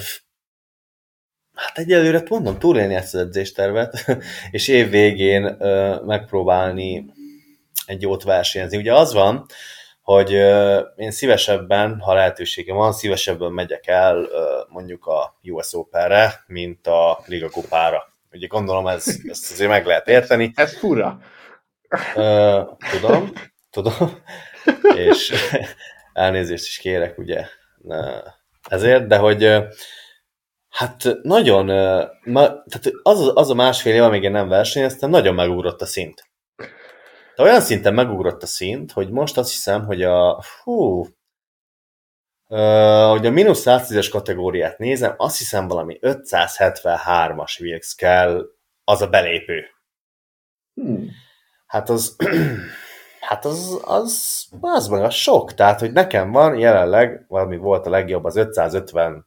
Hát 1.54 1.78
egyelőre 1.78 2.22
mondom, 2.28 2.58
túlélni 2.58 2.94
ezt 2.94 3.14
az 3.14 3.20
edzéstervet, 3.20 4.04
és 4.50 4.68
év 4.68 4.90
végén 4.90 5.56
megpróbálni 6.04 7.12
egy 7.86 8.02
jót 8.02 8.22
versenyezni. 8.22 8.76
Ugye 8.76 8.94
az 8.94 9.12
van, 9.12 9.46
hogy 10.02 10.30
én 10.96 11.10
szívesebben, 11.10 11.98
ha 12.00 12.14
lehetőségem 12.14 12.76
van, 12.76 12.92
szívesebben 12.92 13.52
megyek 13.52 13.86
el 13.86 14.28
mondjuk 14.68 15.06
a 15.06 15.38
US 15.42 15.74
Open-re, 15.74 16.44
mint 16.46 16.86
a 16.86 17.22
Liga 17.26 17.50
Kupára. 17.50 18.04
Ugye 18.32 18.46
gondolom, 18.46 18.86
ez, 18.86 19.16
ezt 19.28 19.52
azért 19.52 19.70
meg 19.70 19.86
lehet 19.86 20.08
érteni. 20.08 20.52
Ez 20.56 20.76
fura. 20.76 21.18
Tudom, 22.90 23.32
tudom, 23.70 24.22
és 25.08 25.34
elnézést 26.12 26.66
is 26.66 26.78
kérek, 26.78 27.18
ugye, 27.18 27.46
ezért, 28.68 29.06
de 29.06 29.16
hogy 29.16 29.68
Hát 30.70 31.18
nagyon, 31.22 31.66
tehát 32.24 32.90
az, 33.02 33.30
az 33.34 33.50
a 33.50 33.54
másfél 33.54 33.94
év, 33.94 34.02
amíg 34.02 34.22
én 34.22 34.30
nem 34.30 34.48
versenyeztem, 34.48 35.10
nagyon 35.10 35.34
megugrott 35.34 35.80
a 35.80 35.86
szint. 35.86 36.30
De 37.36 37.42
olyan 37.42 37.60
szinten 37.60 37.94
megugrott 37.94 38.42
a 38.42 38.46
szint, 38.46 38.92
hogy 38.92 39.10
most 39.10 39.38
azt 39.38 39.50
hiszem, 39.50 39.84
hogy 39.84 40.02
a 40.02 40.44
hú, 40.62 41.06
Uh, 42.52 43.10
hogy 43.10 43.26
a 43.26 43.30
mínusz 43.30 43.62
110-es 43.66 44.08
kategóriát 44.10 44.78
nézem, 44.78 45.14
azt 45.16 45.38
hiszem 45.38 45.68
valami 45.68 45.98
573-as 46.00 47.60
Wilks 47.60 47.94
kell, 47.94 48.46
az 48.84 49.02
a 49.02 49.08
belépő. 49.08 49.64
Hmm. 50.74 51.10
Hát 51.66 51.88
az, 51.90 52.16
hát 53.20 53.44
az, 53.44 53.80
az, 53.84 54.44
az 54.60 54.88
meg 54.88 55.02
a 55.02 55.10
sok. 55.10 55.54
Tehát, 55.54 55.80
hogy 55.80 55.92
nekem 55.92 56.32
van 56.32 56.58
jelenleg, 56.58 57.24
valami 57.28 57.56
volt 57.56 57.86
a 57.86 57.90
legjobb, 57.90 58.24
az 58.24 58.36
550 58.36 59.26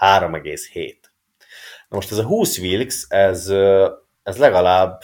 3,7. 0.00 0.94
Na 1.88 1.96
most 1.96 2.10
ez 2.10 2.18
a 2.18 2.24
20 2.24 2.58
Wilks, 2.58 3.06
ez, 3.08 3.48
ez 4.22 4.36
legalább, 4.36 5.02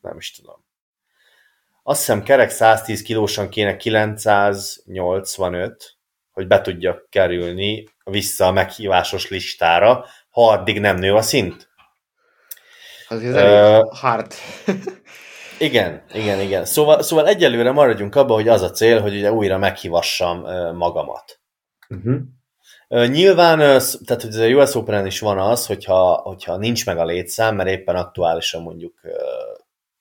nem 0.00 0.16
is 0.16 0.32
tudom. 0.32 0.64
Azt 1.82 1.98
hiszem 1.98 2.22
kerek 2.22 2.50
110 2.50 3.02
kilósan 3.02 3.48
kéne 3.48 3.76
985, 3.76 5.96
hogy 6.30 6.46
be 6.46 6.60
tudjak 6.60 7.06
kerülni 7.10 7.88
vissza 8.04 8.46
a 8.46 8.52
meghívásos 8.52 9.28
listára, 9.28 10.04
ha 10.30 10.50
addig 10.50 10.80
nem 10.80 10.96
nő 10.96 11.14
a 11.14 11.22
szint. 11.22 11.68
Az 13.08 13.22
ez 13.22 13.34
elég 13.34 13.82
uh, 13.82 13.96
hard. 13.96 14.34
Igen, 15.60 16.02
igen, 16.12 16.40
igen. 16.40 16.64
Szóval, 16.64 17.02
szóval 17.02 17.28
egyelőre 17.28 17.70
maradjunk 17.70 18.14
abban, 18.14 18.36
hogy 18.36 18.48
az 18.48 18.62
a 18.62 18.70
cél, 18.70 19.00
hogy 19.00 19.16
ugye 19.16 19.32
újra 19.32 19.58
meghívassam 19.58 20.40
magamat. 20.76 21.40
Uh-huh. 21.88 23.08
Nyilván, 23.08 23.58
tehát 24.04 24.22
hogy 24.22 24.36
a 24.36 24.46
US 24.46 24.74
Open-en 24.74 25.06
is 25.06 25.20
van 25.20 25.38
az, 25.38 25.66
hogyha, 25.66 26.14
hogyha 26.14 26.56
nincs 26.56 26.86
meg 26.86 26.98
a 26.98 27.04
létszám, 27.04 27.56
mert 27.56 27.68
éppen 27.68 27.96
aktuálisan 27.96 28.62
mondjuk 28.62 29.00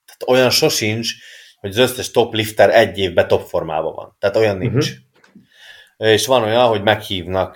tehát 0.06 0.26
olyan 0.27 0.49
sosincs, 0.49 1.14
hogy 1.60 1.69
az 1.69 1.77
összes 1.77 2.11
top 2.11 2.34
lifter 2.34 2.69
egy 2.69 2.98
évben 2.98 3.27
top 3.27 3.48
formában 3.48 3.94
van. 3.94 4.15
Tehát 4.19 4.36
olyan 4.36 4.57
nincs. 4.57 4.90
Uh-huh. 4.90 6.10
És 6.11 6.26
van 6.26 6.44
olyan, 6.44 6.68
hogy 6.68 6.84
meghívnak 6.84 7.56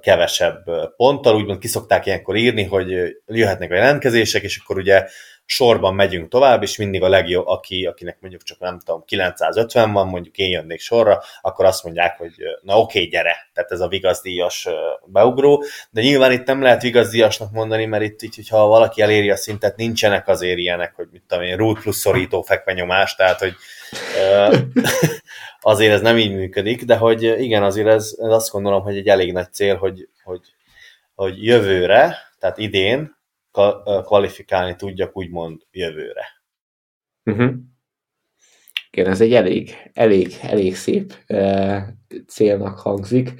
kevesebb 0.00 0.64
ponttal, 0.96 1.34
úgymond 1.34 1.58
kiszokták 1.58 2.06
ilyenkor 2.06 2.36
írni, 2.36 2.64
hogy 2.64 3.16
jöhetnek 3.26 3.70
a 3.70 3.74
jelentkezések, 3.74 4.42
és 4.42 4.58
akkor 4.62 4.76
ugye 4.76 5.06
sorban 5.54 5.94
megyünk 5.94 6.28
tovább, 6.28 6.62
és 6.62 6.76
mindig 6.76 7.02
a 7.02 7.08
legjobb, 7.08 7.46
aki, 7.46 7.86
akinek 7.86 8.16
mondjuk 8.20 8.42
csak 8.42 8.58
nem 8.58 8.78
tudom, 8.78 9.04
950 9.04 9.92
van, 9.92 10.08
mondjuk 10.08 10.36
én 10.36 10.50
jönnék 10.50 10.80
sorra, 10.80 11.22
akkor 11.40 11.64
azt 11.64 11.84
mondják, 11.84 12.18
hogy 12.18 12.32
na 12.62 12.78
oké, 12.78 12.98
okay, 12.98 13.10
gyere, 13.10 13.36
tehát 13.52 13.70
ez 13.70 13.80
a 13.80 13.88
vigazdíjas 13.88 14.68
beugró, 15.04 15.64
de 15.90 16.00
nyilván 16.00 16.32
itt 16.32 16.46
nem 16.46 16.62
lehet 16.62 16.82
vigazdíjasnak 16.82 17.52
mondani, 17.52 17.84
mert 17.84 18.02
itt, 18.02 18.22
itt 18.22 18.34
hogyha 18.34 18.66
valaki 18.66 19.02
eléri 19.02 19.30
a 19.30 19.36
szintet, 19.36 19.76
nincsenek 19.76 20.28
azért 20.28 20.58
ilyenek, 20.58 20.94
hogy 20.94 21.08
mit 21.12 21.22
tudom 21.28 21.44
én, 21.44 21.56
rút 21.56 21.80
plusz 21.80 21.98
szorító 21.98 22.42
fekvenyomás, 22.42 23.14
tehát 23.14 23.38
hogy 23.38 23.54
azért 25.60 25.92
ez 25.92 26.00
nem 26.00 26.18
így 26.18 26.34
működik, 26.34 26.84
de 26.84 26.96
hogy 26.96 27.22
igen, 27.22 27.62
azért 27.62 27.88
ez, 27.88 28.14
ez 28.18 28.30
azt 28.30 28.50
gondolom, 28.50 28.82
hogy 28.82 28.96
egy 28.96 29.08
elég 29.08 29.32
nagy 29.32 29.52
cél, 29.52 29.76
hogy, 29.76 30.08
hogy, 30.24 30.40
hogy 31.14 31.44
jövőre, 31.44 32.18
tehát 32.38 32.58
idén 32.58 33.20
kvalifikálni 34.04 34.76
tudjak 34.76 35.16
úgymond 35.16 35.62
jövőre. 35.70 36.24
Uh-huh. 37.24 37.52
Igen, 38.90 39.10
ez 39.10 39.20
egy 39.20 39.34
elég, 39.34 39.90
elég, 39.92 40.36
elég 40.42 40.76
szép 40.76 41.14
uh, 41.28 41.78
célnak 42.26 42.78
hangzik. 42.78 43.32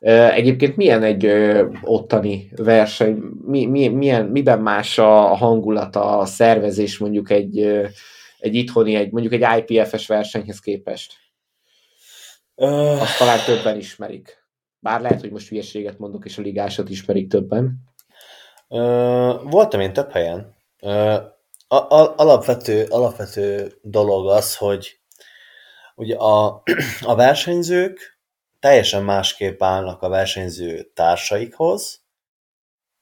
Uh, 0.00 0.34
egyébként 0.34 0.76
milyen 0.76 1.02
egy 1.02 1.26
uh, 1.26 1.72
ottani 1.82 2.50
verseny, 2.56 3.16
mi, 3.46 3.66
mi, 3.66 3.88
milyen, 3.88 4.26
miben 4.26 4.60
más 4.60 4.98
a 4.98 5.34
hangulata, 5.34 6.18
a 6.18 6.24
szervezés 6.24 6.98
mondjuk 6.98 7.30
egy, 7.30 7.60
uh, 7.60 7.88
egy 8.38 8.54
itthoni, 8.54 8.94
egy, 8.94 9.10
mondjuk 9.10 9.32
egy 9.32 9.64
IPF-es 9.68 10.06
versenyhez 10.06 10.60
képest? 10.60 11.14
Azt 12.54 13.18
talán 13.18 13.38
többen 13.46 13.76
ismerik. 13.76 14.38
Bár 14.78 15.00
lehet, 15.00 15.20
hogy 15.20 15.30
most 15.30 15.48
hülyeséget 15.48 15.98
mondok, 15.98 16.24
és 16.24 16.38
a 16.38 16.42
ligásat 16.42 16.90
ismerik 16.90 17.28
többen. 17.28 17.89
Voltam 19.42 19.80
én 19.80 19.92
több 19.92 20.10
helyen. 20.10 20.56
A, 21.68 21.76
a, 21.76 22.14
alapvető, 22.16 22.86
alapvető 22.88 23.72
dolog 23.82 24.28
az, 24.28 24.56
hogy 24.56 25.00
ugye 25.94 26.16
a, 26.16 26.62
a 27.00 27.14
versenyzők 27.14 28.18
teljesen 28.60 29.02
másképp 29.04 29.62
állnak 29.62 30.02
a 30.02 30.08
versenyző 30.08 30.82
társaikhoz, 30.82 32.02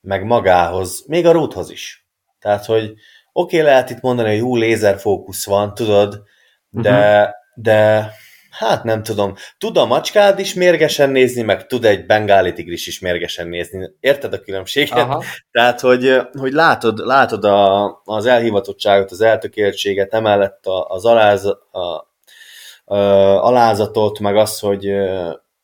meg 0.01 0.25
magához, 0.25 1.05
még 1.07 1.27
a 1.27 1.33
rúthoz 1.33 1.71
is. 1.71 2.09
Tehát, 2.39 2.65
hogy 2.65 2.85
oké, 2.85 2.99
okay, 3.33 3.61
lehet 3.61 3.91
itt 3.91 4.01
mondani, 4.01 4.29
hogy 4.29 4.39
jó 4.39 4.57
lézerfókusz 4.57 5.47
van, 5.47 5.75
tudod, 5.75 6.23
de, 6.71 7.21
uh-huh. 7.21 7.35
de 7.55 8.13
hát 8.59 8.85
nem 8.85 9.03
tudom. 9.03 9.35
Tud 9.59 9.77
a 9.77 9.87
macskád 9.87 10.39
is 10.39 10.55
mérgesen 10.55 11.11
nézni, 11.11 11.43
meg 11.43 11.67
tud 11.67 11.85
egy 11.85 12.07
bengáli 12.07 12.53
tigris 12.53 12.87
is 12.87 12.99
mérgesen 13.01 13.49
nézni. 13.49 13.91
Érted 14.01 14.33
a 14.33 14.41
különbséget? 14.41 14.99
Aha. 14.99 15.25
Tehát, 15.51 15.81
hogy, 15.81 16.21
hogy 16.39 16.53
látod, 16.53 16.99
látod 16.99 17.45
a, 17.45 18.01
az 18.05 18.27
elhivatottságot, 18.27 19.11
az 19.11 19.21
eltökéltséget, 19.21 20.15
emellett 20.15 20.67
az 20.89 21.05
aláz, 21.05 21.45
a, 21.71 22.09
a, 22.85 22.97
alázatot, 23.45 24.19
meg 24.19 24.37
az, 24.37 24.59
hogy 24.59 24.93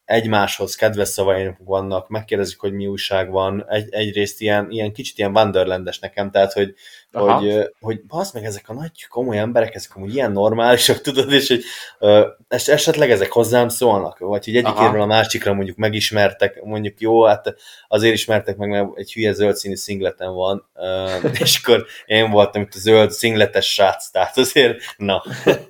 egymáshoz 0.04 0.74
kedves 0.74 1.08
szavaink 1.08 1.56
vannak, 1.64 2.08
megkérdezik, 2.08 2.58
hogy 2.58 2.72
mi 2.72 2.86
újság 2.86 3.30
van, 3.30 3.64
egy, 3.68 3.94
egyrészt 3.94 4.40
ilyen, 4.40 4.70
ilyen 4.70 4.92
kicsit 4.92 5.18
ilyen 5.18 5.36
Wonderlandes 5.36 5.98
nekem, 5.98 6.30
tehát 6.30 6.52
hogy, 6.52 6.74
Aha. 7.12 7.34
hogy, 7.34 7.70
hogy 7.80 8.06
basz 8.06 8.32
meg 8.32 8.44
ezek 8.44 8.68
a 8.68 8.72
nagy 8.72 9.06
komoly 9.08 9.38
emberek, 9.38 9.74
ezek 9.74 9.96
amúgy 9.96 10.14
ilyen 10.14 10.32
normálisak, 10.32 11.00
tudod, 11.06 11.32
és 11.32 11.48
hogy 11.48 11.62
uh, 11.98 12.26
esetleg 12.48 13.10
ezek 13.10 13.32
hozzám 13.32 13.68
szólnak, 13.68 14.18
vagy 14.18 14.44
hogy 14.44 14.56
egyik 14.56 14.76
a 14.78 15.06
másikra 15.06 15.52
mondjuk 15.52 15.76
megismertek, 15.76 16.62
mondjuk 16.62 17.00
jó, 17.00 17.24
hát 17.24 17.54
azért 17.88 18.14
ismertek 18.14 18.56
meg, 18.56 18.68
mert 18.68 18.88
egy 18.94 19.12
hülye 19.12 19.32
zöld 19.32 19.56
színű 19.56 19.74
szingleten 19.74 20.34
van, 20.34 20.68
és 21.40 21.60
akkor 21.62 21.86
én 22.06 22.30
voltam 22.30 22.62
itt 22.62 22.74
a 22.74 22.78
zöld 22.78 23.10
szingletes 23.10 23.72
srác, 23.72 24.10
tehát 24.10 24.38
azért, 24.38 24.80
na, 24.96 25.22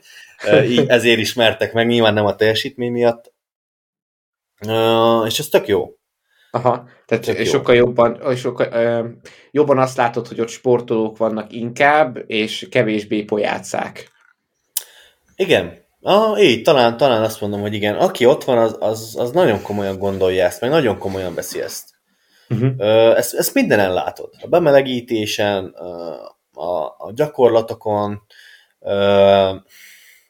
így 0.69 0.85
ezért 0.87 1.19
ismertek 1.19 1.73
meg, 1.73 1.87
nyilván 1.87 2.15
nem 2.15 2.27
a 2.27 2.37
teljesítmény 2.37 2.93
miatt, 2.93 3.34
Uh, 4.67 5.27
és 5.27 5.39
ez 5.39 5.49
tök 5.49 5.67
jó. 5.67 5.89
Aha, 6.51 6.89
tehát 7.07 7.25
tök 7.25 7.47
sokkal 7.47 7.75
jó. 7.75 7.85
jobban, 7.85 8.37
sokkal, 8.37 9.03
uh, 9.03 9.11
jobban 9.51 9.79
azt 9.79 9.97
látod, 9.97 10.29
hogy 10.29 10.41
ott 10.41 10.49
sportolók 10.49 11.17
vannak 11.17 11.53
inkább, 11.53 12.23
és 12.27 12.67
kevésbé 12.71 13.23
pojácák. 13.23 14.13
Igen, 15.37 15.83
Ah, 16.07 16.43
így, 16.43 16.63
talán, 16.63 16.97
talán 16.97 17.23
azt 17.23 17.41
mondom, 17.41 17.61
hogy 17.61 17.75
igen. 17.75 17.95
Aki 17.95 18.27
ott 18.27 18.45
van, 18.45 18.59
az, 18.59 18.77
az, 18.81 19.17
az 19.19 19.31
nagyon 19.31 19.63
komolyan 19.63 19.99
gondolja 19.99 20.45
ezt, 20.45 20.61
meg 20.61 20.71
nagyon 20.71 20.99
komolyan 20.99 21.35
veszi 21.35 21.61
ezt. 21.61 21.91
Uh-huh. 22.49 22.71
Uh, 22.79 23.19
ezt, 23.19 23.35
ezt 23.35 23.55
mindenen 23.55 23.93
látod. 23.93 24.31
A 24.41 24.47
bemelegítésen, 24.47 25.65
a, 26.53 26.83
a 26.85 27.13
gyakorlatokon, 27.15 28.23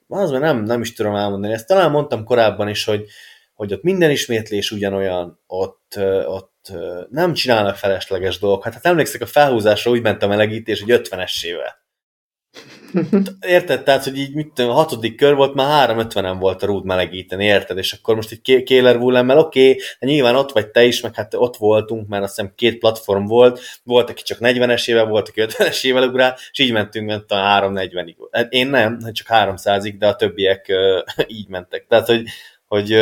az 0.09 0.31
nem, 0.31 0.63
nem 0.63 0.81
is 0.81 0.93
tudom 0.93 1.15
elmondani. 1.15 1.53
Ezt 1.53 1.67
talán 1.67 1.91
mondtam 1.91 2.25
korábban 2.25 2.69
is, 2.69 2.85
hogy 2.85 3.05
hogy 3.55 3.73
ott 3.73 3.83
minden 3.83 4.11
ismétlés 4.11 4.71
ugyanolyan, 4.71 5.41
ott, 5.47 5.99
ott 6.27 6.73
nem 7.11 7.33
csinálnak 7.33 7.77
felesleges 7.77 8.39
dolgokat. 8.39 8.73
Hát 8.73 8.87
emlékszek, 8.87 9.21
a 9.21 9.27
felhúzásra 9.27 9.91
úgy 9.91 10.03
ment 10.03 10.23
a 10.23 10.27
melegítés, 10.27 10.83
hogy 10.83 11.01
50-esével. 11.03 11.83
Érted? 13.41 13.83
Tehát, 13.83 14.05
hogy 14.05 14.19
így 14.19 14.35
mit 14.35 14.53
tudom, 14.55 14.71
a 14.71 14.75
hatodik 14.75 15.17
kör 15.17 15.35
volt, 15.35 15.55
már 15.55 15.91
350-en 15.91 16.37
volt 16.39 16.63
a 16.63 16.67
rúd 16.67 16.85
melegíteni, 16.85 17.45
érted? 17.45 17.79
És 17.79 17.93
akkor 17.93 18.15
most 18.15 18.31
egy 18.31 18.63
Kéler 18.63 18.97
Wullemmel, 18.97 19.39
oké, 19.39 19.71
okay, 19.71 19.83
hát 20.01 20.11
nyilván 20.11 20.37
ott 20.37 20.53
vagy 20.53 20.69
te 20.69 20.85
is, 20.85 21.01
meg 21.01 21.15
hát 21.15 21.35
ott 21.35 21.57
voltunk, 21.57 22.09
mert 22.09 22.23
azt 22.23 22.35
hiszem 22.37 22.53
két 22.55 22.79
platform 22.79 23.25
volt, 23.25 23.61
volt, 23.83 24.11
aki 24.11 24.23
csak 24.23 24.39
40-es 24.41 24.89
éve, 24.89 25.03
volt, 25.03 25.29
aki 25.29 25.43
50-es 25.45 25.85
éve 25.85 26.07
ugrál, 26.07 26.37
és 26.53 26.59
így 26.59 26.73
mentünk 26.73 27.07
ment 27.07 27.31
a 27.31 27.37
340-ig. 27.37 28.17
Hát 28.31 28.53
én 28.53 28.67
nem, 28.67 29.13
csak 29.13 29.27
300-ig, 29.31 29.95
de 29.99 30.07
a 30.07 30.17
többiek 30.17 30.73
így 31.27 31.49
mentek. 31.49 31.87
Tehát, 31.89 32.07
hogy 32.07 32.23
hogy 32.75 32.93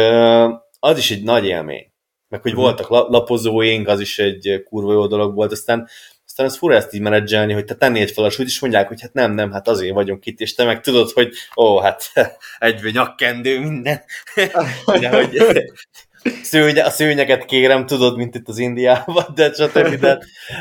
az 0.80 0.98
is 0.98 1.10
egy 1.10 1.22
nagy 1.22 1.46
élmény. 1.46 1.90
Meg 2.28 2.42
hogy 2.42 2.52
mm. 2.52 2.56
voltak 2.56 2.88
lapozóink, 2.88 3.88
az 3.88 4.00
is 4.00 4.18
egy 4.18 4.62
kurva 4.68 4.92
jó 4.92 5.06
dolog 5.06 5.34
volt, 5.34 5.52
aztán 5.52 5.88
aztán 6.26 6.46
az 6.46 6.56
fura 6.56 6.74
ezt 6.74 6.94
így 6.94 7.00
menedzselni, 7.00 7.52
hogy 7.52 7.64
te 7.64 7.74
tennéd 7.74 8.10
fel 8.10 8.24
a 8.24 8.30
súlyt, 8.30 8.48
és 8.48 8.60
mondják, 8.60 8.88
hogy 8.88 9.00
hát 9.00 9.12
nem, 9.12 9.32
nem, 9.32 9.52
hát 9.52 9.68
azért 9.68 9.94
vagyunk 9.94 10.26
itt, 10.26 10.40
és 10.40 10.54
te 10.54 10.64
meg 10.64 10.80
tudod, 10.80 11.10
hogy 11.10 11.32
ó, 11.56 11.78
hát 11.78 12.12
egy 12.58 12.92
nyakkendő, 12.92 13.60
minden. 13.60 14.02
Ugye, 14.86 15.08
hogy 15.08 15.42
szőnye, 16.42 16.84
a 16.84 16.90
szőnyeket 16.90 17.44
kérem, 17.44 17.86
tudod, 17.86 18.16
mint 18.16 18.34
itt 18.34 18.48
az 18.48 18.58
Indiában, 18.58 19.24
de 19.34 19.52
stb. 19.52 19.94
De, 20.00 20.18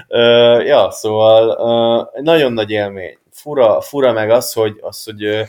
uh, 0.07 0.65
ja, 0.65 0.91
szóval 0.91 1.47
uh, 1.47 2.21
nagyon 2.23 2.53
nagy 2.53 2.69
élmény. 2.69 3.17
Fura, 3.31 3.81
fura 3.81 4.11
meg 4.11 4.29
az, 4.29 4.53
hogy, 4.53 4.77
az, 4.81 5.03
hogy 5.03 5.25
uh, 5.25 5.47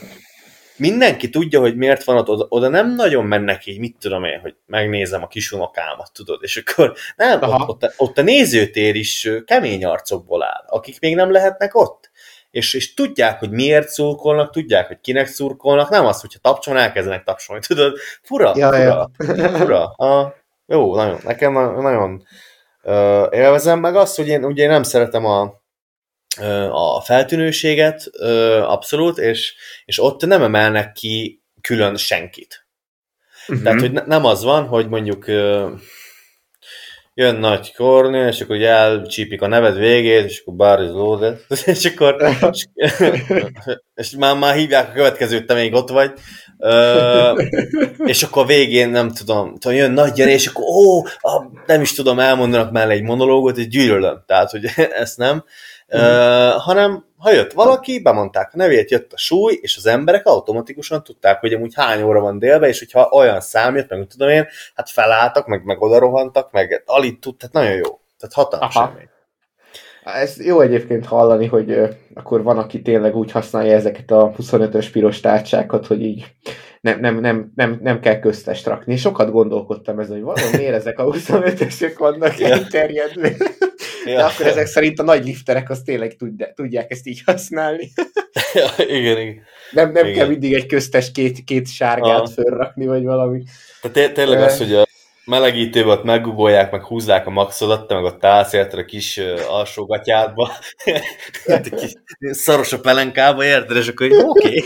mindenki 0.77 1.31
tudja, 1.31 1.61
hogy 1.61 1.77
miért 1.77 2.05
van 2.05 2.17
ott, 2.17 2.29
oda, 2.29 2.47
oda 2.49 2.69
nem 2.69 2.95
nagyon 2.95 3.25
mennek 3.25 3.67
így, 3.67 3.79
mit 3.79 3.97
tudom 4.01 4.25
én, 4.25 4.41
hogy 4.41 4.55
megnézem 4.67 5.23
a 5.23 5.27
kisunokámat, 5.27 6.11
tudod, 6.13 6.39
és 6.43 6.57
akkor 6.57 6.95
nem, 7.17 7.43
ott, 7.43 7.69
ott, 7.69 7.95
ott 7.97 8.19
a 8.19 8.23
nézőtér 8.23 8.95
is 8.95 9.29
kemény 9.45 9.85
arcokból 9.85 10.43
áll, 10.43 10.65
akik 10.67 11.01
még 11.01 11.15
nem 11.15 11.31
lehetnek 11.31 11.75
ott. 11.75 12.11
És, 12.51 12.75
és 12.75 12.95
tudják, 12.95 13.39
hogy 13.39 13.51
miért 13.51 13.89
szurkolnak, 13.89 14.53
tudják, 14.53 14.87
hogy 14.87 15.01
kinek 15.01 15.27
szurkolnak, 15.27 15.89
nem 15.89 16.07
az, 16.07 16.21
hogyha 16.21 16.39
tapcsolni, 16.39 16.81
elkezdenek 16.81 17.25
tapsolni, 17.25 17.63
tudod, 17.67 17.97
fura, 18.23 18.53
ja, 18.57 18.69
fura, 18.69 19.11
ja. 19.37 19.49
fura. 19.49 19.85
A, 19.85 20.35
jó, 20.67 20.95
nagyon, 20.95 21.19
nekem 21.25 21.53
nagyon 21.53 22.23
uh, 22.83 23.27
élvezem, 23.31 23.79
meg 23.81 23.97
azt, 23.97 24.17
hogy 24.17 24.29
én 24.29 24.45
ugye 24.45 24.67
nem 24.67 24.83
szeretem 24.83 25.25
a, 25.25 25.62
a 26.71 27.01
feltűnőséget, 27.01 28.11
abszolút, 28.63 29.19
és, 29.19 29.55
és 29.85 30.03
ott 30.03 30.27
nem 30.27 30.43
emelnek 30.43 30.93
ki 30.93 31.43
külön 31.61 31.97
senkit. 31.97 32.67
Uh-huh. 33.49 33.65
Tehát, 33.65 33.81
hogy 33.81 33.93
nem 33.93 34.25
az 34.25 34.43
van, 34.43 34.67
hogy 34.67 34.89
mondjuk 34.89 35.27
jön 37.15 37.37
nagy 37.37 37.75
kornél, 37.75 38.27
és 38.27 38.41
akkor 38.41 38.57
ugye 38.57 38.69
elcsípik 38.69 39.43
a 39.43 39.47
neved 39.47 39.77
végét, 39.77 40.25
és 40.25 40.41
akkor 40.41 40.55
bár 40.55 40.81
is 40.81 40.91
és 41.75 41.85
akkor 41.85 42.37
és, 42.51 42.67
és 43.95 44.11
már, 44.11 44.37
már 44.37 44.55
hívják 44.55 44.89
a 44.89 44.93
következőt, 44.93 45.47
te 45.47 45.55
még 45.55 45.75
ott 45.75 45.89
vagy, 45.89 46.13
Uh, 46.65 47.43
és 48.05 48.23
akkor 48.23 48.43
a 48.43 48.47
végén 48.47 48.89
nem 48.89 49.11
tudom, 49.11 49.57
tudom 49.59 49.77
jön 49.77 49.91
nagy 49.91 50.13
gyere, 50.13 50.31
és 50.31 50.47
akkor 50.47 50.65
ó, 50.65 51.03
nem 51.67 51.81
is 51.81 51.93
tudom, 51.93 52.19
elmondanak 52.19 52.73
mellé 52.73 52.95
egy 52.95 53.03
monológot, 53.03 53.59
és 53.59 53.69
gyűlölöm. 53.69 54.23
Tehát, 54.27 54.51
hogy 54.51 54.65
ezt 55.03 55.17
nem. 55.17 55.45
Uh, 55.95 56.61
hanem 56.61 57.05
ha 57.19 57.33
jött 57.33 57.53
valaki, 57.53 58.03
bemondták 58.03 58.51
a 58.55 58.57
nevét, 58.57 58.91
jött 58.91 59.13
a 59.13 59.17
súly, 59.17 59.59
és 59.61 59.77
az 59.77 59.87
emberek 59.87 60.27
automatikusan 60.27 61.03
tudták, 61.03 61.41
hogy 61.41 61.53
amúgy 61.53 61.75
hány 61.75 62.03
óra 62.03 62.21
van 62.21 62.39
délbe, 62.39 62.69
és 62.69 62.79
hogyha 62.79 63.09
olyan 63.11 63.41
szám 63.41 63.77
jött, 63.77 63.89
meg 63.89 64.07
tudom 64.07 64.29
én, 64.29 64.47
hát 64.75 64.91
felálltak, 64.91 65.47
meg, 65.47 65.65
meg 65.65 65.83
oda 65.83 65.99
rohantak, 65.99 66.53
meg 66.53 66.83
alig 66.87 67.19
tud, 67.19 67.37
tehát 67.37 67.55
nagyon 67.55 67.77
jó. 67.77 68.01
Tehát 68.19 68.35
hatalmas 68.35 68.73
semmi. 68.73 69.09
Ez 70.05 70.45
jó 70.45 70.61
egyébként 70.61 71.07
hallani, 71.07 71.47
hogy 71.47 71.97
akkor 72.15 72.43
van, 72.43 72.59
aki 72.59 72.83
tényleg 72.83 73.17
úgy 73.17 73.31
használja 73.31 73.75
ezeket 73.75 74.11
a 74.11 74.33
25-ös 74.39 74.89
piros 74.93 75.21
tárcsákat, 75.21 75.87
hogy 75.87 76.03
így 76.03 76.25
nem, 76.83 77.01
nem, 77.01 77.21
nem, 77.21 77.53
nem, 77.55 77.79
nem 77.83 78.01
kell 78.01 78.19
köztest 78.19 78.67
rakni. 78.67 78.97
Sokat 78.97 79.31
gondolkodtam 79.31 79.99
ezen, 79.99 80.13
hogy 80.13 80.23
valami 80.23 80.57
miért 80.57 80.75
ezek 80.75 80.99
a 80.99 81.05
25-ösök 81.05 81.95
vannak 81.99 82.39
ja. 82.39 82.47
elterjedve. 82.49 83.37
Ja. 84.05 84.17
De 84.17 84.25
akkor 84.25 84.47
ezek 84.47 84.67
szerint 84.67 84.99
a 84.99 85.03
nagy 85.03 85.25
lifterek 85.25 85.71
azt 85.71 85.85
tényleg 85.85 86.17
tudják, 86.17 86.55
tudják 86.55 86.91
ezt 86.91 87.07
így 87.07 87.23
használni. 87.25 87.93
Ja, 88.55 88.85
igen, 88.85 89.19
igen. 89.19 89.43
Nem, 89.71 89.93
nem 89.93 90.05
igen. 90.05 90.17
kell 90.17 90.29
mindig 90.29 90.53
egy 90.53 90.67
köztes 90.67 91.13
két, 91.13 91.45
két 91.45 91.69
sárgát 91.69 92.21
ah. 92.21 92.31
fölrakni, 92.31 92.87
vagy 92.87 93.05
valami. 93.05 93.43
Tehát 93.93 94.13
tényleg 94.13 94.41
az, 94.41 94.59
hogy 94.59 94.75
a 94.75 94.87
melegítőbe 95.25 95.91
ott 95.91 96.05
meggugolják, 96.05 96.71
meg 96.71 96.85
húzzák 96.85 97.27
a 97.27 97.31
maxodat, 97.31 97.87
te 97.87 97.95
meg 97.95 98.05
ott 98.05 98.25
állsz 98.25 98.53
érted 98.53 98.79
a 98.79 98.85
kis 98.85 99.17
uh, 99.17 99.41
alsógatyádba, 99.49 100.51
kis 101.81 101.93
szaros 102.21 102.73
a 102.73 102.81
pelenkába, 102.81 103.45
érted, 103.45 103.77
és 103.77 103.89
akkor 103.89 104.07
oké, 104.07 104.25
okay, 104.25 104.63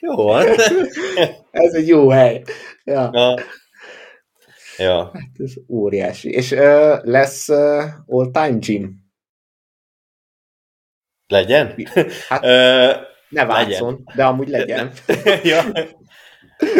jó 0.00 0.14
van. 0.14 0.46
Ez 1.50 1.74
egy 1.74 1.88
jó 1.88 2.08
hely. 2.08 2.42
Ja. 2.84 3.10
ja. 3.12 3.34
Ja. 4.80 5.10
Hát 5.12 5.30
ez 5.38 5.52
óriási. 5.68 6.30
És 6.30 6.50
uh, 6.50 7.04
lesz 7.04 7.48
uh, 7.48 7.84
all-time 8.06 8.58
gym? 8.58 9.10
Legyen? 11.26 11.74
Hát 12.28 12.44
uh, 12.44 13.02
ne 13.28 13.44
váltson, 13.44 14.04
de 14.14 14.24
amúgy 14.24 14.48
legyen. 14.48 14.92
ja. 15.42 15.62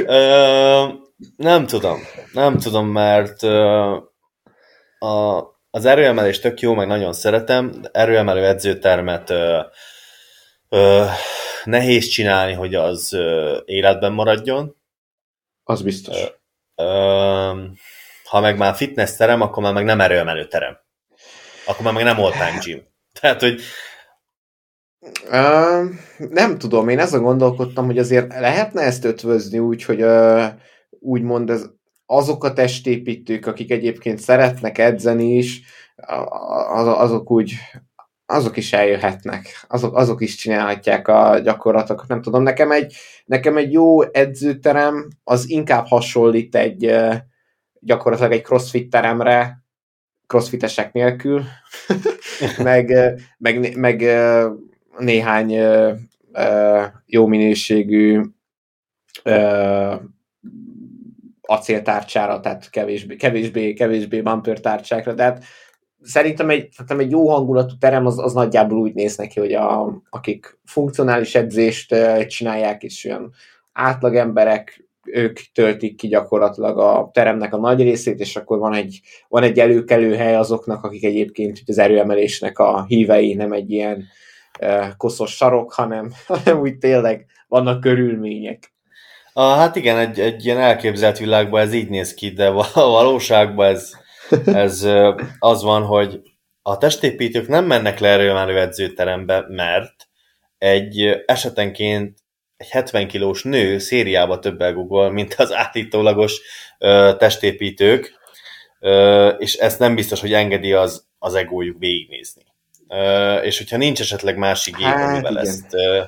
uh, 0.06 0.94
nem 1.36 1.66
tudom. 1.66 1.98
Nem 2.32 2.58
tudom, 2.58 2.86
mert 2.86 3.42
uh, 3.42 3.96
a, 4.98 5.44
az 5.70 5.84
erőemelés 5.84 6.38
tök 6.38 6.60
jó, 6.60 6.74
meg 6.74 6.86
nagyon 6.86 7.12
szeretem. 7.12 7.72
Erőemelő 7.92 8.44
edzőtermet 8.44 9.30
uh, 9.30 9.64
uh, 10.68 11.10
nehéz 11.64 12.06
csinálni, 12.06 12.52
hogy 12.52 12.74
az 12.74 13.16
életben 13.64 14.12
maradjon. 14.12 14.76
Az 15.64 15.82
biztos. 15.82 16.16
Ha 18.24 18.40
meg 18.40 18.56
már 18.56 18.74
fitness 18.74 19.16
terem, 19.16 19.40
akkor 19.40 19.62
már 19.62 19.72
meg 19.72 19.84
nem 19.84 20.00
erőemelő 20.00 20.46
terem. 20.46 20.78
Akkor 21.66 21.84
már 21.84 21.94
meg 21.94 22.04
nem 22.04 22.20
all-time 22.20 22.58
gym. 22.64 22.82
Tehát, 23.20 23.40
hogy 23.40 23.60
Uh, 25.30 25.88
nem 26.30 26.58
tudom, 26.58 26.88
én 26.88 26.98
ezzel 26.98 27.20
gondolkodtam, 27.20 27.86
hogy 27.86 27.98
azért 27.98 28.28
lehetne 28.28 28.82
ezt 28.82 29.04
ötvözni 29.04 29.58
úgy, 29.58 29.84
hogy 29.84 30.02
uh, 30.02 30.44
úgymond 30.90 31.50
ez 31.50 31.66
azok 32.06 32.44
a 32.44 32.52
testépítők, 32.52 33.46
akik 33.46 33.70
egyébként 33.70 34.18
szeretnek 34.18 34.78
edzeni 34.78 35.36
is, 35.36 35.62
azok 36.74 37.30
úgy, 37.30 37.52
azok 38.30 38.56
is 38.56 38.72
eljöhetnek, 38.72 39.64
azok, 39.68 39.96
azok 39.96 40.20
is 40.20 40.34
csinálhatják 40.34 41.08
a 41.08 41.38
gyakorlatokat, 41.38 42.08
nem 42.08 42.22
tudom, 42.22 42.42
nekem 42.42 42.70
egy, 42.70 42.94
nekem 43.24 43.56
egy 43.56 43.72
jó 43.72 44.02
edzőterem 44.02 45.08
az 45.24 45.50
inkább 45.50 45.86
hasonlít 45.86 46.56
egy 46.56 46.94
gyakorlatilag 47.80 48.32
egy 48.32 48.42
crossfit 48.42 48.90
teremre, 48.90 49.64
crossfitesek 50.26 50.92
nélkül, 50.92 51.42
meg, 52.62 52.92
meg, 53.38 53.76
meg 53.76 54.04
néhány 54.98 55.50
jó 57.06 57.26
minőségű 57.26 58.20
acéltárcsára, 61.40 62.40
tehát 62.40 62.70
kevésbé, 62.70 63.16
kevésbé, 63.16 63.72
kevésbé 63.72 64.20
bumper 64.20 64.60
tárcsákra, 64.60 65.12
de 65.12 65.22
hát 65.22 65.44
szerintem 66.02 66.50
egy, 66.50 66.68
szerintem 66.72 66.98
egy 66.98 67.10
jó 67.10 67.28
hangulatú 67.28 67.74
terem 67.78 68.06
az, 68.06 68.18
az 68.18 68.32
nagyjából 68.32 68.78
úgy 68.78 68.94
néz 68.94 69.16
neki, 69.16 69.40
hogy 69.40 69.52
a, 69.52 70.02
akik 70.10 70.58
funkcionális 70.64 71.34
edzést 71.34 71.94
csinálják, 72.26 72.82
és 72.82 73.04
olyan 73.04 73.32
átlag 73.72 74.16
emberek, 74.16 74.88
ők 75.04 75.38
töltik 75.54 75.96
ki 75.96 76.08
gyakorlatilag 76.08 76.78
a 76.78 77.10
teremnek 77.12 77.54
a 77.54 77.58
nagy 77.58 77.82
részét, 77.82 78.20
és 78.20 78.36
akkor 78.36 78.58
van 78.58 78.74
egy, 78.74 79.00
van 79.28 79.42
egy 79.42 79.58
előkelő 79.58 80.14
hely 80.14 80.36
azoknak, 80.36 80.84
akik 80.84 81.04
egyébként 81.04 81.62
az 81.66 81.78
erőemelésnek 81.78 82.58
a 82.58 82.84
hívei, 82.84 83.34
nem 83.34 83.52
egy 83.52 83.70
ilyen 83.70 84.04
koszos 84.96 85.36
sarok, 85.36 85.72
hanem, 85.72 86.12
hanem 86.26 86.60
úgy 86.60 86.78
tényleg 86.78 87.26
vannak 87.48 87.80
körülmények. 87.80 88.72
A, 89.32 89.42
hát 89.42 89.76
igen, 89.76 89.98
egy, 89.98 90.20
egy 90.20 90.44
ilyen 90.44 90.58
elképzelt 90.58 91.18
világban 91.18 91.60
ez 91.60 91.72
így 91.72 91.88
néz 91.88 92.14
ki, 92.14 92.30
de 92.30 92.50
valóságban 92.74 93.66
ez, 93.66 93.92
ez 94.44 94.88
az 95.38 95.62
van, 95.62 95.82
hogy 95.82 96.20
a 96.62 96.78
testépítők 96.78 97.48
nem 97.48 97.64
mennek 97.64 97.98
le 97.98 98.08
erőemelő 98.08 98.58
edzőterembe, 98.58 99.44
mert 99.48 100.08
egy 100.58 101.22
esetenként 101.26 102.18
egy 102.56 102.68
70 102.68 103.08
kilós 103.08 103.42
nő 103.42 103.78
szériába 103.78 104.38
többel 104.38 104.72
Google, 104.72 105.10
mint 105.10 105.34
az 105.34 105.52
állítólagos 105.52 106.40
ö, 106.78 107.12
testépítők, 107.18 108.14
ö, 108.80 109.28
és 109.28 109.54
ezt 109.54 109.78
nem 109.78 109.94
biztos, 109.94 110.20
hogy 110.20 110.32
engedi 110.32 110.72
az, 110.72 111.06
az 111.18 111.34
egójuk 111.34 111.78
végignézni. 111.78 112.42
Ö, 112.88 113.36
és 113.36 113.58
hogyha 113.58 113.76
nincs 113.76 114.00
esetleg 114.00 114.36
másik 114.36 114.76
gép, 114.76 114.86
hát, 114.86 115.08
amivel 115.08 115.32
igen. 115.32 115.44
ezt... 115.46 115.74
Ö, 115.74 116.02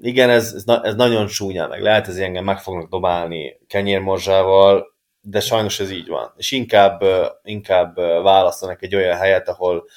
igen, 0.00 0.30
ez, 0.30 0.52
ez, 0.52 0.64
ez 0.82 0.94
nagyon 0.94 1.28
súnya, 1.28 1.68
meg 1.68 1.82
lehet, 1.82 2.06
hogy 2.06 2.20
engem 2.20 2.44
meg 2.44 2.58
fognak 2.58 2.90
dobálni 2.90 3.60
kenyérmorzsával, 3.66 4.95
de 5.28 5.40
sajnos 5.40 5.80
ez 5.80 5.90
így 5.90 6.08
van. 6.08 6.32
És 6.36 6.50
inkább, 6.50 7.02
inkább 7.42 7.96
választanak 8.22 8.82
egy 8.82 8.94
olyan 8.94 9.16
helyet, 9.16 9.48
ahol, 9.48 9.88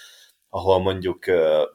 ahol 0.50 0.80
mondjuk 0.80 1.26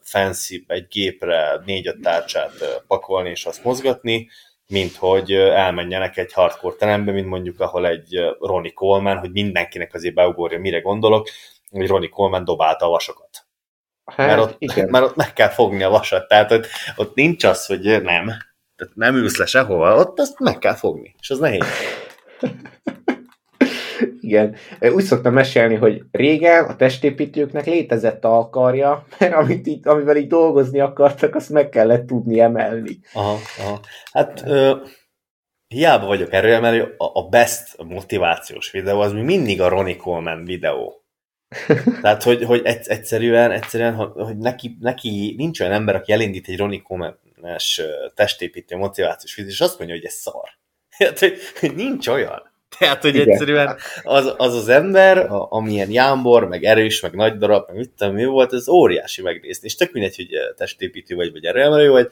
fancy 0.00 0.64
egy 0.66 0.86
gépre 0.86 1.62
négy-öt 1.64 2.00
tárcsát 2.00 2.82
pakolni 2.86 3.30
és 3.30 3.46
azt 3.46 3.64
mozgatni, 3.64 4.28
mint 4.66 4.96
hogy 4.96 5.32
elmenjenek 5.32 6.16
egy 6.16 6.32
hardcore 6.32 6.76
terembe, 6.76 7.12
mint 7.12 7.26
mondjuk 7.26 7.60
ahol 7.60 7.86
egy 7.86 8.34
Ronnie 8.40 8.72
Coleman, 8.72 9.18
hogy 9.18 9.30
mindenkinek 9.30 9.94
azért 9.94 10.14
beugorja, 10.14 10.58
mire 10.58 10.80
gondolok, 10.80 11.28
hogy 11.70 11.86
Ronnie 11.86 12.08
Coleman 12.08 12.44
dobálta 12.44 12.86
a 12.86 12.90
vasokat. 12.90 13.46
Hát, 14.04 14.26
mert, 14.26 14.40
ott, 14.40 14.56
igen. 14.58 14.88
mert 14.90 15.04
ott 15.04 15.16
meg 15.16 15.32
kell 15.32 15.48
fogni 15.48 15.82
a 15.82 15.90
vasat, 15.90 16.28
tehát 16.28 16.52
ott, 16.52 16.66
ott 16.96 17.14
nincs 17.14 17.44
az, 17.44 17.66
hogy 17.66 18.02
nem, 18.02 18.26
tehát 18.76 18.94
nem 18.94 19.16
ülsz 19.16 19.36
le 19.36 19.46
sehova, 19.46 19.96
ott 19.96 20.18
azt 20.18 20.38
meg 20.38 20.58
kell 20.58 20.74
fogni, 20.74 21.14
és 21.20 21.30
az 21.30 21.38
nehéz. 21.38 21.66
Igen. 24.20 24.54
Úgy 24.80 25.04
szoktam 25.04 25.32
mesélni, 25.32 25.74
hogy 25.74 26.02
régen 26.10 26.64
a 26.64 26.76
testépítőknek 26.76 27.66
létezett 27.66 28.24
alkarja, 28.24 29.06
mert 29.18 29.34
amit 29.34 29.66
így, 29.66 29.88
amivel 29.88 30.16
így 30.16 30.26
dolgozni 30.26 30.80
akartak, 30.80 31.34
azt 31.34 31.50
meg 31.50 31.68
kellett 31.68 32.06
tudni 32.06 32.40
emelni. 32.40 32.98
Aha, 33.12 33.38
aha. 33.58 33.80
Hát 34.12 34.42
ö, 34.46 34.76
hiába 35.68 36.06
vagyok 36.06 36.32
erőemelő, 36.32 36.94
a, 36.98 37.10
a 37.18 37.28
best 37.28 37.82
motivációs 37.82 38.70
videó 38.70 39.00
az 39.00 39.12
még 39.12 39.24
mindig 39.24 39.60
a 39.60 39.68
Ronnie 39.68 39.96
Coleman 39.96 40.44
videó. 40.44 41.04
Tehát, 42.02 42.22
hogy, 42.22 42.44
hogy 42.44 42.60
egyszerűen, 42.64 43.50
egyszerűen 43.50 43.94
hogy 43.94 44.36
neki, 44.36 44.76
neki 44.80 45.34
nincs 45.36 45.60
olyan 45.60 45.72
ember, 45.72 45.94
aki 45.94 46.12
elindít 46.12 46.48
egy 46.48 46.58
Ronnie 46.58 46.82
Coleman-es 46.82 47.80
testépítő 48.14 48.76
motivációs 48.76 49.34
videót, 49.34 49.52
és 49.52 49.60
azt 49.60 49.78
mondja, 49.78 49.96
hogy 49.96 50.04
ez 50.04 50.14
szar. 50.14 50.48
Hát, 50.98 51.18
hogy 51.60 51.74
nincs 51.74 52.08
olyan. 52.08 52.53
Tehát, 52.78 53.02
hogy 53.02 53.14
Igen. 53.14 53.28
egyszerűen 53.28 53.76
az, 54.02 54.34
az 54.36 54.54
az 54.54 54.68
ember, 54.68 55.18
a, 55.18 55.46
amilyen 55.50 55.90
jámbor, 55.90 56.48
meg 56.48 56.64
erős, 56.64 57.00
meg 57.00 57.14
nagy 57.14 57.38
darab, 57.38 57.64
meg 57.66 57.76
mit 57.76 57.90
tudom, 57.96 58.14
mi 58.14 58.24
volt, 58.24 58.52
ez 58.52 58.68
óriási 58.68 59.22
megnézni. 59.22 59.66
És 59.66 59.74
tök 59.74 59.92
mindegy, 59.92 60.16
hogy 60.16 60.28
testépítő 60.56 61.14
vagy, 61.14 61.32
vagy 61.32 61.44
erőemelő 61.44 61.90
vagy, 61.90 62.08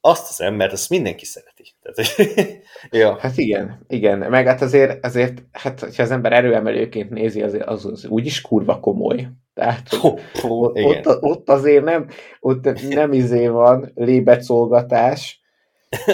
azt 0.00 0.28
az 0.28 0.40
embert, 0.40 0.72
azt 0.72 0.90
mindenki 0.90 1.24
szereti. 1.24 1.64
Tehát, 1.82 2.16
ja. 2.90 3.16
Hát 3.20 3.36
igen, 3.36 3.84
igen. 3.88 4.18
Meg 4.18 4.46
hát 4.46 4.62
azért, 4.62 5.04
azért 5.04 5.42
hát, 5.52 5.80
ha 5.80 6.02
az 6.02 6.10
ember 6.10 6.32
erőemelőként 6.32 7.10
nézi, 7.10 7.42
az, 7.42 7.56
az, 7.64 7.84
az 7.84 8.06
úgyis 8.06 8.40
kurva 8.40 8.80
komoly. 8.80 9.28
Tehát 9.54 9.88
oh, 10.02 10.20
oh, 10.42 10.74
ott, 10.74 11.22
ott, 11.22 11.48
azért 11.48 11.84
nem, 11.84 12.08
ott 12.40 12.64
nem 12.88 13.12
izé 13.12 13.46
van 13.46 13.92
lébecolgatás. 13.94 15.40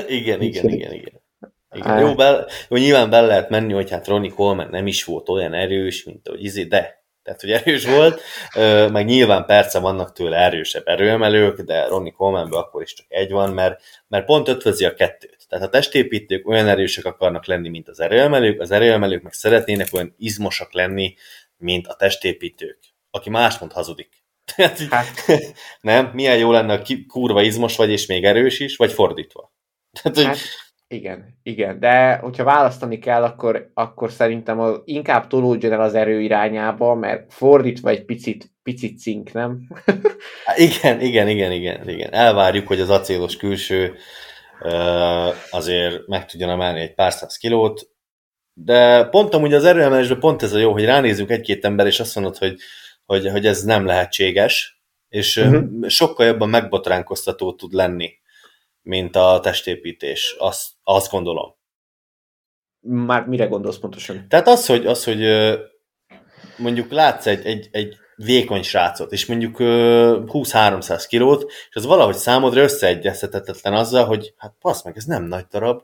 igen, 0.08 0.40
igen, 0.42 0.68
igen, 0.68 0.92
igen. 0.92 1.22
Igen, 1.74 1.98
jó, 1.98 2.14
be, 2.14 2.46
jó, 2.68 2.76
nyilván 2.76 3.10
bele 3.10 3.26
lehet 3.26 3.48
menni, 3.48 3.72
hogy 3.72 3.90
hát 3.90 4.08
Ronnie 4.08 4.30
Coleman 4.30 4.68
nem 4.70 4.86
is 4.86 5.04
volt 5.04 5.28
olyan 5.28 5.54
erős, 5.54 6.04
mint 6.04 6.28
hogy 6.28 6.44
izé, 6.44 6.64
de 6.64 7.04
tehát, 7.24 7.40
hogy 7.40 7.50
erős 7.50 7.86
volt, 7.86 8.22
meg 8.90 9.04
nyilván 9.06 9.44
perce 9.44 9.78
vannak 9.78 10.12
tőle 10.12 10.36
erősebb 10.36 10.86
erőemelők, 10.86 11.60
de 11.60 11.86
Ronnie 11.86 12.12
Colemanből 12.12 12.58
akkor 12.58 12.82
is 12.82 12.94
csak 12.94 13.06
egy 13.08 13.30
van, 13.30 13.52
mert, 13.52 13.82
mert 14.08 14.24
pont 14.24 14.48
ötvözi 14.48 14.84
a 14.84 14.94
kettőt. 14.94 15.46
Tehát 15.48 15.64
a 15.64 15.70
testépítők 15.70 16.48
olyan 16.48 16.68
erősek 16.68 17.04
akarnak 17.04 17.46
lenni, 17.46 17.68
mint 17.68 17.88
az 17.88 18.00
erőemelők, 18.00 18.60
az 18.60 18.70
erőemelők 18.70 19.22
meg 19.22 19.32
szeretnének 19.32 19.88
olyan 19.92 20.14
izmosak 20.18 20.72
lenni, 20.72 21.14
mint 21.56 21.86
a 21.86 21.94
testépítők. 21.94 22.78
Aki 23.10 23.30
más 23.30 23.58
mond 23.58 23.72
hazudik. 23.72 24.22
Tehát, 24.56 24.78
hát. 24.90 25.24
nem? 25.80 26.10
Milyen 26.14 26.36
jó 26.38 26.50
lenne, 26.50 26.76
ha 26.76 26.82
kurva 27.08 27.42
izmos 27.42 27.76
vagy, 27.76 27.90
és 27.90 28.06
még 28.06 28.24
erős 28.24 28.60
is, 28.60 28.76
vagy 28.76 28.92
fordítva. 28.92 29.52
Tehát, 30.02 30.16
hogy 30.16 30.26
hát 30.26 30.38
igen, 30.88 31.38
igen, 31.42 31.80
de 31.80 32.16
hogyha 32.16 32.44
választani 32.44 32.98
kell, 32.98 33.22
akkor, 33.22 33.70
akkor 33.74 34.10
szerintem 34.10 34.60
a, 34.60 34.82
inkább 34.84 35.26
tolódjon 35.26 35.72
el 35.72 35.80
az 35.80 35.94
erő 35.94 36.20
irányába, 36.20 36.94
mert 36.94 37.32
fordítva 37.32 37.90
egy 37.90 38.04
picit, 38.04 38.52
picit 38.62 38.98
cink, 38.98 39.32
nem? 39.32 39.68
igen, 40.56 41.00
igen, 41.00 41.28
igen, 41.28 41.52
igen, 41.52 41.88
igen. 41.88 42.12
Elvárjuk, 42.12 42.66
hogy 42.66 42.80
az 42.80 42.90
acélos 42.90 43.36
külső 43.36 43.94
azért 45.50 46.06
meg 46.06 46.26
tudjon 46.26 46.50
emelni 46.50 46.80
egy 46.80 46.94
pár 46.94 47.12
száz 47.12 47.36
kilót, 47.36 47.88
de 48.52 49.04
pont 49.04 49.34
amúgy 49.34 49.54
az 49.54 49.64
erőemelésben 49.64 50.18
pont 50.18 50.42
ez 50.42 50.52
a 50.52 50.58
jó, 50.58 50.72
hogy 50.72 50.84
ránézünk 50.84 51.30
egy-két 51.30 51.64
ember, 51.64 51.86
és 51.86 52.00
azt 52.00 52.14
mondod, 52.14 52.36
hogy, 52.36 52.56
hogy, 53.04 53.30
hogy 53.30 53.46
ez 53.46 53.62
nem 53.62 53.86
lehetséges, 53.86 54.82
és 55.08 55.36
uh-huh. 55.36 55.88
sokkal 55.88 56.26
jobban 56.26 56.48
megbotránkoztató 56.48 57.54
tud 57.54 57.72
lenni 57.72 58.22
mint 58.84 59.16
a 59.16 59.40
testépítés. 59.42 60.36
Azt, 60.38 60.70
azt 60.82 61.10
gondolom. 61.10 61.54
Már 62.80 63.26
mire 63.26 63.46
gondolsz 63.46 63.78
pontosan? 63.78 64.28
Tehát 64.28 64.48
az, 64.48 64.66
hogy, 64.66 64.86
az, 64.86 65.04
hogy 65.04 65.20
mondjuk 66.56 66.90
látsz 66.90 67.26
egy, 67.26 67.46
egy, 67.46 67.68
egy 67.72 67.96
vékony 68.16 68.62
srácot, 68.62 69.12
és 69.12 69.26
mondjuk 69.26 69.56
20-300 69.60 71.04
kilót, 71.08 71.50
és 71.68 71.76
az 71.76 71.84
valahogy 71.84 72.14
számodra 72.14 72.62
összeegyeztetetlen 72.62 73.74
azzal, 73.74 74.04
hogy 74.04 74.34
hát 74.36 74.54
passz 74.60 74.84
meg, 74.84 74.96
ez 74.96 75.04
nem 75.04 75.24
nagy 75.24 75.46
darab, 75.50 75.82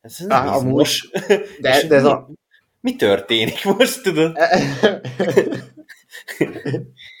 ez 0.00 0.18
nem 0.18 0.48
Á, 0.48 0.56
izmos. 0.56 1.10
De, 1.60 1.86
de 1.86 1.94
ez 1.94 2.02
mi, 2.02 2.08
a... 2.08 2.28
mi 2.80 2.96
történik 2.96 3.64
most, 3.64 4.02
tudod? 4.02 4.36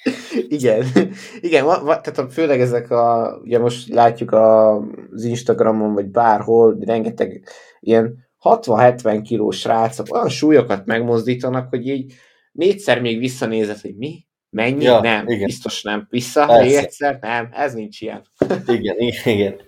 Igen, 0.48 0.86
igen, 1.40 1.64
va, 1.64 1.84
va, 1.84 2.00
tehát 2.00 2.32
főleg 2.32 2.60
ezek 2.60 2.90
a, 2.90 3.38
ugye 3.42 3.58
most 3.58 3.88
látjuk 3.88 4.30
a, 4.32 4.76
az 5.12 5.24
Instagramon, 5.24 5.94
vagy 5.94 6.06
bárhol, 6.06 6.78
rengeteg 6.80 7.48
ilyen 7.80 8.30
60-70 8.42 9.20
kilós 9.24 9.58
srácok 9.58 10.14
olyan 10.14 10.28
súlyokat 10.28 10.86
megmozdítanak, 10.86 11.68
hogy 11.68 11.88
így 11.88 12.12
négyszer 12.52 13.00
még 13.00 13.18
visszanézett, 13.18 13.80
hogy 13.80 13.96
mi? 13.96 14.26
Mennyi? 14.50 14.84
Ja, 14.84 15.00
nem, 15.00 15.28
igen. 15.28 15.46
biztos 15.46 15.82
nem. 15.82 16.06
Vissza, 16.10 16.46
Persze. 16.46 16.62
még 16.62 16.74
egyszer? 16.74 17.18
Nem, 17.20 17.48
ez 17.52 17.74
nincs 17.74 18.00
ilyen. 18.00 18.22
igen, 18.66 18.96
igen. 19.24 19.60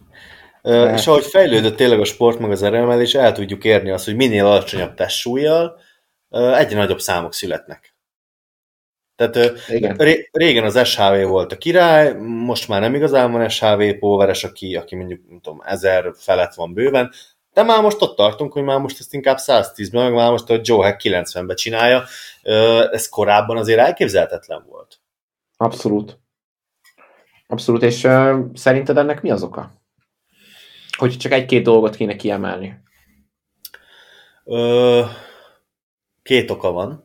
Uh, 0.63 0.93
és 0.93 1.07
ahogy 1.07 1.25
fejlődött 1.25 1.77
tényleg 1.77 2.01
a 2.01 2.05
sport, 2.05 2.39
meg 2.39 2.51
az 2.51 2.63
erőemelés, 2.63 3.15
el 3.15 3.33
tudjuk 3.33 3.65
érni 3.65 3.91
azt, 3.91 4.05
hogy 4.05 4.17
minél 4.17 4.47
alacsonyabb 4.47 4.95
testsúlyjal 4.95 5.79
egyre 6.31 6.79
nagyobb 6.79 7.01
számok 7.01 7.35
születnek. 7.35 7.94
Tehát 9.17 9.53
Igen. 9.69 9.97
régen 10.33 10.65
az 10.65 10.87
SHV 10.87 11.27
volt 11.27 11.53
a 11.53 11.59
király, 11.59 12.13
most 12.21 12.69
már 12.69 12.81
nem 12.81 12.95
igazán 12.95 13.33
van 13.33 13.49
SHV 13.49 13.83
póveres, 13.99 14.45
aki, 14.45 14.77
aki 14.77 14.97
mondjuk 14.97 15.21
nem 15.29 15.41
tudom, 15.41 15.63
ezer 15.65 16.13
felett 16.17 16.55
van 16.55 16.75
bőven, 16.75 17.13
De 17.53 17.63
már 17.63 17.83
most 17.83 18.03
ott 18.03 18.17
tartunk, 18.17 18.53
hogy 18.53 18.63
már 18.63 18.79
most 18.79 19.01
ezt 19.01 19.15
inkább 19.15 19.39
110-ben, 19.41 20.03
meg 20.03 20.13
már 20.13 20.31
most 20.31 20.51
a 20.51 20.61
Joe 20.63 20.87
Hack 20.87 21.01
90-ben 21.05 21.57
csinálja. 21.57 22.05
Ez 22.91 23.09
korábban 23.09 23.57
azért 23.57 23.79
elképzelhetetlen 23.79 24.65
volt. 24.69 25.01
Abszolút. 25.57 26.19
Abszolút, 27.47 27.83
és 27.83 28.05
uh, 28.05 28.39
szerinted 28.55 28.97
ennek 28.97 29.23
mi 29.23 29.31
az 29.31 29.43
oka? 29.43 29.83
Hogy 30.97 31.17
csak 31.17 31.33
egy-két 31.33 31.63
dolgot 31.63 31.97
kéne 31.97 32.17
kiemelni. 32.17 32.83
Ö, 34.45 35.03
két 36.23 36.51
oka 36.51 36.73
van. 36.73 37.04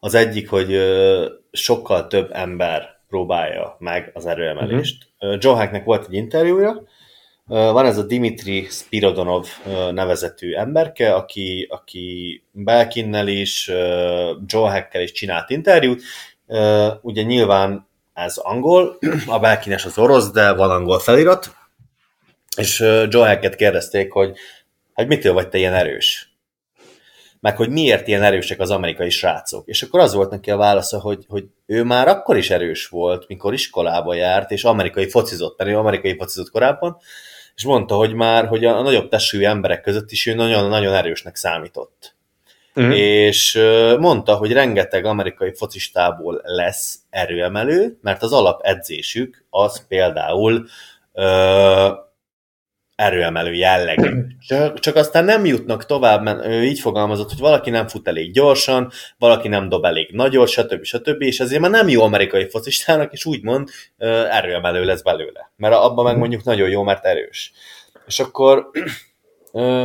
Az 0.00 0.14
egyik, 0.14 0.50
hogy 0.50 0.78
sokkal 1.52 2.06
több 2.06 2.30
ember 2.32 2.96
próbálja 3.08 3.76
meg 3.78 4.10
az 4.14 4.26
erőemelést. 4.26 5.06
Uh-huh. 5.18 5.38
Joe 5.40 5.56
Hacknek 5.56 5.84
volt 5.84 6.06
egy 6.06 6.14
interjúja, 6.14 6.82
van 7.46 7.86
ez 7.86 7.98
a 7.98 8.06
Dimitri 8.06 8.66
Spirodonov 8.70 9.46
nevezetű 9.90 10.54
emberke, 10.54 11.14
aki, 11.14 11.66
aki 11.70 12.42
Belkinnel 12.50 13.28
is, 13.28 13.66
Joe 14.46 14.70
Hackkel 14.70 15.02
is 15.02 15.12
csinált 15.12 15.50
interjút. 15.50 16.02
Ugye 17.00 17.22
nyilván 17.22 17.88
ez 18.14 18.36
angol, 18.36 18.98
a 19.26 19.38
Belkines 19.38 19.84
az 19.84 19.98
orosz, 19.98 20.30
de 20.30 20.54
van 20.54 20.70
angol 20.70 20.98
felirat, 20.98 21.56
és 22.56 22.80
Joe 23.08 23.28
Hacket 23.28 23.54
kérdezték, 23.54 24.12
hogy 24.12 24.36
hogy 24.94 25.06
mitől 25.06 25.32
vagy 25.32 25.48
te 25.48 25.58
ilyen 25.58 25.74
erős? 25.74 26.32
Meg 27.40 27.56
hogy 27.56 27.70
miért 27.70 28.08
ilyen 28.08 28.22
erősek 28.22 28.60
az 28.60 28.70
amerikai 28.70 29.10
srácok. 29.10 29.68
És 29.68 29.82
akkor 29.82 30.00
az 30.00 30.14
volt 30.14 30.30
neki 30.30 30.50
a 30.50 30.56
válasza, 30.56 31.00
hogy, 31.00 31.24
hogy 31.28 31.44
ő 31.66 31.82
már 31.82 32.08
akkor 32.08 32.36
is 32.36 32.50
erős 32.50 32.86
volt, 32.86 33.28
mikor 33.28 33.52
iskolába 33.52 34.14
járt, 34.14 34.50
és 34.50 34.64
amerikai 34.64 35.08
focizott, 35.08 35.58
mert 35.58 35.70
ő 35.70 35.76
amerikai 35.76 36.16
focizott 36.16 36.50
korábban, 36.50 36.96
és 37.54 37.64
mondta, 37.64 37.94
hogy 37.94 38.14
már, 38.14 38.46
hogy 38.46 38.64
a, 38.64 38.82
nagyobb 38.82 39.08
testű 39.08 39.44
emberek 39.44 39.80
között 39.80 40.10
is 40.10 40.26
ő 40.26 40.34
nagyon-nagyon 40.34 40.94
erősnek 40.94 41.36
számított. 41.36 42.16
Uh-huh. 42.74 42.98
És 42.98 43.60
mondta, 43.98 44.34
hogy 44.34 44.52
rengeteg 44.52 45.04
amerikai 45.04 45.54
focistából 45.54 46.40
lesz 46.44 46.98
erőemelő, 47.10 47.98
mert 48.02 48.22
az 48.22 48.32
alapedzésük 48.32 49.44
az 49.50 49.86
például 49.86 50.66
ö, 51.12 51.88
erőemelő 52.98 53.52
jellegű. 53.52 54.10
Csak, 54.40 54.78
csak 54.78 54.96
aztán 54.96 55.24
nem 55.24 55.44
jutnak 55.44 55.86
tovább, 55.86 56.22
mert 56.22 56.46
ő 56.46 56.64
így 56.64 56.80
fogalmazott, 56.80 57.28
hogy 57.28 57.38
valaki 57.38 57.70
nem 57.70 57.88
fut 57.88 58.08
elég 58.08 58.32
gyorsan, 58.32 58.90
valaki 59.18 59.48
nem 59.48 59.68
dob 59.68 59.84
elég 59.84 60.08
nagyot, 60.12 60.48
stb. 60.48 60.84
stb. 60.84 61.22
És 61.22 61.40
ezért 61.40 61.60
már 61.60 61.70
nem 61.70 61.88
jó 61.88 62.02
amerikai 62.02 62.48
focistának, 62.48 63.12
és 63.12 63.24
úgymond 63.24 63.68
erőemelő 64.30 64.84
lesz 64.84 65.02
belőle. 65.02 65.50
Mert 65.56 65.74
abban 65.74 66.04
meg 66.04 66.16
mondjuk 66.16 66.44
nagyon 66.44 66.68
jó, 66.68 66.82
mert 66.82 67.04
erős. 67.04 67.52
És 68.06 68.20
akkor 68.20 68.70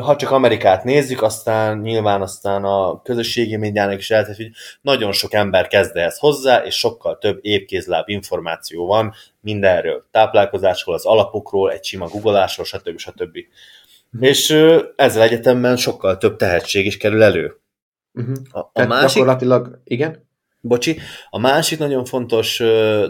ha 0.01 0.15
csak 0.15 0.31
Amerikát 0.31 0.83
nézzük, 0.83 1.21
aztán 1.21 1.77
nyilván 1.77 2.21
aztán 2.21 2.63
a 2.63 3.01
közösségi 3.01 3.55
médiának 3.55 3.99
is 3.99 4.11
eltett, 4.11 4.35
hogy 4.35 4.49
nagyon 4.81 5.11
sok 5.11 5.33
ember 5.33 5.67
kezd 5.67 5.95
ehhez 5.95 6.17
hozzá, 6.17 6.63
és 6.63 6.75
sokkal 6.75 7.17
több 7.17 7.39
épkézláb 7.41 8.09
információ 8.09 8.85
van 8.85 9.13
mindenről. 9.41 10.05
Táplálkozásról, 10.11 10.95
az 10.95 11.05
alapokról, 11.05 11.71
egy 11.71 11.83
sima 11.83 12.07
googolásról, 12.07 12.65
stb. 12.65 12.97
stb. 12.97 13.37
Uh-huh. 14.13 14.29
És 14.29 14.49
ezzel 14.95 15.21
egyetemben 15.21 15.77
sokkal 15.77 16.17
több 16.17 16.35
tehetség 16.35 16.85
is 16.85 16.97
kerül 16.97 17.23
elő. 17.23 17.57
Uh-huh. 18.13 18.35
A, 18.51 18.59
a 18.59 18.69
Tehát 18.73 18.89
másik... 18.89 19.17
Gyakorlatilag, 19.17 19.81
igen? 19.83 20.27
Bocsi, 20.59 20.99
a 21.29 21.39
másik 21.39 21.79
nagyon 21.79 22.05
fontos 22.05 22.57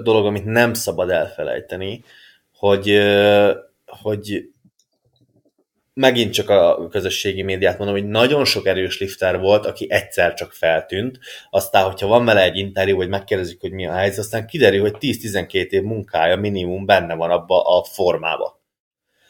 dolog, 0.04 0.26
amit 0.26 0.46
nem 0.46 0.74
szabad 0.74 1.10
elfelejteni, 1.10 2.04
hogy, 2.58 3.02
hogy 3.86 4.53
megint 5.94 6.34
csak 6.34 6.50
a 6.50 6.88
közösségi 6.88 7.42
médiát 7.42 7.78
mondom, 7.78 7.96
hogy 7.96 8.08
nagyon 8.08 8.46
sok 8.46 8.66
erős 8.66 9.00
lifter 9.00 9.40
volt, 9.40 9.66
aki 9.66 9.88
egyszer 9.90 10.34
csak 10.34 10.54
feltűnt, 10.54 11.20
aztán, 11.50 11.84
hogyha 11.86 12.08
van 12.08 12.26
vele 12.26 12.44
egy 12.44 12.58
interjú, 12.58 12.96
vagy 12.96 13.10
megkérdezik, 13.10 13.62
hogy 13.62 13.72
mi 13.72 13.88
a 13.88 13.94
helyzet, 13.94 14.20
aztán 14.20 14.48
kiderül, 14.48 14.82
hogy 14.82 14.96
10-12 15.00 15.70
év 15.70 15.82
munkája 15.82 16.36
minimum 16.36 16.86
benne 16.86 17.16
van 17.16 17.32
abba 17.32 17.62
a 17.62 17.84
formába. 17.84 18.62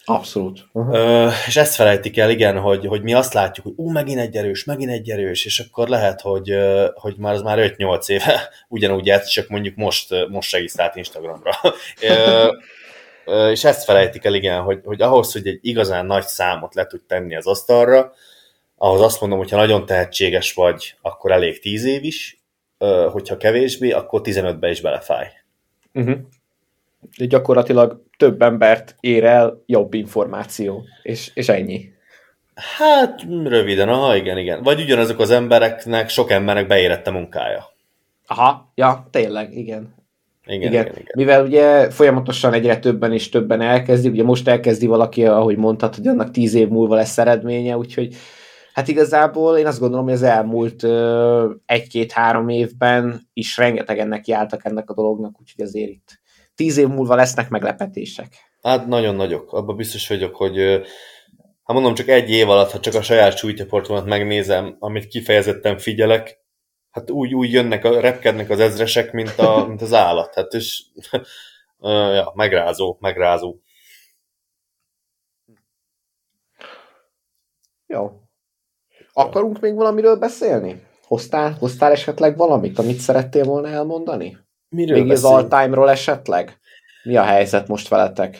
Abszolút. 0.06 0.68
Uh-huh. 0.72 0.96
Ö, 0.96 1.30
és 1.48 1.56
ezt 1.56 1.76
felejtik 1.76 2.18
el, 2.18 2.30
igen, 2.30 2.60
hogy, 2.60 2.86
hogy 2.86 3.02
mi 3.02 3.14
azt 3.14 3.34
látjuk, 3.34 3.66
hogy 3.66 3.76
ú, 3.78 3.90
megint 3.90 4.20
egy 4.20 4.36
erős, 4.36 4.64
megint 4.64 4.92
egy 4.92 5.10
erős, 5.10 5.46
és 5.46 5.60
akkor 5.60 5.88
lehet, 5.88 6.22
hogy, 6.22 6.58
hogy 6.94 7.16
már 7.18 7.34
az 7.34 7.42
már 7.42 7.74
5-8 7.78 8.10
éve 8.10 8.50
ugyanúgy 8.68 9.10
ez, 9.10 9.28
csak 9.28 9.48
mondjuk 9.48 9.76
most, 9.76 10.28
most 10.30 10.52
regisztrált 10.52 10.96
Instagramra. 10.96 11.52
És 13.26 13.64
ezt 13.64 13.84
felejtik 13.84 14.26
el, 14.26 14.34
igen, 14.34 14.62
hogy, 14.62 14.82
hogy 14.84 15.02
ahhoz, 15.02 15.32
hogy 15.34 15.48
egy 15.48 15.60
igazán 15.62 16.06
nagy 16.06 16.26
számot 16.26 16.76
le 16.76 16.86
tud 16.86 17.02
tenni 17.08 17.36
az 17.36 17.48
asztalra, 17.48 18.14
ahhoz 18.78 19.02
azt 19.02 19.22
mondom, 19.22 19.38
hogyha 19.38 19.58
nagyon 19.58 19.86
tehetséges 19.86 20.54
vagy, 20.54 20.96
akkor 21.02 21.32
elég 21.32 21.60
10 21.60 21.86
év 21.86 22.04
is, 22.04 22.42
hogyha 23.12 23.38
kevésbé, 23.38 23.92
akkor 23.92 24.22
15-be 24.24 24.70
is 24.70 24.82
belefáj. 24.82 25.28
Uh-huh. 25.94 26.18
Gyakorlatilag 27.18 28.04
több 28.18 28.42
embert 28.42 28.96
ér 29.00 29.24
el 29.24 29.64
jobb 29.66 29.94
információ, 29.94 30.84
és, 31.02 31.32
és 31.34 31.50
ennyi. 31.50 31.92
Hát, 32.56 33.22
röviden, 33.44 33.90
aha, 33.90 34.16
igen, 34.16 34.38
igen. 34.38 34.64
Vagy 34.64 34.82
ugyanazok 34.82 35.20
az 35.20 35.30
embereknek, 35.30 36.10
sok 36.10 36.32
embernek 36.32 36.68
beérette 36.68 37.12
munkája. 37.12 37.66
Aha, 38.28 38.72
ja, 38.76 39.08
tényleg, 39.12 39.58
igen. 39.58 39.96
Igen, 40.46 40.72
igen. 40.72 40.72
igen, 40.72 40.96
igen. 40.96 41.14
Mivel 41.16 41.46
ugye 41.46 41.90
folyamatosan 41.90 42.54
egyre 42.54 42.80
többen 42.80 43.14
és 43.14 43.30
többen 43.30 43.62
elkezdi, 43.62 44.08
ugye 44.08 44.24
most 44.24 44.48
elkezdi 44.48 44.86
valaki, 44.86 45.26
ahogy 45.26 45.58
mondtad, 45.58 45.96
hogy 45.96 46.08
annak 46.08 46.32
tíz 46.32 46.54
év 46.54 46.68
múlva 46.68 46.96
lesz 46.96 47.18
eredménye, 47.18 47.78
úgyhogy 47.78 48.16
hát 48.74 48.88
igazából 48.88 49.58
én 49.58 49.66
azt 49.66 49.80
gondolom, 49.80 50.06
hogy 50.06 50.14
az 50.14 50.24
elmúlt 50.24 50.84
egy-két-három 51.66 52.50
évben 52.50 53.30
is 53.34 53.58
rengetegen 53.58 54.08
neki 54.08 54.32
álltak 54.32 54.66
ennek 54.66 54.90
a 54.90 54.94
dolognak, 54.94 55.36
úgyhogy 55.40 55.66
azért 55.66 55.90
itt 55.90 56.22
tíz 56.56 56.78
év 56.78 56.88
múlva 56.88 57.16
lesznek 57.16 57.50
meglepetések. 57.50 58.28
Hát 58.62 58.88
nagyon 58.88 59.16
nagyok. 59.16 59.54
Abban 59.54 59.76
biztos 59.76 60.08
vagyok, 60.08 60.36
hogy 60.36 60.58
hát 61.64 61.76
mondom, 61.76 61.94
csak 61.94 62.08
egy 62.08 62.30
év 62.30 62.50
alatt, 62.50 62.72
ha 62.72 62.80
csak 62.80 62.94
a 62.94 63.02
saját 63.02 63.38
súlycsoportomat 63.38 64.06
megnézem, 64.06 64.76
amit 64.80 65.08
kifejezetten 65.08 65.78
figyelek, 65.78 66.43
hát 66.94 67.10
úgy, 67.10 67.34
úgy 67.34 67.52
jönnek, 67.52 67.84
a, 67.86 68.00
repkednek 68.00 68.50
az 68.50 68.60
ezresek, 68.60 69.12
mint, 69.12 69.38
a, 69.38 69.66
mint 69.68 69.82
az 69.82 69.94
állat. 69.94 70.34
Hát 70.34 70.54
és 70.54 70.84
ja, 72.16 72.32
megrázó, 72.36 72.98
megrázó. 73.00 73.56
Jó. 77.88 78.12
Akarunk 79.14 79.60
még 79.60 79.76
valamiről 79.76 80.16
beszélni? 80.16 80.84
Hoztál, 81.08 81.56
hoztál 81.60 81.92
esetleg 81.92 82.38
valamit, 82.38 82.80
amit 82.80 82.98
szerettél 82.98 83.44
volna 83.44 83.68
elmondani? 83.68 84.38
Miről 84.70 84.98
még 84.98 85.08
beszél? 85.08 85.26
az 85.26 85.34
all-time-ról 85.34 85.90
esetleg? 85.90 86.60
Mi 87.04 87.16
a 87.16 87.24
helyzet 87.24 87.68
most 87.68 87.88
veletek? 87.88 88.40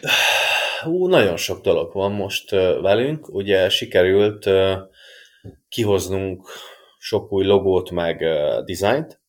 Hú, 0.84 1.08
nagyon 1.08 1.38
sok 1.38 1.62
dolog 1.62 1.94
van 1.94 2.12
most 2.12 2.50
velünk. 2.82 3.34
Ugye 3.34 3.70
sikerült 3.70 4.50
kihoznunk 5.70 6.50
sok 7.04 7.32
új 7.32 7.46
logót, 7.46 7.92
meg 7.92 8.22
uh, 8.22 8.64
dizájnt, 8.64 9.22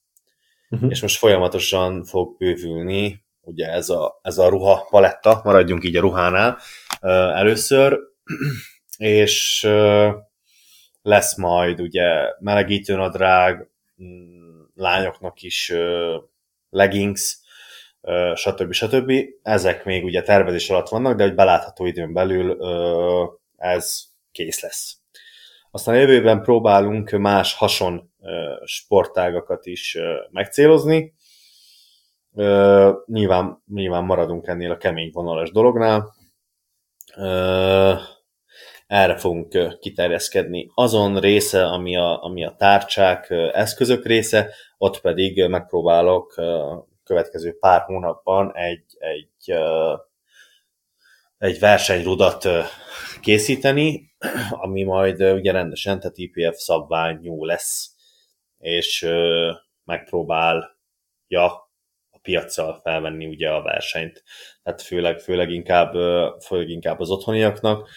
uh-huh. 0.71 0.91
és 0.91 1.03
most 1.03 1.19
folyamatosan 1.19 2.05
fog 2.05 2.37
bővülni 2.37 3.25
ugye 3.41 3.69
ez 3.69 3.89
a, 3.89 4.21
ez 4.23 4.39
a 4.39 4.49
ruha 4.49 4.87
paletta, 4.91 5.41
maradjunk 5.45 5.85
így 5.85 5.97
a 5.97 6.01
ruhánál 6.01 6.59
uh, 7.01 7.11
először, 7.39 7.99
és 8.97 9.65
uh, 9.67 10.15
lesz 11.03 11.37
majd 11.37 11.81
ugye 11.81 12.05
melegítőnadrág, 12.39 13.71
mm, 14.03 14.61
lányoknak 14.75 15.43
is 15.43 15.71
uh, 15.71 16.23
leggings, 16.71 17.39
uh, 18.01 18.35
stb. 18.35 18.73
stb. 18.73 19.13
Ezek 19.43 19.85
még 19.85 20.05
ugye 20.05 20.23
tervezés 20.23 20.71
alatt 20.71 20.89
vannak, 20.89 21.17
de 21.17 21.23
hogy 21.23 21.35
belátható 21.35 21.87
időn 21.87 22.13
belül 22.13 22.51
uh, 22.51 23.29
ez 23.57 24.03
kész 24.33 24.61
lesz. 24.61 25.03
Aztán 25.75 25.95
a 25.95 25.99
jövőben 25.99 26.43
próbálunk 26.43 27.11
más 27.11 27.55
hason 27.55 28.13
sportágakat 28.65 29.67
is 29.67 29.99
megcélozni. 30.31 31.15
Nyilván, 33.07 33.63
nyilván 33.67 34.05
maradunk 34.05 34.47
ennél 34.47 34.71
a 34.71 34.77
kemény 34.77 35.11
vonalas 35.13 35.51
dolognál. 35.51 36.15
Erre 38.87 39.17
fogunk 39.17 39.79
kiterjeszkedni. 39.81 40.71
Azon 40.75 41.21
része, 41.21 41.67
ami 41.67 41.97
a, 41.97 42.23
ami 42.23 42.45
a 42.45 42.55
tárcsák, 42.59 43.31
eszközök 43.53 44.07
része, 44.07 44.51
ott 44.79 45.01
pedig 45.01 45.47
megpróbálok 45.47 46.35
következő 47.05 47.59
pár 47.59 47.81
hónapban 47.81 48.53
egy, 48.57 48.85
egy, 48.99 49.55
egy 51.45 51.59
versenyrudat 51.59 52.49
készíteni, 53.21 54.15
ami 54.51 54.83
majd 54.83 55.23
ugye 55.23 55.53
rendesen, 55.53 56.01
tehát 56.01 56.19
IPF 56.19 56.57
szabványú 56.57 57.45
lesz, 57.45 57.95
és 58.59 59.07
megpróbálja 59.85 61.45
a 62.11 62.19
piaccal 62.23 62.81
felvenni 62.83 63.27
ugye 63.27 63.51
a 63.51 63.63
versenyt. 63.63 64.23
Tehát 64.63 64.83
főleg, 64.83 65.19
főleg, 65.19 65.51
inkább, 65.51 65.93
főleg 66.41 66.69
inkább 66.69 67.01
az 67.01 67.11
otthoniaknak. 67.11 67.89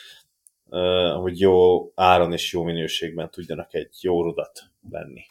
hogy 1.21 1.39
jó 1.39 1.91
áron 1.95 2.33
és 2.33 2.53
jó 2.53 2.63
minőségben 2.63 3.31
tudjanak 3.31 3.73
egy 3.73 3.95
jó 4.01 4.23
rudat 4.23 4.63
venni. 4.79 5.25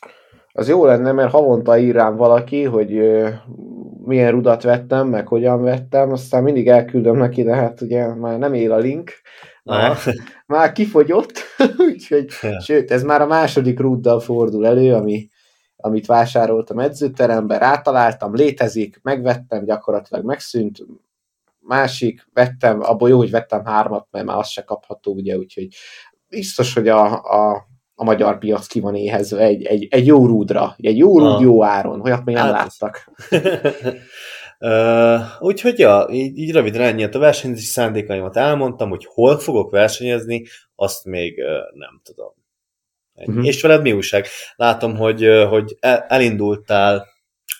Az 0.59 0.69
jó 0.69 0.85
lenne, 0.85 1.13
mert 1.13 1.31
havonta 1.31 1.79
ír 1.79 1.95
rám 1.95 2.17
valaki, 2.17 2.63
hogy 2.63 2.91
milyen 4.05 4.31
rudat 4.31 4.63
vettem, 4.63 5.09
meg 5.09 5.29
hogyan 5.29 5.63
vettem, 5.63 6.13
aztán 6.13 6.43
mindig 6.43 6.69
elküldöm 6.69 7.17
neki, 7.17 7.43
de 7.43 7.55
hát 7.55 7.81
ugye 7.81 8.15
már 8.15 8.39
nem 8.39 8.55
él 8.55 8.73
a 8.73 8.77
link, 8.77 9.13
már, 9.63 9.97
már 10.47 10.73
kifogyott, 10.73 11.33
úgyhogy, 11.91 12.27
ja. 12.43 12.61
sőt, 12.61 12.91
ez 12.91 13.03
már 13.03 13.21
a 13.21 13.27
második 13.27 13.81
ruddal 13.81 14.21
fordul 14.21 14.67
elő, 14.67 14.95
ami, 14.95 15.29
amit 15.77 16.07
vásároltam 16.07 16.79
edzőteremben, 16.79 17.59
rátaláltam, 17.59 18.35
létezik, 18.35 19.01
megvettem, 19.03 19.65
gyakorlatilag 19.65 20.25
megszűnt, 20.25 20.87
másik, 21.61 22.29
vettem, 22.33 22.81
abból 22.83 23.09
jó, 23.09 23.17
hogy 23.17 23.31
vettem 23.31 23.65
hármat, 23.65 24.07
mert 24.11 24.25
már 24.25 24.39
az 24.39 24.49
se 24.49 24.63
kapható, 24.63 25.13
ugye, 25.15 25.37
úgyhogy 25.37 25.69
biztos, 26.29 26.75
hogy 26.75 26.89
a, 26.89 27.23
a, 27.23 27.67
a 27.99 28.05
magyar 28.05 28.39
piac 28.39 28.67
ki 28.67 28.81
van 28.81 28.95
éhezve 28.95 29.43
egy, 29.43 29.65
egy, 29.65 29.87
egy 29.91 30.07
jó 30.07 30.27
rúdra, 30.27 30.75
egy 30.79 30.97
jó 30.99 31.19
rúd, 31.19 31.33
ah. 31.33 31.41
jó 31.41 31.65
áron, 31.65 32.01
olyat 32.01 32.25
még 32.25 32.35
nem 32.35 32.45
hát, 32.45 32.53
láttak. 32.53 33.11
uh, 34.59 35.47
úgyhogy 35.47 35.79
ja, 35.79 36.07
így, 36.11 36.39
így 36.39 36.53
röviden 36.53 36.83
ennyi 36.83 37.05
a 37.05 37.19
versenyzési 37.19 37.67
szándékaimat 37.67 38.37
elmondtam, 38.37 38.89
hogy 38.89 39.05
hol 39.05 39.39
fogok 39.39 39.71
versenyezni, 39.71 40.45
azt 40.75 41.05
még 41.05 41.39
uh, 41.39 41.79
nem 41.79 42.01
tudom. 42.03 42.33
Uh-huh. 43.15 43.47
És 43.47 43.63
veled 43.63 43.83
mi 43.83 43.93
újság? 43.93 44.27
Látom, 44.57 44.97
hogy, 44.97 45.27
uh, 45.27 45.49
hogy 45.49 45.77
elindultál 46.09 47.07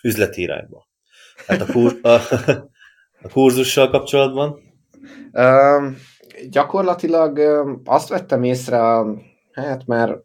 üzleti 0.03 0.41
irányba. 0.41 0.87
Hát 1.47 1.61
a, 1.61 1.65
kur, 1.65 1.99
a, 2.01 2.09
a 3.25 3.29
kurzussal 3.31 3.89
kapcsolatban? 3.89 4.59
Um, 5.31 5.97
gyakorlatilag 6.49 7.37
um, 7.37 7.81
azt 7.85 8.09
vettem 8.09 8.43
észre, 8.43 8.79
hát 9.63 9.85
már 9.85 10.17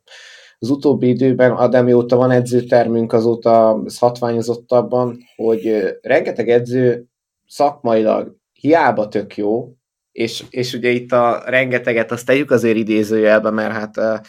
az 0.59 0.71
utóbbi 0.71 1.09
időben, 1.09 1.71
de 1.71 1.83
mióta 1.83 2.17
van 2.17 2.31
edzőtermünk, 2.31 3.13
azóta 3.13 3.83
hatványozottabban, 3.99 5.19
hogy 5.37 5.97
rengeteg 6.01 6.49
edző 6.49 7.07
szakmailag 7.47 8.37
hiába 8.53 9.09
tök 9.09 9.37
jó, 9.37 9.73
és, 10.13 10.45
és 10.51 10.75
ugye 10.75 10.89
itt 10.89 11.13
a 11.13 11.43
rengeteget 11.47 12.11
azt 12.11 12.27
tegyük 12.27 12.51
azért 12.51 12.77
idézőjelbe, 12.77 13.51
mert 13.51 13.73
hát 13.73 14.23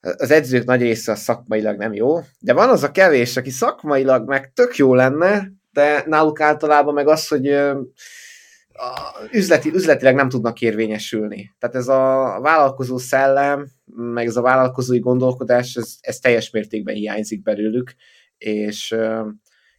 az 0.00 0.30
edzők 0.30 0.64
nagy 0.64 0.80
része 0.80 1.12
a 1.12 1.16
szakmailag 1.16 1.76
nem 1.76 1.92
jó, 1.92 2.18
de 2.38 2.52
van 2.52 2.68
az 2.68 2.82
a 2.82 2.90
kevés, 2.90 3.36
aki 3.36 3.50
szakmailag 3.50 4.28
meg 4.28 4.52
tök 4.52 4.76
jó 4.76 4.94
lenne, 4.94 5.52
de 5.72 6.02
náluk 6.06 6.40
általában 6.40 6.94
meg 6.94 7.08
az, 7.08 7.28
hogy 7.28 7.56
üzleti, 9.32 9.70
üzletileg 9.74 10.14
nem 10.14 10.28
tudnak 10.28 10.60
érvényesülni. 10.60 11.54
Tehát 11.58 11.76
ez 11.76 11.88
a 11.88 12.38
vállalkozó 12.42 12.98
szellem, 12.98 13.66
meg 13.84 14.26
ez 14.26 14.36
a 14.36 14.42
vállalkozói 14.42 14.98
gondolkodás, 14.98 15.74
ez, 15.74 15.96
ez 16.00 16.18
teljes 16.18 16.50
mértékben 16.50 16.94
hiányzik 16.94 17.42
belőlük, 17.42 17.94
és, 18.38 18.96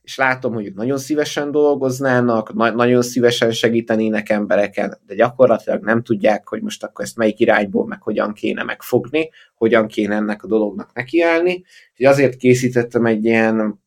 és 0.01 0.17
látom, 0.17 0.53
hogy 0.53 0.73
nagyon 0.73 0.97
szívesen 0.97 1.51
dolgoznának, 1.51 2.53
na- 2.53 2.71
nagyon 2.71 3.01
szívesen 3.01 3.51
segítenének 3.51 4.29
embereken, 4.29 4.97
de 5.05 5.15
gyakorlatilag 5.15 5.83
nem 5.83 6.03
tudják, 6.03 6.47
hogy 6.47 6.61
most 6.61 6.83
akkor 6.83 7.05
ezt 7.05 7.17
melyik 7.17 7.39
irányból, 7.39 7.87
meg 7.87 8.01
hogyan 8.01 8.33
kéne 8.33 8.63
megfogni, 8.63 9.29
hogyan 9.55 9.87
kéne 9.87 10.15
ennek 10.15 10.43
a 10.43 10.47
dolognak 10.47 10.93
nekiállni. 10.93 11.63
Úgyhogy 11.91 12.05
azért 12.05 12.35
készítettem 12.35 13.05
egy 13.05 13.25
ilyen 13.25 13.83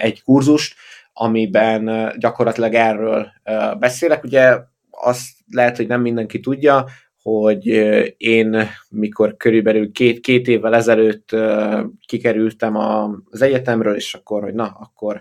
egy 0.00 0.22
kurzust, 0.22 0.74
amiben 1.18 2.12
gyakorlatilag 2.18 2.74
erről 2.74 3.32
beszélek. 3.78 4.24
Ugye 4.24 4.58
azt 4.90 5.28
lehet, 5.50 5.76
hogy 5.76 5.86
nem 5.86 6.00
mindenki 6.00 6.40
tudja, 6.40 6.84
hogy 7.22 7.66
én, 8.16 8.68
mikor 8.90 9.36
körülbelül 9.36 9.92
két, 9.92 10.20
két 10.20 10.48
évvel 10.48 10.74
ezelőtt 10.74 11.36
kikerültem 12.06 12.76
az 12.76 13.42
egyetemről, 13.42 13.94
és 13.94 14.14
akkor, 14.14 14.42
hogy 14.42 14.54
na, 14.54 14.76
akkor 14.80 15.20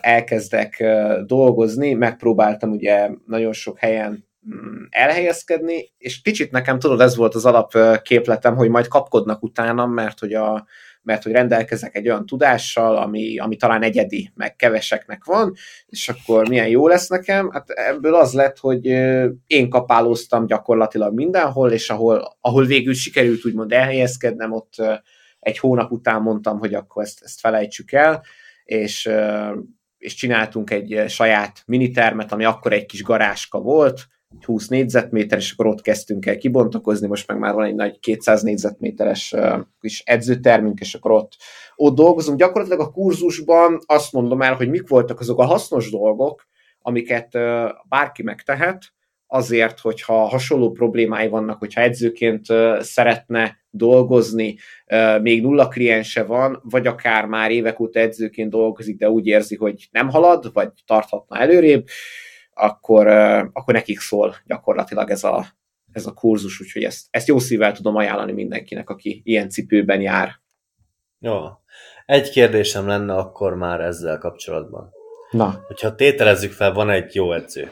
elkezdek 0.00 0.84
dolgozni, 1.26 1.92
megpróbáltam 1.92 2.70
ugye 2.70 3.10
nagyon 3.26 3.52
sok 3.52 3.78
helyen 3.78 4.28
mm, 4.54 4.82
elhelyezkedni, 4.90 5.92
és 5.98 6.20
kicsit 6.20 6.50
nekem 6.50 6.78
tudod, 6.78 7.00
ez 7.00 7.16
volt 7.16 7.34
az 7.34 7.44
alapképletem, 7.44 8.56
hogy 8.56 8.68
majd 8.68 8.88
kapkodnak 8.88 9.42
utánam, 9.42 9.92
mert 9.92 10.18
hogy 10.18 10.34
a, 10.34 10.66
mert 11.02 11.22
hogy 11.22 11.32
rendelkezek 11.32 11.96
egy 11.96 12.08
olyan 12.08 12.26
tudással, 12.26 12.96
ami, 12.96 13.38
ami 13.38 13.56
talán 13.56 13.82
egyedi, 13.82 14.32
meg 14.34 14.56
keveseknek 14.56 15.24
van, 15.24 15.52
és 15.86 16.08
akkor 16.08 16.48
milyen 16.48 16.68
jó 16.68 16.88
lesz 16.88 17.08
nekem. 17.08 17.50
Hát 17.50 17.70
ebből 17.70 18.14
az 18.14 18.32
lett, 18.32 18.58
hogy 18.58 18.86
én 19.46 19.68
kapálóztam 19.68 20.46
gyakorlatilag 20.46 21.14
mindenhol, 21.14 21.72
és 21.72 21.90
ahol, 21.90 22.36
ahol 22.40 22.64
végül 22.64 22.94
sikerült 22.94 23.44
úgymond 23.44 23.72
elhelyezkednem, 23.72 24.52
ott 24.52 24.74
egy 25.40 25.58
hónap 25.58 25.90
után 25.90 26.22
mondtam, 26.22 26.58
hogy 26.58 26.74
akkor 26.74 27.02
ezt, 27.02 27.22
ezt 27.22 27.40
felejtsük 27.40 27.92
el, 27.92 28.22
és, 28.64 29.10
és 29.98 30.14
csináltunk 30.14 30.70
egy 30.70 31.04
saját 31.08 31.62
minitermet, 31.66 32.32
ami 32.32 32.44
akkor 32.44 32.72
egy 32.72 32.86
kis 32.86 33.02
garáska 33.02 33.58
volt, 33.58 34.06
20 34.40 34.68
négyzetméter, 34.68 35.38
és 35.38 35.52
akkor 35.52 35.66
ott 35.66 35.80
kezdtünk 35.80 36.26
el 36.26 36.36
kibontakozni, 36.36 37.06
most 37.06 37.28
meg 37.28 37.38
már 37.38 37.54
van 37.54 37.64
egy 37.64 37.74
nagy 37.74 37.98
200 37.98 38.42
négyzetméteres 38.42 39.34
kis 39.80 40.02
edzőtermünk, 40.06 40.80
és 40.80 40.94
akkor 40.94 41.10
ott, 41.10 41.32
ott 41.76 41.94
dolgozunk. 41.94 42.38
Gyakorlatilag 42.38 42.80
a 42.80 42.90
kurzusban 42.90 43.78
azt 43.86 44.12
mondom 44.12 44.42
el, 44.42 44.54
hogy 44.54 44.68
mik 44.68 44.88
voltak 44.88 45.20
azok 45.20 45.38
a 45.38 45.44
hasznos 45.44 45.90
dolgok, 45.90 46.46
amiket 46.80 47.32
bárki 47.88 48.22
megtehet, 48.22 48.92
azért, 49.26 49.80
hogyha 49.80 50.14
hasonló 50.14 50.70
problémái 50.70 51.28
vannak, 51.28 51.58
hogyha 51.58 51.80
edzőként 51.80 52.46
szeretne 52.80 53.56
dolgozni, 53.70 54.56
még 55.22 55.42
nulla 55.42 55.68
kliense 55.68 56.22
van, 56.22 56.60
vagy 56.62 56.86
akár 56.86 57.26
már 57.26 57.50
évek 57.50 57.80
óta 57.80 58.00
edzőként 58.00 58.50
dolgozik, 58.50 58.98
de 58.98 59.10
úgy 59.10 59.26
érzi, 59.26 59.56
hogy 59.56 59.88
nem 59.90 60.08
halad, 60.08 60.52
vagy 60.52 60.68
tarthatna 60.86 61.38
előrébb, 61.38 61.86
akkor, 62.54 63.06
akkor 63.52 63.74
nekik 63.74 64.00
szól 64.00 64.36
gyakorlatilag 64.46 65.10
ez 65.10 65.24
a, 65.24 65.46
ez 65.92 66.06
a 66.06 66.12
kurzus, 66.12 66.60
úgyhogy 66.60 66.82
ezt, 66.84 67.06
ezt 67.10 67.28
jó 67.28 67.38
szívvel 67.38 67.72
tudom 67.72 67.96
ajánlani 67.96 68.32
mindenkinek, 68.32 68.90
aki 68.90 69.22
ilyen 69.24 69.48
cipőben 69.48 70.00
jár. 70.00 70.40
Jó. 71.18 71.38
Egy 72.06 72.30
kérdésem 72.30 72.86
lenne 72.86 73.14
akkor 73.14 73.54
már 73.54 73.80
ezzel 73.80 74.18
kapcsolatban. 74.18 74.90
Na. 75.30 75.62
Hogyha 75.66 75.94
tételezzük 75.94 76.52
fel, 76.52 76.72
van 76.72 76.90
egy 76.90 77.14
jó 77.14 77.32
edző. 77.32 77.70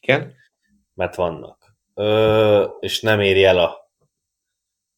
Igen. 0.00 0.32
Mert 0.94 1.14
vannak. 1.14 1.76
Ö, 1.94 2.64
és 2.80 3.00
nem 3.00 3.20
éri 3.20 3.44
el 3.44 3.58
a 3.58 3.82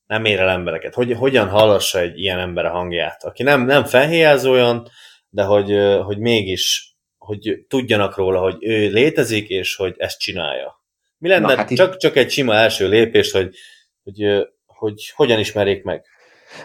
nem 0.06 0.24
ér 0.24 0.40
el 0.40 0.48
embereket. 0.48 0.94
Hogy, 0.94 1.12
hogyan 1.12 1.48
hallassa 1.48 1.98
egy 1.98 2.18
ilyen 2.18 2.38
ember 2.38 2.64
a 2.64 2.70
hangját, 2.70 3.24
aki 3.24 3.42
nem, 3.42 3.64
nem 3.64 3.84
felhéjáz 3.84 4.46
olyan, 4.46 4.88
de 5.28 5.44
hogy, 5.44 6.00
hogy 6.04 6.18
mégis 6.18 6.93
hogy 7.24 7.64
tudjanak 7.68 8.16
róla, 8.16 8.40
hogy 8.40 8.56
ő 8.60 8.88
létezik, 8.88 9.48
és 9.48 9.76
hogy 9.76 9.94
ezt 9.96 10.18
csinálja. 10.18 10.82
Mi 11.18 11.28
lenne 11.28 11.46
Na, 11.46 11.56
hát 11.56 11.74
csak, 11.74 11.94
itt... 11.94 11.98
csak 11.98 12.16
egy 12.16 12.30
sima 12.30 12.54
első 12.54 12.88
lépés, 12.88 13.32
hogy, 13.32 13.56
hogy, 14.02 14.46
hogy 14.66 15.12
hogyan 15.14 15.38
ismerjék 15.38 15.82
meg? 15.82 16.04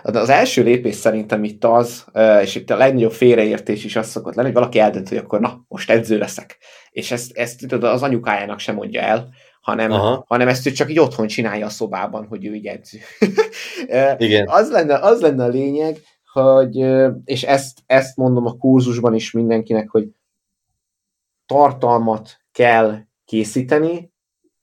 De 0.03 0.19
az 0.19 0.29
első 0.29 0.63
lépés 0.63 0.95
szerintem 0.95 1.43
itt 1.43 1.63
az, 1.63 2.05
és 2.41 2.55
itt 2.55 2.69
a 2.69 2.77
legnagyobb 2.77 3.11
félreértés 3.11 3.83
is 3.83 3.95
az 3.95 4.07
szokott 4.07 4.35
lenni, 4.35 4.47
hogy 4.47 4.57
valaki 4.57 4.79
eldönt, 4.79 5.09
hogy 5.09 5.17
akkor 5.17 5.39
na, 5.39 5.65
most 5.67 5.89
edző 5.89 6.17
leszek. 6.17 6.57
És 6.91 7.11
ezt, 7.11 7.37
ezt 7.37 7.59
tudod, 7.59 7.83
az 7.83 8.03
anyukájának 8.03 8.59
sem 8.59 8.75
mondja 8.75 9.01
el, 9.01 9.29
hanem, 9.61 9.91
hanem 10.25 10.47
ezt 10.47 10.67
ő 10.67 10.71
csak 10.71 10.89
így 10.89 10.99
otthon 10.99 11.27
csinálja 11.27 11.65
a 11.65 11.69
szobában, 11.69 12.25
hogy 12.27 12.45
ő 12.45 12.53
így 12.53 12.65
edző. 12.65 12.97
Igen. 14.27 14.47
Az, 14.47 14.71
lenne, 14.71 14.97
az 14.99 15.21
lenne 15.21 15.43
a 15.43 15.47
lényeg, 15.47 15.97
hogy, 16.31 16.75
és 17.25 17.43
ezt, 17.43 17.77
ezt 17.85 18.17
mondom 18.17 18.45
a 18.45 18.57
kurzusban 18.57 19.13
is 19.13 19.31
mindenkinek, 19.31 19.89
hogy 19.89 20.07
tartalmat 21.53 22.37
kell 22.51 22.97
készíteni, 23.25 24.11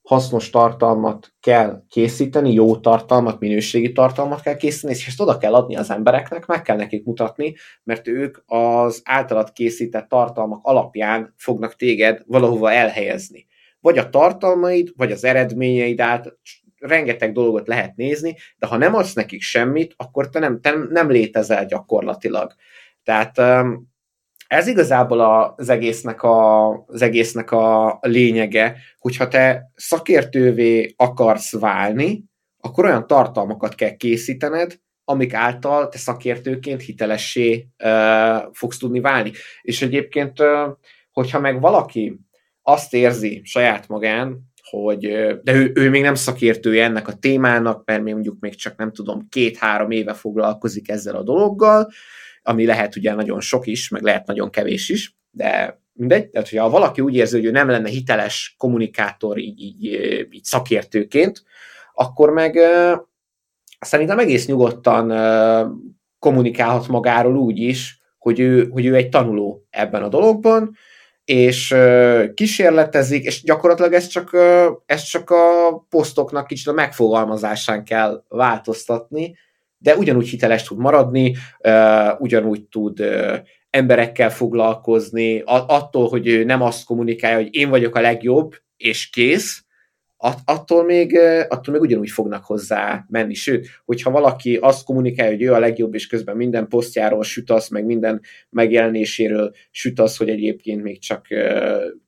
hasznos 0.01 0.49
tartalmat 0.49 1.33
kell 1.39 1.83
készíteni, 1.89 2.53
jó 2.53 2.77
tartalmat, 2.77 3.39
minőségi 3.39 3.91
tartalmat 3.91 4.41
kell 4.41 4.55
készíteni, 4.55 4.93
és 4.93 5.07
ezt 5.07 5.21
oda 5.21 5.37
kell 5.37 5.53
adni 5.53 5.75
az 5.75 5.89
embereknek, 5.89 6.45
meg 6.45 6.61
kell 6.61 6.75
nekik 6.75 7.05
mutatni, 7.05 7.55
mert 7.83 8.07
ők 8.07 8.37
az 8.45 9.01
általad 9.03 9.51
készített 9.51 10.09
tartalmak 10.09 10.59
alapján 10.65 11.33
fognak 11.37 11.75
téged 11.75 12.21
valahova 12.25 12.71
elhelyezni. 12.71 13.47
Vagy 13.79 13.97
a 13.97 14.09
tartalmaid, 14.09 14.93
vagy 14.95 15.11
az 15.11 15.23
eredményeid 15.23 15.99
át, 15.99 16.37
rengeteg 16.79 17.31
dolgot 17.31 17.67
lehet 17.67 17.95
nézni, 17.95 18.35
de 18.57 18.67
ha 18.67 18.77
nem 18.77 18.95
adsz 18.95 19.13
nekik 19.13 19.41
semmit, 19.41 19.93
akkor 19.97 20.29
te 20.29 20.39
nem, 20.39 20.61
te 20.61 20.75
nem 20.89 21.09
létezel 21.09 21.65
gyakorlatilag. 21.65 22.53
Tehát 23.03 23.37
um, 23.37 23.95
ez 24.47 24.67
igazából 24.67 25.19
az 25.55 25.69
egésznek 25.69 26.23
a, 26.23 26.67
az 26.71 27.01
egésznek 27.01 27.51
a 27.51 27.97
lényege, 28.01 28.77
hogyha 28.97 29.27
te 29.27 29.71
szakértővé 29.75 30.93
akarsz 30.97 31.59
válni, 31.59 32.23
akkor 32.59 32.85
olyan 32.85 33.07
tartalmakat 33.07 33.75
kell 33.75 33.95
készítened, 33.95 34.79
amik 35.03 35.33
által 35.33 35.89
te 35.89 35.97
szakértőként 35.97 36.81
hitelessé 36.81 37.67
uh, 37.83 38.53
fogsz 38.53 38.77
tudni 38.77 38.99
válni. 38.99 39.31
És 39.61 39.81
egyébként, 39.81 40.39
uh, 40.39 40.47
hogyha 41.11 41.39
meg 41.39 41.61
valaki 41.61 42.19
azt 42.61 42.93
érzi 42.93 43.41
saját 43.43 43.87
magán, 43.87 44.45
hogy 44.69 44.99
de 45.43 45.53
ő, 45.53 45.71
ő 45.75 45.89
még 45.89 46.01
nem 46.01 46.15
szakértője 46.15 46.83
ennek 46.83 47.07
a 47.07 47.13
témának, 47.13 47.85
mert 47.85 48.03
még 48.03 48.13
mondjuk 48.13 48.39
még 48.39 48.55
csak 48.55 48.77
nem 48.77 48.91
tudom, 48.91 49.27
két-három 49.29 49.91
éve 49.91 50.13
foglalkozik 50.13 50.89
ezzel 50.89 51.15
a 51.15 51.23
dologgal, 51.23 51.91
ami 52.47 52.65
lehet 52.65 52.95
ugye 52.95 53.13
nagyon 53.13 53.39
sok 53.39 53.67
is, 53.67 53.89
meg 53.89 54.01
lehet 54.01 54.25
nagyon 54.25 54.49
kevés 54.49 54.89
is, 54.89 55.17
de 55.31 55.81
mindegy, 55.93 56.29
tehát 56.29 56.49
hogyha 56.49 56.69
valaki 56.69 57.01
úgy 57.01 57.15
érzi, 57.15 57.35
hogy 57.35 57.45
ő 57.45 57.51
nem 57.51 57.69
lenne 57.69 57.89
hiteles 57.89 58.55
kommunikátor 58.57 59.37
így, 59.37 59.61
így, 59.61 59.83
így 60.31 60.43
szakértőként, 60.43 61.43
akkor 61.93 62.29
meg 62.29 62.59
szerintem 63.79 64.19
egész 64.19 64.47
nyugodtan 64.47 65.13
kommunikálhat 66.19 66.87
magáról 66.87 67.35
úgy 67.35 67.59
is, 67.59 68.01
hogy 68.17 68.39
ő, 68.39 68.67
hogy 68.71 68.85
ő 68.85 68.95
egy 68.95 69.09
tanuló 69.09 69.67
ebben 69.69 70.03
a 70.03 70.09
dologban, 70.09 70.75
és 71.25 71.75
kísérletezik, 72.33 73.23
és 73.23 73.43
gyakorlatilag 73.43 73.93
ez 73.93 74.07
csak, 74.07 74.37
ez 74.85 75.03
csak 75.03 75.29
a 75.29 75.77
posztoknak 75.89 76.47
kicsit 76.47 76.67
a 76.67 76.73
megfogalmazásán 76.73 77.83
kell 77.83 78.23
változtatni, 78.27 79.35
de 79.77 79.95
ugyanúgy 79.95 80.27
hiteles 80.27 80.63
tud 80.63 80.77
maradni, 80.77 81.35
ugyanúgy 82.19 82.63
tud 82.63 83.03
emberekkel 83.69 84.29
foglalkozni, 84.29 85.41
attól, 85.45 86.07
hogy 86.07 86.27
ő 86.27 86.43
nem 86.43 86.61
azt 86.61 86.85
kommunikálja, 86.85 87.37
hogy 87.37 87.55
én 87.55 87.69
vagyok 87.69 87.95
a 87.95 88.01
legjobb, 88.01 88.55
és 88.77 89.09
kész, 89.09 89.61
attól 90.45 90.83
még, 90.83 91.17
attól 91.47 91.73
még 91.73 91.81
ugyanúgy 91.81 92.09
fognak 92.09 92.45
hozzá 92.45 93.05
menni. 93.09 93.33
Sőt, 93.33 93.67
hogyha 93.85 94.11
valaki 94.11 94.55
azt 94.55 94.85
kommunikálja, 94.85 95.31
hogy 95.31 95.41
ő 95.41 95.53
a 95.53 95.59
legjobb, 95.59 95.93
és 95.93 96.07
közben 96.07 96.35
minden 96.35 96.67
posztjáról 96.67 97.23
süt 97.23 97.49
az, 97.49 97.67
meg 97.67 97.85
minden 97.85 98.21
megjelenéséről 98.49 99.53
süt 99.71 99.99
az, 99.99 100.17
hogy 100.17 100.29
egyébként 100.29 100.83
még 100.83 100.99
csak 100.99 101.27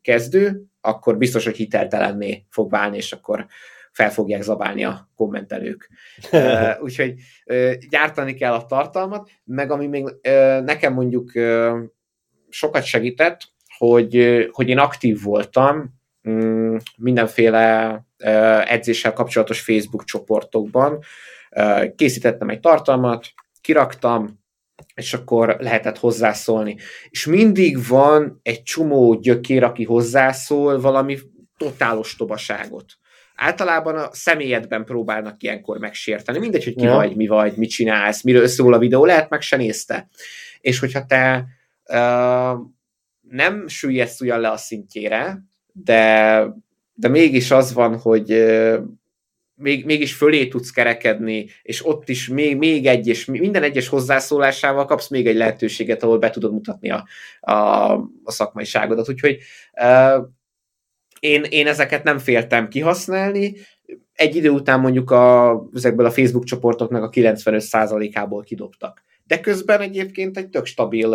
kezdő, 0.02 0.64
akkor 0.82 1.18
biztos, 1.18 1.46
hogy 1.46 1.56
hiteltelenné 1.56 2.46
fog 2.50 2.70
válni, 2.70 2.98
és 2.98 3.12
akkor 3.12 3.46
fel 3.92 4.12
fogják 4.12 4.42
zabálni 4.42 4.84
a 4.84 5.10
kommentelők. 5.16 5.90
Úgyhogy 6.84 7.14
gyártani 7.90 8.34
kell 8.34 8.54
a 8.54 8.66
tartalmat, 8.66 9.30
meg 9.44 9.72
ami 9.72 9.88
még 9.88 10.06
nekem 10.64 10.94
mondjuk 10.94 11.32
sokat 12.50 12.84
segített, 12.84 13.42
hogy, 13.78 14.48
hogy 14.52 14.70
én 14.70 14.78
aktív 14.78 15.22
voltam, 15.22 16.00
Mm, 16.30 16.78
mindenféle 16.98 18.04
edzéssel 18.66 19.14
kapcsolatos 19.14 19.62
Facebook 19.62 20.04
csoportokban. 20.04 21.00
Készítettem 21.96 22.50
egy 22.50 22.60
tartalmat, 22.60 23.28
kiraktam, 23.62 24.40
és 24.96 25.14
akkor 25.14 25.56
lehetett 25.60 25.98
hozzászólni. 25.98 26.78
És 27.10 27.26
mindig 27.26 27.88
van 27.88 28.40
egy 28.44 28.64
csomó 28.64 29.14
gyökér, 29.14 29.64
aki 29.64 29.84
hozzászól 29.84 30.80
valami 30.80 31.18
totálos 31.58 32.16
tobaságot. 32.16 32.86
Általában 33.42 33.96
a 33.96 34.10
személyedben 34.12 34.86
próbálnak 34.86 35.44
ilyenkor 35.44 35.78
megsérteni. 35.78 36.40
Mindegy, 36.40 36.64
hogy 36.64 36.76
ki 36.76 36.84
ja. 36.84 36.96
vagy, 36.96 37.16
mi 37.16 37.28
vagy, 37.28 37.56
mit 37.56 37.70
csinálsz, 37.70 38.22
miről 38.22 38.48
szól 38.48 38.74
a 38.74 38.78
videó, 38.78 39.06
lehet 39.06 39.30
meg 39.30 39.42
se 39.42 39.56
nézte. 39.56 40.08
És 40.62 40.80
hogyha 40.80 41.06
te 41.06 41.46
uh, 41.86 42.60
nem 43.30 43.68
süllyedsz 43.68 44.22
ugyan 44.22 44.40
le 44.40 44.50
a 44.50 44.58
szintjére, 44.58 45.44
de, 45.72 46.44
de 46.94 47.08
mégis 47.08 47.52
az 47.52 47.74
van, 47.74 47.98
hogy 47.98 48.46
még, 49.56 49.86
mégis 49.86 50.14
fölé 50.14 50.48
tudsz 50.48 50.70
kerekedni, 50.70 51.50
és 51.62 51.86
ott 51.86 52.10
is 52.10 52.28
még, 52.28 52.58
még 52.58 52.86
egy, 52.88 53.08
és 53.08 53.26
minden 53.26 53.64
egyes 53.64 53.88
hozzászólásával 53.88 54.86
kapsz 54.86 55.10
még 55.10 55.28
egy 55.28 55.36
lehetőséget, 55.36 56.04
ahol 56.04 56.20
be 56.20 56.30
tudod 56.30 56.54
mutatni 56.54 56.92
a, 56.92 57.08
a, 57.40 57.54
a 58.24 58.32
szakmaiságodat. 58.32 59.10
Úgyhogy 59.10 59.38
uh, 59.82 60.28
én, 61.20 61.44
én 61.44 61.68
ezeket 61.68 62.04
nem 62.04 62.18
féltem 62.18 62.68
kihasználni. 62.68 63.56
Egy 64.14 64.36
idő 64.36 64.50
után 64.50 64.80
mondjuk 64.80 65.12
a, 65.12 65.56
ezekből 65.74 66.06
a 66.06 66.12
Facebook 66.12 66.44
csoportoknak 66.44 67.04
a 67.04 67.10
95%-ából 67.10 68.44
kidobtak 68.44 69.08
de 69.30 69.40
közben 69.40 69.82
egyébként 69.82 70.38
egy 70.38 70.50
tök 70.50 70.66
stabil 70.66 71.10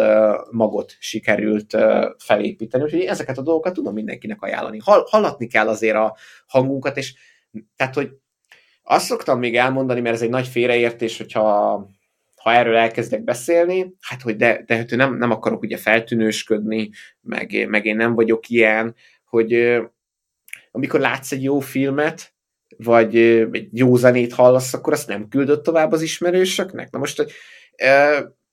magot 0.50 0.96
sikerült 0.98 1.76
felépíteni, 2.18 2.84
úgyhogy 2.84 3.00
ezeket 3.00 3.38
a 3.38 3.42
dolgokat 3.42 3.72
tudom 3.72 3.94
mindenkinek 3.94 4.42
ajánlani. 4.42 4.78
Hall, 4.84 5.04
hallatni 5.08 5.46
kell 5.46 5.68
azért 5.68 5.96
a 5.96 6.16
hangunkat, 6.46 6.96
és 6.96 7.14
tehát, 7.76 7.94
hogy 7.94 8.10
azt 8.82 9.04
szoktam 9.04 9.38
még 9.38 9.56
elmondani, 9.56 10.00
mert 10.00 10.14
ez 10.14 10.22
egy 10.22 10.28
nagy 10.28 10.46
félreértés, 10.46 11.18
hogyha 11.18 11.88
ha 12.36 12.52
erről 12.52 12.76
elkezdek 12.76 13.24
beszélni, 13.24 13.94
hát 14.00 14.22
hogy 14.22 14.36
de, 14.36 14.62
de 14.66 14.76
hát 14.76 14.90
nem, 14.90 15.16
nem 15.16 15.30
akarok 15.30 15.62
ugye 15.62 15.76
feltűnősködni, 15.76 16.90
meg, 17.20 17.68
meg 17.68 17.84
én 17.84 17.96
nem 17.96 18.14
vagyok 18.14 18.48
ilyen, 18.48 18.94
hogy 19.24 19.80
amikor 20.74 21.00
látsz 21.00 21.32
egy 21.32 21.42
jó 21.42 21.60
filmet, 21.60 22.34
vagy 22.76 23.16
egy 23.52 23.68
jó 23.72 23.96
zenét 23.96 24.32
hallasz, 24.32 24.74
akkor 24.74 24.92
azt 24.92 25.08
nem 25.08 25.28
küldött 25.28 25.64
tovább 25.64 25.92
az 25.92 26.02
ismerősöknek. 26.02 26.90
Na 26.90 26.98
most, 26.98 27.26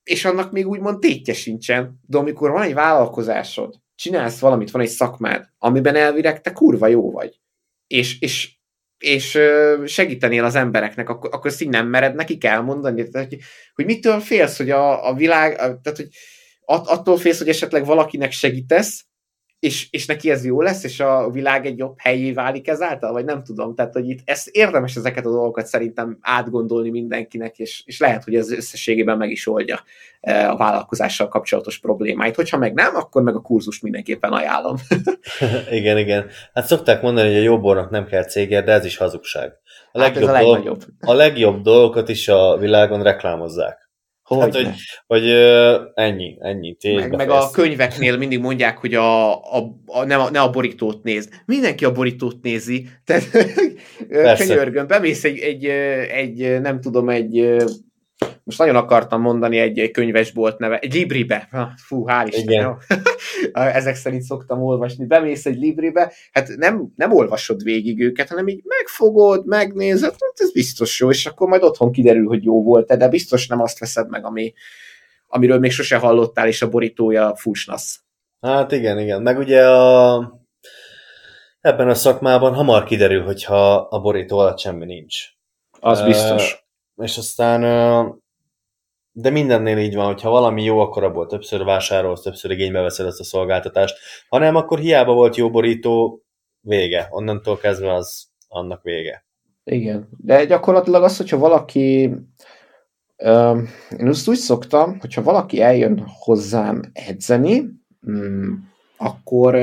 és 0.02 0.24
annak 0.24 0.52
még 0.52 0.68
úgymond 0.68 0.98
tétje 0.98 1.34
sincsen, 1.34 2.00
de 2.06 2.18
amikor 2.18 2.50
van 2.50 2.62
egy 2.62 2.74
vállalkozásod, 2.74 3.74
csinálsz 3.94 4.38
valamit, 4.38 4.70
van 4.70 4.82
egy 4.82 4.88
szakmád, 4.88 5.48
amiben 5.58 5.96
elvileg 5.96 6.40
te 6.40 6.52
kurva 6.52 6.86
jó 6.86 7.10
vagy, 7.10 7.40
és, 7.86 8.20
és, 8.20 8.56
és 8.98 9.38
segítenél 9.84 10.44
az 10.44 10.54
embereknek, 10.54 11.08
akkor, 11.08 11.30
akkor 11.32 11.50
ezt 11.50 11.62
így 11.62 11.68
nem 11.68 11.86
mered 11.86 12.14
nekik 12.14 12.44
elmondani, 12.44 13.08
tehát, 13.08 13.28
hogy, 13.28 13.40
hogy 13.74 13.84
mitől 13.84 14.20
félsz, 14.20 14.56
hogy 14.56 14.70
a, 14.70 15.08
a 15.08 15.14
világ, 15.14 15.56
tehát 15.56 15.96
hogy 15.96 16.08
attól 16.64 17.16
félsz, 17.16 17.38
hogy 17.38 17.48
esetleg 17.48 17.84
valakinek 17.84 18.32
segítesz, 18.32 19.04
és, 19.62 19.86
és 19.90 20.06
neki 20.06 20.30
ez 20.30 20.44
jó 20.44 20.60
lesz, 20.60 20.84
és 20.84 21.00
a 21.00 21.30
világ 21.30 21.66
egy 21.66 21.78
jobb 21.78 21.94
helyé 21.98 22.32
válik 22.32 22.68
ezáltal, 22.68 23.12
vagy 23.12 23.24
nem 23.24 23.42
tudom. 23.42 23.74
Tehát, 23.74 23.92
hogy 23.92 24.08
itt 24.08 24.20
ezt 24.24 24.48
érdemes 24.48 24.96
ezeket 24.96 25.26
a 25.26 25.30
dolgokat 25.30 25.66
szerintem 25.66 26.18
átgondolni 26.20 26.90
mindenkinek, 26.90 27.58
és, 27.58 27.82
és 27.86 28.00
lehet, 28.00 28.24
hogy 28.24 28.34
ez 28.34 28.52
összességében 28.52 29.16
meg 29.16 29.30
is 29.30 29.46
oldja 29.46 29.80
e, 30.20 30.50
a 30.50 30.56
vállalkozással 30.56 31.28
kapcsolatos 31.28 31.78
problémáit. 31.78 32.34
Hogyha 32.34 32.58
meg 32.58 32.74
nem, 32.74 32.94
akkor 32.96 33.22
meg 33.22 33.34
a 33.34 33.40
kurzus 33.40 33.80
mindenképpen 33.80 34.32
ajánlom. 34.32 34.76
igen, 35.70 35.98
igen. 35.98 36.26
Hát 36.54 36.66
szokták 36.66 37.02
mondani, 37.02 37.28
hogy 37.28 37.38
a 37.38 37.42
jobb 37.42 37.90
nem 37.90 38.06
kell 38.06 38.24
cégért, 38.24 38.64
de 38.64 38.72
ez 38.72 38.84
is 38.84 38.96
hazugság. 38.96 39.52
A 39.92 39.98
legjobb, 39.98 40.26
hát 40.26 40.34
ez 40.36 40.42
a, 40.42 40.48
legnagyobb. 40.48 40.78
Dolg, 40.78 40.92
a 41.00 41.12
legjobb 41.14 41.62
dolgokat 41.62 42.08
is 42.08 42.28
a 42.28 42.56
világon 42.56 43.02
reklámozzák. 43.02 43.91
Hogy, 44.34 44.54
hát, 44.54 44.54
hogy, 44.54 44.68
hogy 45.06 45.30
ennyi, 45.94 46.36
ennyi. 46.40 46.76
Meg, 46.82 47.16
meg 47.16 47.30
a 47.30 47.50
könyveknél 47.50 48.16
mindig 48.16 48.40
mondják, 48.40 48.78
hogy 48.78 48.94
a, 48.94 49.34
a, 49.34 49.74
a, 49.86 50.04
ne, 50.04 50.16
a, 50.16 50.30
ne 50.30 50.40
a 50.40 50.50
borítót 50.50 51.02
nézd. 51.02 51.32
Mindenki 51.46 51.84
a 51.84 51.92
borítót 51.92 52.42
nézi. 52.42 52.86
Tehát 53.04 53.30
könyörgöm, 54.38 54.86
bemész 54.86 55.24
egy, 55.24 55.38
egy, 55.38 55.64
egy, 56.10 56.60
nem 56.60 56.80
tudom, 56.80 57.08
egy 57.08 57.56
most 58.44 58.58
nagyon 58.58 58.76
akartam 58.76 59.20
mondani 59.20 59.58
egy, 59.58 59.78
egy 59.78 59.90
könyvesbolt 59.90 60.58
neve, 60.58 60.78
egy 60.78 60.94
Libribe, 60.94 61.48
fú, 61.86 62.04
hál' 62.08 62.26
Isten, 62.28 62.76
ezek 63.52 63.94
szerint 63.94 64.22
szoktam 64.22 64.62
olvasni, 64.62 65.06
bemész 65.06 65.46
egy 65.46 65.58
Libribe, 65.58 66.12
hát 66.32 66.48
nem, 66.56 66.92
nem 66.96 67.12
olvasod 67.12 67.62
végig 67.62 68.00
őket, 68.00 68.28
hanem 68.28 68.48
így 68.48 68.62
megfogod, 68.64 69.46
megnézed, 69.46 70.10
hát 70.10 70.32
ez 70.34 70.52
biztos 70.52 71.00
jó, 71.00 71.10
és 71.10 71.26
akkor 71.26 71.48
majd 71.48 71.62
otthon 71.62 71.92
kiderül, 71.92 72.26
hogy 72.26 72.44
jó 72.44 72.62
volt 72.62 72.96
de 72.96 73.08
biztos 73.08 73.46
nem 73.46 73.60
azt 73.60 73.78
veszed 73.78 74.08
meg, 74.08 74.24
ami, 74.24 74.52
amiről 75.26 75.58
még 75.58 75.70
sose 75.70 75.96
hallottál, 75.96 76.46
és 76.46 76.62
a 76.62 76.68
borítója 76.68 77.34
fúsnasz. 77.36 78.00
Hát 78.40 78.72
igen, 78.72 78.98
igen, 78.98 79.22
meg 79.22 79.38
ugye 79.38 79.68
a 79.68 80.40
ebben 81.60 81.88
a 81.88 81.94
szakmában 81.94 82.54
hamar 82.54 82.84
kiderül, 82.84 83.22
hogyha 83.22 83.74
a 83.74 84.00
borító 84.00 84.38
alatt 84.38 84.58
semmi 84.58 84.84
nincs. 84.84 85.24
Az 85.80 86.02
biztos. 86.02 86.61
És 87.02 87.16
aztán 87.16 87.60
de 89.12 89.30
mindennél 89.30 89.78
így 89.78 89.94
van, 89.94 90.06
hogyha 90.06 90.30
valami 90.30 90.64
jó, 90.64 90.78
akkor 90.78 91.04
abból 91.04 91.26
többször 91.26 91.64
vásárolsz, 91.64 92.22
többször 92.22 92.50
igénybe 92.50 92.80
veszed 92.80 93.06
ezt 93.06 93.20
a 93.20 93.24
szolgáltatást. 93.24 93.96
Ha 94.28 94.38
nem, 94.38 94.56
akkor 94.56 94.78
hiába 94.78 95.12
volt 95.12 95.36
jó 95.36 95.50
borító, 95.50 96.22
vége. 96.60 97.08
Onnantól 97.10 97.56
kezdve 97.56 97.94
az 97.94 98.26
annak 98.48 98.82
vége. 98.82 99.26
Igen, 99.64 100.08
de 100.18 100.44
gyakorlatilag 100.44 101.02
az, 101.02 101.16
hogyha 101.16 101.38
valaki 101.38 102.10
um, 103.24 103.68
én 103.98 104.08
azt 104.08 104.28
úgy 104.28 104.36
szoktam, 104.36 104.98
hogyha 104.98 105.22
valaki 105.22 105.60
eljön 105.60 106.04
hozzám 106.18 106.80
edzeni, 106.92 107.64
um, 108.06 108.70
akkor, 108.96 109.54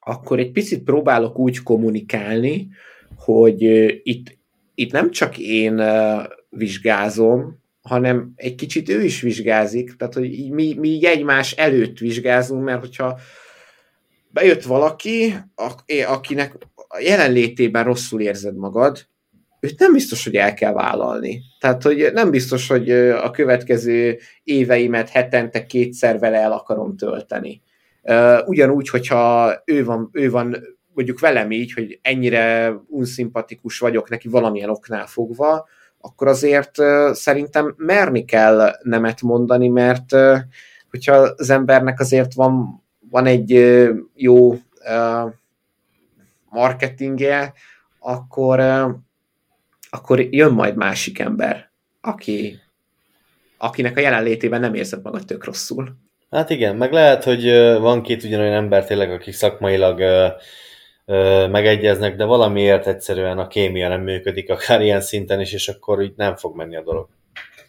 akkor 0.00 0.38
egy 0.38 0.52
picit 0.52 0.84
próbálok 0.84 1.38
úgy 1.38 1.62
kommunikálni, 1.62 2.68
hogy 3.16 3.64
uh, 3.64 3.90
itt, 4.02 4.38
itt 4.74 4.92
nem 4.92 5.10
csak 5.10 5.38
én 5.38 5.82
vizsgázom, 6.48 7.60
hanem 7.82 8.32
egy 8.36 8.54
kicsit 8.54 8.88
ő 8.88 9.02
is 9.02 9.20
vizsgázik, 9.20 9.96
tehát 9.96 10.14
hogy 10.14 10.50
mi, 10.50 10.74
mi 10.78 11.06
egymás 11.06 11.52
előtt 11.52 11.98
vizsgázunk, 11.98 12.64
mert 12.64 12.80
hogyha 12.80 13.18
bejött 14.28 14.62
valaki, 14.62 15.34
akinek 16.06 16.56
a 16.88 16.98
jelenlétében 16.98 17.84
rosszul 17.84 18.20
érzed 18.20 18.56
magad, 18.56 19.06
őt 19.60 19.78
nem 19.78 19.92
biztos, 19.92 20.24
hogy 20.24 20.34
el 20.34 20.54
kell 20.54 20.72
vállalni. 20.72 21.42
Tehát, 21.60 21.82
hogy 21.82 22.10
nem 22.12 22.30
biztos, 22.30 22.68
hogy 22.68 22.90
a 22.90 23.30
következő 23.30 24.18
éveimet 24.44 25.08
hetente 25.08 25.66
kétszer 25.66 26.18
vele 26.18 26.38
el 26.38 26.52
akarom 26.52 26.96
tölteni. 26.96 27.62
Ugyanúgy, 28.46 28.88
hogyha 28.88 29.52
ő 29.64 29.84
van, 29.84 30.10
ő 30.12 30.30
van 30.30 30.56
mondjuk 30.94 31.20
velem 31.20 31.50
így, 31.50 31.72
hogy 31.72 31.98
ennyire 32.02 32.74
unszimpatikus 32.88 33.78
vagyok 33.78 34.08
neki 34.08 34.28
valamilyen 34.28 34.70
oknál 34.70 35.06
fogva, 35.06 35.68
akkor 36.00 36.28
azért 36.28 36.70
szerintem 37.12 37.74
merni 37.76 38.24
kell 38.24 38.70
nemet 38.82 39.22
mondani, 39.22 39.68
mert 39.68 40.10
hogyha 40.90 41.14
az 41.14 41.50
embernek 41.50 42.00
azért 42.00 42.34
van, 42.34 42.82
van 43.10 43.26
egy 43.26 43.50
jó 44.14 44.54
marketingje, 46.50 47.52
akkor, 47.98 48.60
akkor 49.90 50.20
jön 50.20 50.52
majd 50.52 50.76
másik 50.76 51.18
ember, 51.18 51.70
aki, 52.00 52.58
akinek 53.56 53.96
a 53.96 54.00
jelenlétében 54.00 54.60
nem 54.60 54.74
érzed 54.74 55.02
magad 55.02 55.24
tök 55.24 55.44
rosszul. 55.44 55.96
Hát 56.30 56.50
igen, 56.50 56.76
meg 56.76 56.92
lehet, 56.92 57.24
hogy 57.24 57.44
van 57.80 58.02
két 58.02 58.24
ugyanolyan 58.24 58.52
ember 58.52 58.86
tényleg, 58.86 59.10
akik 59.10 59.34
szakmailag 59.34 60.00
megegyeznek, 61.50 62.16
de 62.16 62.24
valamiért 62.24 62.86
egyszerűen 62.86 63.38
a 63.38 63.46
kémia 63.46 63.88
nem 63.88 64.00
működik, 64.00 64.50
akár 64.50 64.80
ilyen 64.80 65.00
szinten 65.00 65.40
is, 65.40 65.52
és 65.52 65.68
akkor 65.68 66.02
így 66.02 66.12
nem 66.16 66.36
fog 66.36 66.56
menni 66.56 66.76
a 66.76 66.82
dolog. 66.82 67.08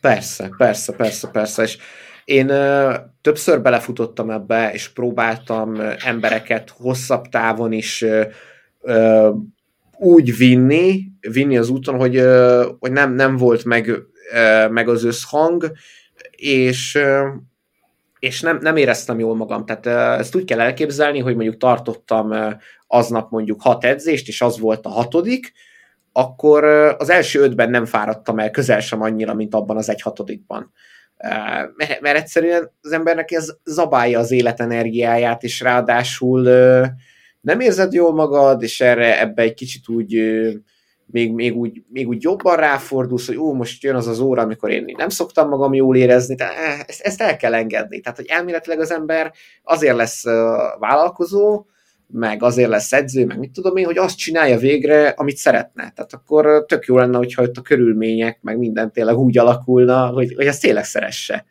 Persze, 0.01 0.49
persze, 0.57 0.93
persze, 0.93 1.27
persze, 1.27 1.63
és 1.63 1.77
én 2.25 2.49
ö, 2.49 2.93
többször 3.21 3.61
belefutottam 3.61 4.29
ebbe, 4.29 4.71
és 4.73 4.89
próbáltam 4.89 5.81
embereket 6.05 6.73
hosszabb 6.77 7.27
távon 7.27 7.71
is 7.71 8.05
ö, 8.81 9.29
úgy 9.97 10.37
vinni, 10.37 11.01
vinni 11.31 11.57
az 11.57 11.69
úton, 11.69 11.95
hogy, 11.95 12.15
ö, 12.15 12.65
hogy 12.79 12.91
nem, 12.91 13.13
nem 13.13 13.37
volt 13.37 13.65
meg, 13.65 13.87
ö, 14.33 14.67
meg 14.67 14.89
az 14.89 15.03
összhang, 15.03 15.71
és 16.31 16.99
és 18.23 18.41
nem, 18.41 18.57
nem 18.61 18.75
éreztem 18.75 19.19
jól 19.19 19.35
magam. 19.35 19.65
Tehát 19.65 19.85
ezt 20.19 20.35
úgy 20.35 20.43
kell 20.43 20.59
elképzelni, 20.59 21.19
hogy 21.19 21.35
mondjuk 21.35 21.57
tartottam 21.57 22.57
aznap 22.87 23.31
mondjuk 23.31 23.61
hat 23.61 23.83
edzést, 23.83 24.27
és 24.27 24.41
az 24.41 24.59
volt 24.59 24.85
a 24.85 24.89
hatodik, 24.89 25.51
akkor 26.11 26.63
az 26.97 27.09
első 27.09 27.41
ötben 27.41 27.69
nem 27.69 27.85
fáradtam 27.85 28.39
el 28.39 28.51
közel 28.51 28.79
sem 28.79 29.01
annyira, 29.01 29.33
mint 29.33 29.55
abban 29.55 29.77
az 29.77 29.89
egy 29.89 30.01
hatodikban. 30.01 30.71
Mert, 31.75 32.01
mert 32.01 32.17
egyszerűen 32.17 32.71
az 32.81 32.91
embernek 32.91 33.31
ez 33.31 33.55
zabálja 33.63 34.19
az 34.19 34.31
életenergiáját, 34.31 35.43
és 35.43 35.59
ráadásul 35.61 36.41
nem 37.41 37.59
érzed 37.59 37.93
jól 37.93 38.13
magad, 38.13 38.61
és 38.61 38.81
erre 38.81 39.19
ebbe 39.21 39.41
egy 39.41 39.53
kicsit 39.53 39.89
úgy 39.89 40.13
még, 41.05 41.33
még, 41.33 41.55
úgy, 41.55 41.83
még 41.89 42.07
úgy 42.07 42.23
jobban 42.23 42.55
ráfordulsz, 42.55 43.27
hogy 43.27 43.37
ó, 43.37 43.53
most 43.53 43.83
jön 43.83 43.95
az 43.95 44.07
az 44.07 44.19
óra, 44.19 44.41
amikor 44.41 44.69
én 44.71 44.93
nem 44.97 45.09
szoktam 45.09 45.49
magam 45.49 45.73
jól 45.73 45.95
érezni, 45.95 46.35
tehát 46.35 46.55
eh, 46.55 46.79
ezt, 46.87 47.01
ezt 47.01 47.21
el 47.21 47.37
kell 47.37 47.53
engedni. 47.53 47.99
Tehát, 47.99 48.17
hogy 48.17 48.27
elméletileg 48.29 48.79
az 48.79 48.91
ember 48.91 49.33
azért 49.63 49.95
lesz 49.95 50.23
vállalkozó, 50.79 51.65
meg 52.07 52.43
azért 52.43 52.69
lesz 52.69 52.93
edző, 52.93 53.25
meg 53.25 53.39
mit 53.39 53.51
tudom 53.51 53.75
én, 53.75 53.85
hogy 53.85 53.97
azt 53.97 54.17
csinálja 54.17 54.57
végre, 54.57 55.07
amit 55.07 55.37
szeretne. 55.37 55.91
Tehát 55.95 56.13
akkor 56.13 56.65
tök 56.65 56.85
jó 56.85 56.97
lenne, 56.97 57.17
hogyha 57.17 57.41
ott 57.41 57.57
a 57.57 57.61
körülmények, 57.61 58.41
meg 58.41 58.57
minden 58.57 58.91
tényleg 58.91 59.17
úgy 59.17 59.37
alakulna, 59.37 60.07
hogy, 60.07 60.33
hogy 60.35 60.45
ezt 60.45 60.61
tényleg 60.61 60.83
szeresse. 60.83 61.45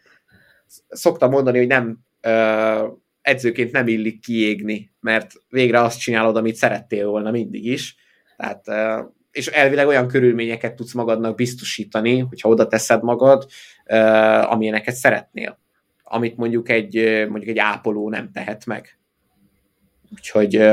Szoktam 0.88 1.30
mondani, 1.30 1.58
hogy 1.58 1.66
nem 1.66 1.98
edzőként 3.22 3.72
nem 3.72 3.88
illik 3.88 4.20
kiégni, 4.20 4.92
mert 5.00 5.32
végre 5.48 5.80
azt 5.80 6.00
csinálod, 6.00 6.36
amit 6.36 6.54
szerettél 6.54 7.06
volna 7.06 7.30
mindig 7.30 7.66
is. 7.66 7.96
Tehát 8.36 8.64
és 9.32 9.46
elvileg 9.46 9.86
olyan 9.86 10.08
körülményeket 10.08 10.74
tudsz 10.74 10.92
magadnak 10.92 11.34
biztosítani, 11.34 12.18
hogyha 12.18 12.48
oda 12.48 12.66
teszed 12.66 13.02
magad, 13.02 13.46
amilyeneket 14.42 14.94
szeretnél, 14.94 15.58
amit 16.02 16.36
mondjuk 16.36 16.68
egy, 16.68 16.94
mondjuk 17.28 17.50
egy 17.50 17.58
ápoló 17.58 18.08
nem 18.08 18.30
tehet 18.32 18.66
meg. 18.66 18.98
Úgyhogy, 20.12 20.64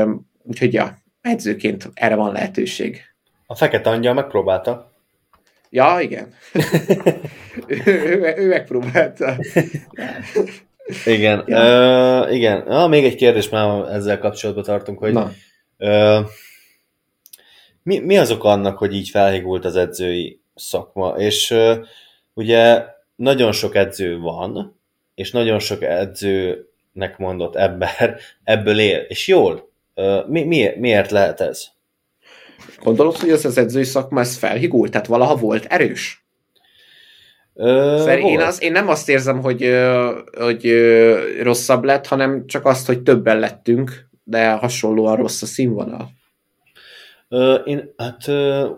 úgyhogy 0.42 0.72
ja, 0.72 0.98
edzőként 1.20 1.90
erre 1.94 2.14
van 2.14 2.32
lehetőség. 2.32 3.00
A 3.46 3.54
fekete 3.54 3.90
angyal 3.90 4.14
megpróbálta. 4.14 4.92
Ja, 5.70 6.00
igen. 6.00 6.34
ő, 7.66 7.82
ő, 7.84 8.34
ő 8.36 8.48
megpróbálta. 8.48 9.36
igen. 11.04 11.44
Ja. 11.46 12.20
Uh, 12.20 12.34
igen. 12.34 12.60
Ah, 12.60 12.88
még 12.88 13.04
egy 13.04 13.14
kérdés 13.14 13.48
már 13.48 13.92
ezzel 13.92 14.18
kapcsolatban 14.18 14.64
tartunk, 14.64 14.98
hogy 14.98 15.12
Na. 15.12 15.32
Uh, 15.78 16.26
mi, 17.82 17.98
mi 17.98 18.18
az 18.18 18.30
oka 18.30 18.48
annak, 18.48 18.78
hogy 18.78 18.94
így 18.94 19.08
felhigult 19.08 19.64
az 19.64 19.76
edzői 19.76 20.40
szakma? 20.54 21.14
És 21.16 21.54
ugye 22.34 22.84
nagyon 23.16 23.52
sok 23.52 23.74
edző 23.74 24.18
van, 24.18 24.80
és 25.14 25.30
nagyon 25.30 25.58
sok 25.58 25.82
edzőnek 25.82 27.18
mondott 27.18 27.56
ember 27.56 28.16
ebből 28.44 28.78
él, 28.78 28.98
és 29.08 29.28
jól. 29.28 29.70
Mi, 30.26 30.44
mi, 30.44 30.70
miért 30.76 31.10
lehet 31.10 31.40
ez? 31.40 31.64
Gondolod, 32.82 33.16
hogy 33.16 33.30
ez 33.30 33.44
az 33.44 33.58
edzői 33.58 33.84
szakma 33.84 34.20
ez 34.20 34.36
felhigult? 34.36 34.90
Tehát 34.90 35.06
valaha 35.06 35.36
volt 35.36 35.64
erős? 35.64 36.24
Ö, 37.54 38.12
én, 38.12 38.40
az, 38.40 38.62
én 38.62 38.72
nem 38.72 38.88
azt 38.88 39.08
érzem, 39.08 39.40
hogy, 39.40 39.74
hogy 40.38 40.72
rosszabb 41.42 41.84
lett, 41.84 42.06
hanem 42.06 42.46
csak 42.46 42.66
azt, 42.66 42.86
hogy 42.86 43.02
többen 43.02 43.38
lettünk, 43.38 44.08
de 44.24 44.50
hasonlóan 44.50 45.16
rossz 45.16 45.42
a 45.42 45.46
színvonal. 45.46 46.10
Ö, 47.32 47.54
én, 47.54 47.94
hát 47.96 48.28
ö, 48.28 48.70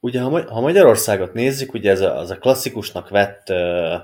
ugye 0.00 0.20
ha, 0.20 0.52
ha 0.52 0.60
Magyarországot 0.60 1.32
nézzük, 1.32 1.74
ugye 1.74 1.90
ez 1.90 2.00
a, 2.00 2.18
az 2.18 2.30
a 2.30 2.38
klasszikusnak 2.38 3.08
vett 3.08 3.50
ö, 3.50 3.94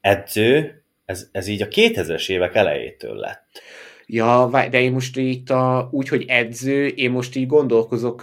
edző, 0.00 0.82
ez, 1.04 1.28
ez 1.32 1.46
így 1.46 1.62
a 1.62 1.68
2000-es 1.68 2.28
évek 2.28 2.54
elejétől 2.54 3.16
lett. 3.16 3.62
Ja, 4.06 4.50
de 4.70 4.80
én 4.80 4.92
most 4.92 5.16
itt 5.16 5.50
a, 5.50 5.88
úgy, 5.92 6.08
hogy 6.08 6.24
edző, 6.28 6.86
én 6.86 7.10
most 7.10 7.36
így 7.36 7.46
gondolkozok, 7.46 8.20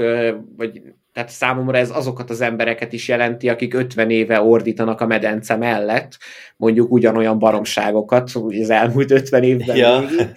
vagy 0.58 0.82
tehát 1.14 1.30
számomra 1.30 1.78
ez 1.78 1.90
azokat 1.90 2.30
az 2.30 2.42
embereket 2.42 2.94
is 2.94 3.08
jelenti, 3.08 3.50
akik 3.50 3.74
50 3.74 4.10
éve 4.10 4.42
ordítanak 4.42 5.02
a 5.02 5.06
medence 5.06 5.56
mellett, 5.56 6.18
mondjuk 6.58 6.92
ugyanolyan 6.92 7.40
baromságokat, 7.40 8.32
az 8.34 8.70
elmúlt 8.70 9.12
50 9.12 9.44
évben 9.44 9.76
ja. 9.76 10.00
végig 10.00 10.28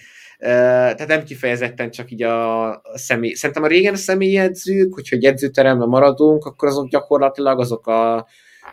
tehát 0.44 1.06
nem 1.06 1.24
kifejezetten 1.24 1.90
csak 1.90 2.10
így 2.10 2.22
a 2.22 2.82
személy. 2.94 3.32
Szerintem 3.32 3.64
a 3.64 3.66
régen 3.66 3.92
a 3.92 3.96
személyi 3.96 4.36
edzők, 4.36 4.94
hogyha 4.94 5.16
egy 5.16 5.24
edzőteremben 5.24 5.88
maradunk, 5.88 6.44
akkor 6.44 6.68
azok 6.68 6.88
gyakorlatilag 6.88 7.60
azok 7.60 7.86
a 7.86 8.26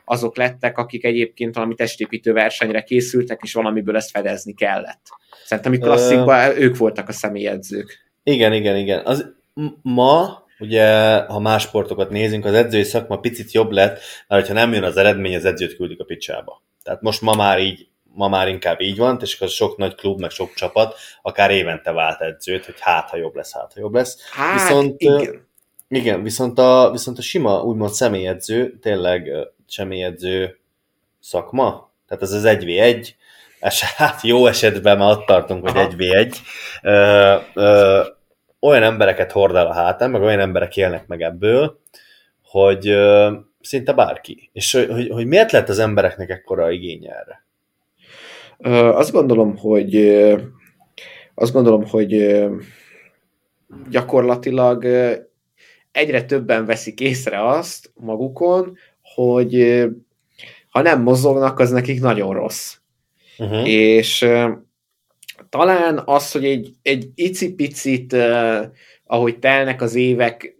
azok 0.06 0.38
lettek, 0.38 0.78
akik 0.78 1.04
egyébként 1.04 1.56
valami 1.56 1.76
testépítő 1.76 2.34
versenyre 2.34 2.82
készültek, 2.82 3.40
és 3.44 3.54
valamiből 3.54 3.96
ezt 3.96 4.10
fedezni 4.10 4.54
kellett. 4.54 5.02
Szerintem 5.46 5.74
itt 5.74 5.82
klasszikban 5.82 6.58
ők 6.58 6.78
voltak 6.78 7.10
a 7.10 7.12
személyedzők. 7.12 8.12
Igen, 8.24 8.54
igen, 8.54 8.78
igen. 8.78 9.06
Az, 9.06 9.34
ma, 9.82 10.46
ugye, 10.60 11.16
ha 11.16 11.40
más 11.40 11.64
sportokat 11.64 12.10
nézünk, 12.10 12.46
az 12.46 12.54
edzői 12.54 12.84
szakma 12.84 13.20
picit 13.20 13.52
jobb 13.52 13.72
lett, 13.72 14.00
mert 14.28 14.48
ha 14.48 14.54
nem 14.54 14.74
jön 14.74 14.84
az 14.84 14.98
eredmény, 14.98 15.36
az 15.36 15.46
edzőt 15.46 15.76
küldik 15.76 16.00
a 16.00 16.06
picsába. 16.06 16.64
Tehát 16.84 17.02
most 17.02 17.22
ma 17.22 17.36
már 17.36 17.60
így 17.60 17.88
ma 18.14 18.28
már 18.28 18.48
inkább 18.48 18.82
így 18.82 18.98
van, 18.98 19.18
és 19.22 19.42
az 19.42 19.52
sok 19.52 19.78
nagy 19.78 19.96
klub, 19.96 20.20
meg 20.20 20.30
sok 20.30 20.54
csapat 20.54 20.96
akár 21.22 21.52
évente 21.52 21.92
vált 21.92 22.22
edzőt, 22.22 22.66
hogy 22.66 22.76
hát, 22.80 23.10
ha 23.10 23.18
jobb 23.18 23.36
lesz, 23.36 23.54
hát, 23.54 23.74
ha 23.74 23.80
jobb 23.80 23.94
lesz. 23.94 24.30
Hát, 24.32 24.54
viszont, 24.54 25.02
igen. 25.02 25.48
igen, 25.88 26.24
viszont 26.24 26.60
a, 26.60 26.90
viszont 26.92 27.18
a 27.18 27.22
sima, 27.22 27.62
úgymond 27.62 27.92
személyedző, 27.92 28.80
tényleg 28.82 29.32
személyedző 29.68 30.60
szakma, 31.20 31.92
tehát 32.08 32.24
ez 32.24 32.32
az 32.32 32.44
1v1, 32.46 33.08
és 33.62 33.84
hát 33.84 34.22
jó 34.22 34.48
esetben 34.48 34.98
már 34.98 35.12
ott 35.12 35.26
tartunk, 35.26 35.70
hogy 35.70 35.96
1v1, 35.96 36.36
ö, 36.82 37.36
ö, 37.54 38.02
olyan 38.60 38.84
embereket 38.84 39.32
hord 39.32 39.56
el 39.56 39.68
a 39.68 39.74
hátán, 39.74 40.12
meg 40.12 40.22
olyan 40.22 40.40
emberek 40.40 40.78
élnek 40.78 41.08
meg 41.08 41.22
ebből, 41.22 41.80
hogy 42.44 42.88
ö, 42.88 43.32
szinte 43.62 43.94
bárki. 43.94 44.50
És 44.54 44.72
hogy, 44.72 44.90
hogy, 44.90 45.10
hogy 45.10 45.26
miért 45.26 45.52
lett 45.52 45.70
az 45.70 45.80
embereknek 45.80 46.30
ekkora 46.30 46.72
igény 46.72 47.06
erre? 47.06 47.46
Azt 48.64 49.12
gondolom, 49.12 49.58
hogy 49.58 49.96
azt 51.36 51.54
gondolom, 51.54 51.86
hogy 51.86 52.44
gyakorlatilag 53.90 54.86
egyre 55.92 56.24
többen 56.24 56.66
veszik 56.66 57.00
észre 57.00 57.48
azt 57.48 57.92
magukon, 57.96 58.78
hogy 59.02 59.84
ha 60.70 60.82
nem 60.82 61.02
mozognak, 61.02 61.60
az 61.60 61.72
nekik 61.72 62.02
nagyon 62.02 62.34
rossz. 62.34 62.78
Uh-huh. 63.38 63.70
És 63.70 64.28
talán 65.50 66.02
az, 66.06 66.32
hogy 66.32 66.46
egy, 66.46 66.74
egy 66.82 67.10
icipicit, 67.16 68.16
ahogy 69.06 69.40
telnek 69.40 69.82
az 69.82 69.96
évek, 69.96 70.56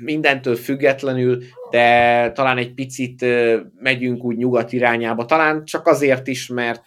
mindentől 0.00 0.54
függetlenül, 0.56 1.42
de 1.70 2.30
talán 2.32 2.58
egy 2.58 2.74
picit 2.74 3.24
megyünk 3.80 4.24
úgy 4.24 4.36
nyugat 4.36 4.72
irányába, 4.72 5.24
talán 5.24 5.64
csak 5.64 5.86
azért 5.86 6.26
is, 6.26 6.48
mert 6.48 6.84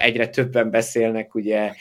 egyre 0.00 0.28
többen 0.28 0.70
beszélnek 0.70 1.34
ugye 1.34 1.72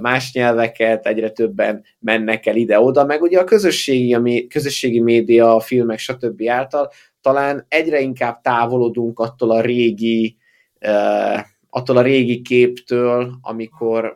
más 0.00 0.32
nyelveket, 0.32 1.06
egyre 1.06 1.30
többen 1.30 1.84
mennek 1.98 2.46
el 2.46 2.56
ide-oda, 2.56 3.04
meg 3.04 3.22
ugye 3.22 3.38
a 3.38 3.44
közösségi, 3.44 4.14
a 4.14 4.22
közösségi 4.48 5.00
média, 5.00 5.54
a 5.54 5.60
filmek, 5.60 5.98
stb. 5.98 6.42
által 6.48 6.90
talán 7.20 7.66
egyre 7.68 8.00
inkább 8.00 8.40
távolodunk 8.40 9.18
attól 9.18 9.50
a 9.50 9.60
régi 9.60 10.36
attól 11.70 11.96
a 11.96 12.02
régi 12.02 12.42
képtől, 12.42 13.38
amikor 13.40 14.14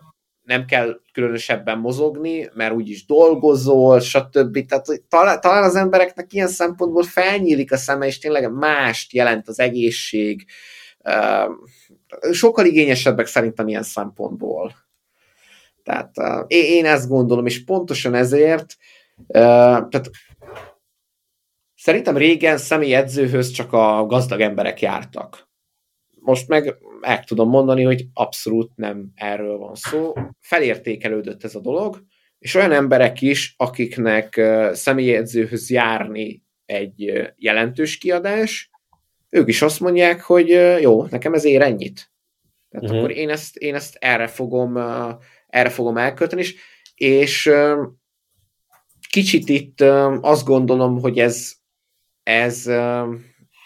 nem 0.50 0.64
kell 0.64 1.00
különösebben 1.12 1.78
mozogni, 1.78 2.50
mert 2.54 2.74
úgyis 2.74 3.06
dolgozol, 3.06 4.00
stb. 4.00 4.66
Tehát 4.66 4.86
talán, 5.08 5.40
talán 5.40 5.62
az 5.62 5.76
embereknek 5.76 6.32
ilyen 6.32 6.48
szempontból 6.48 7.02
felnyílik 7.02 7.72
a 7.72 7.76
szeme, 7.76 8.06
és 8.06 8.18
tényleg 8.18 8.52
mást 8.52 9.12
jelent 9.12 9.48
az 9.48 9.58
egészség. 9.60 10.46
Sokkal 12.32 12.66
igényesebbek 12.66 13.26
szerintem 13.26 13.68
ilyen 13.68 13.82
szempontból. 13.82 14.74
Tehát 15.82 16.14
én 16.46 16.86
ezt 16.86 17.08
gondolom, 17.08 17.46
és 17.46 17.64
pontosan 17.64 18.14
ezért 18.14 18.76
tehát 19.26 20.10
szerintem 21.76 22.16
régen 22.16 22.58
személyedzőhöz 22.58 23.50
csak 23.50 23.72
a 23.72 24.06
gazdag 24.06 24.40
emberek 24.40 24.80
jártak. 24.80 25.49
Most 26.22 26.48
meg 26.48 26.78
meg 27.00 27.24
tudom 27.24 27.48
mondani, 27.48 27.82
hogy 27.82 28.06
abszolút 28.12 28.70
nem 28.76 29.10
erről 29.14 29.56
van 29.56 29.74
szó. 29.74 30.12
Felértékelődött 30.40 31.44
ez 31.44 31.54
a 31.54 31.60
dolog, 31.60 32.04
és 32.38 32.54
olyan 32.54 32.72
emberek 32.72 33.20
is, 33.20 33.54
akiknek 33.56 34.40
személyedzőhöz 34.72 35.70
járni 35.70 36.42
egy 36.64 37.30
jelentős 37.36 37.98
kiadás, 37.98 38.70
ők 39.28 39.48
is 39.48 39.62
azt 39.62 39.80
mondják, 39.80 40.20
hogy 40.20 40.48
jó, 40.80 41.04
nekem 41.04 41.34
ez 41.34 41.44
ér 41.44 41.62
ennyit. 41.62 42.12
Tehát 42.68 42.86
uh-huh. 42.86 42.98
akkor 42.98 43.10
én 43.10 43.28
ezt, 43.28 43.56
én 43.56 43.74
ezt 43.74 43.96
erre 44.00 44.26
fogom, 44.26 44.76
erre 45.46 45.68
fogom 45.68 45.96
elkölteni, 45.96 46.40
és, 46.40 46.54
és 46.94 47.50
kicsit 49.08 49.48
itt 49.48 49.80
azt 50.20 50.44
gondolom, 50.44 51.00
hogy 51.00 51.18
ez, 51.18 51.52
ez, 52.22 52.66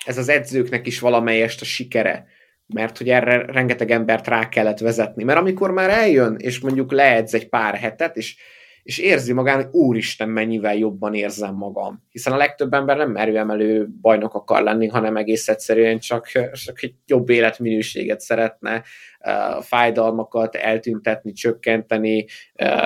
ez 0.05 0.19
az 0.19 0.29
edzőknek 0.29 0.87
is 0.87 0.99
valamelyest 0.99 1.61
a 1.61 1.65
sikere 1.65 2.34
mert 2.67 2.99
hogy 2.99 3.09
erre 3.09 3.45
rengeteg 3.45 3.91
embert 3.91 4.27
rá 4.27 4.49
kellett 4.49 4.79
vezetni. 4.79 5.25
Mert 5.25 5.39
amikor 5.39 5.71
már 5.71 5.91
eljön, 5.91 6.37
és 6.39 6.61
mondjuk 6.61 6.93
leedz 6.93 7.35
egy 7.35 7.49
pár 7.49 7.75
hetet, 7.75 8.17
és, 8.17 8.37
és 8.83 8.99
érzi 8.99 9.33
magán, 9.33 9.57
hogy 9.57 9.69
úristen, 9.73 10.29
mennyivel 10.29 10.77
jobban 10.77 11.15
érzem 11.15 11.55
magam. 11.55 12.03
Hiszen 12.11 12.33
a 12.33 12.37
legtöbb 12.37 12.75
ember 12.75 12.97
nem 12.97 13.17
erőemelő 13.17 13.89
bajnok 14.01 14.35
akar 14.35 14.63
lenni, 14.63 14.87
hanem 14.87 15.17
egész 15.17 15.49
egyszerűen 15.49 15.99
csak, 15.99 16.27
csak 16.53 16.83
egy 16.83 16.95
jobb 17.07 17.29
életminőséget 17.29 18.21
szeretne, 18.21 18.83
fájdalmakat 19.61 20.55
eltüntetni, 20.55 21.33
csökkenteni, 21.33 22.27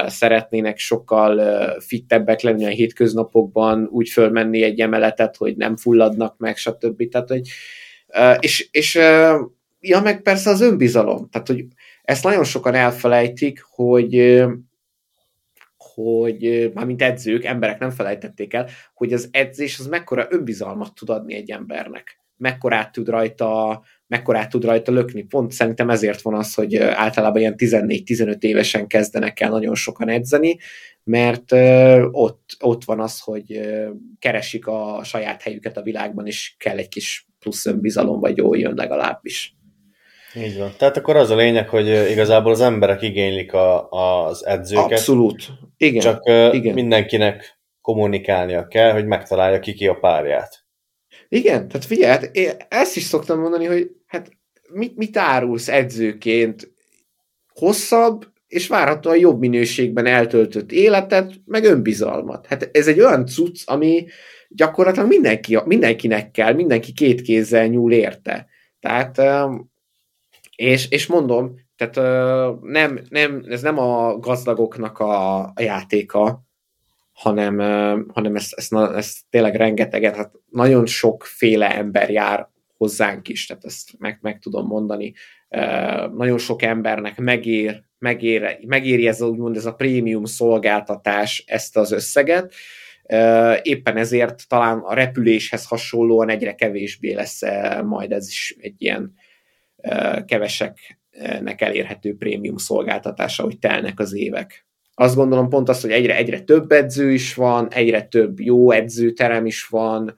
szeretnének 0.07 0.79
sokkal 0.79 1.41
fittebbek 1.81 2.41
lenni 2.41 2.65
a 2.65 2.69
hétköznapokban, 2.69 3.89
úgy 3.91 4.09
fölmenni 4.09 4.63
egy 4.63 4.81
emeletet, 4.81 5.37
hogy 5.37 5.57
nem 5.57 5.77
fulladnak 5.77 6.39
meg, 6.39 6.57
stb. 6.57 7.09
Tehát, 7.09 7.29
hogy, 7.29 7.49
és, 8.41 8.69
és 8.71 8.99
ja, 9.81 10.01
meg 10.01 10.23
persze 10.23 10.51
az 10.51 10.61
önbizalom. 10.61 11.29
Tehát, 11.31 11.47
hogy 11.47 11.65
ezt 12.03 12.25
nagyon 12.25 12.45
sokan 12.45 12.75
elfelejtik, 12.75 13.63
hogy 13.63 14.45
hogy 16.03 16.71
mármint 16.75 17.03
edzők, 17.03 17.45
emberek 17.45 17.79
nem 17.79 17.91
felejtették 17.91 18.55
el, 18.55 18.69
hogy 18.95 19.13
az 19.13 19.29
edzés 19.31 19.79
az 19.79 19.87
mekkora 19.87 20.27
önbizalmat 20.31 20.95
tud 20.95 21.11
adni 21.11 21.35
egy 21.35 21.51
embernek. 21.51 22.21
Mekkorát 22.37 22.93
tud 22.93 23.09
rajta, 23.09 23.83
mekkorát 24.07 24.51
tud 24.51 24.65
rajta 24.65 24.93
lökni. 24.93 25.23
Pont 25.23 25.53
szerintem 25.53 25.91
ezért 25.91 26.23
van 26.23 26.35
az, 26.35 26.55
hogy 26.55 26.77
általában 26.77 27.41
ilyen 27.41 27.55
14-15 27.57 28.43
évesen 28.43 28.87
kezdenek 28.87 29.41
el 29.41 29.51
nagyon 29.51 29.75
sokan 29.75 30.09
edzeni, 30.09 30.59
mert 31.05 31.53
ott, 32.11 32.57
ott 32.61 32.85
van 32.85 33.01
az, 33.01 33.21
hogy 33.21 33.61
keresik 34.19 34.67
a 34.67 35.01
saját 35.05 35.43
helyüket 35.43 35.77
a 35.77 35.83
világban, 35.83 36.27
és 36.27 36.55
kell 36.59 36.77
egy 36.77 36.89
kis 36.89 37.29
plusz 37.39 37.67
önbizalom, 37.67 38.21
vagy 38.21 38.37
jó 38.37 38.55
jön 38.55 38.75
legalábbis. 38.75 39.58
Így 40.35 40.59
van. 40.59 40.73
Tehát 40.79 40.97
akkor 40.97 41.17
az 41.17 41.31
a 41.31 41.37
lényeg, 41.37 41.69
hogy 41.69 41.87
igazából 42.11 42.53
az 42.53 42.61
emberek 42.61 43.03
igénylik 43.03 43.53
a, 43.53 43.89
az 43.89 44.47
edzőket. 44.47 44.91
Abszolút. 44.91 45.49
Igen. 45.77 46.01
Csak 46.01 46.23
Igen. 46.55 46.75
mindenkinek 46.75 47.59
kommunikálnia 47.81 48.67
kell, 48.67 48.93
hogy 48.93 49.07
megtalálja 49.07 49.59
ki 49.59 49.73
ki 49.73 49.87
a 49.87 49.95
párját. 49.95 50.67
Igen, 51.29 51.69
tehát 51.69 51.85
figyelj, 51.87 52.11
hát 52.11 52.37
én 52.37 52.51
ezt 52.69 52.97
is 52.97 53.03
szoktam 53.03 53.41
mondani, 53.41 53.65
hogy 53.65 53.91
hát 54.07 54.31
mit, 54.73 54.97
mit 54.97 55.17
árulsz 55.17 55.69
edzőként? 55.69 56.73
Hosszabb 57.55 58.27
és 58.47 58.69
várhatóan 58.69 59.17
jobb 59.17 59.39
minőségben 59.39 60.07
eltöltött 60.07 60.73
életet, 60.73 61.33
meg 61.45 61.65
önbizalmat. 61.65 62.47
Hát 62.47 62.69
ez 62.73 62.87
egy 62.87 63.01
olyan 63.01 63.27
cucc, 63.27 63.63
ami 63.65 64.07
gyakorlatilag 64.49 65.09
mindenki, 65.09 65.59
mindenkinek 65.65 66.31
kell, 66.31 66.53
mindenki 66.53 66.93
két 66.93 67.21
kézzel 67.21 67.67
nyúl 67.67 67.93
érte. 67.93 68.47
Tehát 68.81 69.19
és, 70.59 70.89
és 70.89 71.07
mondom, 71.07 71.55
tehát 71.77 71.97
uh, 71.97 72.63
nem, 72.63 73.01
nem, 73.09 73.45
ez 73.49 73.63
nem 73.63 73.79
a 73.79 74.19
gazdagoknak 74.19 74.99
a, 74.99 75.39
a 75.39 75.53
játéka, 75.57 76.43
hanem, 77.13 77.59
uh, 77.59 78.13
hanem 78.15 78.37
ezt, 78.37 78.53
ezt, 78.57 78.73
ezt 78.75 79.19
tényleg 79.31 79.55
rengeteget, 79.55 80.17
hát 80.17 80.33
nagyon 80.51 80.87
sokféle 80.87 81.77
ember 81.77 82.11
jár 82.11 82.49
hozzánk 82.77 83.29
is, 83.29 83.47
tehát 83.47 83.65
ezt 83.65 83.91
meg, 83.99 84.19
meg 84.21 84.39
tudom 84.39 84.67
mondani. 84.67 85.13
Uh, 85.49 86.15
nagyon 86.17 86.39
sok 86.39 86.63
embernek 86.63 87.19
megér, 87.19 87.83
megér, 87.99 88.59
megéri 88.67 89.07
ez 89.07 89.23
úgymond 89.23 89.57
ez 89.57 89.67
a 89.67 89.75
prémium 89.75 90.25
szolgáltatás 90.25 91.45
ezt 91.47 91.77
az 91.77 91.93
összeget, 91.93 92.55
éppen 93.63 93.97
ezért 93.97 94.49
talán 94.49 94.79
a 94.79 94.95
repüléshez 94.95 95.67
hasonlóan 95.67 96.29
egyre 96.29 96.55
kevésbé 96.55 97.13
lesz 97.13 97.41
majd 97.85 98.13
ez 98.13 98.29
is 98.29 98.57
egy 98.61 98.75
ilyen 98.79 99.15
keveseknek 100.27 101.61
elérhető 101.61 102.17
prémium 102.17 102.57
szolgáltatása, 102.57 103.43
hogy 103.43 103.59
telnek 103.59 104.01
az 104.01 104.15
évek. 104.15 104.67
Azt 104.95 105.15
gondolom 105.15 105.49
pont 105.49 105.69
az, 105.69 105.81
hogy 105.81 105.91
egyre, 105.91 106.17
egyre 106.17 106.41
több 106.41 106.73
edző 106.73 107.13
is 107.13 107.35
van, 107.35 107.73
egyre 107.73 108.03
több 108.03 108.41
jó 108.41 108.71
edzőterem 108.71 109.47
is 109.47 109.67
van, 109.67 110.15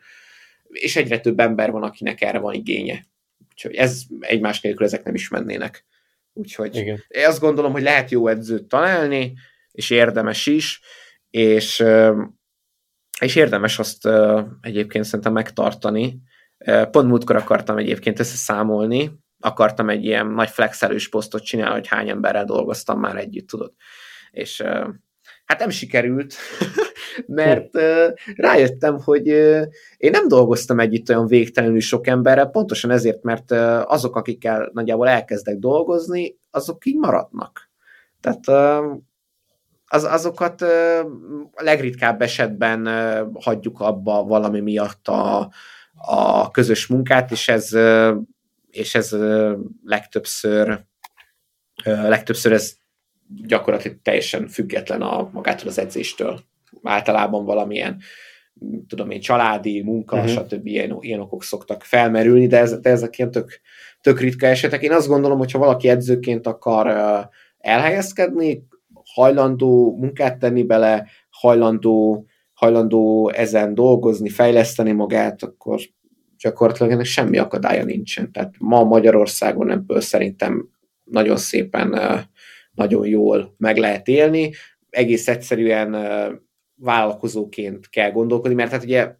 és 0.68 0.96
egyre 0.96 1.20
több 1.20 1.40
ember 1.40 1.70
van, 1.70 1.82
akinek 1.82 2.20
erre 2.20 2.38
van 2.38 2.54
igénye. 2.54 3.04
Úgyhogy 3.50 3.74
ez 3.74 4.02
egymás 4.20 4.60
nélkül 4.60 4.86
ezek 4.86 5.04
nem 5.04 5.14
is 5.14 5.28
mennének. 5.28 5.84
Úgyhogy 6.32 6.76
Igen. 6.76 7.04
én 7.08 7.26
azt 7.26 7.40
gondolom, 7.40 7.72
hogy 7.72 7.82
lehet 7.82 8.10
jó 8.10 8.28
edzőt 8.28 8.64
találni, 8.64 9.32
és 9.72 9.90
érdemes 9.90 10.46
is, 10.46 10.80
és, 11.30 11.84
és 13.20 13.36
érdemes 13.36 13.78
azt 13.78 14.08
egyébként 14.60 15.04
szerintem 15.04 15.32
megtartani. 15.32 16.20
Pont 16.90 17.08
múltkor 17.08 17.36
akartam 17.36 17.76
egyébként 17.76 18.18
összeszámolni, 18.18 19.10
akartam 19.40 19.88
egy 19.88 20.04
ilyen 20.04 20.26
nagy 20.26 20.48
flexelős 20.48 21.08
posztot 21.08 21.44
csinálni, 21.44 21.74
hogy 21.74 21.86
hány 21.86 22.08
emberrel 22.08 22.44
dolgoztam 22.44 23.00
már 23.00 23.16
együtt, 23.16 23.48
tudod. 23.48 23.72
És 24.30 24.62
hát 25.44 25.58
nem 25.58 25.70
sikerült, 25.70 26.34
mert 27.26 27.70
rájöttem, 28.34 28.98
hogy 28.98 29.26
én 29.96 30.10
nem 30.10 30.28
dolgoztam 30.28 30.80
együtt 30.80 31.08
olyan 31.08 31.26
végtelenül 31.26 31.80
sok 31.80 32.06
emberrel, 32.06 32.46
pontosan 32.46 32.90
ezért, 32.90 33.22
mert 33.22 33.50
azok, 33.84 34.16
akikkel 34.16 34.70
nagyjából 34.72 35.08
elkezdek 35.08 35.56
dolgozni, 35.56 36.38
azok 36.50 36.86
így 36.86 36.96
maradnak. 36.96 37.70
Tehát 38.20 38.84
az, 39.86 40.04
azokat 40.04 40.62
a 41.52 41.62
legritkább 41.62 42.22
esetben 42.22 42.88
hagyjuk 43.34 43.80
abba 43.80 44.24
valami 44.24 44.60
miatt 44.60 45.08
a, 45.08 45.50
a 45.94 46.50
közös 46.50 46.86
munkát, 46.86 47.30
és 47.30 47.48
ez 47.48 47.72
és 48.70 48.94
ez 48.94 49.16
legtöbbször 49.84 50.88
legtöbbször 51.84 52.52
ez 52.52 52.76
gyakorlatilag 53.46 53.98
teljesen 54.02 54.48
független 54.48 55.02
a 55.02 55.30
magától 55.32 55.68
az 55.68 55.78
edzéstől. 55.78 56.40
Általában 56.82 57.44
valamilyen 57.44 58.00
tudom 58.88 59.10
én, 59.10 59.20
családi, 59.20 59.82
munka, 59.82 60.16
uh-huh. 60.16 60.30
stb. 60.30 60.66
Ilyen, 60.66 60.96
ilyen 61.00 61.20
okok 61.20 61.42
szoktak 61.42 61.82
felmerülni, 61.82 62.46
de, 62.46 62.58
ez, 62.58 62.78
de 62.78 62.90
ezek 62.90 63.18
ilyen 63.18 63.30
tök, 63.30 63.60
tök 64.00 64.20
ritka 64.20 64.46
esetek. 64.46 64.82
Én 64.82 64.92
azt 64.92 65.08
gondolom, 65.08 65.38
hogy 65.38 65.52
ha 65.52 65.58
valaki 65.58 65.88
edzőként 65.88 66.46
akar 66.46 66.86
elhelyezkedni, 67.58 68.66
hajlandó 69.14 69.96
munkát 69.96 70.38
tenni 70.38 70.62
bele, 70.62 71.06
hajlandó, 71.30 72.26
hajlandó 72.52 73.30
ezen 73.30 73.74
dolgozni, 73.74 74.28
fejleszteni 74.28 74.92
magát, 74.92 75.42
akkor 75.42 75.80
gyakorlatilag 76.40 76.92
ennek 76.92 77.04
semmi 77.04 77.38
akadálya 77.38 77.84
nincsen. 77.84 78.32
Tehát 78.32 78.54
ma 78.58 78.84
Magyarországon 78.84 79.70
ebből 79.70 80.00
szerintem 80.00 80.68
nagyon 81.04 81.36
szépen, 81.36 82.00
nagyon 82.72 83.06
jól 83.06 83.54
meg 83.58 83.76
lehet 83.76 84.08
élni. 84.08 84.52
Egész 84.90 85.28
egyszerűen 85.28 85.96
vállalkozóként 86.74 87.88
kell 87.88 88.10
gondolkodni, 88.10 88.56
mert 88.56 88.70
hát 88.70 88.84
ugye 88.84 89.14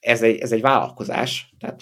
ez 0.00 0.22
egy, 0.22 0.38
ez 0.38 0.52
egy 0.52 0.60
vállalkozás, 0.60 1.54
tehát, 1.58 1.80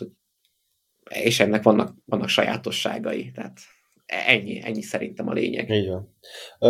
és 1.11 1.41
ennek 1.41 1.63
vannak, 1.63 1.95
vannak 2.05 2.29
sajátosságai, 2.29 3.31
tehát 3.35 3.59
ennyi, 4.07 4.61
ennyi 4.65 4.83
szerintem 4.83 5.29
a 5.29 5.33
lényeg. 5.33 5.71
Így 5.71 5.89
van. 5.89 6.17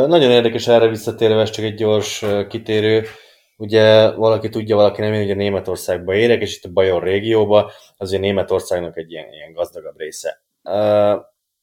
Nagyon 0.08 0.30
érdekes 0.30 0.66
erre 0.66 0.88
visszatérve, 0.88 1.40
ez 1.40 1.50
csak 1.50 1.64
egy 1.64 1.74
gyors 1.74 2.24
kitérő, 2.48 3.04
ugye 3.62 4.10
valaki 4.10 4.48
tudja, 4.48 4.76
valaki 4.76 5.01
nem, 5.01 5.12
én 5.12 5.22
ugye 5.22 5.34
Németországba 5.34 6.14
érek, 6.14 6.40
és 6.40 6.56
itt 6.56 6.64
a 6.64 6.72
Bajor 6.72 7.02
régióba, 7.02 7.72
azért 7.97 8.22
Németországnak 8.22 8.97
egy 8.97 9.10
ilyen, 9.10 9.32
ilyen 9.32 9.52
gazdagabb 9.52 9.98
része. 9.98 10.43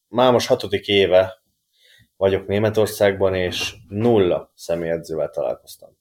Már 0.07 0.31
most 0.31 0.47
hatodik 0.47 0.87
éve 0.87 1.41
vagyok 2.17 2.47
Németországban, 2.47 3.35
és 3.35 3.73
nulla 3.87 4.51
személyedzővel 4.55 5.29
találkoztam. 5.29 5.97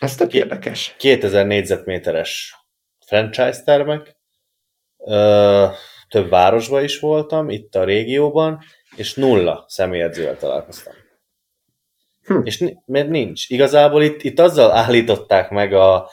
Ez 0.00 0.14
tök 0.14 0.34
érdekes. 0.34 0.94
2000 0.98 1.46
négyzetméteres 1.46 2.56
franchise 3.06 3.62
termek, 3.64 4.16
több 6.08 6.28
városban 6.28 6.84
is 6.84 7.00
voltam, 7.00 7.50
itt 7.50 7.74
a 7.74 7.84
régióban, 7.84 8.60
és 8.96 9.14
nulla 9.14 9.64
személyedzővel 9.68 10.36
találkoztam. 10.36 10.94
Hm. 12.26 12.40
És 12.44 12.64
mert 12.86 13.08
nincs. 13.08 13.50
Igazából 13.50 14.02
itt, 14.02 14.22
itt 14.22 14.38
azzal 14.38 14.70
állították 14.70 15.50
meg 15.50 15.72
a, 15.72 16.10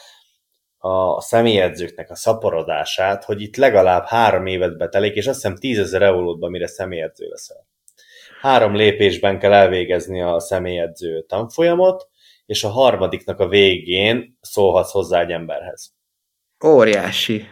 a 0.78 1.22
személyedzőknek 1.22 2.10
a 2.10 2.16
szaporodását, 2.16 3.24
hogy 3.24 3.42
itt 3.42 3.56
legalább 3.56 4.06
három 4.06 4.46
évet 4.46 4.78
betelik, 4.78 5.16
és 5.16 5.28
azt 5.28 5.42
hiszem 5.42 5.56
tízezer 5.56 6.02
eurótban 6.02 6.52
mire 6.52 6.68
személyedző 6.68 7.28
leszel. 7.30 7.68
Három 8.42 8.76
lépésben 8.76 9.40
kell 9.40 9.54
elvégezni 9.54 10.22
a 10.22 10.40
személyedző 10.40 11.22
tanfolyamot, 11.22 12.08
és 12.46 12.64
a 12.64 12.70
harmadiknak 12.70 13.40
a 13.40 13.48
végén 13.48 14.38
szólhatsz 14.42 14.92
hozzá 14.92 15.20
egy 15.22 15.32
emberhez. 15.32 15.94
Óriási. 16.66 17.46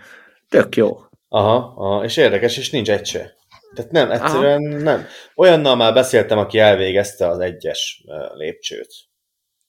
Tök 0.49 0.75
jó. 0.75 0.97
Aha, 1.29 1.73
aha, 1.77 2.03
és 2.03 2.17
érdekes, 2.17 2.57
és 2.57 2.69
nincs 2.69 2.89
egy 2.89 3.05
se. 3.05 3.33
Tehát 3.73 3.91
nem, 3.91 4.11
egyszerűen 4.11 4.65
aha. 4.65 4.77
nem. 4.77 5.05
Olyannal 5.35 5.75
már 5.75 5.93
beszéltem, 5.93 6.37
aki 6.37 6.59
elvégezte 6.59 7.27
az 7.27 7.39
egyes 7.39 8.03
lépcsőt. 8.33 8.93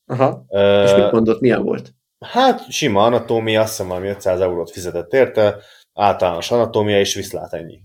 Aha. 0.06 0.44
Uh, 0.48 0.82
és 0.82 0.94
mit 0.94 1.12
mondott, 1.12 1.40
milyen 1.40 1.62
volt? 1.62 1.90
Hát 2.18 2.70
sima 2.70 3.04
anatómia, 3.04 3.60
azt 3.60 3.70
hiszem 3.70 3.88
valami 3.88 4.08
500 4.08 4.40
eurót 4.40 4.70
fizetett 4.70 5.12
érte, 5.12 5.56
általános 5.92 6.50
anatómia, 6.50 6.98
és 6.98 7.14
viszlát 7.14 7.52
ennyi. 7.52 7.80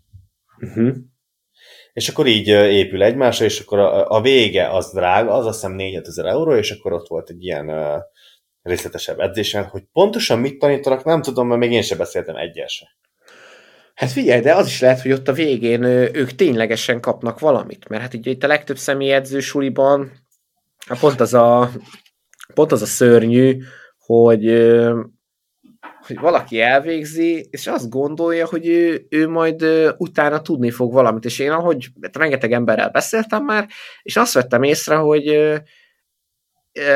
Uh-huh. 0.59 0.95
És 1.93 2.09
akkor 2.09 2.27
így 2.27 2.47
épül 2.47 3.03
egymásra, 3.03 3.45
és 3.45 3.59
akkor 3.59 3.79
a, 3.79 4.09
a 4.09 4.21
vége 4.21 4.69
az 4.69 4.91
drága, 4.93 5.33
az 5.33 5.45
azt 5.45 5.55
hiszem 5.55 5.75
4000 5.75 6.25
euró, 6.25 6.55
és 6.55 6.71
akkor 6.71 6.93
ott 6.93 7.07
volt 7.07 7.29
egy 7.29 7.43
ilyen 7.43 7.69
uh, 7.69 8.01
részletesebb 8.61 9.19
edzésen, 9.19 9.63
hogy 9.63 9.83
pontosan 9.91 10.39
mit 10.39 10.59
tanítanak, 10.59 11.03
nem 11.03 11.21
tudom, 11.21 11.47
mert 11.47 11.59
még 11.59 11.71
én 11.71 11.81
sem 11.81 11.97
beszéltem 11.97 12.35
egyel 12.35 12.67
se. 12.67 12.87
Hát 13.97 14.11
figyelj, 14.11 14.41
de 14.41 14.55
az 14.55 14.67
is 14.67 14.81
lehet, 14.81 15.01
hogy 15.01 15.11
ott 15.11 15.27
a 15.27 15.33
végén 15.33 15.83
ők 15.83 16.31
ténylegesen 16.31 17.01
kapnak 17.01 17.39
valamit, 17.39 17.89
mert 17.89 18.01
hát 18.01 18.13
ugye 18.13 18.31
itt 18.31 18.43
a 18.43 18.47
legtöbb 18.47 18.77
személyedző 18.77 19.39
suliban 19.39 20.11
pont 20.99 21.19
az 21.19 21.33
a, 21.33 21.71
pont 22.53 22.71
az 22.71 22.81
a 22.81 22.85
szörnyű, 22.85 23.57
hogy, 23.97 24.45
hogy 26.07 26.19
valaki 26.19 26.61
elvégzi, 26.61 27.47
és 27.49 27.67
azt 27.67 27.89
gondolja, 27.89 28.45
hogy 28.47 28.67
ő, 28.67 29.05
ő 29.09 29.27
majd 29.27 29.65
utána 29.97 30.41
tudni 30.41 30.71
fog 30.71 30.93
valamit. 30.93 31.25
És 31.25 31.39
én 31.39 31.51
ahogy 31.51 31.87
rengeteg 32.11 32.51
emberrel 32.51 32.89
beszéltem 32.89 33.43
már, 33.43 33.67
és 34.01 34.15
azt 34.15 34.33
vettem 34.33 34.63
észre, 34.63 34.95
hogy 34.95 35.25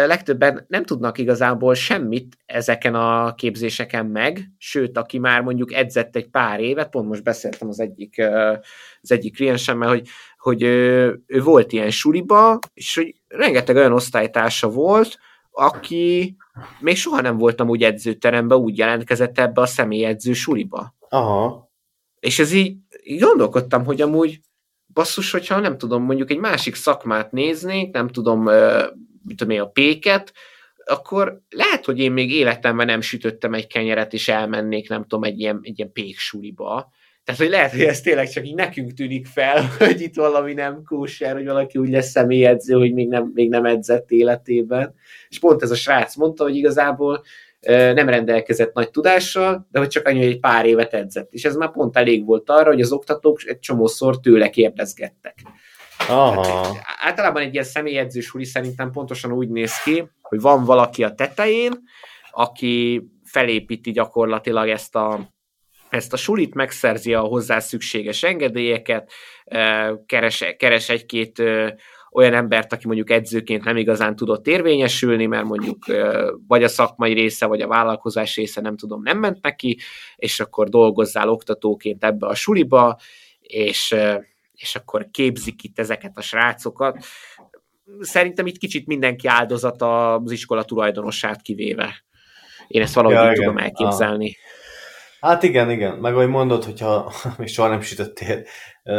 legtöbben 0.06 0.66
nem 0.68 0.84
tudnak 0.84 1.18
igazából 1.18 1.74
semmit 1.74 2.38
ezeken 2.45 2.95
a 2.95 3.36
képzéseken 3.36 4.06
meg, 4.06 4.52
sőt, 4.58 4.98
aki 4.98 5.20
már 5.20 5.41
mondjuk 5.41 5.74
edzett 5.74 6.16
egy 6.16 6.30
pár 6.30 6.60
évet, 6.60 6.90
pont 6.90 7.08
most 7.08 7.24
beszéltem 7.24 7.68
az 7.68 7.80
egyik, 7.80 8.22
az 9.02 9.12
egyik 9.12 9.36
kliensemmel, 9.36 9.90
hogy, 9.90 10.08
hogy 10.38 10.62
ő, 10.62 11.22
ő 11.26 11.41
volt 11.41 11.72
ilyen 11.72 11.90
suliba, 11.90 12.60
és 12.74 12.95
hogy 12.95 13.16
rengeteg 13.28 13.76
olyan 13.76 13.94
osztálytársa 13.94 14.70
volt, 14.70 15.18
aki 15.52 16.36
még 16.80 16.95
soha 16.95 17.22
nem 17.22 17.38
voltam 17.38 17.70
úgy 17.70 17.84
edzőteremben, 17.84 18.58
úgy 18.58 18.78
jelentkezett 18.78 19.40
ebbe 19.40 19.62
a 19.62 19.66
személyedző 19.66 20.34
suliba. 20.34 20.95
Aha. 21.10 21.70
És 22.20 22.40
ez 22.40 22.52
így, 22.52 22.78
így 23.03 23.20
gondolkodtam, 23.20 23.86
hogy 23.86 24.02
amúgy 24.02 24.40
basszus, 24.94 25.32
hogyha 25.32 25.60
nem 25.60 25.78
tudom, 25.78 26.03
mondjuk 26.03 26.32
egy 26.32 26.38
másik 26.38 26.76
szakmát 26.76 27.32
néznék, 27.32 27.94
nem 27.94 28.08
tudom, 28.08 28.49
mit 29.23 29.38
tudom 29.38 29.53
én, 29.53 29.61
a 29.61 29.69
péket, 29.69 30.34
akkor 30.85 31.41
lehet, 31.49 31.85
hogy 31.85 31.99
én 31.99 32.11
még 32.11 32.31
életemben 32.31 32.85
nem 32.85 33.02
sütöttem 33.02 33.53
egy 33.53 33.68
kenyeret, 33.68 34.14
és 34.14 34.27
elmennék, 34.27 34.89
nem 34.89 35.02
tudom, 35.02 35.23
egy 35.23 35.39
ilyen, 35.39 35.60
egy 35.64 35.77
ilyen 35.77 35.91
péksuliba. 35.91 36.91
Tehát, 37.23 37.41
hogy 37.41 37.49
lehet, 37.49 37.72
hogy 37.72 37.81
ez 37.81 38.02
tényleg 38.02 38.30
csak 38.30 38.48
így 38.48 38.56
nekünk 38.56 38.93
tűnik 38.93 39.26
fel, 39.26 39.69
hogy 39.77 40.02
itt 40.02 40.15
valami 40.15 40.53
nem 40.53 40.84
kóser, 40.84 41.34
hogy 41.34 41.45
valaki 41.45 41.77
úgy 41.77 41.89
lesz 41.89 42.10
személyedző, 42.10 42.73
hogy 42.73 42.93
még 42.93 43.07
nem, 43.07 43.31
még 43.34 43.49
nem 43.49 43.65
edzett 43.65 44.11
életében. 44.11 44.93
És 45.30 45.39
pont 45.39 45.61
ez 45.61 45.72
a 45.72 45.76
srác 45.76 46.15
mondta, 46.15 46.43
hogy 46.43 46.56
igazából 46.56 47.23
nem 47.68 48.10
rendelkezett 48.10 48.73
nagy 48.73 48.91
tudással, 48.91 49.68
de 49.72 49.80
hogy 49.80 49.88
csak 49.88 50.07
annyi, 50.07 50.18
hogy 50.18 50.31
egy 50.31 50.39
pár 50.39 50.65
évet 50.65 50.93
edzett. 50.93 51.34
És 51.34 51.45
ez 51.45 51.56
már 51.56 51.72
pont 51.72 51.98
elég 51.98 52.26
volt 52.26 52.49
arra, 52.49 52.69
hogy 52.69 52.81
az 52.81 52.91
oktatók 52.91 53.39
egy 53.45 53.60
csomószor 53.60 54.19
tőle 54.19 54.49
kérdezgettek. 54.49 55.35
Aha. 56.07 56.45
Hát, 56.45 56.84
általában 56.99 57.41
egy 57.41 57.53
ilyen 57.53 57.65
személyedző 57.65 58.19
suli 58.19 58.45
szerintem 58.45 58.91
pontosan 58.91 59.32
úgy 59.32 59.49
néz 59.49 59.82
ki, 59.84 60.03
hogy 60.22 60.41
van 60.41 60.64
valaki 60.64 61.03
a 61.03 61.14
tetején, 61.14 61.72
aki 62.32 63.07
felépíti 63.23 63.91
gyakorlatilag 63.91 64.69
ezt 64.69 64.95
a, 64.95 65.19
ezt 65.90 66.14
a 66.14 66.18
sulit, 66.18 66.53
megszerzi 66.53 67.14
a 67.14 67.22
hozzá 67.22 67.60
szükséges 67.60 68.23
engedélyeket, 68.23 69.11
keres, 70.06 70.44
keres 70.57 70.90
egy-két 70.90 71.44
olyan 72.11 72.34
embert, 72.34 72.73
aki 72.73 72.88
mondjuk 72.88 73.10
edzőként 73.10 73.64
nem 73.64 73.78
igazán 73.78 74.15
tudott 74.15 74.48
érvényesülni, 74.48 75.26
mert 75.26 75.45
mondjuk 75.45 75.86
vagy 76.48 76.64
a 76.64 76.68
szakmai 76.68 77.14
része, 77.14 77.45
vagy 77.45 77.61
a 77.61 77.68
vállalkozás 77.68 78.36
része, 78.36 78.61
nem 78.61 78.78
tudom, 78.78 79.02
nem 79.02 79.18
ment 79.19 79.41
neki, 79.41 79.78
és 80.15 80.40
akkor 80.40 80.69
dolgozzál 80.69 81.30
oktatóként 81.30 82.03
ebbe 82.03 82.28
a 82.28 82.36
suliba, 82.36 82.98
és 83.40 83.95
és 84.62 84.76
akkor 84.76 85.08
képzik 85.12 85.64
itt 85.64 85.80
ezeket 85.80 86.18
a 86.18 86.22
srácokat. 86.22 87.06
Szerintem 88.00 88.46
itt 88.46 88.58
kicsit 88.58 88.88
mindenki 88.88 89.28
áldozat 89.28 89.82
az 89.82 90.32
iskola 90.32 90.64
tulajdonosát 90.64 91.42
kivéve. 91.42 92.04
Én 92.68 92.82
ezt 92.82 92.94
valahogy 92.94 93.28
ja, 93.28 93.34
tudom 93.34 93.58
elképzelni. 93.58 94.28
Ah. 94.28 94.60
Hát 95.30 95.44
igen, 95.44 95.72
igen. 95.72 95.98
Meg 95.98 96.14
ahogy 96.14 96.28
mondod, 96.28 96.64
hogyha 96.64 97.14
még 97.38 97.48
soha 97.48 97.68
nem 97.68 97.82
sütöttél 97.82 98.44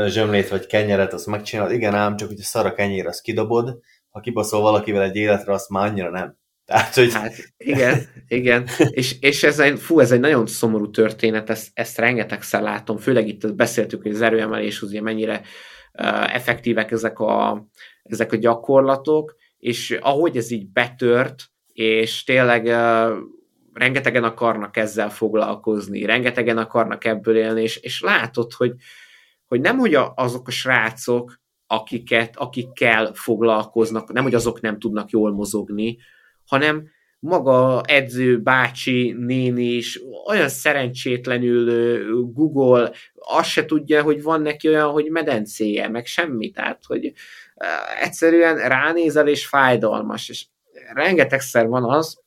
zsömlét 0.07 0.49
vagy 0.49 0.67
kenyeret, 0.67 1.13
azt 1.13 1.27
megcsinálod. 1.27 1.73
Igen, 1.73 1.95
ám, 1.95 2.17
csak 2.17 2.29
hogyha 2.29 2.45
szar 2.45 2.67
a 2.67 2.73
kenyér, 2.73 3.07
azt 3.07 3.23
kidobod. 3.23 3.79
Ha 4.11 4.21
kibaszol 4.21 4.61
valakivel 4.61 5.03
egy 5.03 5.17
életre, 5.17 5.53
azt 5.53 5.69
már 5.69 5.89
annyira 5.89 6.11
nem. 6.11 6.37
Tehát, 6.73 6.95
hogy... 6.95 7.13
Hát 7.13 7.35
igen, 7.57 8.03
igen. 8.29 8.67
És, 8.91 9.17
és 9.21 9.43
ez 9.43 9.59
egy, 9.59 9.79
fú, 9.79 10.01
ez 10.01 10.11
egy 10.11 10.21
nagyon 10.21 10.47
szomorú 10.47 10.91
történet, 10.91 11.51
ezt, 11.51 11.69
ezt 11.75 11.99
rengetegszer 11.99 12.63
látom, 12.63 12.97
főleg 12.97 13.29
itt 13.29 13.55
beszéltük, 13.55 14.03
hogy 14.03 14.13
az 14.13 14.21
erőemelés 14.21 14.83
ugye 14.83 15.01
mennyire 15.01 15.43
effektívek 16.27 16.91
ezek 16.91 17.19
a, 17.19 17.67
ezek 18.03 18.33
a 18.33 18.37
gyakorlatok, 18.37 19.37
és 19.59 19.99
ahogy 20.01 20.37
ez 20.37 20.51
így 20.51 20.69
betört, 20.69 21.45
és 21.73 22.25
tényleg 22.25 22.65
uh, 22.65 23.19
rengetegen 23.73 24.25
akarnak 24.25 24.77
ezzel 24.77 25.11
foglalkozni, 25.11 26.05
rengetegen 26.05 26.59
akarnak 26.59 27.05
ebből 27.05 27.37
élni, 27.37 27.63
és, 27.63 27.77
és 27.77 28.01
látod, 28.01 28.53
hogy, 28.53 28.73
hogy 29.47 29.61
nem, 29.61 29.79
hogy 29.79 29.95
a, 29.95 30.13
azok 30.17 30.49
a 30.49 30.51
srácok, 30.51 31.41
akiket, 31.67 32.37
akikkel 32.37 33.11
foglalkoznak, 33.15 34.13
nem, 34.13 34.23
hogy 34.23 34.35
azok 34.35 34.61
nem 34.61 34.79
tudnak 34.79 35.11
jól 35.11 35.33
mozogni, 35.33 35.99
hanem 36.53 36.89
maga 37.19 37.81
edző, 37.87 38.41
bácsi, 38.41 39.15
néni 39.19 39.65
is 39.65 40.01
olyan 40.27 40.49
szerencsétlenül 40.49 41.65
Google 42.33 42.93
azt 43.15 43.49
se 43.49 43.65
tudja, 43.65 44.03
hogy 44.03 44.23
van 44.23 44.43
neki 44.43 44.69
olyan, 44.69 44.91
hogy 44.91 45.11
medencéje, 45.11 45.89
meg 45.89 46.07
semmi, 46.07 46.51
tehát, 46.51 46.85
hogy 46.87 47.13
egyszerűen 48.01 48.69
ránézel 48.69 49.29
és 49.29 49.47
fájdalmas, 49.47 50.29
és 50.29 50.47
rengetegszer 50.93 51.67
van 51.67 51.85
az, 51.85 52.21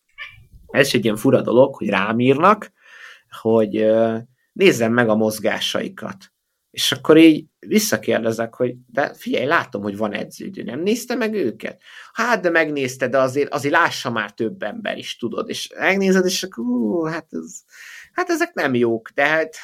ez 0.68 0.90
egy 0.94 1.04
ilyen 1.04 1.16
fura 1.16 1.42
dolog, 1.42 1.76
hogy 1.76 1.90
rám 1.90 2.20
írnak, 2.20 2.72
hogy 3.42 3.86
nézzem 4.52 4.94
meg 4.94 5.10
a 5.10 5.16
mozgásaikat. 5.16 6.18
És 6.76 6.92
akkor 6.92 7.18
így 7.18 7.46
visszakérdezek, 7.60 8.54
hogy 8.54 8.76
de 8.88 9.14
figyelj, 9.14 9.46
látom, 9.46 9.82
hogy 9.82 9.98
van 9.98 10.14
edződő, 10.14 10.64
nem 10.64 10.80
nézte 10.80 11.16
meg 11.16 11.34
őket? 11.34 11.82
Hát, 12.14 12.42
de 12.42 12.50
megnézte, 12.50 13.08
de 13.08 13.18
azért, 13.18 13.54
azért 13.54 13.74
lássa 13.74 14.12
már 14.12 14.32
több 14.32 14.64
ember 14.64 14.98
is, 14.98 15.18
tudod, 15.18 15.50
és 15.50 15.70
megnézed, 15.78 16.26
és 16.26 16.44
akkor, 16.44 16.66
hú, 16.66 17.04
hát, 17.04 17.28
ez, 17.30 17.62
hát 18.12 18.30
ezek 18.30 18.54
nem 18.54 18.74
jók, 18.74 19.10
de 19.10 19.26
hát 19.26 19.56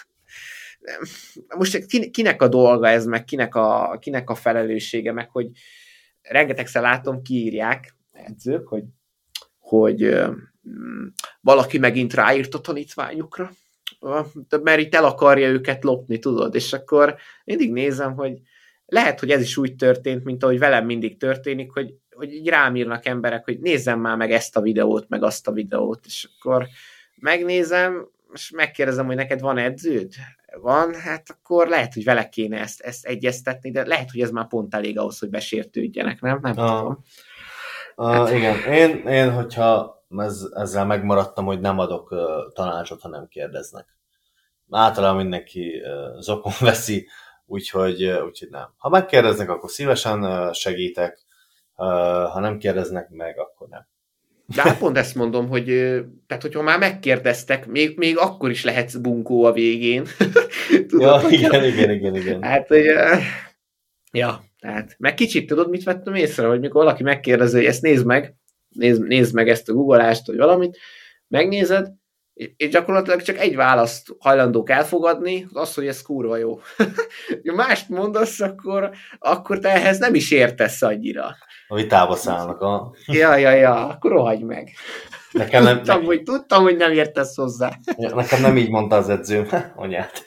most 1.58 1.86
kinek 2.12 2.42
a 2.42 2.48
dolga 2.48 2.88
ez, 2.88 3.06
meg 3.06 3.24
kinek 3.24 3.56
a, 3.56 3.98
kinek 4.02 4.30
a 4.30 4.36
felelőssége, 4.36 5.12
meg 5.12 5.30
hogy 5.30 5.48
rengetegszer 6.22 6.82
látom, 6.82 7.22
kiírják 7.22 7.96
edzők, 8.12 8.68
hogy, 8.68 8.84
hogy 9.60 10.20
valaki 11.42 11.78
megint 11.78 12.14
ráírt 12.14 12.54
a 12.54 12.62
tanítványukra, 12.62 13.52
mert 14.64 14.80
itt 14.80 14.96
el 14.96 15.06
akarja 15.06 15.48
őket 15.48 15.84
lopni, 15.84 16.20
tudod, 16.20 16.56
és 16.56 16.74
akkor 16.74 17.16
mindig 17.44 17.72
nézem, 17.72 18.16
hogy 18.16 18.40
lehet, 18.86 19.20
hogy 19.20 19.30
ez 19.30 19.42
is 19.42 19.58
úgy 19.58 19.76
történt, 19.76 20.24
mint 20.24 20.44
ahogy 20.44 20.60
velem 20.60 20.86
mindig 20.86 21.18
történik, 21.18 21.72
hogy, 21.72 21.94
hogy 22.12 22.34
így 22.34 22.48
rám 22.48 22.76
írnak 22.76 23.06
emberek, 23.06 23.46
hogy 23.46 23.60
nézzem 23.60 24.00
már 24.00 24.18
meg 24.18 24.32
ezt 24.32 24.58
a 24.58 24.62
videót, 24.62 25.10
meg 25.10 25.24
azt 25.24 25.48
a 25.48 25.52
videót, 25.52 26.06
és 26.06 26.28
akkor 26.40 26.68
megnézem, 27.16 28.10
most 28.30 28.56
megkérdezem, 28.56 29.06
hogy 29.06 29.16
neked 29.16 29.40
van 29.40 29.58
edződ? 29.58 30.14
Van, 30.62 30.94
hát 30.94 31.30
akkor 31.30 31.68
lehet, 31.68 31.94
hogy 31.94 32.04
vele 32.04 32.30
kéne 32.30 32.60
ezt, 32.60 32.82
ezt 32.82 33.06
egyeztetni, 33.06 33.72
de 33.72 33.88
lehet, 33.88 34.12
hogy 34.12 34.22
ez 34.22 34.32
már 34.32 34.48
pont 34.48 34.76
elég 34.76 35.00
ahhoz, 35.00 35.20
hogy 35.20 35.30
besértődjenek, 35.30 36.22
nem? 36.22 36.40
Nem 36.42 36.58
a, 36.58 36.78
tudom. 36.78 37.04
A, 37.96 38.12
hát. 38.12 38.32
Igen, 38.32 38.74
én, 38.74 39.08
én 39.08 39.32
hogyha 39.32 40.01
ez, 40.18 40.48
ezzel 40.54 40.86
megmaradtam, 40.86 41.46
hogy 41.46 41.60
nem 41.60 41.80
adok 41.80 42.16
tanácsot, 42.54 43.02
ha 43.02 43.10
nem 43.10 43.28
kérdeznek. 43.28 43.96
Általában 44.70 45.18
mindenki 45.18 45.82
zokon 46.20 46.54
veszi, 46.70 47.08
úgyhogy, 47.46 48.06
úgyhogy 48.06 48.50
nem. 48.50 48.74
Ha 48.78 48.90
megkérdeznek, 48.90 49.50
akkor 49.50 49.70
szívesen 49.70 50.54
segítek, 50.54 51.26
ha 52.32 52.40
nem 52.40 52.58
kérdeznek 52.58 53.10
meg, 53.10 53.40
akkor 53.40 53.68
nem. 53.68 53.90
De 54.56 54.62
hát 54.62 54.78
pont 54.78 54.98
ezt 54.98 55.16
mondom, 55.16 55.48
hogy 55.48 55.66
tehát 56.28 56.42
hogyha 56.42 56.62
már 56.62 56.80
megkérdeztek, 56.80 57.68
még, 57.68 57.98
még 57.98 58.18
akkor 58.18 58.50
is 58.50 58.64
lehetsz 58.64 58.96
bunkó 58.96 59.44
a 59.44 59.52
végén. 59.52 60.06
tudod, 60.88 61.22
ja, 61.22 61.30
igen, 61.30 61.64
igen, 61.64 61.92
igen, 61.92 62.16
igen. 62.16 62.44
Hát, 62.44 62.68
hogy, 62.68 62.86
ja, 64.12 64.44
tehát, 64.60 64.96
meg 64.98 65.14
kicsit 65.14 65.48
tudod, 65.48 65.70
mit 65.70 65.84
vettem 65.84 66.16
észre, 66.16 66.48
hogy 66.48 66.60
mikor 66.60 66.84
valaki 66.84 67.04
megkérdezi, 67.04 67.56
hogy 67.56 67.66
ezt 67.66 67.82
nézd 67.82 68.06
meg, 68.06 68.36
nézd, 68.72 69.08
nézd 69.08 69.34
meg 69.34 69.50
ezt 69.50 69.70
a 69.70 69.74
googleást, 69.74 70.28
vagy 70.28 70.38
valamit, 70.38 70.78
megnézed, 71.28 71.88
és 72.34 72.70
gyakorlatilag 72.70 73.22
csak 73.22 73.38
egy 73.38 73.56
választ 73.56 74.16
hajlandók 74.20 74.70
elfogadni, 74.70 75.48
az, 75.54 75.74
hogy 75.74 75.88
ez 75.88 76.02
kurva 76.02 76.38
jó. 76.38 76.60
ha 77.48 77.56
mást 77.56 77.90
mondasz, 77.90 78.40
akkor, 78.40 78.90
akkor 79.20 79.60
te 79.60 79.70
ehhez 79.70 79.98
nem 79.98 80.14
is 80.14 80.32
értesz 80.32 80.82
annyira. 80.82 81.36
A 81.68 81.76
vitába 81.76 82.16
szállnak. 82.16 82.62
A... 82.62 82.94
ja, 83.06 83.36
ja, 83.36 83.52
ja, 83.52 83.88
akkor 83.88 84.12
rohagy 84.12 84.44
meg. 84.44 84.70
Nekem 85.32 85.64
nem, 85.64 85.76
tudtam, 85.76 86.00
ne... 86.00 86.06
hogy, 86.06 86.24
tudtam, 86.24 86.64
hogy 86.64 86.78
nem 86.78 86.92
értesz 86.92 87.36
hozzá. 87.36 87.72
Nekem 87.98 88.42
nem 88.42 88.58
így 88.58 88.70
mondta 88.70 88.96
az 88.96 89.10
edzőm, 89.10 89.48
anyát. 89.76 90.24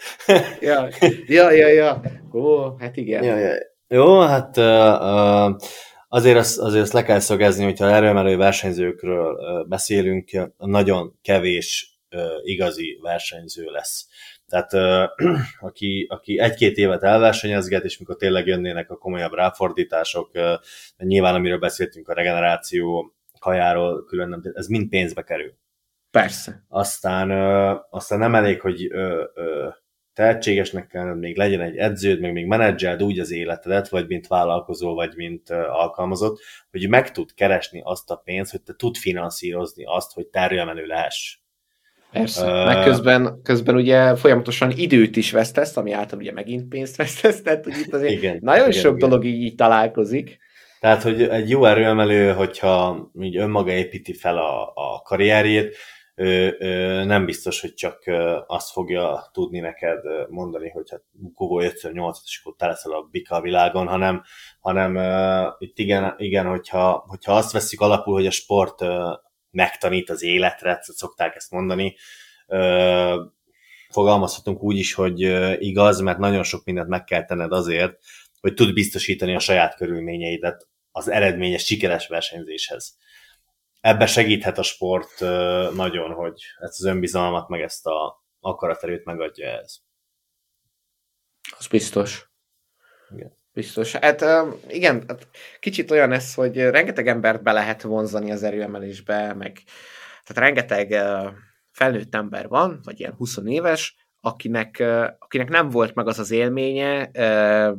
ja, 0.61 0.89
ja, 1.27 1.51
ja, 1.51 1.69
ja. 1.69 2.01
Ó, 2.33 2.77
hát 2.79 2.97
igen. 2.97 3.23
Ja, 3.23 3.37
ja. 3.37 3.53
Jó, 3.89 4.21
hát 4.21 4.57
uh, 4.57 4.65
uh, 4.65 5.57
azért, 6.15 6.37
azt, 6.37 6.59
azért 6.59 6.83
azt 6.83 6.93
le 6.93 7.03
kell 7.03 7.19
szögezni, 7.19 7.65
hogyha 7.65 7.91
erőemelő 7.91 8.37
versenyzőkről 8.37 9.39
beszélünk, 9.69 10.31
nagyon 10.57 11.19
kevés 11.23 11.99
igazi 12.43 12.99
versenyző 13.03 13.65
lesz. 13.65 14.07
Tehát 14.47 14.73
aki, 15.69 16.07
aki 16.11 16.39
egy-két 16.39 16.77
évet 16.77 17.03
elversenyezget, 17.03 17.85
és 17.85 17.99
mikor 17.99 18.17
tényleg 18.17 18.47
jönnének 18.47 18.91
a 18.91 18.97
komolyabb 18.97 19.33
ráfordítások, 19.33 20.31
nyilván 20.97 21.35
amiről 21.35 21.59
beszéltünk, 21.59 22.09
a 22.09 22.15
regeneráció, 22.15 23.15
kajáról 23.39 24.05
külön 24.05 24.29
nem, 24.29 24.41
ez 24.53 24.67
mind 24.67 24.89
pénzbe 24.89 25.23
kerül. 25.23 25.55
Persze. 26.11 26.65
Aztán, 26.69 27.31
aztán 27.91 28.19
nem 28.19 28.35
elég, 28.35 28.61
hogy 28.61 28.89
tehetségesnek 30.15 30.87
kell, 30.87 31.15
még 31.15 31.37
legyen 31.37 31.61
egy 31.61 31.77
edződ, 31.77 32.21
meg 32.21 32.33
még 32.33 32.47
menedzseld 32.47 33.03
úgy 33.03 33.19
az 33.19 33.31
életedet, 33.31 33.89
vagy 33.89 34.07
mint 34.07 34.27
vállalkozó, 34.27 34.95
vagy 34.95 35.13
mint 35.17 35.51
alkalmazott, 35.51 36.41
hogy 36.71 36.89
meg 36.89 37.11
tud 37.11 37.35
keresni 37.35 37.81
azt 37.85 38.11
a 38.11 38.17
pénzt, 38.25 38.51
hogy 38.51 38.63
te 38.63 38.75
tud 38.77 38.97
finanszírozni 38.97 39.85
azt, 39.87 40.13
hogy 40.13 40.27
terjemenő 40.27 40.87
lehess. 40.87 41.37
Persze, 42.13 42.47
uh, 42.47 42.65
meg 42.65 42.85
közben, 42.85 43.41
közben 43.43 43.75
ugye 43.75 44.17
folyamatosan 44.17 44.71
időt 44.77 45.17
is 45.17 45.31
vesztesz, 45.31 45.77
ami 45.77 45.93
által 45.93 46.19
ugye 46.19 46.33
megint 46.33 46.69
pénzt 46.69 46.97
vesztesz, 46.97 47.43
tehát 47.43 47.65
hogy 47.65 47.79
itt 47.79 47.95
azért 47.95 48.13
igen, 48.13 48.39
nagyon 48.41 48.69
igen, 48.69 48.81
sok 48.81 48.97
igen. 48.97 49.09
dolog 49.09 49.25
így, 49.25 49.43
így 49.43 49.55
találkozik. 49.55 50.39
Tehát, 50.81 51.03
hogy 51.03 51.23
egy 51.23 51.51
jó 51.51 51.65
erőemelő, 51.65 52.33
hogyha 52.33 53.11
így 53.21 53.37
önmaga 53.37 53.71
építi 53.71 54.13
fel 54.13 54.39
a, 54.39 54.73
a 54.75 55.01
karrierjét, 55.05 55.77
ő, 56.15 56.57
ő, 56.61 57.05
nem 57.05 57.25
biztos, 57.25 57.61
hogy 57.61 57.75
csak 57.75 58.03
azt 58.47 58.71
fogja 58.71 59.31
tudni 59.33 59.59
neked 59.59 60.01
mondani, 60.29 60.69
hogy 60.69 60.91
hát 60.91 61.03
Google 61.13 61.67
5 61.67 61.93
8 61.93 62.19
és 62.25 62.41
akkor 62.41 62.55
te 62.57 62.67
leszel 62.67 62.93
a 62.93 63.09
bika 63.11 63.37
a 63.37 63.41
világon, 63.41 63.87
hanem, 63.87 64.23
hanem 64.61 64.97
uh, 64.97 65.53
itt 65.59 65.79
igen, 65.79 66.15
igen 66.19 66.47
hogyha, 66.47 67.05
hogyha 67.07 67.37
azt 67.37 67.53
veszik 67.53 67.81
alapul, 67.81 68.15
hogy 68.15 68.27
a 68.27 68.31
sport 68.31 68.81
megtanít 69.51 70.11
az 70.11 70.23
életre, 70.23 70.79
szokták 70.83 71.35
ezt 71.35 71.51
mondani, 71.51 71.97
fogalmazhatunk 73.89 74.63
úgy 74.63 74.77
is, 74.77 74.95
hogy 74.95 75.21
igaz, 75.63 76.01
mert 76.01 76.19
nagyon 76.19 76.43
sok 76.43 76.65
mindent 76.65 76.89
meg 76.89 77.05
kell 77.05 77.25
tenned 77.25 77.53
azért, 77.53 77.99
hogy 78.41 78.55
tud 78.55 78.73
biztosítani 78.73 79.35
a 79.35 79.39
saját 79.39 79.77
körülményeidet 79.77 80.69
az 80.91 81.09
eredményes, 81.09 81.65
sikeres 81.65 82.07
versenyzéshez 82.07 82.97
ebbe 83.85 84.07
segíthet 84.07 84.59
a 84.59 84.63
sport 84.63 85.21
nagyon, 85.75 86.13
hogy 86.13 86.43
ezt 86.59 86.81
az 86.81 86.85
önbizalmat, 86.85 87.49
meg 87.49 87.61
ezt 87.61 87.87
a 87.87 88.25
akaraterőt 88.41 89.05
megadja 89.05 89.49
ez. 89.49 89.77
Az 91.59 91.67
biztos. 91.67 92.31
Igen. 93.15 93.39
Biztos. 93.53 93.93
Hát 93.93 94.25
igen, 94.69 95.05
hát 95.09 95.29
kicsit 95.61 95.91
olyan 95.91 96.13
ez, 96.13 96.35
hogy 96.35 96.57
rengeteg 96.57 97.09
embert 97.09 97.43
be 97.43 97.53
lehet 97.53 97.83
vonzani 97.83 98.31
az 98.31 98.43
erőemelésbe, 98.43 99.35
meg 99.35 99.63
tehát 100.25 100.53
rengeteg 100.53 100.93
felnőtt 101.71 102.15
ember 102.15 102.49
van, 102.49 102.81
vagy 102.85 103.01
ilyen 103.01 103.15
20 103.15 103.39
éves, 103.45 103.97
akinek, 104.25 104.83
akinek 105.19 105.49
nem 105.49 105.69
volt 105.69 105.95
meg 105.95 106.07
az 106.07 106.19
az 106.19 106.31
élménye 106.31 107.11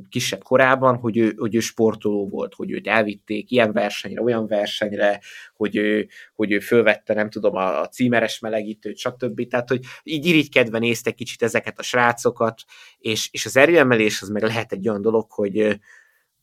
kisebb 0.10 0.44
korában, 0.44 0.96
hogy 0.96 1.18
ő, 1.18 1.34
hogy 1.38 1.56
ő 1.56 1.60
sportoló 1.60 2.28
volt, 2.30 2.54
hogy 2.54 2.72
őt 2.72 2.88
elvitték 2.88 3.52
ilyen 3.52 3.72
versenyre, 3.72 4.22
olyan 4.22 4.48
versenyre, 4.48 5.20
hogy 5.56 5.76
ő, 5.76 6.08
hogy 6.36 6.52
ő 6.52 6.60
fölvette, 6.60 7.14
nem 7.14 7.30
tudom, 7.30 7.56
a, 7.56 7.88
címeres 7.88 8.40
melegítőt, 8.40 8.98
stb. 8.98 9.48
Tehát, 9.48 9.70
hogy 9.70 9.82
így 10.04 10.26
irigykedve 10.26 10.80
nézte 10.80 11.12
kicsit 11.12 11.44
ezeket 11.44 11.80
a 11.80 11.84
srácokat, 11.84 12.62
és, 12.98 13.30
és 13.32 13.46
az 13.46 13.58
erőemelés 13.58 14.22
az 14.22 14.30
meg 14.30 14.44
lehet 14.44 14.72
egy 14.72 14.90
olyan 14.90 15.02
dolog, 15.02 15.32
hogy, 15.32 15.80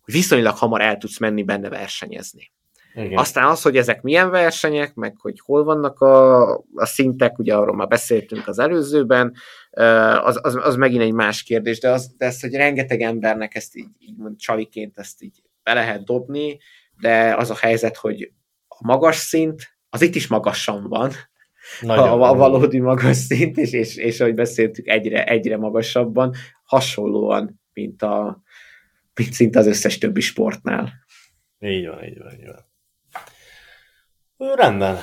hogy 0.01 0.15
viszonylag 0.15 0.57
hamar 0.57 0.81
el 0.81 0.97
tudsz 0.97 1.19
menni 1.19 1.43
benne 1.43 1.69
versenyezni. 1.69 2.51
Igen. 2.94 3.19
Aztán 3.19 3.48
az, 3.48 3.62
hogy 3.62 3.77
ezek 3.77 4.02
milyen 4.02 4.31
versenyek, 4.31 4.94
meg 4.94 5.16
hogy 5.19 5.40
hol 5.44 5.64
vannak 5.64 6.01
a, 6.01 6.52
a 6.56 6.86
szintek, 6.86 7.39
ugye 7.39 7.55
arról 7.55 7.77
már 7.77 7.89
beszéltünk 7.89 8.48
az 8.48 8.59
előzőben, 8.59 9.35
az, 10.23 10.39
az, 10.43 10.59
az 10.62 10.77
megint 10.77 11.02
egy 11.02 11.12
más 11.12 11.43
kérdés, 11.43 11.81
de, 11.81 11.90
az, 11.90 12.14
de 12.16 12.27
ezt, 12.27 12.40
hogy 12.40 12.55
rengeteg 12.55 13.01
embernek 13.01 13.55
ezt 13.55 13.77
így, 13.77 13.89
így 13.98 14.16
mond, 14.16 14.39
csaliként 14.39 14.98
ezt 14.98 15.23
így 15.23 15.43
be 15.62 15.73
lehet 15.73 16.05
dobni, 16.05 16.59
de 17.01 17.35
az 17.36 17.51
a 17.51 17.56
helyzet, 17.56 17.97
hogy 17.97 18.32
a 18.69 18.86
magas 18.86 19.16
szint, 19.16 19.77
az 19.90 20.02
itt 20.02 20.14
is 20.14 20.27
magasan 20.27 20.89
van, 20.89 21.10
Nagyon 21.81 22.09
a, 22.09 22.28
a 22.28 22.35
valódi 22.35 22.78
magas 22.78 23.16
szint, 23.16 23.56
és, 23.56 23.73
és, 23.73 23.97
és 23.97 24.20
ahogy 24.20 24.35
beszéltük, 24.35 24.89
egyre, 24.89 25.24
egyre 25.24 25.56
magasabban, 25.56 26.35
hasonlóan, 26.64 27.60
mint, 27.73 28.02
a, 28.02 28.43
mint 29.14 29.32
szinte 29.32 29.59
az 29.59 29.66
összes 29.66 29.98
többi 29.98 30.20
sportnál. 30.20 30.93
Így 31.59 31.86
van, 31.86 32.05
így 32.05 32.19
van, 32.19 32.32
így 32.32 32.47
van. 32.47 32.70
Rendben. 34.55 34.98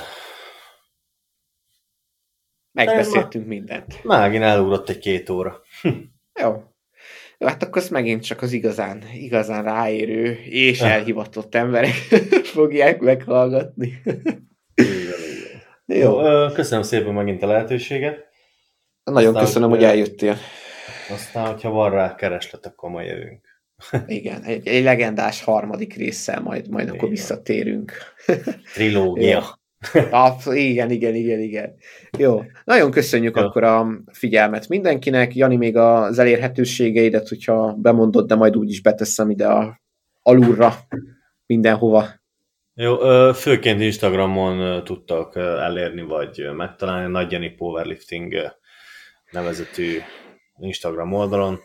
Megbeszéltünk 2.72 3.46
mindent. 3.46 4.04
Megint 4.04 4.42
elugrott 4.42 4.88
egy 4.88 4.98
két 4.98 5.30
óra. 5.30 5.62
Jó. 6.42 6.62
Jó, 7.38 7.46
hát 7.46 7.62
akkor 7.62 7.82
ezt 7.82 7.90
megint 7.90 8.24
csak 8.24 8.42
az 8.42 8.52
igazán, 8.52 9.02
igazán 9.12 9.64
ráérő 9.64 10.38
és 10.44 10.80
elhivatott 10.80 11.54
emberek 11.54 11.94
fogják 12.54 13.00
meghallgatni. 13.00 14.02
Jó. 15.86 16.20
Köszönöm 16.52 16.82
szépen 16.82 17.12
megint 17.12 17.42
a 17.42 17.46
lehetőséget. 17.46 18.28
Nagyon 19.04 19.28
Aztán, 19.28 19.44
köszönöm, 19.44 19.70
hogy 19.70 19.84
eljöttél. 19.84 20.36
Aztán, 21.10 21.46
hogyha 21.46 21.70
van 21.70 21.90
rá 21.90 22.14
kereslet, 22.14 22.66
akkor 22.66 22.90
majd 22.90 23.08
jövünk. 23.08 23.49
Igen, 24.06 24.42
egy, 24.42 24.66
egy 24.68 24.82
legendás 24.82 25.42
harmadik 25.42 25.94
résszel 25.94 26.40
majd, 26.40 26.68
majd 26.68 26.88
akkor 26.88 27.08
visszatérünk. 27.08 27.92
Trilógia. 28.74 29.58
Ah, 30.10 30.56
igen, 30.56 30.90
igen, 30.90 31.14
igen, 31.14 31.40
igen. 31.40 31.74
Jó. 32.18 32.42
Nagyon 32.64 32.90
köszönjük 32.90 33.36
Jó. 33.36 33.42
akkor 33.42 33.64
a 33.64 33.86
figyelmet 34.12 34.68
mindenkinek. 34.68 35.34
Jani, 35.34 35.56
még 35.56 35.76
az 35.76 36.18
elérhetőségeidet, 36.18 37.28
hogyha 37.28 37.72
bemondod, 37.72 38.26
de 38.26 38.34
majd 38.34 38.56
úgyis 38.56 38.82
beteszem 38.82 39.30
ide 39.30 39.46
a 39.46 39.80
alulra 40.22 40.74
mindenhova. 41.46 42.06
Jó, 42.74 42.96
főként 43.32 43.80
Instagramon 43.80 44.84
tudtak 44.84 45.36
elérni, 45.36 46.02
vagy 46.02 46.48
megtalálni 46.56 47.10
Nagy 47.12 47.32
Jani 47.32 47.50
Powerlifting 47.50 48.34
nevezetű 49.30 49.98
Instagram 50.58 51.12
oldalon. 51.12 51.60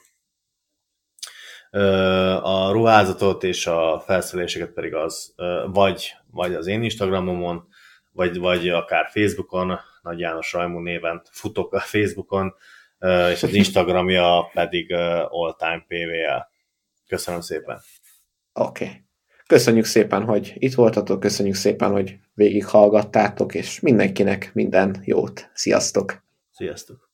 A 2.42 2.72
ruházatot 2.72 3.44
és 3.44 3.68
a 3.68 4.04
felszereléseket 4.06 4.70
pedig 4.70 4.94
az 4.94 5.34
vagy, 5.66 6.14
vagy 6.32 6.54
az 6.54 6.68
én 6.68 6.84
Instagramomon, 6.84 7.68
vagy, 8.12 8.38
vagy 8.38 8.70
akár 8.70 9.10
Facebookon, 9.12 9.80
Nagy 10.02 10.20
János 10.20 10.54
Rajmú 10.54 10.80
néven 10.80 11.22
futok 11.32 11.74
a 11.74 11.80
Facebookon, 11.80 12.54
és 13.32 13.44
az 13.44 13.54
Instagramja 13.54 14.50
pedig 14.54 14.88
Time 15.58 15.86
PVL. 15.88 16.42
Köszönöm 17.08 17.42
szépen. 17.42 17.82
Oké. 18.54 18.86
Okay. 18.86 19.04
Köszönjük 19.48 19.86
szépen, 19.86 20.24
hogy 20.24 20.54
itt 20.56 20.74
voltatok, 20.74 21.20
köszönjük 21.20 21.56
szépen, 21.56 21.92
hogy 21.92 22.18
végighallgattátok, 22.34 23.54
és 23.54 23.80
mindenkinek 23.80 24.52
minden 24.54 25.02
jót. 25.04 25.50
Sziasztok! 25.54 26.24
Sziasztok! 26.52 27.05